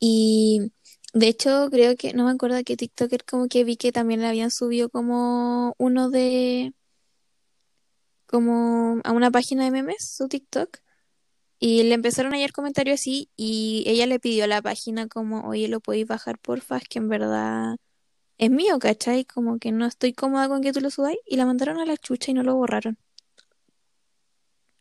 Y 0.00 0.72
de 1.14 1.28
hecho 1.28 1.68
creo 1.70 1.96
que, 1.96 2.12
no 2.12 2.24
me 2.24 2.30
acuerdo 2.32 2.58
qué 2.64 2.76
TikToker 2.76 3.24
como 3.24 3.48
que 3.48 3.64
vi 3.64 3.76
que 3.76 3.92
también 3.92 4.20
le 4.20 4.28
habían 4.28 4.50
subido 4.50 4.90
como 4.90 5.74
uno 5.78 6.10
de, 6.10 6.72
como 8.28 9.00
a 9.04 9.12
una 9.12 9.30
página 9.30 9.64
de 9.64 9.72
memes, 9.72 10.08
su 10.16 10.28
TikTok. 10.28 10.78
Y 11.60 11.84
le 11.84 11.94
empezaron 11.94 12.34
a 12.34 12.36
llegar 12.36 12.52
comentarios 12.52 13.00
así 13.00 13.30
y 13.36 13.84
ella 13.86 14.06
le 14.06 14.20
pidió 14.20 14.44
a 14.44 14.46
la 14.48 14.62
página 14.62 15.08
como, 15.08 15.48
oye, 15.48 15.68
lo 15.68 15.80
podéis 15.80 16.06
bajar 16.06 16.38
porfa, 16.38 16.78
es 16.78 16.88
que 16.88 16.98
en 17.00 17.08
verdad 17.08 17.76
es 18.38 18.50
mío, 18.50 18.78
¿cachai? 18.78 19.24
Como 19.24 19.58
que 19.58 19.72
no 19.72 19.86
estoy 19.86 20.14
cómoda 20.14 20.48
con 20.48 20.62
que 20.62 20.72
tú 20.72 20.80
lo 20.80 20.90
subáis 20.90 21.18
y 21.26 21.36
la 21.36 21.46
mandaron 21.46 21.78
a 21.80 21.86
la 21.86 21.96
chucha 21.96 22.30
y 22.32 22.34
no 22.34 22.42
lo 22.44 22.56
borraron. 22.56 22.98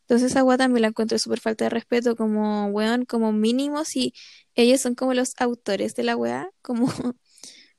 Entonces 0.10 0.42
weá 0.42 0.58
también 0.58 0.84
la 0.84 0.88
encuentro 0.90 1.20
súper 1.20 1.40
falta 1.42 1.66
de 1.66 1.70
respeto, 1.70 2.16
como 2.16 2.68
weón, 2.68 3.06
como 3.06 3.34
mínimo 3.34 3.84
si 3.84 4.14
ellos 4.56 4.80
son 4.82 4.96
como 4.96 5.14
los 5.14 5.34
autores 5.38 5.96
de 5.96 6.04
la 6.04 6.16
weá, 6.16 6.50
como 6.62 6.88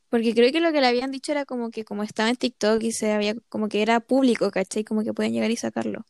porque 0.08 0.34
creo 0.34 0.50
que 0.52 0.60
lo 0.60 0.72
que 0.72 0.80
le 0.80 0.86
habían 0.86 1.10
dicho 1.10 1.32
era 1.32 1.44
como 1.44 1.70
que 1.70 1.84
como 1.84 2.02
estaba 2.02 2.28
en 2.30 2.36
TikTok 2.36 2.82
y 2.82 2.92
se 2.92 3.12
había 3.12 3.34
como 3.48 3.68
que 3.68 3.82
era 3.82 4.00
público, 4.00 4.50
¿cachai? 4.50 4.84
Como 4.84 5.04
que 5.04 5.12
podían 5.12 5.32
llegar 5.32 5.50
y 5.50 5.56
sacarlo. 5.56 6.04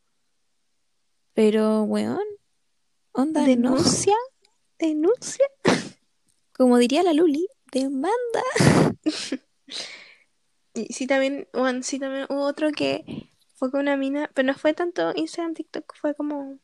Pero 1.35 1.83
weón, 1.83 2.19
onda 3.13 3.45
Denuncia, 3.45 4.17
denuncia. 4.79 5.47
como 6.53 6.79
diría 6.79 7.03
la 7.03 7.13
Luli, 7.13 7.49
demanda. 7.73 8.43
Y 10.75 10.93
sí 10.93 11.09
también, 11.09 11.49
bueno, 11.53 11.83
sí 11.83 11.99
también 11.99 12.27
hubo 12.29 12.43
otro 12.45 12.71
que 12.71 13.29
fue 13.55 13.71
con 13.73 13.81
una 13.81 13.97
mina, 13.97 14.31
pero 14.35 14.47
no 14.47 14.55
fue 14.55 14.75
tanto 14.75 15.13
Instagram, 15.17 15.55
TikTok, 15.55 15.93
fue 15.97 16.15
como 16.15 16.59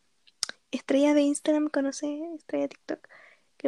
estrella 0.71 1.15
de 1.15 1.23
Instagram, 1.23 1.69
conoce 1.69 2.07
estrella 2.37 2.65
de 2.65 2.69
TikTok, 2.69 3.09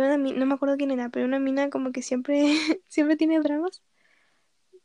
una 0.04 0.16
no 0.18 0.46
me 0.46 0.54
acuerdo 0.54 0.76
quién 0.76 0.90
era, 0.90 1.08
pero 1.10 1.26
una 1.26 1.38
mina 1.40 1.70
como 1.70 1.92
que 1.92 2.02
siempre, 2.02 2.44
siempre 2.88 3.16
tiene 3.16 3.40
dramas, 3.40 3.82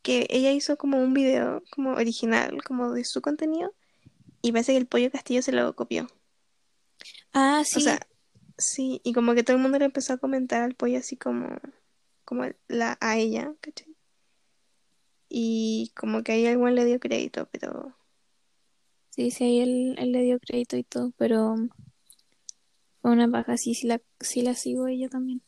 que 0.03 0.27
ella 0.29 0.51
hizo 0.51 0.77
como 0.77 0.99
un 1.01 1.13
video 1.13 1.63
como 1.71 1.91
original, 1.93 2.63
como 2.63 2.91
de 2.93 3.03
su 3.05 3.21
contenido, 3.21 3.73
y 4.41 4.51
parece 4.53 4.73
que 4.73 4.79
el 4.79 4.87
Pollo 4.87 5.11
Castillo 5.11 5.41
se 5.43 5.51
lo 5.53 5.75
copió. 5.75 6.07
Ah, 7.33 7.63
O 7.73 7.79
sí. 7.79 7.81
sea, 7.81 8.07
sí, 8.57 9.01
y 9.03 9.13
como 9.13 9.33
que 9.35 9.43
todo 9.43 9.55
el 9.57 9.61
mundo 9.63 9.79
le 9.79 9.85
empezó 9.85 10.13
a 10.13 10.17
comentar 10.17 10.61
al 10.63 10.75
Pollo 10.75 10.97
así 10.99 11.17
como, 11.17 11.57
como 12.25 12.45
la, 12.67 12.97
a 13.01 13.17
ella, 13.17 13.53
¿cachai? 13.61 13.95
Y 15.29 15.91
como 15.95 16.21
que 16.23 16.33
ahí 16.33 16.45
alguien 16.45 16.75
le 16.75 16.85
dio 16.85 16.99
crédito, 16.99 17.47
pero 17.51 17.95
Sí, 19.09 19.31
sí, 19.31 19.43
ahí 19.45 19.59
él, 19.61 19.95
él 19.99 20.11
le 20.11 20.21
dio 20.23 20.39
crédito 20.39 20.75
y 20.77 20.83
todo, 20.83 21.11
pero 21.17 21.55
una 23.03 23.27
paja, 23.29 23.57
sí, 23.57 23.73
sí 23.73 23.87
la, 23.87 24.01
sí 24.19 24.41
la 24.41 24.55
sigo 24.55 24.87
ella 24.87 25.09
también. 25.09 25.41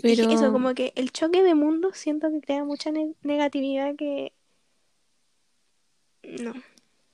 Pero 0.00 0.30
eso, 0.30 0.52
como 0.52 0.74
que 0.74 0.92
el 0.96 1.12
choque 1.12 1.42
de 1.42 1.54
mundos 1.54 1.98
siento 1.98 2.30
que 2.30 2.40
crea 2.40 2.64
mucha 2.64 2.90
ne- 2.90 3.14
negatividad 3.22 3.94
que... 3.96 4.32
No. 6.22 6.54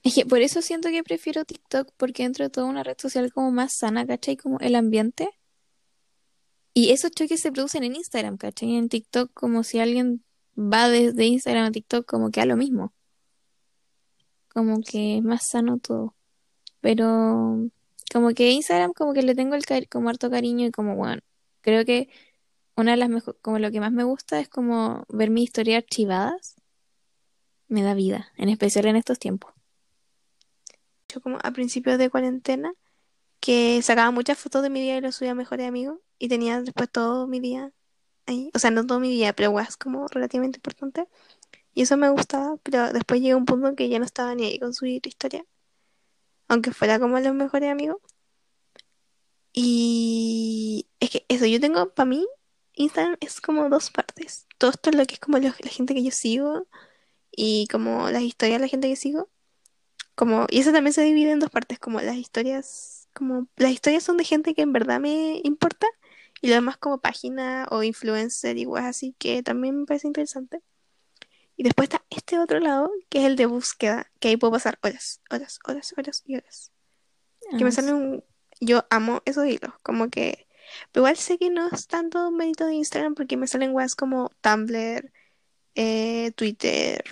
es 0.03 0.15
que 0.15 0.27
por 0.27 0.41
eso 0.41 0.63
siento 0.63 0.91
que 0.91 1.03
prefiero 1.03 1.45
TikTok, 1.45 1.91
porque 1.97 2.23
dentro 2.23 2.45
de 2.45 2.51
toda 2.51 2.67
una 2.67 2.83
red 2.83 2.97
social 2.99 3.33
como 3.33 3.51
más 3.51 3.77
sana, 3.77 4.07
¿cachai? 4.07 4.37
Como 4.37 4.59
el 4.61 4.75
ambiente. 4.75 5.29
Y 6.75 6.91
esos 6.91 7.11
choques 7.11 7.41
se 7.41 7.51
producen 7.51 7.83
en 7.85 7.97
Instagram, 7.97 8.37
¿cachai? 8.37 8.77
En 8.77 8.89
TikTok, 8.89 9.33
como 9.33 9.65
si 9.65 9.81
alguien 9.81 10.23
va 10.57 10.89
desde 10.89 11.25
Instagram 11.25 11.67
a 11.67 11.71
TikTok, 11.73 12.07
como 12.07 12.31
que 12.31 12.41
a 12.41 12.47
lo 12.47 12.57
mismo. 12.57 12.93
Como 14.49 14.81
que 14.83 15.19
es 15.19 15.25
más 15.25 15.49
sano 15.51 15.79
todo. 15.79 16.15
Pero 16.81 17.69
como 18.13 18.31
que 18.35 18.51
Instagram, 18.51 18.93
como 18.93 19.13
que 19.15 19.23
le 19.23 19.35
tengo 19.35 19.55
el 19.55 19.65
cari- 19.67 19.89
como 19.89 20.09
harto 20.09 20.31
cariño 20.31 20.67
y 20.67 20.71
como, 20.71 20.97
bueno, 20.97 21.23
creo 21.61 21.85
que 21.85 22.09
una 22.77 22.93
de 22.93 22.97
las 22.99 23.09
mejores, 23.09 23.41
como 23.43 23.59
lo 23.59 23.71
que 23.71 23.81
más 23.81 23.93
me 23.93 24.05
gusta 24.05 24.41
es 24.41 24.49
como 24.49 25.05
ver 25.09 25.31
mis 25.31 25.45
historias 25.45 25.83
archivadas. 25.85 26.57
Me 27.69 27.83
da 27.83 27.95
vida, 27.95 28.33
en 28.37 28.49
especial 28.49 28.87
en 28.87 28.97
estos 28.97 29.19
tiempos. 29.19 29.53
Yo 31.09 31.21
como 31.21 31.39
a 31.43 31.51
principios 31.53 31.99
de 31.99 32.11
cuarentena, 32.11 32.73
que 33.41 33.81
sacaba 33.83 34.11
muchas 34.11 34.39
fotos 34.39 34.63
de 34.63 34.71
mi 34.71 34.81
día 34.81 34.99
y 34.99 35.01
lo 35.01 35.13
subía 35.13 35.33
a 35.33 35.35
mejores 35.35 35.69
amigos, 35.69 35.99
y 36.19 36.29
tenía 36.29 36.61
después 36.63 36.91
todo 36.91 37.27
mi 37.27 37.41
día 37.41 37.73
ahí. 38.27 38.51
O 38.55 38.59
sea, 38.59 38.71
no 38.71 38.87
todo 38.87 39.01
mi 39.01 39.11
día, 39.11 39.33
pero 39.35 39.51
weas 39.51 39.77
como 39.77 40.07
relativamente 40.09 40.59
importante. 40.59 41.07
Y 41.75 41.83
eso 41.83 41.97
me 41.97 42.11
gustaba, 42.11 42.57
pero 42.63 42.93
después 42.93 43.21
llegó 43.21 43.39
un 43.39 43.47
punto 43.47 43.69
en 43.69 43.77
que 43.77 43.89
ya 43.89 43.99
no 43.99 44.05
estaba 44.05 44.35
ni 44.35 44.45
ahí 44.47 44.59
con 44.59 44.75
subir 44.75 45.07
historia. 45.07 45.45
Aunque 46.49 46.73
fuera 46.73 46.99
como 46.99 47.19
los 47.21 47.35
mejores 47.35 47.71
amigos. 47.71 47.99
Y 49.53 50.87
es 51.01 51.11
que 51.11 51.27
eso, 51.29 51.47
yo 51.47 51.61
tengo, 51.61 51.95
para 51.95 52.09
mí, 52.09 52.27
Instagram 52.75 53.17
es 53.21 53.41
como 53.41 53.69
dos 53.69 53.91
partes. 53.91 54.47
Todo 54.59 54.71
esto 54.71 54.91
es 54.91 54.97
lo 54.97 55.05
que 55.07 55.15
es 55.15 55.21
como 55.21 55.39
la 55.39 55.53
gente 55.53 55.95
que 55.95 56.05
yo 56.05 56.11
sigo 56.11 56.67
y 57.33 57.67
como 57.69 58.11
las 58.11 58.23
historias 58.23 58.59
de 58.61 58.67
la 58.67 58.69
gente 58.69 58.89
que 58.89 58.97
sigo. 58.97 59.29
Como, 60.15 60.47
y 60.51 60.61
eso 60.61 60.73
también 60.73 60.93
se 60.95 61.03
divide 61.03 61.33
en 61.33 61.41
dos 61.41 61.51
partes, 61.51 61.79
como 61.79 62.01
las 62.01 62.17
historias, 62.17 63.09
como 63.15 63.49
las 63.57 63.73
historias 63.73 64.03
son 64.05 64.17
de 64.17 64.25
gente 64.25 64.55
que 64.55 64.63
en 64.63 64.73
verdad 64.73 65.01
me 65.01 65.41
importa 65.45 65.87
y 66.41 66.49
lo 66.49 66.55
demás 66.55 66.77
como 66.77 67.01
página 67.01 67.67
o 67.71 67.83
influencer 67.83 68.59
igual 68.59 68.85
así 68.87 69.15
que 69.19 69.43
también 69.43 69.81
me 69.81 69.87
parece 69.87 70.07
interesante. 70.09 70.63
Y 71.59 71.65
después 71.65 71.89
está 71.89 72.05
este 72.09 72.39
otro 72.39 72.61
lado, 72.61 72.89
que 73.09 73.19
es 73.19 73.25
el 73.25 73.35
de 73.35 73.47
búsqueda, 73.47 74.09
que 74.21 74.29
ahí 74.29 74.37
puedo 74.37 74.53
pasar 74.53 74.79
horas, 74.81 75.21
horas, 75.29 75.59
horas, 75.67 75.93
horas 75.99 76.23
y 76.25 76.37
horas. 76.37 76.71
Que 77.51 77.65
me 77.65 77.71
Ah, 77.71 77.73
sale 77.73 77.93
un... 77.93 78.25
Yo 78.61 78.87
amo 78.91 79.23
esos 79.25 79.45
hilos, 79.45 79.75
como 79.83 80.09
que... 80.09 80.47
Pero 80.93 81.03
igual 81.03 81.17
sé 81.17 81.37
que 81.37 81.51
no 81.51 81.69
es 81.69 81.89
tanto 81.89 82.31
mérito 82.31 82.65
de 82.65 82.75
Instagram 82.75 83.17
porque 83.17 83.37
me 83.37 83.49
salen 83.49 83.75
weas 83.75 83.97
como 83.97 84.31
Tumblr, 84.41 85.11
eh, 85.75 86.31
Twitter, 86.37 87.03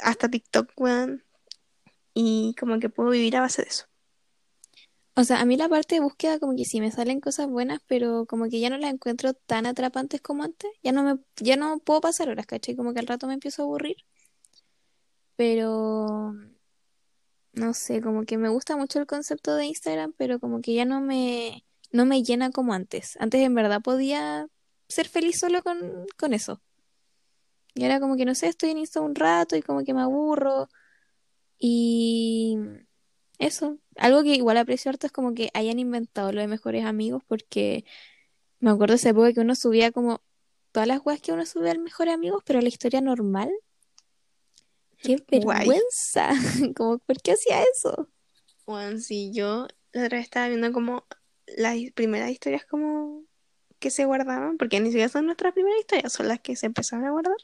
hasta 0.00 0.30
TikTok, 0.30 0.72
weón. 0.78 1.22
Y 2.14 2.54
como 2.58 2.78
que 2.78 2.88
puedo 2.88 3.10
vivir 3.10 3.36
a 3.36 3.42
base 3.42 3.60
de 3.60 3.68
eso. 3.68 3.86
O 5.16 5.24
sea, 5.24 5.40
a 5.40 5.44
mí 5.46 5.56
la 5.56 5.68
parte 5.68 5.94
de 5.96 6.00
búsqueda 6.02 6.38
como 6.38 6.54
que 6.56 6.64
sí 6.64 6.80
me 6.80 6.90
salen 6.92 7.20
cosas 7.20 7.48
buenas, 7.48 7.80
pero 7.86 8.26
como 8.26 8.48
que 8.50 8.60
ya 8.60 8.70
no 8.70 8.76
las 8.78 8.92
encuentro 8.92 9.32
tan 9.34 9.66
atrapantes 9.66 10.20
como 10.20 10.42
antes. 10.44 10.70
Ya 10.82 10.92
no 10.92 11.02
me, 11.02 11.18
ya 11.36 11.56
no 11.56 11.78
puedo 11.78 12.00
pasar 12.02 12.28
horas, 12.28 12.46
¿cachai? 12.46 12.76
Como 12.76 12.92
que 12.92 13.00
al 13.00 13.06
rato 13.06 13.26
me 13.26 13.34
empiezo 13.34 13.62
a 13.62 13.64
aburrir. 13.64 13.96
Pero 15.36 16.34
no 17.52 17.74
sé, 17.74 18.02
como 18.02 18.24
que 18.24 18.38
me 18.38 18.48
gusta 18.50 18.76
mucho 18.76 18.98
el 19.00 19.06
concepto 19.06 19.54
de 19.56 19.66
Instagram, 19.66 20.12
pero 20.16 20.38
como 20.40 20.60
que 20.60 20.74
ya 20.74 20.84
no 20.84 21.00
me, 21.00 21.64
no 21.90 22.04
me 22.06 22.22
llena 22.22 22.50
como 22.50 22.74
antes. 22.74 23.16
Antes 23.18 23.40
en 23.40 23.54
verdad 23.54 23.80
podía 23.82 24.46
ser 24.88 25.08
feliz 25.08 25.38
solo 25.40 25.62
con, 25.62 26.06
con 26.18 26.34
eso. 26.34 26.60
Y 27.74 27.84
ahora 27.84 28.00
como 28.00 28.16
que 28.16 28.24
no 28.24 28.34
sé, 28.34 28.48
estoy 28.48 28.70
en 28.70 28.78
Insta 28.78 29.00
un 29.00 29.14
rato 29.14 29.56
y 29.56 29.62
como 29.62 29.84
que 29.84 29.94
me 29.94 30.02
aburro. 30.02 30.68
Y 31.58 32.58
eso, 33.38 33.78
algo 33.98 34.22
que 34.22 34.34
igual 34.34 34.56
aprecio 34.56 34.90
harto 34.90 35.06
es 35.06 35.12
como 35.12 35.34
que 35.34 35.50
hayan 35.54 35.78
inventado 35.78 36.32
lo 36.32 36.40
de 36.40 36.46
mejores 36.46 36.84
amigos, 36.84 37.22
porque 37.26 37.84
me 38.60 38.70
acuerdo 38.70 38.94
esa 38.94 39.10
época 39.10 39.32
que 39.32 39.40
uno 39.40 39.54
subía 39.54 39.92
como 39.92 40.22
todas 40.72 40.86
las 40.86 41.00
weas 41.04 41.20
que 41.20 41.32
uno 41.32 41.46
sube 41.46 41.70
al 41.70 41.78
mejor 41.78 42.08
amigos, 42.08 42.42
pero 42.44 42.60
la 42.60 42.68
historia 42.68 43.00
normal. 43.00 43.50
¡Qué 45.02 45.16
vergüenza! 45.30 46.30
Como, 46.76 46.98
¿por 46.98 47.20
qué 47.22 47.32
hacía 47.32 47.62
eso? 47.62 48.08
Weón, 48.66 49.00
sí, 49.00 49.30
yo 49.32 49.68
la 49.92 50.04
otra 50.04 50.18
vez 50.18 50.24
estaba 50.24 50.48
viendo 50.48 50.72
como 50.72 51.06
las 51.46 51.76
primeras 51.94 52.30
historias 52.30 52.64
como 52.66 53.24
que 53.78 53.90
se 53.90 54.04
guardaban, 54.04 54.58
porque 54.58 54.80
ni 54.80 54.88
siquiera 54.88 55.08
son 55.08 55.26
nuestras 55.26 55.52
primeras 55.52 55.78
historias, 55.80 56.12
son 56.12 56.28
las 56.28 56.40
que 56.40 56.56
se 56.56 56.66
empezaron 56.66 57.04
a 57.06 57.10
guardar. 57.10 57.36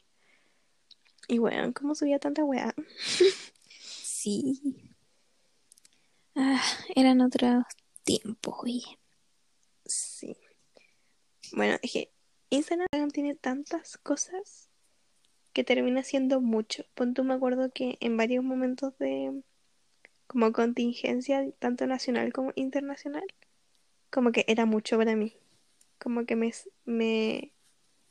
Y 1.27 1.39
weón, 1.39 1.73
¿cómo 1.73 1.95
subía 1.95 2.19
tanta 2.19 2.43
weá? 2.43 2.73
Sí. 4.23 4.82
Ah, 6.35 6.61
eran 6.95 7.21
otros 7.21 7.63
tiempos, 8.03 8.55
oye. 8.59 8.99
Sí. 9.85 10.35
Bueno, 11.51 11.77
que 11.81 12.11
Instagram 12.49 13.11
tiene 13.11 13.35
tantas 13.35 13.97
cosas 13.97 14.69
que 15.53 15.63
termina 15.63 16.03
siendo 16.03 16.41
mucho. 16.41 16.83
Pon 16.95 17.13
tú, 17.13 17.23
me 17.23 17.35
acuerdo 17.35 17.71
que 17.71 17.97
en 17.99 18.17
varios 18.17 18.43
momentos 18.43 18.97
de 18.97 19.43
como 20.27 20.51
contingencia, 20.51 21.45
tanto 21.59 21.85
nacional 21.87 22.33
como 22.33 22.53
internacional, 22.55 23.23
como 24.09 24.31
que 24.31 24.45
era 24.47 24.65
mucho 24.65 24.97
para 24.97 25.15
mí. 25.15 25.35
Como 25.99 26.25
que 26.25 26.35
me, 26.35 26.51
me, 26.85 27.53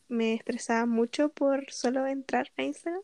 me 0.09 0.35
estresaba 0.35 0.86
mucho 0.86 1.31
por 1.31 1.70
solo 1.73 2.07
entrar 2.07 2.53
a 2.57 2.62
Instagram. 2.62 3.03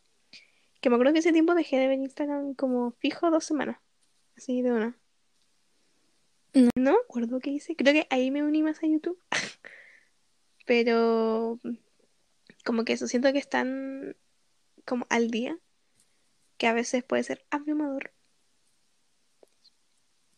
Que 0.81 0.90
me 0.90 0.97
acuerdo 0.97 1.12
que 1.12 1.19
ese 1.20 1.32
tiempo 1.32 1.55
dejé 1.55 1.78
de 1.78 1.89
ver 1.89 1.99
Instagram 1.99 2.55
como 2.55 2.93
fijo 2.93 3.31
dos 3.31 3.45
semanas. 3.45 3.78
Así 4.36 4.62
de 4.62 4.73
una. 4.73 4.97
No. 6.59 6.70
No 6.76 6.93
me 6.93 6.98
acuerdo 6.98 7.40
qué 7.40 7.51
hice. 7.51 7.76
Creo 7.76 7.93
que 7.93 8.06
ahí 8.10 8.30
me 8.30 8.43
uní 8.43 8.62
más 8.62 8.82
a 8.82 8.86
YouTube. 8.86 9.18
Pero 10.66 11.59
como 12.64 12.85
que 12.85 12.93
eso 12.94 13.06
siento 13.06 13.32
que 13.32 13.39
están 13.39 14.16
como 14.85 15.06
al 15.10 15.30
día. 15.30 15.59
Que 16.56 16.66
a 16.66 16.72
veces 16.72 17.05
puede 17.05 17.22
ser 17.22 17.44
abrumador. 17.51 18.12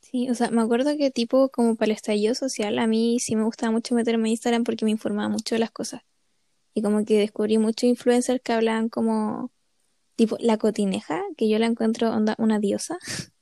Sí, 0.01 0.29
o 0.29 0.35
sea, 0.35 0.51
me 0.51 0.61
acuerdo 0.61 0.97
que 0.97 1.11
tipo 1.11 1.51
como 1.51 1.77
para 1.77 1.87
el 1.87 1.97
estallido 1.97 2.35
social, 2.35 2.79
a 2.79 2.87
mí 2.87 3.21
sí 3.21 3.37
me 3.37 3.45
gustaba 3.45 3.71
mucho 3.73 3.95
meterme 3.95 4.29
en 4.29 4.33
Instagram 4.33 4.65
porque 4.65 4.85
me 4.85 4.91
informaba 4.91 5.29
mucho 5.29 5.55
de 5.55 5.61
las 5.61 5.71
cosas. 5.71 6.03
Y 6.75 6.83
como 6.83 7.05
que 7.05 7.19
descubrí 7.19 7.59
muchos 7.59 7.85
influencers 7.85 8.41
que 8.43 8.53
hablaban 8.53 8.89
como 8.89 9.53
tipo 10.17 10.37
la 10.41 10.59
cotineja, 10.59 11.23
que 11.37 11.49
yo 11.49 11.59
la 11.59 11.67
encuentro 11.67 12.11
onda 12.11 12.35
una 12.39 12.59
diosa. 12.59 12.99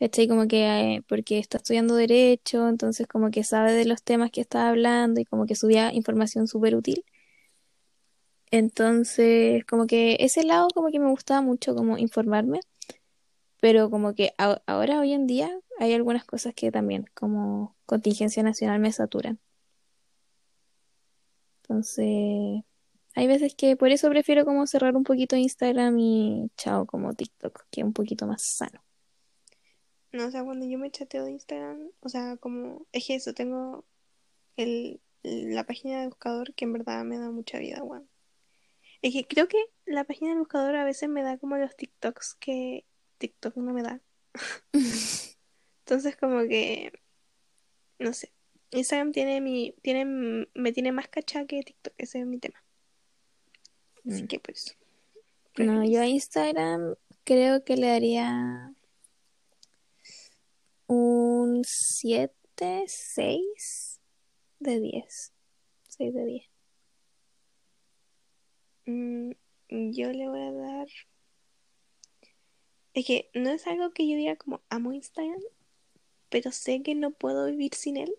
¿Cachai? 0.00 0.28
Como 0.28 0.48
que 0.48 0.96
eh, 0.96 1.02
porque 1.08 1.38
está 1.38 1.58
estudiando 1.58 1.94
derecho, 1.94 2.68
entonces 2.68 3.06
como 3.06 3.30
que 3.30 3.44
sabe 3.44 3.72
de 3.72 3.84
los 3.84 4.02
temas 4.02 4.30
que 4.30 4.40
estaba 4.40 4.70
hablando 4.70 5.20
y 5.20 5.24
como 5.26 5.46
que 5.46 5.54
subía 5.54 5.92
información 5.92 6.48
súper 6.48 6.74
útil. 6.74 7.04
Entonces, 8.50 9.64
como 9.66 9.86
que 9.86 10.16
ese 10.20 10.42
lado 10.44 10.68
como 10.74 10.90
que 10.90 10.98
me 10.98 11.10
gustaba 11.10 11.40
mucho 11.42 11.74
como 11.74 11.98
informarme, 11.98 12.60
pero 13.60 13.90
como 13.90 14.14
que 14.14 14.34
ahora 14.66 15.00
hoy 15.00 15.12
en 15.12 15.26
día 15.26 15.50
hay 15.78 15.94
algunas 15.94 16.24
cosas 16.24 16.54
que 16.54 16.72
también 16.72 17.06
como 17.14 17.76
contingencia 17.86 18.42
nacional 18.42 18.80
me 18.80 18.92
saturan. 18.92 19.40
Entonces, 21.62 22.64
hay 23.14 23.26
veces 23.26 23.54
que 23.54 23.76
por 23.76 23.90
eso 23.90 24.08
prefiero 24.10 24.44
como 24.44 24.66
cerrar 24.66 24.96
un 24.96 25.04
poquito 25.04 25.36
Instagram 25.36 25.98
y 25.98 26.50
chao 26.56 26.86
como 26.86 27.14
TikTok, 27.14 27.64
que 27.70 27.80
es 27.82 27.84
un 27.86 27.92
poquito 27.92 28.26
más 28.26 28.42
sano. 28.42 28.80
No, 30.12 30.26
o 30.26 30.30
sea, 30.30 30.42
cuando 30.44 30.66
yo 30.66 30.78
me 30.78 30.90
chateo 30.90 31.24
de 31.24 31.32
Instagram, 31.32 31.90
o 32.00 32.08
sea, 32.08 32.36
como, 32.36 32.86
es 32.92 33.06
que 33.06 33.14
eso, 33.14 33.32
tengo 33.32 33.84
el, 34.56 35.00
la 35.22 35.64
página 35.64 36.00
de 36.00 36.08
buscador 36.08 36.52
que 36.54 36.64
en 36.64 36.72
verdad 36.72 37.04
me 37.04 37.18
da 37.18 37.30
mucha 37.30 37.58
vida, 37.58 37.82
weón. 37.82 38.08
Es 39.02 39.12
que 39.12 39.26
creo 39.26 39.48
que 39.48 39.58
la 39.86 40.04
página 40.04 40.30
del 40.30 40.40
buscador 40.40 40.76
a 40.76 40.84
veces 40.84 41.08
me 41.08 41.22
da 41.22 41.38
como 41.38 41.56
los 41.56 41.74
TikToks 41.76 42.34
que 42.34 42.84
TikTok 43.18 43.56
no 43.56 43.72
me 43.72 43.82
da. 43.82 44.00
Entonces 45.84 46.16
como 46.16 46.40
que, 46.42 46.92
no 47.98 48.12
sé, 48.12 48.32
Instagram 48.72 49.12
tiene 49.12 49.40
mi, 49.40 49.74
tiene, 49.82 50.46
me 50.54 50.72
tiene 50.72 50.92
más 50.92 51.08
cachada 51.08 51.46
que 51.46 51.62
TikTok, 51.62 51.94
ese 51.98 52.20
es 52.20 52.26
mi 52.26 52.38
tema. 52.38 52.62
Así 54.08 54.22
Mm. 54.22 54.26
que 54.26 54.40
pues. 54.40 54.76
No, 55.56 55.84
yo 55.84 56.00
a 56.00 56.06
Instagram 56.06 56.94
creo 57.24 57.64
que 57.64 57.76
le 57.76 57.88
daría 57.88 58.72
un 60.90 61.62
7, 61.64 62.84
6 62.88 64.00
de 64.58 64.80
10. 64.80 65.32
6 65.88 66.14
de 66.14 66.24
10. 66.24 66.50
Mm, 68.86 69.30
yo 69.92 70.10
le 70.10 70.28
voy 70.28 70.40
a 70.40 70.52
dar. 70.52 70.88
Es 72.92 73.06
que 73.06 73.30
no 73.34 73.50
es 73.50 73.68
algo 73.68 73.92
que 73.92 74.08
yo 74.08 74.16
diga 74.16 74.34
como 74.34 74.62
amo 74.68 74.92
Instagram, 74.92 75.40
pero 76.28 76.50
sé 76.50 76.82
que 76.82 76.96
no 76.96 77.12
puedo 77.12 77.46
vivir 77.46 77.72
sin 77.74 77.96
él. 77.96 78.12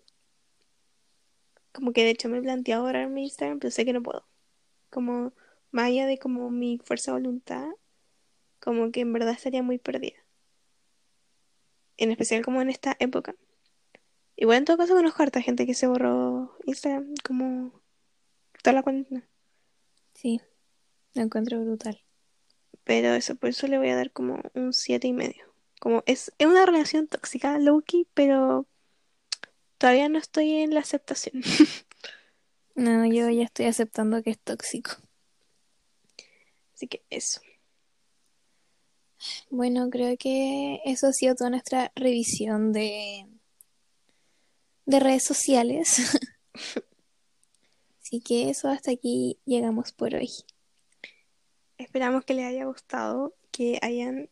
Como 1.73 1.91
que 1.91 2.05
de 2.05 2.11
hecho 2.11 2.29
me 2.29 2.37
he 2.37 2.41
planteado 2.41 2.83
borrarme 2.83 3.23
Instagram, 3.23 3.59
pero 3.59 3.71
sé 3.71 3.83
que 3.83 3.91
no 3.91 4.01
puedo. 4.01 4.25
Como 4.89 5.33
más 5.71 5.87
allá 5.87 6.05
de 6.05 6.17
como 6.17 6.49
mi 6.51 6.77
fuerza 6.77 7.11
de 7.11 7.19
voluntad, 7.19 7.67
como 8.61 8.91
que 8.93 9.01
en 9.01 9.11
verdad 9.11 9.33
estaría 9.33 9.61
muy 9.61 9.77
perdida. 9.77 10.20
En 12.01 12.09
especial 12.09 12.43
como 12.43 12.63
en 12.63 12.71
esta 12.71 12.97
época. 12.99 13.35
Igual 14.35 14.57
en 14.57 14.65
todo 14.65 14.77
caso 14.77 14.95
conozco 14.95 15.21
harta 15.21 15.39
gente 15.39 15.67
que 15.67 15.75
se 15.75 15.85
borró 15.85 16.57
Instagram 16.65 17.13
como 17.23 17.79
toda 18.63 18.73
la 18.73 18.81
cuarentena. 18.81 19.29
Sí, 20.15 20.41
lo 21.13 21.21
encuentro 21.21 21.63
brutal. 21.63 22.03
Pero 22.83 23.13
eso, 23.13 23.35
por 23.35 23.49
eso 23.49 23.67
le 23.67 23.77
voy 23.77 23.89
a 23.89 23.95
dar 23.95 24.11
como 24.11 24.41
un 24.55 24.73
siete 24.73 25.09
y 25.09 25.13
medio. 25.13 25.53
Como 25.79 26.01
es, 26.07 26.33
es 26.39 26.47
una 26.47 26.65
relación 26.65 27.07
tóxica, 27.07 27.59
Loki, 27.59 28.07
pero 28.15 28.65
todavía 29.77 30.09
no 30.09 30.17
estoy 30.17 30.53
en 30.53 30.73
la 30.73 30.79
aceptación. 30.79 31.43
No, 32.73 33.05
yo 33.05 33.29
ya 33.29 33.43
estoy 33.43 33.65
aceptando 33.65 34.23
que 34.23 34.29
es 34.31 34.39
tóxico. 34.39 34.91
Así 36.73 36.87
que 36.87 37.03
eso. 37.09 37.41
Bueno, 39.49 39.89
creo 39.89 40.15
que 40.17 40.81
eso 40.85 41.07
ha 41.07 41.13
sido 41.13 41.35
toda 41.35 41.49
nuestra 41.49 41.91
revisión 41.95 42.73
de, 42.73 43.27
de 44.85 44.99
redes 44.99 45.23
sociales. 45.23 46.17
Así 48.01 48.21
que 48.21 48.49
eso 48.49 48.67
hasta 48.67 48.91
aquí 48.91 49.39
llegamos 49.45 49.93
por 49.93 50.15
hoy. 50.15 50.29
Esperamos 51.77 52.25
que 52.25 52.33
les 52.33 52.45
haya 52.45 52.65
gustado, 52.65 53.33
que 53.51 53.79
hayan 53.81 54.29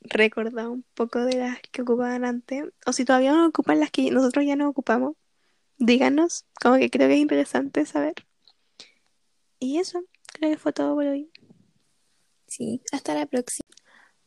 recordado 0.00 0.70
un 0.72 0.84
poco 0.94 1.20
de 1.20 1.36
las 1.36 1.60
que 1.60 1.82
ocupaban 1.82 2.24
antes. 2.24 2.64
O 2.86 2.92
si 2.92 3.04
todavía 3.04 3.32
no 3.32 3.46
ocupan 3.46 3.80
las 3.80 3.90
que 3.90 4.10
nosotros 4.10 4.44
ya 4.44 4.56
no 4.56 4.68
ocupamos, 4.68 5.16
díganos, 5.78 6.44
como 6.60 6.76
que 6.76 6.90
creo 6.90 7.08
que 7.08 7.14
es 7.14 7.20
interesante 7.20 7.86
saber. 7.86 8.14
Y 9.58 9.78
eso, 9.78 10.04
creo 10.26 10.50
que 10.50 10.58
fue 10.58 10.72
todo 10.72 10.94
por 10.94 11.06
hoy. 11.06 11.30
Sí, 12.46 12.82
hasta 12.92 13.14
la 13.14 13.26
próxima. 13.26 13.68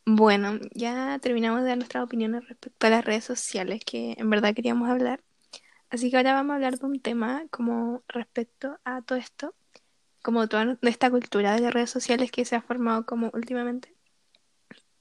Bueno, 0.06 0.60
ya 0.73 1.18
terminamos 1.19 1.61
de 1.61 1.68
dar 1.69 1.77
nuestras 1.77 2.03
opiniones 2.03 2.48
respecto 2.48 2.88
a 2.88 2.90
las 2.91 3.06
redes 3.06 3.23
sociales 3.23 3.82
que 3.86 4.15
en 4.18 4.30
verdad 4.30 4.53
queríamos 4.53 4.90
hablar. 4.90 5.23
Así 5.90 6.11
que 6.11 6.18
ahora 6.18 6.34
vamos 6.34 6.53
a 6.53 6.56
hablar 6.57 6.80
de 6.80 6.86
un 6.88 7.02
tema 7.02 7.45
como 7.52 8.03
respecto 8.10 8.80
a 8.86 9.02
todo 9.03 9.18
esto, 9.19 9.56
como 10.23 10.48
toda 10.49 10.77
esta 10.84 11.11
cultura 11.11 11.53
de 11.56 11.61
las 11.61 11.73
redes 11.73 11.91
sociales 11.91 12.32
que 12.32 12.45
se 12.45 12.56
ha 12.57 12.61
formado 12.64 13.06
como 13.06 13.32
últimamente. 13.34 13.95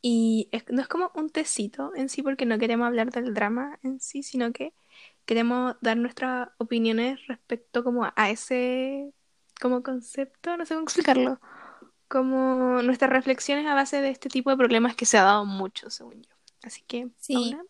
Y 0.03 0.49
es- 0.53 0.65
no 0.71 0.83
es 0.83 0.89
como 0.89 1.11
un 1.15 1.31
tecito 1.31 1.93
en 1.97 2.09
sí 2.09 2.23
porque 2.23 2.47
no 2.47 2.59
queremos 2.59 2.87
hablar 2.87 3.11
del 3.11 3.33
drama 3.35 3.79
en 3.83 4.01
sí, 4.01 4.23
sino 4.23 4.53
que 4.53 4.75
queremos 5.27 5.77
dar 5.81 5.97
nuestras 5.97 6.49
opiniones 6.59 7.27
respecto 7.27 7.83
como 7.85 8.05
a 8.05 8.31
ese 8.31 9.13
como 9.61 9.83
concepto, 9.83 10.57
no 10.57 10.67
sé 10.67 10.75
cómo 10.75 10.85
explicarlo, 10.85 11.41
como 12.09 12.83
nuestras 12.83 13.11
reflexiones 13.11 13.67
a 13.67 13.75
base 13.75 14.01
de 14.01 14.11
este 14.11 14.29
tipo 14.29 14.51
de 14.51 14.57
problemas 14.57 14.97
que 14.97 15.07
se 15.07 15.19
ha 15.19 15.23
dado 15.25 15.45
mucho, 15.45 15.91
según 15.91 16.23
yo. 16.23 16.31
Así 16.63 16.83
que 16.87 17.09
Sí. 17.19 17.35
ahora 17.53 17.65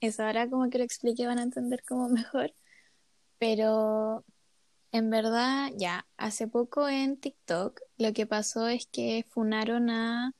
Eso 0.00 0.24
ahora 0.24 0.48
como 0.48 0.70
que 0.70 0.78
lo 0.78 0.84
expliqué 0.84 1.26
van 1.26 1.38
a 1.38 1.42
entender 1.42 1.82
como 1.84 2.08
mejor. 2.08 2.54
Pero 3.38 4.24
en 4.92 5.10
verdad, 5.10 5.70
ya, 5.76 6.06
hace 6.16 6.48
poco 6.48 6.88
en 6.88 7.16
TikTok 7.16 7.80
lo 7.98 8.12
que 8.12 8.26
pasó 8.26 8.68
es 8.68 8.86
que 8.86 9.24
funaron 9.30 9.90
a 9.90 10.34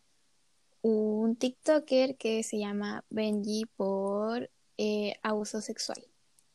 un 0.83 1.37
TikToker 1.37 2.17
que 2.17 2.43
se 2.43 2.59
llama 2.59 3.05
Benji 3.11 3.67
por 3.77 4.51
eh, 4.79 5.15
abuso 5.23 5.61
sexual 5.61 6.03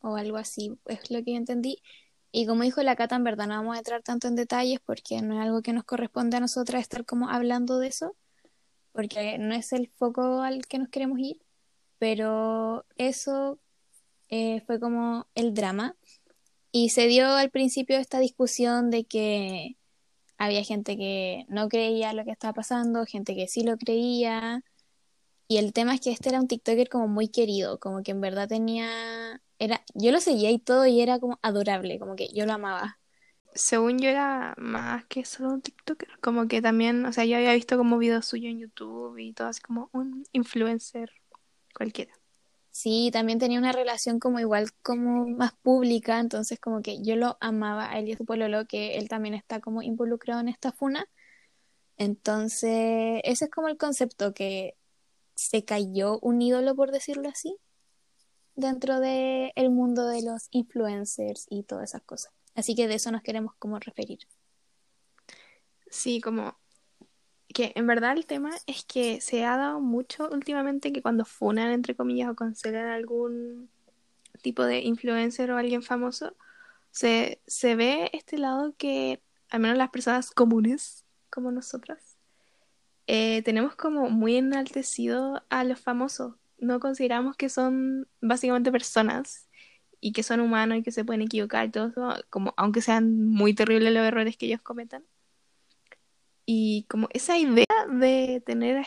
o 0.02 0.16
algo 0.16 0.38
así, 0.38 0.78
es 0.86 1.10
lo 1.12 1.24
que 1.24 1.32
yo 1.32 1.38
entendí. 1.38 1.82
Y 2.38 2.46
como 2.48 2.64
dijo 2.64 2.84
la 2.84 2.98
Cata, 2.98 3.16
en 3.16 3.24
verdad 3.24 3.48
no 3.48 3.56
vamos 3.56 3.78
a 3.78 3.80
entrar 3.80 4.04
tanto 4.04 4.28
en 4.28 4.36
detalles 4.36 4.82
porque 4.86 5.22
no 5.22 5.36
es 5.36 5.40
algo 5.40 5.62
que 5.62 5.72
nos 5.72 5.86
corresponde 5.86 6.36
a 6.36 6.42
nosotras 6.42 6.82
estar 6.82 7.06
como 7.06 7.30
hablando 7.30 7.80
de 7.80 7.88
eso, 7.88 8.14
porque 8.92 9.38
no 9.38 9.56
es 9.56 9.72
el 9.72 9.88
foco 9.88 10.42
al 10.42 10.66
que 10.66 10.78
nos 10.78 10.90
queremos 10.90 11.18
ir, 11.20 11.42
pero 11.98 12.86
eso 12.98 13.58
eh, 14.28 14.60
fue 14.68 14.82
como 14.82 15.28
el 15.34 15.54
drama. 15.54 15.96
Y 16.74 16.90
se 16.90 17.08
dio 17.08 17.26
al 17.30 17.52
principio 17.52 17.96
esta 17.98 18.20
discusión 18.20 18.92
de 18.92 19.06
que 19.06 19.78
había 20.38 20.66
gente 20.66 20.98
que 20.98 21.46
no 21.48 21.70
creía 21.70 22.12
lo 22.12 22.26
que 22.26 22.32
estaba 22.32 22.52
pasando, 22.52 23.06
gente 23.06 23.34
que 23.34 23.48
sí 23.48 23.64
lo 23.64 23.78
creía. 23.78 24.62
Y 25.48 25.56
el 25.56 25.72
tema 25.72 25.96
es 25.96 26.02
que 26.02 26.12
este 26.12 26.28
era 26.28 26.42
un 26.42 26.50
TikToker 26.50 26.90
como 26.90 27.08
muy 27.08 27.30
querido, 27.30 27.80
como 27.80 28.04
que 28.04 28.12
en 28.12 28.20
verdad 28.20 28.50
tenía, 28.50 29.42
era, 29.60 29.84
yo 29.94 30.12
lo 30.12 30.20
seguía 30.22 30.52
y 30.52 30.60
todo 30.60 30.86
y 30.86 31.02
era 31.02 31.20
como 31.20 31.40
adorable, 31.42 32.00
como 32.00 32.16
que 32.16 32.30
yo 32.34 32.46
lo 32.46 32.54
amaba. 32.54 33.00
según 33.54 34.00
yo 34.00 34.10
era 34.10 34.54
más 34.58 35.06
que 35.06 35.26
solo 35.26 35.50
un 35.54 35.62
TikToker, 35.62 36.20
como 36.22 36.48
que 36.48 36.62
también, 36.62 37.06
o 37.06 37.14
sea, 37.14 37.26
yo 37.26 37.38
había 37.38 37.54
visto 37.54 37.78
como 37.78 37.98
videos 37.98 38.26
suyos 38.26 38.52
en 38.52 38.60
YouTube 38.60 39.18
y 39.18 39.34
todo 39.34 39.48
así 39.48 39.62
como 39.62 39.90
un 39.94 40.24
influencer 40.34 41.12
cualquiera. 41.74 42.14
Sí, 42.72 43.10
también 43.14 43.40
tenía 43.40 43.58
una 43.60 43.72
relación 43.72 44.20
como 44.20 44.40
igual 44.40 44.72
como 44.84 45.28
más 45.28 45.54
pública, 45.54 46.20
entonces 46.20 46.60
como 46.60 46.82
que 46.82 47.02
yo 47.02 47.16
lo 47.16 47.38
amaba 47.40 47.90
a 47.90 48.00
él 48.00 48.10
y 48.10 48.14
a 48.14 48.18
su 48.18 48.26
pololo, 48.26 48.68
que 48.68 48.98
él 48.98 49.08
también 49.08 49.34
está 49.34 49.62
como 49.62 49.82
involucrado 49.82 50.42
en 50.42 50.50
esta 50.50 50.74
funa. 50.74 51.08
Entonces, 51.98 53.22
ese 53.24 53.46
es 53.46 53.52
como 53.52 53.70
el 53.70 53.78
concepto, 53.78 54.34
que 54.34 54.78
se 55.36 55.66
cayó 55.66 56.20
un 56.22 56.42
ídolo, 56.42 56.76
por 56.76 56.92
decirlo 56.92 57.30
así, 57.30 57.58
dentro 58.56 59.00
del 59.00 59.70
mundo 59.70 60.08
de 60.08 60.24
los 60.24 60.48
influencers 60.52 61.46
y 61.50 61.64
todas 61.64 61.90
esas 61.90 62.04
cosas. 62.04 62.32
Así 62.56 62.76
que 62.76 62.88
de 62.88 62.96
eso 62.96 63.12
nos 63.12 63.22
queremos 63.22 63.54
como 63.60 63.80
referir. 63.80 64.20
Sí, 65.90 66.22
como 66.22 66.58
que 67.54 67.72
en 67.76 67.88
verdad 67.88 68.14
el 68.14 68.26
tema 68.26 68.52
es 68.68 68.84
que 68.84 69.22
se 69.22 69.46
ha 69.46 69.58
dado 69.58 69.80
mucho 69.80 70.30
últimamente 70.30 70.92
que 70.92 71.02
cuando 71.02 71.26
funan, 71.26 71.72
entre 71.72 71.96
comillas, 71.96 72.30
o 72.30 72.36
cancelan 72.36 72.88
algún 72.88 73.70
tipo 74.42 74.64
de 74.64 74.80
influencer 74.82 75.52
o 75.52 75.58
alguien 75.58 75.82
famoso, 75.82 76.36
se, 76.92 77.42
se 77.48 77.76
ve 77.76 78.10
este 78.14 78.38
lado 78.38 78.74
que 78.78 79.22
al 79.50 79.60
menos 79.60 79.78
las 79.78 79.90
personas 79.90 80.32
comunes 80.32 81.06
como 81.30 81.52
nosotras 81.52 82.16
eh, 83.08 83.44
tenemos 83.44 83.76
como 83.76 84.10
muy 84.10 84.38
enaltecido 84.38 85.44
a 85.50 85.64
los 85.64 85.80
famosos. 85.80 86.36
No 86.58 86.80
consideramos 86.80 87.36
que 87.36 87.50
son 87.50 88.08
básicamente 88.22 88.72
personas 88.72 89.50
y 90.00 90.12
que 90.12 90.24
son 90.24 90.40
humanos 90.40 90.78
y 90.78 90.84
que 90.84 90.92
se 90.92 91.06
pueden 91.06 91.22
equivocar 91.22 91.72
todo 91.72 91.88
eso, 91.88 92.14
como 92.30 92.54
aunque 92.58 92.82
sean 92.82 93.26
muy 93.28 93.54
terribles 93.54 93.94
los 93.94 94.04
errores 94.04 94.38
que 94.38 94.46
ellos 94.46 94.62
cometan. 94.62 95.04
Y 96.46 96.86
como 96.90 97.08
esa 97.12 97.38
idea 97.38 97.66
de 97.90 98.42
tener 98.46 98.86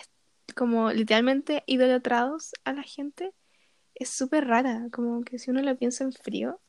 como 0.55 0.93
literalmente 0.93 1.65
idolatrados 1.67 2.53
a 2.65 2.73
la 2.73 2.83
gente 2.83 3.33
es 3.95 4.11
súper 4.11 4.47
rara, 4.47 4.89
como 4.93 5.23
que 5.23 5.39
si 5.39 5.51
uno 5.51 5.61
lo 5.61 5.77
piensa 5.77 6.05
en 6.05 6.13
frío. 6.13 6.61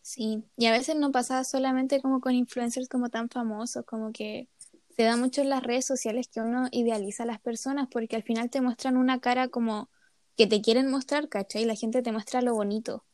Sí, 0.00 0.44
y 0.56 0.66
a 0.66 0.72
veces 0.72 0.96
no 0.96 1.10
pasa 1.12 1.42
solamente 1.44 2.00
como 2.00 2.20
con 2.20 2.34
influencers 2.34 2.88
como 2.88 3.10
tan 3.10 3.28
famosos, 3.28 3.84
como 3.84 4.12
que 4.12 4.48
se 4.96 5.02
da 5.02 5.16
mucho 5.16 5.42
en 5.42 5.50
las 5.50 5.62
redes 5.62 5.84
sociales 5.84 6.28
que 6.28 6.40
uno 6.40 6.68
idealiza 6.70 7.24
a 7.24 7.26
las 7.26 7.40
personas 7.40 7.88
porque 7.90 8.16
al 8.16 8.22
final 8.22 8.48
te 8.48 8.60
muestran 8.60 8.96
una 8.96 9.20
cara 9.20 9.48
como 9.48 9.90
que 10.36 10.46
te 10.46 10.60
quieren 10.60 10.90
mostrar, 10.90 11.28
¿cachai? 11.28 11.62
Y 11.62 11.66
la 11.66 11.74
gente 11.74 12.02
te 12.02 12.12
muestra 12.12 12.42
lo 12.42 12.54
bonito. 12.54 13.04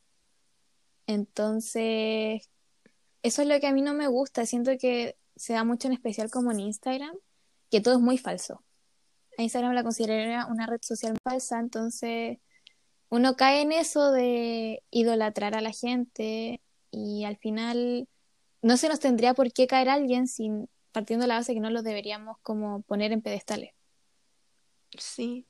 Entonces, 1.07 2.51
eso 3.23 3.43
es 3.43 3.49
lo 3.49 3.61
que 3.61 3.66
a 3.66 3.73
mí 3.73 3.82
no 3.82 3.94
me 3.94 4.09
gusta. 4.09 4.47
Siento 4.47 4.73
que 4.78 5.16
se 5.36 5.53
da 5.53 5.65
mucho 5.65 5.89
en 5.89 5.94
especial 5.94 6.31
como 6.31 6.53
en 6.53 6.61
Instagram, 6.61 7.16
que 7.70 7.81
todo 7.81 7.94
es 7.94 8.01
muy 8.01 8.19
falso. 8.19 8.65
A 9.39 9.43
Instagram 9.43 9.74
la 9.74 9.82
consideraría 9.82 10.47
una 10.47 10.66
red 10.66 10.81
social 10.82 11.16
falsa, 11.23 11.59
entonces 11.59 12.39
uno 13.09 13.36
cae 13.36 13.62
en 13.62 13.73
eso 13.73 14.11
de 14.12 14.82
idolatrar 14.90 15.55
a 15.55 15.61
la 15.61 15.73
gente 15.73 16.61
y 16.90 17.24
al 17.24 17.36
final 17.39 18.09
no 18.61 18.77
se 18.77 18.89
nos 18.89 19.01
tendría 19.01 19.35
por 19.35 19.53
qué 19.53 19.66
caer 19.66 19.89
alguien 19.89 20.27
sin 20.27 20.69
partiendo 20.93 21.24
de 21.24 21.28
la 21.28 21.36
base 21.36 21.55
que 21.55 21.61
no 21.61 21.70
lo 21.70 21.82
deberíamos 21.82 22.36
como 22.43 22.82
poner 22.82 23.12
en 23.12 23.23
pedestales. 23.23 23.73
Sí. 24.99 25.47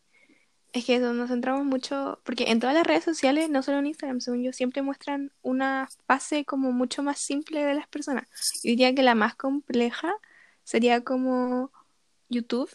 Es 0.73 0.87
que 0.87 0.99
nos 0.99 1.29
centramos 1.29 1.67
mucho, 1.67 2.21
porque 2.25 2.45
en 2.49 2.59
todas 2.59 2.75
las 2.75 2.87
redes 2.87 3.05
sociales, 3.05 3.51
no 3.51 3.63
solo 3.63 3.79
en 3.79 3.89
Instagram, 3.89 4.21
según 4.21 4.43
yo, 4.43 4.55
siempre 4.55 4.81
muestran 4.81 5.31
una 5.43 5.89
fase 6.07 6.47
como 6.47 6.73
mucho 6.73 7.03
más 7.03 7.19
simple 7.19 7.63
de 7.63 7.75
las 7.75 7.87
personas. 7.89 8.27
Yo 8.65 8.71
diría 8.71 8.95
que 8.95 9.03
la 9.03 9.15
más 9.15 9.35
compleja 9.35 10.15
sería 10.65 11.05
como 11.05 11.71
YouTube, 12.31 12.71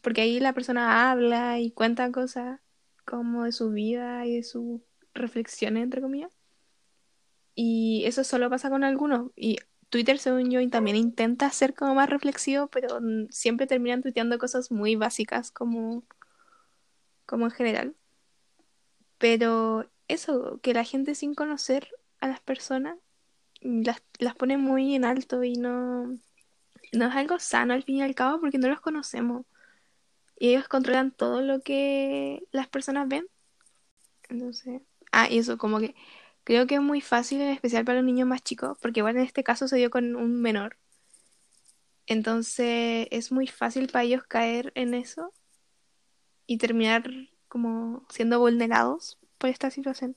porque 0.00 0.22
ahí 0.22 0.40
la 0.40 0.54
persona 0.54 1.10
habla 1.10 1.58
y 1.60 1.70
cuenta 1.70 2.10
cosas 2.10 2.60
como 3.04 3.44
de 3.44 3.52
su 3.52 3.70
vida 3.70 4.24
y 4.24 4.36
de 4.36 4.42
sus 4.42 4.80
reflexiones, 5.12 5.82
entre 5.82 6.00
comillas. 6.00 6.32
Y 7.54 8.04
eso 8.06 8.24
solo 8.24 8.48
pasa 8.48 8.70
con 8.70 8.84
algunos. 8.84 9.32
Y 9.36 9.58
Twitter, 9.90 10.18
según 10.18 10.50
yo, 10.50 10.66
también 10.70 10.96
intenta 10.96 11.50
ser 11.50 11.74
como 11.74 11.94
más 11.94 12.08
reflexivo, 12.08 12.68
pero 12.68 13.00
siempre 13.30 13.66
terminan 13.66 14.02
tuiteando 14.02 14.38
cosas 14.38 14.70
muy 14.70 14.96
básicas 14.96 15.50
como, 15.50 16.04
como 17.26 17.46
en 17.46 17.50
general. 17.50 17.96
Pero 19.18 19.90
eso, 20.08 20.60
que 20.62 20.74
la 20.74 20.84
gente 20.84 21.14
sin 21.14 21.34
conocer 21.34 21.88
a 22.20 22.28
las 22.28 22.40
personas 22.40 22.98
las, 23.60 24.02
las 24.18 24.34
pone 24.36 24.58
muy 24.58 24.94
en 24.94 25.04
alto 25.04 25.42
y 25.42 25.54
no, 25.54 26.18
no 26.92 27.06
es 27.08 27.14
algo 27.14 27.38
sano 27.38 27.74
al 27.74 27.82
fin 27.82 27.96
y 27.96 28.02
al 28.02 28.14
cabo 28.14 28.40
porque 28.40 28.58
no 28.58 28.68
los 28.68 28.80
conocemos. 28.80 29.46
Y 30.38 30.50
ellos 30.50 30.68
controlan 30.68 31.12
todo 31.12 31.40
lo 31.42 31.60
que 31.62 32.46
las 32.52 32.68
personas 32.68 33.08
ven. 33.08 33.26
Entonces, 34.28 34.82
ah, 35.12 35.28
y 35.30 35.38
eso, 35.38 35.58
como 35.58 35.78
que 35.78 35.94
creo 36.44 36.66
que 36.66 36.76
es 36.76 36.80
muy 36.80 37.00
fácil, 37.00 37.40
en 37.40 37.48
especial 37.50 37.84
para 37.84 37.98
los 37.98 38.06
niños 38.06 38.28
más 38.28 38.42
chicos, 38.42 38.76
porque 38.80 39.00
igual 39.00 39.16
en 39.16 39.22
este 39.22 39.44
caso 39.44 39.68
se 39.68 39.76
dio 39.76 39.90
con 39.90 40.16
un 40.16 40.40
menor. 40.40 40.76
Entonces, 42.06 43.08
es 43.10 43.32
muy 43.32 43.46
fácil 43.46 43.88
para 43.88 44.04
ellos 44.04 44.24
caer 44.24 44.72
en 44.74 44.94
eso 44.94 45.32
y 46.46 46.58
terminar 46.58 47.10
como 47.48 48.04
siendo 48.10 48.38
vulnerados 48.38 49.18
por 49.38 49.50
esta 49.50 49.70
situación. 49.70 50.16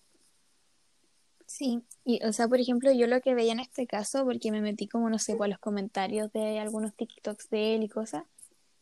Sí, 1.45 1.81
y 2.03 2.23
o 2.25 2.33
sea, 2.33 2.47
por 2.47 2.59
ejemplo, 2.59 2.91
yo 2.91 3.07
lo 3.07 3.21
que 3.21 3.33
veía 3.33 3.53
en 3.53 3.61
este 3.61 3.87
caso, 3.87 4.25
porque 4.25 4.51
me 4.51 4.61
metí 4.61 4.87
como, 4.87 5.09
no 5.09 5.17
sé, 5.17 5.35
por 5.35 5.47
los 5.47 5.59
comentarios 5.59 6.31
de 6.33 6.59
algunos 6.59 6.93
TikToks 6.93 7.49
de 7.49 7.75
él 7.75 7.83
y 7.83 7.89
cosas, 7.89 8.23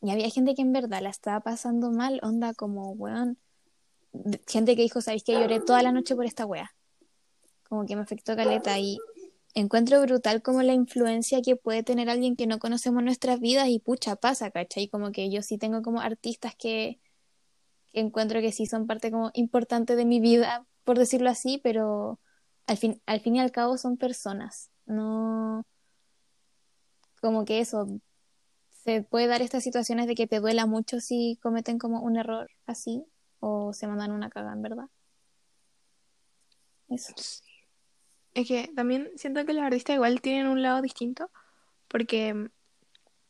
y 0.01 0.11
había 0.11 0.29
gente 0.29 0.55
que 0.55 0.61
en 0.61 0.73
verdad 0.73 1.01
la 1.01 1.09
estaba 1.09 1.39
pasando 1.39 1.91
mal, 1.91 2.19
onda 2.23 2.53
como, 2.53 2.91
weón, 2.91 3.37
gente 4.47 4.75
que 4.75 4.83
dijo, 4.83 5.01
¿sabéis 5.01 5.23
que 5.23 5.33
lloré 5.33 5.59
toda 5.59 5.83
la 5.83 5.91
noche 5.91 6.15
por 6.15 6.25
esta 6.25 6.45
wea? 6.45 6.73
Como 7.67 7.85
que 7.85 7.95
me 7.95 8.01
afectó 8.01 8.35
caleta 8.35 8.77
y 8.79 8.97
encuentro 9.53 10.01
brutal 10.01 10.41
como 10.41 10.61
la 10.61 10.73
influencia 10.73 11.41
que 11.41 11.55
puede 11.55 11.83
tener 11.83 12.09
alguien 12.09 12.35
que 12.35 12.47
no 12.47 12.59
conocemos 12.59 13.03
nuestras 13.03 13.39
vidas 13.39 13.67
y 13.69 13.79
pucha, 13.79 14.15
pasa, 14.15 14.51
¿cachai? 14.51 14.87
Como 14.87 15.11
que 15.11 15.29
yo 15.29 15.41
sí 15.41 15.57
tengo 15.57 15.81
como 15.81 16.01
artistas 16.01 16.55
que, 16.55 16.99
que 17.03 17.04
encuentro 17.99 18.41
que 18.41 18.51
sí 18.51 18.65
son 18.65 18.87
parte 18.87 19.11
como 19.11 19.31
importante 19.33 19.95
de 19.95 20.05
mi 20.05 20.19
vida, 20.19 20.65
por 20.83 20.97
decirlo 20.97 21.29
así, 21.29 21.59
pero 21.63 22.19
al 22.67 22.77
fin, 22.77 23.01
al 23.05 23.21
fin 23.21 23.35
y 23.35 23.39
al 23.39 23.51
cabo 23.51 23.77
son 23.77 23.97
personas, 23.97 24.69
no 24.85 25.65
como 27.21 27.43
que 27.45 27.59
eso, 27.59 27.87
se 28.69 29.01
puede 29.01 29.25
dar 29.25 29.41
estas 29.41 29.63
situaciones 29.63 30.05
de 30.05 30.13
que 30.13 30.27
te 30.27 30.39
duela 30.39 30.67
mucho 30.67 30.99
si 30.99 31.39
cometen 31.41 31.79
como 31.79 32.01
un 32.01 32.17
error 32.17 32.51
así 32.67 33.03
o 33.39 33.73
se 33.73 33.87
mandan 33.87 34.11
una 34.11 34.29
cagada, 34.29 34.53
en 34.53 34.61
verdad. 34.61 34.85
Eso. 36.87 37.13
Es 38.35 38.47
que 38.47 38.69
también 38.75 39.09
siento 39.15 39.43
que 39.45 39.53
los 39.53 39.63
artistas 39.63 39.95
igual 39.95 40.21
tienen 40.21 40.47
un 40.47 40.61
lado 40.61 40.81
distinto 40.83 41.31
porque, 41.87 42.49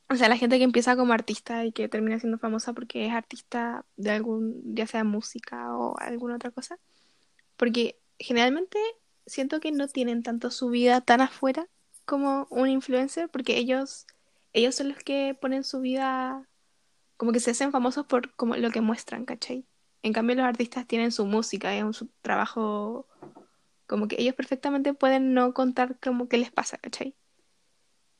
o 0.09 0.15
sea, 0.15 0.29
la 0.29 0.37
gente 0.37 0.57
que 0.57 0.63
empieza 0.63 0.95
como 0.95 1.13
artista 1.13 1.65
y 1.65 1.71
que 1.71 1.89
termina 1.89 2.19
siendo 2.19 2.37
famosa 2.37 2.73
porque 2.73 3.07
es 3.07 3.13
artista 3.13 3.85
de 3.97 4.11
algún, 4.11 4.61
ya 4.75 4.87
sea 4.87 5.03
música 5.03 5.75
o 5.75 5.97
alguna 5.99 6.35
otra 6.35 6.51
cosa, 6.51 6.77
porque 7.57 7.99
generalmente 8.19 8.77
siento 9.25 9.59
que 9.59 9.71
no 9.71 9.87
tienen 9.87 10.23
tanto 10.23 10.51
su 10.51 10.69
vida 10.69 11.01
tan 11.01 11.21
afuera 11.21 11.67
como 12.05 12.47
un 12.51 12.69
influencer, 12.69 13.29
porque 13.29 13.57
ellos, 13.57 14.05
ellos 14.53 14.75
son 14.75 14.89
los 14.89 14.99
que 14.99 15.37
ponen 15.39 15.63
su 15.63 15.81
vida, 15.81 16.47
como 17.17 17.31
que 17.31 17.39
se 17.39 17.51
hacen 17.51 17.71
famosos 17.71 18.05
por 18.05 18.33
como 18.35 18.55
lo 18.57 18.71
que 18.71 18.81
muestran, 18.81 19.25
¿cachai? 19.25 19.65
En 20.03 20.13
cambio 20.13 20.35
los 20.35 20.45
artistas 20.45 20.85
tienen 20.87 21.11
su 21.11 21.25
música, 21.25 21.75
es 21.75 21.83
un 21.83 22.11
trabajo, 22.21 23.07
como 23.87 24.07
que 24.07 24.17
ellos 24.19 24.35
perfectamente 24.35 24.93
pueden 24.93 25.33
no 25.33 25.53
contar 25.53 25.99
como 25.99 26.29
qué 26.29 26.37
les 26.37 26.51
pasa, 26.51 26.77
¿cachai? 26.77 27.15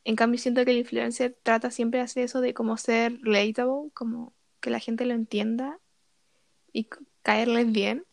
En 0.05 0.15
cambio 0.15 0.39
siento 0.39 0.63
que 0.63 0.71
el 0.71 0.77
influencer 0.77 1.37
trata 1.43 1.71
siempre 1.71 1.99
de 1.99 2.05
hacer 2.05 2.23
eso 2.23 2.39
de 2.39 2.53
como 2.53 2.77
ser 2.77 3.19
relatable, 3.21 3.91
como 3.93 4.33
que 4.61 4.69
la 4.69 4.79
gente 4.79 5.05
lo 5.05 5.13
entienda 5.13 5.79
y 6.71 6.87
caerles 7.23 7.71
bien. 7.71 8.05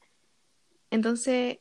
Entonces, 0.91 1.59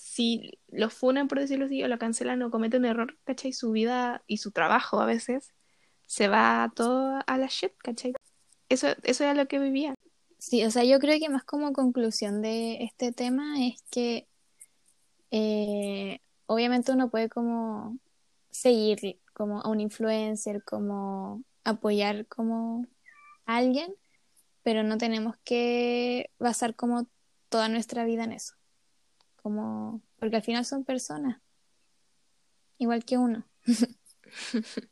si 0.00 0.58
lo 0.68 0.88
funan, 0.88 1.28
por 1.28 1.40
decirlo 1.40 1.66
así, 1.66 1.82
o 1.82 1.88
lo 1.88 1.98
cancelan 1.98 2.42
o 2.42 2.50
cometen 2.50 2.82
un 2.82 2.86
error, 2.86 3.18
¿cachai? 3.24 3.52
Su 3.52 3.72
vida 3.72 4.22
y 4.26 4.38
su 4.38 4.52
trabajo 4.52 5.00
a 5.00 5.06
veces 5.06 5.52
se 6.06 6.28
va 6.28 6.72
todo 6.74 7.20
a 7.26 7.38
la 7.38 7.48
shit, 7.48 7.72
¿cachai? 7.78 8.14
Eso, 8.68 8.88
eso 9.02 9.24
era 9.24 9.34
lo 9.34 9.48
que 9.48 9.58
vivía. 9.58 9.94
Sí, 10.38 10.64
o 10.64 10.70
sea, 10.70 10.84
yo 10.84 10.98
creo 10.98 11.18
que 11.18 11.28
más 11.28 11.44
como 11.44 11.72
conclusión 11.72 12.40
de 12.40 12.84
este 12.84 13.12
tema 13.12 13.64
es 13.66 13.82
que 13.90 14.26
eh, 15.30 16.20
obviamente 16.46 16.92
uno 16.92 17.10
puede 17.10 17.28
como 17.28 17.98
seguir 18.50 19.20
como 19.32 19.60
a 19.60 19.68
un 19.68 19.80
influencer, 19.80 20.62
como 20.64 21.42
apoyar 21.64 22.26
como 22.26 22.86
a 23.46 23.56
alguien, 23.56 23.94
pero 24.62 24.82
no 24.82 24.98
tenemos 24.98 25.36
que 25.44 26.30
basar 26.38 26.76
como 26.76 27.08
toda 27.48 27.68
nuestra 27.68 28.04
vida 28.04 28.24
en 28.24 28.32
eso 28.32 28.54
como, 29.42 30.00
porque 30.18 30.36
al 30.36 30.42
final 30.42 30.64
son 30.64 30.84
personas, 30.84 31.40
igual 32.78 33.04
que 33.04 33.18
uno. 33.18 33.44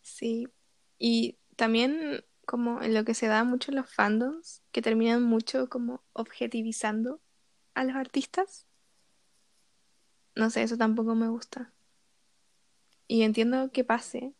sí, 0.00 0.48
y 0.98 1.38
también 1.56 2.24
como 2.46 2.82
en 2.82 2.94
lo 2.94 3.04
que 3.04 3.14
se 3.14 3.26
da 3.26 3.42
mucho 3.42 3.72
los 3.72 3.92
fandoms, 3.92 4.62
que 4.70 4.80
terminan 4.80 5.22
mucho 5.22 5.68
como 5.68 6.04
objetivizando 6.12 7.20
a 7.74 7.84
los 7.84 7.96
artistas. 7.96 8.66
No 10.36 10.50
sé, 10.50 10.62
eso 10.62 10.76
tampoco 10.76 11.14
me 11.14 11.28
gusta. 11.28 11.73
Y 13.06 13.22
entiendo 13.22 13.70
que 13.70 13.84
pase, 13.84 14.34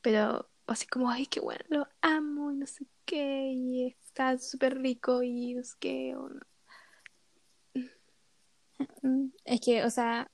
pero 0.00 0.48
así 0.66 0.86
como, 0.86 1.10
ay, 1.10 1.26
qué 1.26 1.40
bueno, 1.40 1.64
lo 1.68 1.88
amo 2.00 2.52
y 2.52 2.56
no 2.56 2.66
sé 2.66 2.86
qué, 3.04 3.50
y 3.52 3.86
está 3.86 4.38
súper 4.38 4.78
rico 4.78 5.22
y 5.22 5.58
es 5.58 5.74
que, 5.74 6.14
o 6.16 6.28
no. 6.28 6.40
Es 9.44 9.60
que, 9.60 9.84
o 9.84 9.90
sea, 9.90 10.30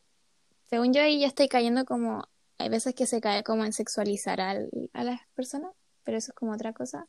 según 0.66 0.92
yo 0.92 1.02
ahí 1.02 1.20
ya 1.20 1.26
estoy 1.26 1.48
cayendo 1.48 1.84
como, 1.84 2.28
hay 2.58 2.68
veces 2.68 2.94
que 2.94 3.06
se 3.06 3.20
cae 3.20 3.42
como 3.42 3.64
en 3.64 3.72
sexualizar 3.72 4.40
al, 4.40 4.70
a 4.92 5.04
las 5.04 5.20
personas, 5.34 5.72
pero 6.04 6.18
eso 6.18 6.32
es 6.32 6.34
como 6.34 6.52
otra 6.52 6.72
cosa. 6.72 7.06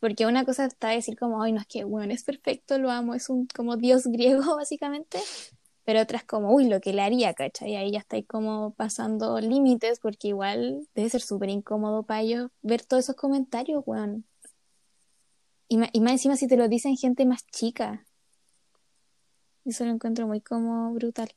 Porque 0.00 0.26
una 0.26 0.44
cosa 0.44 0.64
está 0.64 0.90
decir 0.90 1.18
como, 1.18 1.42
ay, 1.42 1.52
no 1.52 1.60
es 1.60 1.66
que, 1.66 1.82
bueno, 1.84 2.12
es 2.12 2.22
perfecto, 2.22 2.78
lo 2.78 2.90
amo, 2.90 3.14
es 3.14 3.28
un 3.30 3.46
como 3.46 3.76
dios 3.76 4.06
griego, 4.06 4.42
básicamente. 4.56 5.18
Pero 5.88 6.02
otra 6.02 6.18
es 6.18 6.24
como, 6.24 6.54
uy, 6.54 6.68
lo 6.68 6.82
que 6.82 6.92
le 6.92 7.00
haría, 7.00 7.32
¿cachai? 7.32 7.74
Ahí 7.74 7.92
ya 7.92 8.00
estáis 8.00 8.26
como 8.26 8.74
pasando 8.74 9.40
límites, 9.40 10.00
porque 10.00 10.28
igual 10.28 10.86
debe 10.94 11.08
ser 11.08 11.22
súper 11.22 11.48
incómodo 11.48 12.02
para 12.02 12.20
ellos 12.20 12.50
ver 12.60 12.84
todos 12.84 13.04
esos 13.04 13.16
comentarios, 13.16 13.82
weón. 13.86 14.26
Y, 15.66 15.78
y 15.94 16.00
más 16.02 16.12
encima 16.12 16.36
si 16.36 16.46
te 16.46 16.58
lo 16.58 16.68
dicen 16.68 16.94
gente 16.98 17.24
más 17.24 17.46
chica. 17.46 18.04
Eso 19.64 19.86
lo 19.86 19.92
encuentro 19.92 20.26
muy 20.26 20.42
como 20.42 20.92
brutal. 20.92 21.34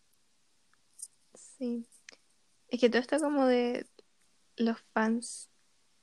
Sí. 1.34 1.88
Es 2.68 2.82
que 2.82 2.90
todo 2.90 2.99
esto 2.99 3.19
como 3.19 3.45
de 3.45 3.88
los 4.57 4.82
fans 4.94 5.49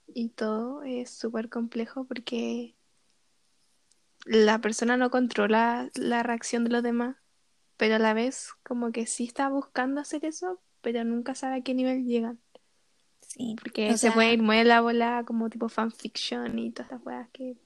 y 0.06 0.30
todo 0.30 0.84
es 0.84 1.10
súper 1.10 1.50
complejo 1.50 2.06
porque 2.06 2.74
la 4.24 4.58
persona 4.62 4.96
no 4.96 5.10
controla 5.10 5.90
la 5.96 6.22
reacción 6.22 6.64
de 6.64 6.70
los 6.70 6.82
demás, 6.82 7.16
pero 7.78 7.94
a 7.94 7.98
la 7.98 8.12
vez 8.12 8.50
como 8.62 8.92
que 8.92 9.06
sí 9.06 9.24
está 9.24 9.48
buscando 9.48 10.02
hacer 10.02 10.26
eso, 10.26 10.60
pero 10.82 11.02
nunca 11.04 11.34
sabe 11.34 11.56
a 11.56 11.60
qué 11.62 11.72
nivel 11.72 12.04
llegan. 12.04 12.38
Sí. 13.26 13.56
Porque 13.58 13.96
se 13.96 14.12
puede 14.12 14.34
ir 14.34 14.42
muy 14.42 14.58
a 14.58 14.64
la 14.64 14.82
bola 14.82 15.24
como 15.26 15.48
tipo 15.48 15.70
fanfiction 15.70 16.58
y 16.58 16.70
todas 16.70 16.92
estas 16.92 17.02
cosas 17.02 17.28
que... 17.32 17.56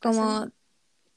Como 0.00 0.50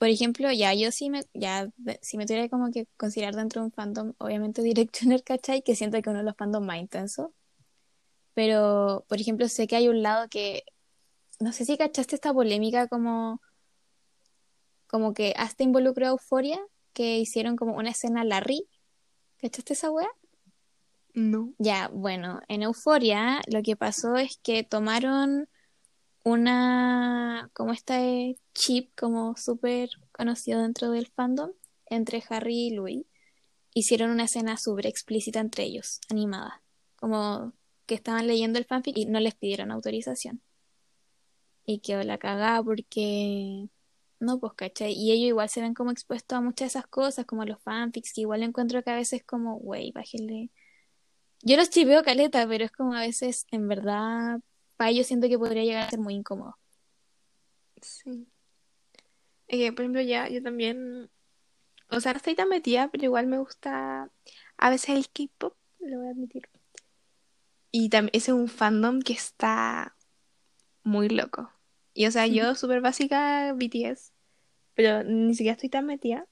por 0.03 0.09
ejemplo, 0.09 0.51
ya 0.51 0.73
yo 0.73 0.91
sí 0.91 1.09
me, 1.09 1.23
ya, 1.33 1.69
si 2.01 2.17
me 2.17 2.25
tuviera 2.25 2.49
como 2.49 2.71
que 2.71 2.87
considerar 2.97 3.35
dentro 3.35 3.61
de 3.61 3.67
un 3.67 3.71
fandom, 3.71 4.13
obviamente 4.17 4.61
Directioner, 4.61 5.23
¿cachai? 5.23 5.61
Que 5.61 5.77
siento 5.77 6.01
que 6.01 6.09
uno 6.09 6.19
de 6.19 6.25
los 6.25 6.35
fandoms 6.35 6.67
más 6.67 6.77
intensos. 6.77 7.31
Pero, 8.33 9.05
por 9.07 9.21
ejemplo, 9.21 9.47
sé 9.47 9.65
que 9.65 9.77
hay 9.77 9.87
un 9.87 10.01
lado 10.01 10.27
que, 10.27 10.65
no 11.39 11.53
sé 11.53 11.63
si 11.63 11.77
cachaste 11.77 12.15
esta 12.15 12.33
polémica 12.33 12.89
como, 12.89 13.39
como 14.87 15.13
que 15.13 15.33
hasta 15.37 15.63
involucró 15.63 16.07
a 16.07 16.09
Euforia, 16.09 16.59
que 16.93 17.17
hicieron 17.17 17.55
como 17.55 17.75
una 17.75 17.89
escena 17.89 18.23
Larry. 18.23 18.67
¿Cachaste 19.37 19.73
esa 19.73 19.91
wea? 19.91 20.09
No. 21.13 21.53
Ya, 21.59 21.89
bueno, 21.89 22.41
en 22.47 22.63
Euforia 22.63 23.41
lo 23.47 23.61
que 23.61 23.75
pasó 23.75 24.15
es 24.15 24.37
que 24.41 24.63
tomaron 24.63 25.47
una, 26.23 27.49
como 27.53 27.73
esta 27.73 27.99
chip 28.53 28.91
como 28.97 29.35
súper 29.37 29.89
conocido 30.11 30.61
dentro 30.61 30.89
del 30.89 31.07
fandom, 31.07 31.51
entre 31.85 32.23
Harry 32.29 32.67
y 32.67 32.69
Louis, 32.71 33.05
hicieron 33.73 34.11
una 34.11 34.23
escena 34.25 34.57
súper 34.57 34.87
explícita 34.87 35.39
entre 35.39 35.63
ellos, 35.63 35.99
animada. 36.09 36.63
Como 36.95 37.53
que 37.85 37.95
estaban 37.95 38.27
leyendo 38.27 38.59
el 38.59 38.65
fanfic 38.65 38.97
y 38.97 39.05
no 39.05 39.19
les 39.19 39.35
pidieron 39.35 39.71
autorización. 39.71 40.41
Y 41.65 41.79
quedó 41.79 42.03
la 42.03 42.17
cagada 42.17 42.63
porque 42.63 43.69
no, 44.23 44.39
pues, 44.39 44.53
¿cachai? 44.53 44.93
Y 44.93 45.11
ellos 45.11 45.27
igual 45.29 45.49
se 45.49 45.61
ven 45.61 45.73
como 45.73 45.91
expuestos 45.91 46.37
a 46.37 46.41
muchas 46.41 46.73
de 46.73 46.79
esas 46.79 46.87
cosas, 46.87 47.25
como 47.25 47.45
los 47.45 47.61
fanfics, 47.61 48.13
que 48.13 48.21
igual 48.21 48.43
encuentro 48.43 48.83
que 48.83 48.91
a 48.91 48.95
veces 48.95 49.23
como, 49.23 49.57
wey, 49.57 49.91
bájenle. 49.91 50.49
Yo 51.41 51.57
los 51.57 51.69
chiveo 51.69 52.03
caleta, 52.03 52.47
pero 52.47 52.65
es 52.65 52.71
como 52.71 52.93
a 52.93 53.01
veces, 53.01 53.45
en 53.51 53.67
verdad, 53.67 54.39
para 54.77 54.91
ellos 54.91 55.07
siento 55.07 55.27
que 55.27 55.37
podría 55.37 55.63
llegar 55.63 55.87
a 55.87 55.89
ser 55.89 55.99
muy 55.99 56.15
incómodo. 56.15 56.57
Sí. 57.81 58.27
por 59.47 59.81
ejemplo, 59.81 60.01
ya, 60.01 60.29
yo 60.29 60.41
también, 60.41 61.09
o 61.89 61.99
sea, 61.99 62.13
no 62.13 62.17
estoy 62.17 62.35
tan 62.35 62.49
metida, 62.49 62.89
pero 62.89 63.03
igual 63.03 63.27
me 63.27 63.37
gusta 63.37 64.09
a 64.57 64.69
veces 64.69 64.89
el 64.89 65.09
K-pop, 65.09 65.55
lo 65.79 65.97
voy 65.99 66.07
a 66.07 66.11
admitir. 66.11 66.49
Y 67.71 67.89
también 67.89 68.11
ese 68.13 68.31
es 68.31 68.37
un 68.37 68.47
fandom 68.47 69.01
que 69.01 69.13
está 69.13 69.95
muy 70.83 71.09
loco. 71.09 71.51
Y 71.93 72.05
o 72.05 72.11
sea, 72.11 72.27
yo 72.27 72.55
súper 72.55 72.81
básica 72.81 73.53
BTS, 73.53 74.12
pero 74.75 75.03
ni 75.03 75.33
siquiera 75.35 75.53
estoy 75.53 75.69
tan 75.69 75.85
metida. 75.85 76.27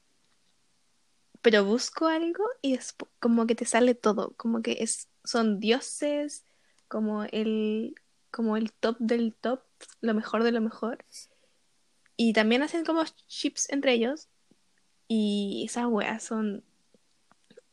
Pero 1.41 1.65
busco 1.65 2.07
algo 2.07 2.43
y 2.61 2.75
después 2.75 3.11
como 3.19 3.47
que 3.47 3.55
te 3.55 3.65
sale 3.65 3.95
todo, 3.95 4.33
como 4.37 4.61
que 4.61 4.77
es 4.79 5.09
son 5.23 5.59
dioses, 5.59 6.45
como 6.87 7.23
el 7.23 7.95
como 8.31 8.57
el 8.57 8.71
top 8.71 8.97
del 8.99 9.33
top, 9.35 9.61
lo 10.01 10.13
mejor 10.13 10.43
de 10.43 10.51
lo 10.51 10.61
mejor. 10.61 11.05
Y 12.15 12.33
también 12.33 12.61
hacen 12.63 12.85
como 12.85 13.03
chips 13.27 13.69
entre 13.69 13.93
ellos 13.93 14.29
y 15.07 15.63
esas 15.67 15.87
weas 15.87 16.23
son 16.23 16.63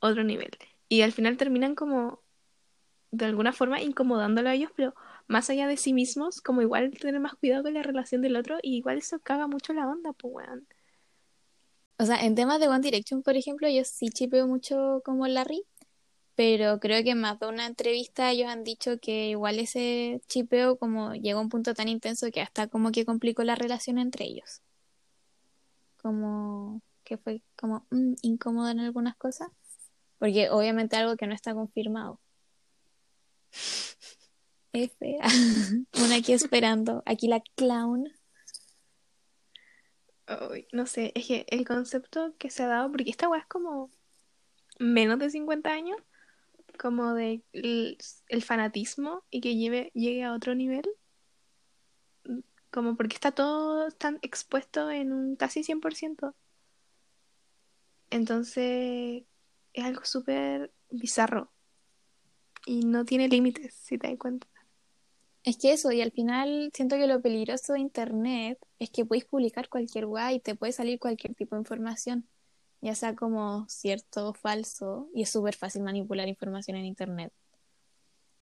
otro 0.00 0.24
nivel. 0.24 0.50
Y 0.88 1.02
al 1.02 1.12
final 1.12 1.36
terminan 1.36 1.74
como 1.74 2.22
de 3.10 3.26
alguna 3.26 3.52
forma 3.52 3.80
incomodándolo 3.80 4.48
a 4.48 4.54
ellos, 4.54 4.72
pero 4.74 4.94
más 5.28 5.50
allá 5.50 5.68
de 5.68 5.76
sí 5.76 5.92
mismos, 5.92 6.40
como 6.40 6.62
igual 6.62 6.90
tener 6.90 7.20
más 7.20 7.34
cuidado 7.36 7.62
con 7.64 7.74
la 7.74 7.82
relación 7.82 8.22
del 8.22 8.36
otro, 8.36 8.58
y 8.62 8.78
igual 8.78 8.98
eso 8.98 9.20
caga 9.20 9.46
mucho 9.46 9.72
la 9.72 9.88
onda, 9.88 10.12
pues 10.14 10.34
weón. 10.34 10.66
O 11.98 12.04
sea, 12.06 12.24
en 12.24 12.34
temas 12.34 12.60
de 12.60 12.68
One 12.68 12.80
Direction, 12.80 13.22
por 13.22 13.36
ejemplo, 13.36 13.68
yo 13.68 13.84
sí 13.84 14.08
chipeo 14.08 14.46
mucho 14.46 15.02
como 15.04 15.26
Larry, 15.26 15.64
pero 16.36 16.78
creo 16.78 17.02
que 17.02 17.16
más 17.16 17.40
de 17.40 17.48
una 17.48 17.66
entrevista 17.66 18.30
ellos 18.30 18.48
han 18.48 18.62
dicho 18.64 18.98
que 19.00 19.30
igual 19.30 19.58
ese 19.58 20.22
chipeo 20.28 20.78
como 20.78 21.14
llegó 21.14 21.40
a 21.40 21.42
un 21.42 21.48
punto 21.48 21.74
tan 21.74 21.88
intenso 21.88 22.30
que 22.32 22.40
hasta 22.40 22.68
como 22.68 22.92
que 22.92 23.04
complicó 23.04 23.42
la 23.44 23.56
relación 23.56 23.98
entre 23.98 24.26
ellos. 24.26 24.62
Como 26.00 26.80
que 27.02 27.18
fue 27.18 27.42
como 27.56 27.86
mm, 27.90 28.14
incómodo 28.22 28.70
en 28.70 28.80
algunas 28.80 29.16
cosas, 29.16 29.48
porque 30.18 30.50
obviamente 30.50 30.96
algo 30.96 31.16
que 31.16 31.26
no 31.26 31.34
está 31.34 31.54
confirmado. 31.54 32.20
Una 36.04 36.16
aquí 36.16 36.32
esperando. 36.32 37.02
Aquí 37.06 37.28
la 37.28 37.40
clown. 37.56 38.12
no 40.72 40.86
sé, 40.86 41.12
es 41.14 41.26
que 41.26 41.46
el 41.48 41.66
concepto 41.66 42.34
que 42.38 42.50
se 42.50 42.62
ha 42.62 42.68
dado, 42.68 42.90
porque 42.90 43.10
esta 43.10 43.28
weá 43.28 43.40
es 43.40 43.46
como 43.46 43.90
menos 44.78 45.18
de 45.18 45.30
50 45.30 45.70
años, 45.70 45.98
como 46.78 47.14
de 47.14 47.42
el, 47.52 47.98
fanatismo 48.42 49.24
y 49.30 49.40
que 49.40 49.56
lleve, 49.56 49.90
llegue 49.94 50.24
a 50.24 50.32
otro 50.32 50.54
nivel, 50.54 50.84
como 52.70 52.96
porque 52.96 53.14
está 53.14 53.32
todo 53.32 53.90
tan 53.90 54.18
expuesto 54.22 54.90
en 54.90 55.12
un 55.12 55.36
casi 55.36 55.62
100%. 55.62 56.34
Entonces 58.10 59.24
es 59.72 59.84
algo 59.84 60.04
súper 60.04 60.72
bizarro 60.90 61.50
y 62.66 62.84
no 62.84 63.04
tiene 63.04 63.28
límites, 63.28 63.74
si 63.74 63.98
te 63.98 64.08
das 64.08 64.18
cuenta. 64.18 64.47
Es 65.48 65.56
que 65.56 65.72
eso, 65.72 65.90
y 65.92 66.02
al 66.02 66.12
final 66.12 66.70
siento 66.74 66.96
que 66.96 67.06
lo 67.06 67.22
peligroso 67.22 67.72
de 67.72 67.80
Internet 67.80 68.58
es 68.78 68.90
que 68.90 69.06
puedes 69.06 69.24
publicar 69.24 69.70
cualquier 69.70 70.04
guay 70.04 70.36
y 70.36 70.40
te 70.40 70.54
puede 70.54 70.72
salir 70.72 70.98
cualquier 70.98 71.34
tipo 71.34 71.56
de 71.56 71.62
información, 71.62 72.28
ya 72.82 72.94
sea 72.94 73.14
como 73.14 73.66
cierto 73.66 74.28
o 74.28 74.34
falso, 74.34 75.08
y 75.14 75.22
es 75.22 75.30
súper 75.30 75.56
fácil 75.56 75.84
manipular 75.84 76.28
información 76.28 76.76
en 76.76 76.84
Internet. 76.84 77.32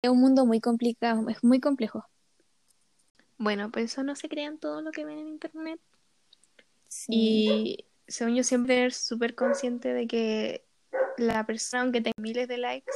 Es 0.03 0.11
un 0.11 0.19
mundo 0.19 0.47
muy 0.47 0.61
complicado, 0.61 1.29
es 1.29 1.45
muy 1.45 1.61
complejo. 1.61 2.05
Bueno, 3.39 3.71
pues 3.71 3.93
eso 3.93 4.03
no 4.03 4.17
se 4.17 4.29
crean 4.29 4.59
todo 4.59 4.83
lo 4.83 4.91
que 4.91 5.05
ven 5.05 5.21
en 5.21 5.29
Internet. 5.29 5.79
Y 7.07 7.85
según 8.09 8.35
yo 8.35 8.43
siempre 8.43 8.87
es 8.87 8.97
súper 8.97 9.37
consciente 9.37 9.95
de 9.95 10.09
que 10.09 10.65
la 11.19 11.47
persona, 11.47 11.85
aunque 11.85 12.01
tenga 12.01 12.21
miles 12.21 12.49
de 12.49 12.59
likes, 12.59 12.91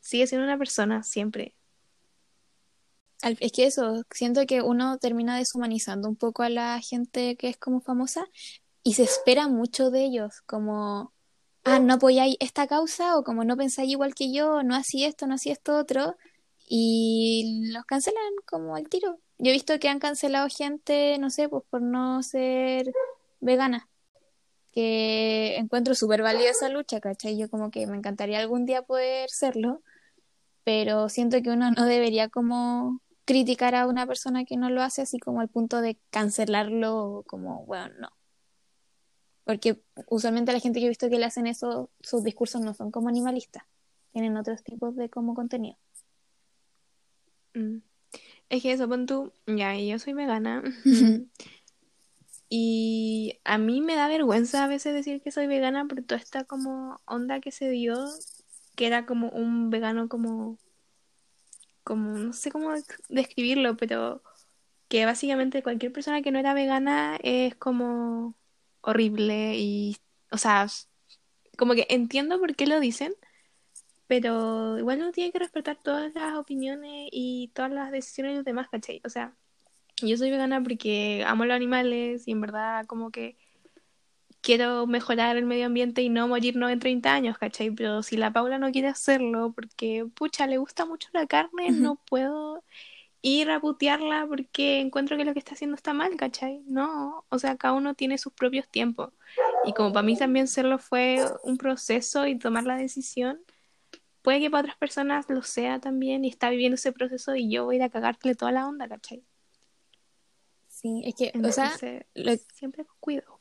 sigue 0.00 0.26
siendo 0.26 0.46
una 0.46 0.56
persona 0.56 1.02
siempre. 1.02 1.52
Es 3.22 3.52
que 3.52 3.66
eso, 3.66 4.02
siento 4.10 4.46
que 4.46 4.62
uno 4.62 4.98
termina 4.98 5.36
deshumanizando 5.36 6.08
un 6.08 6.16
poco 6.16 6.42
a 6.42 6.48
la 6.48 6.80
gente 6.80 7.36
que 7.36 7.48
es 7.48 7.58
como 7.58 7.80
famosa 7.80 8.26
y 8.82 8.94
se 8.94 9.02
espera 9.02 9.48
mucho 9.48 9.90
de 9.90 10.04
ellos, 10.04 10.40
como, 10.46 11.12
ah, 11.64 11.78
no 11.80 11.94
apoyáis 11.94 12.36
esta 12.40 12.66
causa 12.66 13.18
o 13.18 13.24
como 13.24 13.44
no 13.44 13.56
pensáis 13.56 13.90
igual 13.90 14.14
que 14.14 14.32
yo, 14.32 14.62
no 14.62 14.74
así 14.74 15.04
esto, 15.04 15.26
no 15.26 15.34
así 15.34 15.50
esto 15.50 15.76
otro, 15.76 16.16
y 16.66 17.70
los 17.72 17.84
cancelan 17.84 18.32
como 18.46 18.76
al 18.76 18.88
tiro. 18.88 19.18
Yo 19.38 19.50
he 19.50 19.52
visto 19.52 19.78
que 19.78 19.88
han 19.88 19.98
cancelado 19.98 20.48
gente, 20.48 21.18
no 21.18 21.30
sé, 21.30 21.48
pues 21.48 21.64
por 21.68 21.82
no 21.82 22.22
ser 22.22 22.90
vegana, 23.40 23.88
que 24.72 25.56
encuentro 25.56 25.94
súper 25.94 26.22
válida 26.22 26.50
esa 26.50 26.68
lucha, 26.68 27.00
¿cachai? 27.00 27.36
Yo 27.36 27.50
como 27.50 27.70
que 27.70 27.86
me 27.86 27.96
encantaría 27.96 28.38
algún 28.38 28.64
día 28.66 28.82
poder 28.82 29.28
serlo, 29.30 29.82
pero 30.64 31.08
siento 31.08 31.42
que 31.42 31.50
uno 31.50 31.70
no 31.70 31.84
debería 31.84 32.28
como 32.28 33.00
criticar 33.30 33.76
a 33.76 33.86
una 33.86 34.08
persona 34.08 34.44
que 34.44 34.56
no 34.56 34.70
lo 34.70 34.82
hace 34.82 35.02
así 35.02 35.20
como 35.20 35.40
al 35.40 35.48
punto 35.48 35.80
de 35.80 35.96
cancelarlo 36.10 37.22
como, 37.28 37.64
bueno, 37.64 37.94
no. 38.00 38.08
Porque 39.44 39.80
usualmente 40.08 40.52
la 40.52 40.58
gente 40.58 40.80
que 40.80 40.86
he 40.86 40.88
visto 40.88 41.08
que 41.08 41.18
le 41.18 41.26
hacen 41.26 41.46
eso, 41.46 41.90
sus 42.00 42.24
discursos 42.24 42.60
no 42.60 42.74
son 42.74 42.90
como 42.90 43.08
animalistas, 43.08 43.62
tienen 44.12 44.36
otros 44.36 44.64
tipos 44.64 44.96
de 44.96 45.08
como 45.10 45.34
contenido. 45.34 45.78
Mm. 47.54 47.78
Es 48.48 48.62
que 48.62 48.72
eso, 48.72 48.88
pon 48.88 49.06
tú, 49.06 49.32
ya, 49.46 49.78
yo 49.78 50.00
soy 50.00 50.14
vegana. 50.14 50.64
y 52.48 53.38
a 53.44 53.58
mí 53.58 53.80
me 53.80 53.94
da 53.94 54.08
vergüenza 54.08 54.64
a 54.64 54.66
veces 54.66 54.92
decir 54.92 55.22
que 55.22 55.30
soy 55.30 55.46
vegana 55.46 55.86
por 55.86 56.02
toda 56.02 56.20
esta 56.20 56.42
como 56.42 57.00
onda 57.04 57.38
que 57.38 57.52
se 57.52 57.70
dio, 57.70 57.96
que 58.74 58.88
era 58.88 59.06
como 59.06 59.28
un 59.30 59.70
vegano 59.70 60.08
como 60.08 60.58
como, 61.84 62.18
no 62.18 62.32
sé 62.32 62.50
cómo 62.50 62.74
describirlo, 63.08 63.76
pero 63.76 64.22
que 64.88 65.04
básicamente 65.06 65.62
cualquier 65.62 65.92
persona 65.92 66.22
que 66.22 66.32
no 66.32 66.38
era 66.38 66.54
vegana 66.54 67.18
es 67.22 67.54
como 67.54 68.34
horrible 68.80 69.56
y, 69.56 69.96
o 70.30 70.38
sea, 70.38 70.66
como 71.56 71.74
que 71.74 71.86
entiendo 71.90 72.40
por 72.40 72.56
qué 72.56 72.66
lo 72.66 72.80
dicen, 72.80 73.14
pero 74.06 74.78
igual 74.78 74.98
uno 74.98 75.12
tiene 75.12 75.30
que 75.30 75.38
respetar 75.38 75.78
todas 75.82 76.12
las 76.14 76.36
opiniones 76.36 77.08
y 77.12 77.52
todas 77.54 77.70
las 77.70 77.92
decisiones 77.92 78.32
de 78.32 78.36
los 78.38 78.44
demás, 78.44 78.68
¿cachai? 78.68 79.00
O 79.04 79.08
sea, 79.08 79.36
yo 80.02 80.16
soy 80.16 80.30
vegana 80.30 80.62
porque 80.62 81.24
amo 81.26 81.44
los 81.44 81.54
animales 81.54 82.26
y 82.26 82.32
en 82.32 82.40
verdad 82.40 82.86
como 82.86 83.10
que 83.10 83.36
quiero 84.40 84.86
mejorar 84.86 85.36
el 85.36 85.44
medio 85.44 85.66
ambiente 85.66 86.02
y 86.02 86.08
no 86.08 86.28
morirnos 86.28 86.70
en 86.70 86.80
30 86.80 87.12
años, 87.12 87.38
¿cachai? 87.38 87.70
Pero 87.70 88.02
si 88.02 88.16
la 88.16 88.32
Paula 88.32 88.58
no 88.58 88.72
quiere 88.72 88.88
hacerlo 88.88 89.52
porque, 89.52 90.06
pucha, 90.14 90.46
le 90.46 90.58
gusta 90.58 90.86
mucho 90.86 91.08
la 91.12 91.26
carne, 91.26 91.70
no 91.70 91.96
puedo 92.08 92.64
ir 93.22 93.50
a 93.50 93.60
putearla 93.60 94.26
porque 94.26 94.80
encuentro 94.80 95.16
que 95.16 95.24
lo 95.24 95.34
que 95.34 95.38
está 95.38 95.54
haciendo 95.54 95.76
está 95.76 95.92
mal, 95.92 96.16
¿cachai? 96.16 96.62
No, 96.66 97.24
o 97.28 97.38
sea, 97.38 97.56
cada 97.56 97.74
uno 97.74 97.94
tiene 97.94 98.16
sus 98.16 98.32
propios 98.32 98.66
tiempos. 98.68 99.12
Y 99.64 99.74
como 99.74 99.92
para 99.92 100.04
mí 100.04 100.16
también 100.16 100.48
serlo 100.48 100.78
fue 100.78 101.22
un 101.42 101.58
proceso 101.58 102.26
y 102.26 102.38
tomar 102.38 102.64
la 102.64 102.76
decisión, 102.76 103.40
puede 104.22 104.40
que 104.40 104.50
para 104.50 104.62
otras 104.62 104.76
personas 104.76 105.26
lo 105.28 105.42
sea 105.42 105.80
también 105.80 106.24
y 106.24 106.28
está 106.28 106.48
viviendo 106.48 106.76
ese 106.76 106.92
proceso 106.92 107.36
y 107.36 107.50
yo 107.50 107.66
voy 107.66 107.76
a 107.76 107.78
ir 107.78 107.82
a 107.82 107.90
cagarle 107.90 108.34
toda 108.34 108.52
la 108.52 108.66
onda, 108.66 108.88
¿cachai? 108.88 109.22
Sí, 110.68 111.02
es 111.04 111.14
que, 111.14 111.32
o 111.38 111.52
sea, 111.52 111.76
siempre 112.54 112.86
cuido 113.00 113.39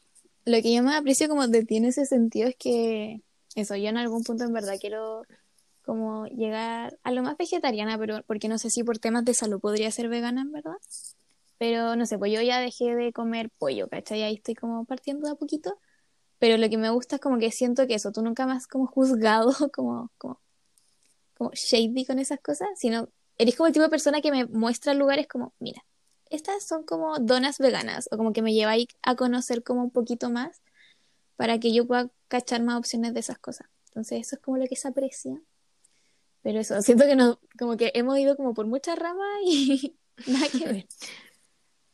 lo 0.49 0.61
que 0.61 0.73
yo 0.73 0.83
más 0.83 0.99
aprecio 0.99 1.27
como 1.29 1.47
de 1.47 1.63
tiene 1.65 1.89
ese 1.89 2.05
sentido 2.05 2.49
es 2.49 2.55
que 2.57 3.21
eso, 3.55 3.75
yo 3.75 3.89
en 3.89 3.97
algún 3.97 4.23
punto 4.23 4.43
en 4.43 4.53
verdad 4.53 4.77
quiero 4.79 5.23
como 5.83 6.27
llegar 6.27 6.99
a 7.03 7.11
lo 7.11 7.23
más 7.23 7.37
vegetariana, 7.37 7.97
pero 7.97 8.21
porque 8.27 8.47
no 8.47 8.57
sé 8.57 8.69
si 8.69 8.83
por 8.83 8.99
temas 8.99 9.25
de 9.25 9.33
salud 9.33 9.59
podría 9.59 9.89
ser 9.91 10.07
vegana 10.09 10.41
en 10.41 10.51
verdad. 10.51 10.77
Pero 11.57 11.95
no 11.95 12.05
sé, 12.05 12.17
pues 12.19 12.31
yo 12.31 12.41
ya 12.41 12.59
dejé 12.59 12.95
de 12.95 13.11
comer 13.11 13.49
pollo, 13.57 13.89
¿cachai? 13.89 14.23
Ahí 14.23 14.35
estoy 14.35 14.55
como 14.55 14.85
partiendo 14.85 15.27
de 15.27 15.33
a 15.33 15.35
poquito. 15.35 15.77
Pero 16.39 16.57
lo 16.57 16.69
que 16.69 16.77
me 16.77 16.89
gusta 16.89 17.17
es 17.17 17.21
como 17.21 17.39
que 17.39 17.51
siento 17.51 17.87
que 17.87 17.95
eso, 17.95 18.11
tú 18.11 18.21
nunca 18.21 18.45
más 18.47 18.67
como 18.67 18.87
juzgado, 18.87 19.51
como, 19.73 20.11
como, 20.17 20.39
como 21.35 21.51
shady 21.53 22.05
con 22.05 22.19
esas 22.19 22.39
cosas, 22.39 22.69
sino 22.75 23.09
eres 23.37 23.55
como 23.55 23.67
el 23.67 23.73
tipo 23.73 23.83
de 23.83 23.89
persona 23.89 24.21
que 24.21 24.31
me 24.31 24.45
muestra 24.45 24.93
lugares 24.93 25.27
como, 25.27 25.53
mira, 25.59 25.83
estas 26.29 26.63
son 26.63 26.83
como 26.83 27.17
donas 27.19 27.57
veganas 27.59 28.07
o 28.11 28.17
como 28.17 28.33
que 28.33 28.41
me 28.41 28.53
lleva 28.53 28.73
a 29.01 29.15
conocer 29.15 29.63
como 29.63 29.83
un 29.83 29.91
poquito 29.91 30.29
más 30.29 30.61
para 31.35 31.59
que 31.59 31.73
yo 31.73 31.87
pueda 31.87 32.09
cachar 32.27 32.61
más 32.61 32.77
opciones 32.77 33.13
de 33.13 33.21
esas 33.21 33.39
cosas. 33.39 33.67
Entonces 33.87 34.21
eso 34.21 34.35
es 34.35 34.41
como 34.41 34.57
lo 34.57 34.67
que 34.67 34.75
se 34.75 34.87
aprecia. 34.87 35.41
Pero 36.41 36.59
eso, 36.59 36.81
siento 36.81 37.05
que 37.05 37.15
no, 37.15 37.39
como 37.57 37.77
que 37.77 37.91
hemos 37.95 38.17
ido 38.17 38.35
como 38.35 38.53
por 38.53 38.67
muchas 38.67 38.97
ramas 38.97 39.25
y 39.45 39.97
nada 40.27 40.47
que 40.47 40.65
ver. 40.65 40.87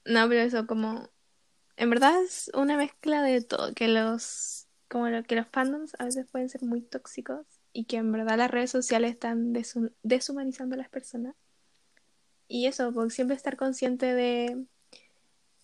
No, 0.06 0.28
pero 0.28 0.42
eso 0.42 0.68
como 0.68 1.10
en 1.78 1.90
verdad 1.90 2.22
es 2.24 2.52
una 2.54 2.78
mezcla 2.78 3.22
de 3.22 3.42
todo, 3.42 3.74
que 3.74 3.88
los 3.88 4.68
como 4.88 5.10
lo, 5.10 5.24
que 5.24 5.36
los 5.36 5.48
fandoms 5.48 5.94
a 6.00 6.06
veces 6.06 6.28
pueden 6.32 6.50
ser 6.50 6.64
muy 6.64 6.82
tóxicos 6.82 7.46
y 7.74 7.86
que 7.86 7.98
en 7.98 8.12
verdad 8.12 8.38
las 8.38 8.52
redes 8.52 8.72
sociales 8.72 9.12
están 9.12 9.54
deshumanizando 10.04 10.76
a 10.76 10.78
las 10.78 10.90
personas. 10.90 11.36
Y 12.48 12.68
eso, 12.68 12.92
porque 12.94 13.14
siempre 13.14 13.36
estar 13.36 13.58
consciente 13.58 14.14
de, 14.14 14.66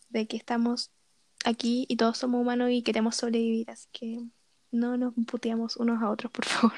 de 0.10 0.28
que 0.28 0.38
estamos 0.38 0.92
aquí 1.46 1.86
y 1.88 1.98
todos 1.98 2.18
somos 2.18 2.42
humanos 2.42 2.70
y 2.72 2.82
queremos 2.82 3.16
sobrevivir, 3.16 3.70
así 3.70 3.88
que 3.92 4.20
no 4.72 4.98
nos 4.98 5.14
puteamos 5.28 5.78
unos 5.78 6.02
a 6.02 6.10
otros, 6.10 6.32
por 6.32 6.46
favor. 6.46 6.74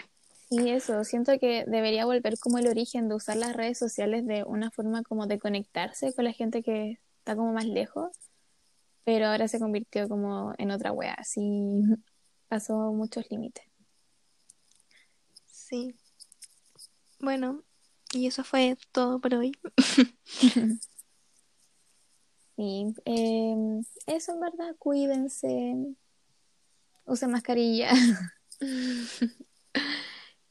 Y 0.49 0.69
eso, 0.69 1.03
siento 1.03 1.37
que 1.39 1.65
debería 1.65 2.05
volver 2.05 2.37
como 2.37 2.57
el 2.59 2.67
origen 2.67 3.07
de 3.07 3.15
usar 3.15 3.37
las 3.37 3.55
redes 3.55 3.77
sociales 3.77 4.25
de 4.27 4.43
una 4.43 4.69
forma 4.71 5.03
como 5.03 5.25
de 5.25 5.39
conectarse 5.39 6.13
con 6.13 6.25
la 6.25 6.33
gente 6.33 6.61
que 6.61 6.99
está 7.19 7.35
como 7.35 7.53
más 7.53 7.65
lejos, 7.65 8.11
pero 9.03 9.27
ahora 9.27 9.47
se 9.47 9.59
convirtió 9.59 10.07
como 10.07 10.53
en 10.57 10.71
otra 10.71 10.91
wea, 10.91 11.13
así 11.13 11.41
pasó 12.47 12.91
muchos 12.91 13.29
límites. 13.31 13.65
Sí. 15.45 15.95
Bueno, 17.19 17.63
y 18.13 18.27
eso 18.27 18.43
fue 18.43 18.77
todo 18.91 19.19
por 19.19 19.33
hoy. 19.35 19.51
sí, 22.55 22.93
em, 23.05 23.83
eso 24.07 24.33
en 24.33 24.39
verdad, 24.39 24.75
cuídense, 24.77 25.75
usen 27.05 27.31
mascarilla. 27.31 27.91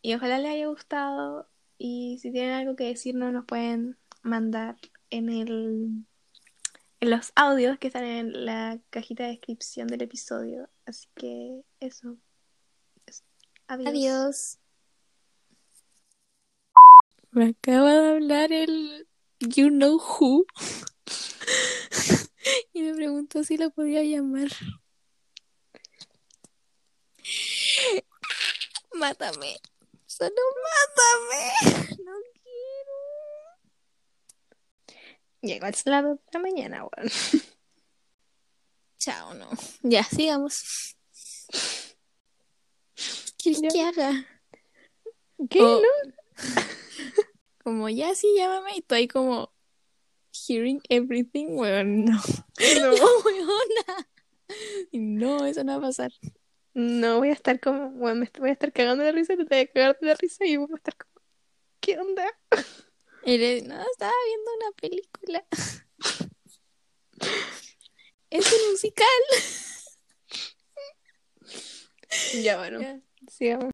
y 0.03 0.15
ojalá 0.15 0.39
les 0.39 0.53
haya 0.53 0.67
gustado. 0.67 1.49
Y 1.79 2.19
si 2.21 2.31
tienen 2.31 2.53
algo 2.53 2.77
que 2.77 2.85
decirnos, 2.85 3.33
nos 3.33 3.45
pueden 3.45 3.99
mandar 4.23 4.77
en 5.11 5.29
el 5.29 6.05
en 7.01 7.11
los 7.11 7.33
audios 7.35 7.79
que 7.79 7.89
están 7.89 8.05
en 8.05 8.45
la 8.45 8.79
cajita 8.91 9.25
de 9.25 9.31
descripción 9.31 9.89
del 9.89 10.03
episodio. 10.03 10.71
Así 10.87 11.09
que 11.17 11.63
eso. 11.81 12.17
Adiós. 13.67 13.89
Adiós. 13.89 14.62
Me 17.33 17.49
acaba 17.49 17.95
de 17.95 18.11
hablar 18.11 18.53
el 18.53 19.09
You 19.41 19.71
Know 19.71 19.97
Who. 19.97 20.45
y 22.75 22.83
me 22.83 22.95
preguntó 22.95 23.43
si 23.43 23.57
lo 23.57 23.71
podía 23.71 24.03
llamar. 24.03 24.49
Mátame. 28.93 29.57
Solo 30.05 30.35
mátame. 30.63 31.97
No 32.05 32.13
quiero. 32.35 32.93
Llegó 35.41 35.67
al 35.67 35.75
lado 35.87 36.15
de 36.17 36.21
la 36.35 36.39
mañana, 36.39 36.85
weón. 36.85 37.11
Chao, 38.99 39.33
no. 39.33 39.49
Ya, 39.83 40.05
sigamos. 40.05 40.97
¿Qué 43.39 43.55
que 43.73 43.81
haga? 43.81 44.27
¿Qué? 45.49 45.63
Oh. 45.63 45.81
¿No? 45.81 45.89
Como 47.63 47.89
ya 47.89 48.15
sí, 48.15 48.29
llámame 48.37 48.73
y 48.75 48.79
estoy 48.81 49.09
como 49.09 49.53
hearing 50.33 50.81
everything, 50.89 51.47
weón, 51.51 52.05
no. 52.05 52.21
No, 52.81 52.95
weona. 53.25 54.09
No, 54.93 55.47
eso 55.47 55.65
no 55.65 55.73
va 55.73 55.79
a 55.79 55.89
pasar. 55.89 56.13
No, 56.75 57.19
voy 57.19 57.29
a 57.29 57.33
estar 57.33 57.61
como, 57.61 57.91
bueno, 57.91 58.21
me 58.21 58.31
voy 58.39 58.51
a 58.51 58.53
estar 58.53 58.73
cagando 58.73 59.05
de 59.05 59.13
risa, 59.13 59.37
te 59.37 59.45
voy 59.45 59.59
a 59.59 59.67
cagar 59.67 59.99
de 60.01 60.15
risa 60.15 60.45
y 60.45 60.57
voy 60.57 60.69
a 60.73 60.77
estar 60.77 60.97
como, 60.97 61.25
¿qué 61.81 61.99
onda? 61.99 62.27
Eres, 63.25 63.65
no, 63.65 63.81
estaba 63.93 64.13
viendo 64.27 64.51
una 64.57 64.73
película. 64.81 65.45
es 68.31 68.53
un 68.53 68.71
musical. 68.71 69.07
Ya, 72.43 72.59
bueno, 72.59 73.03
sigamos. 73.29 73.71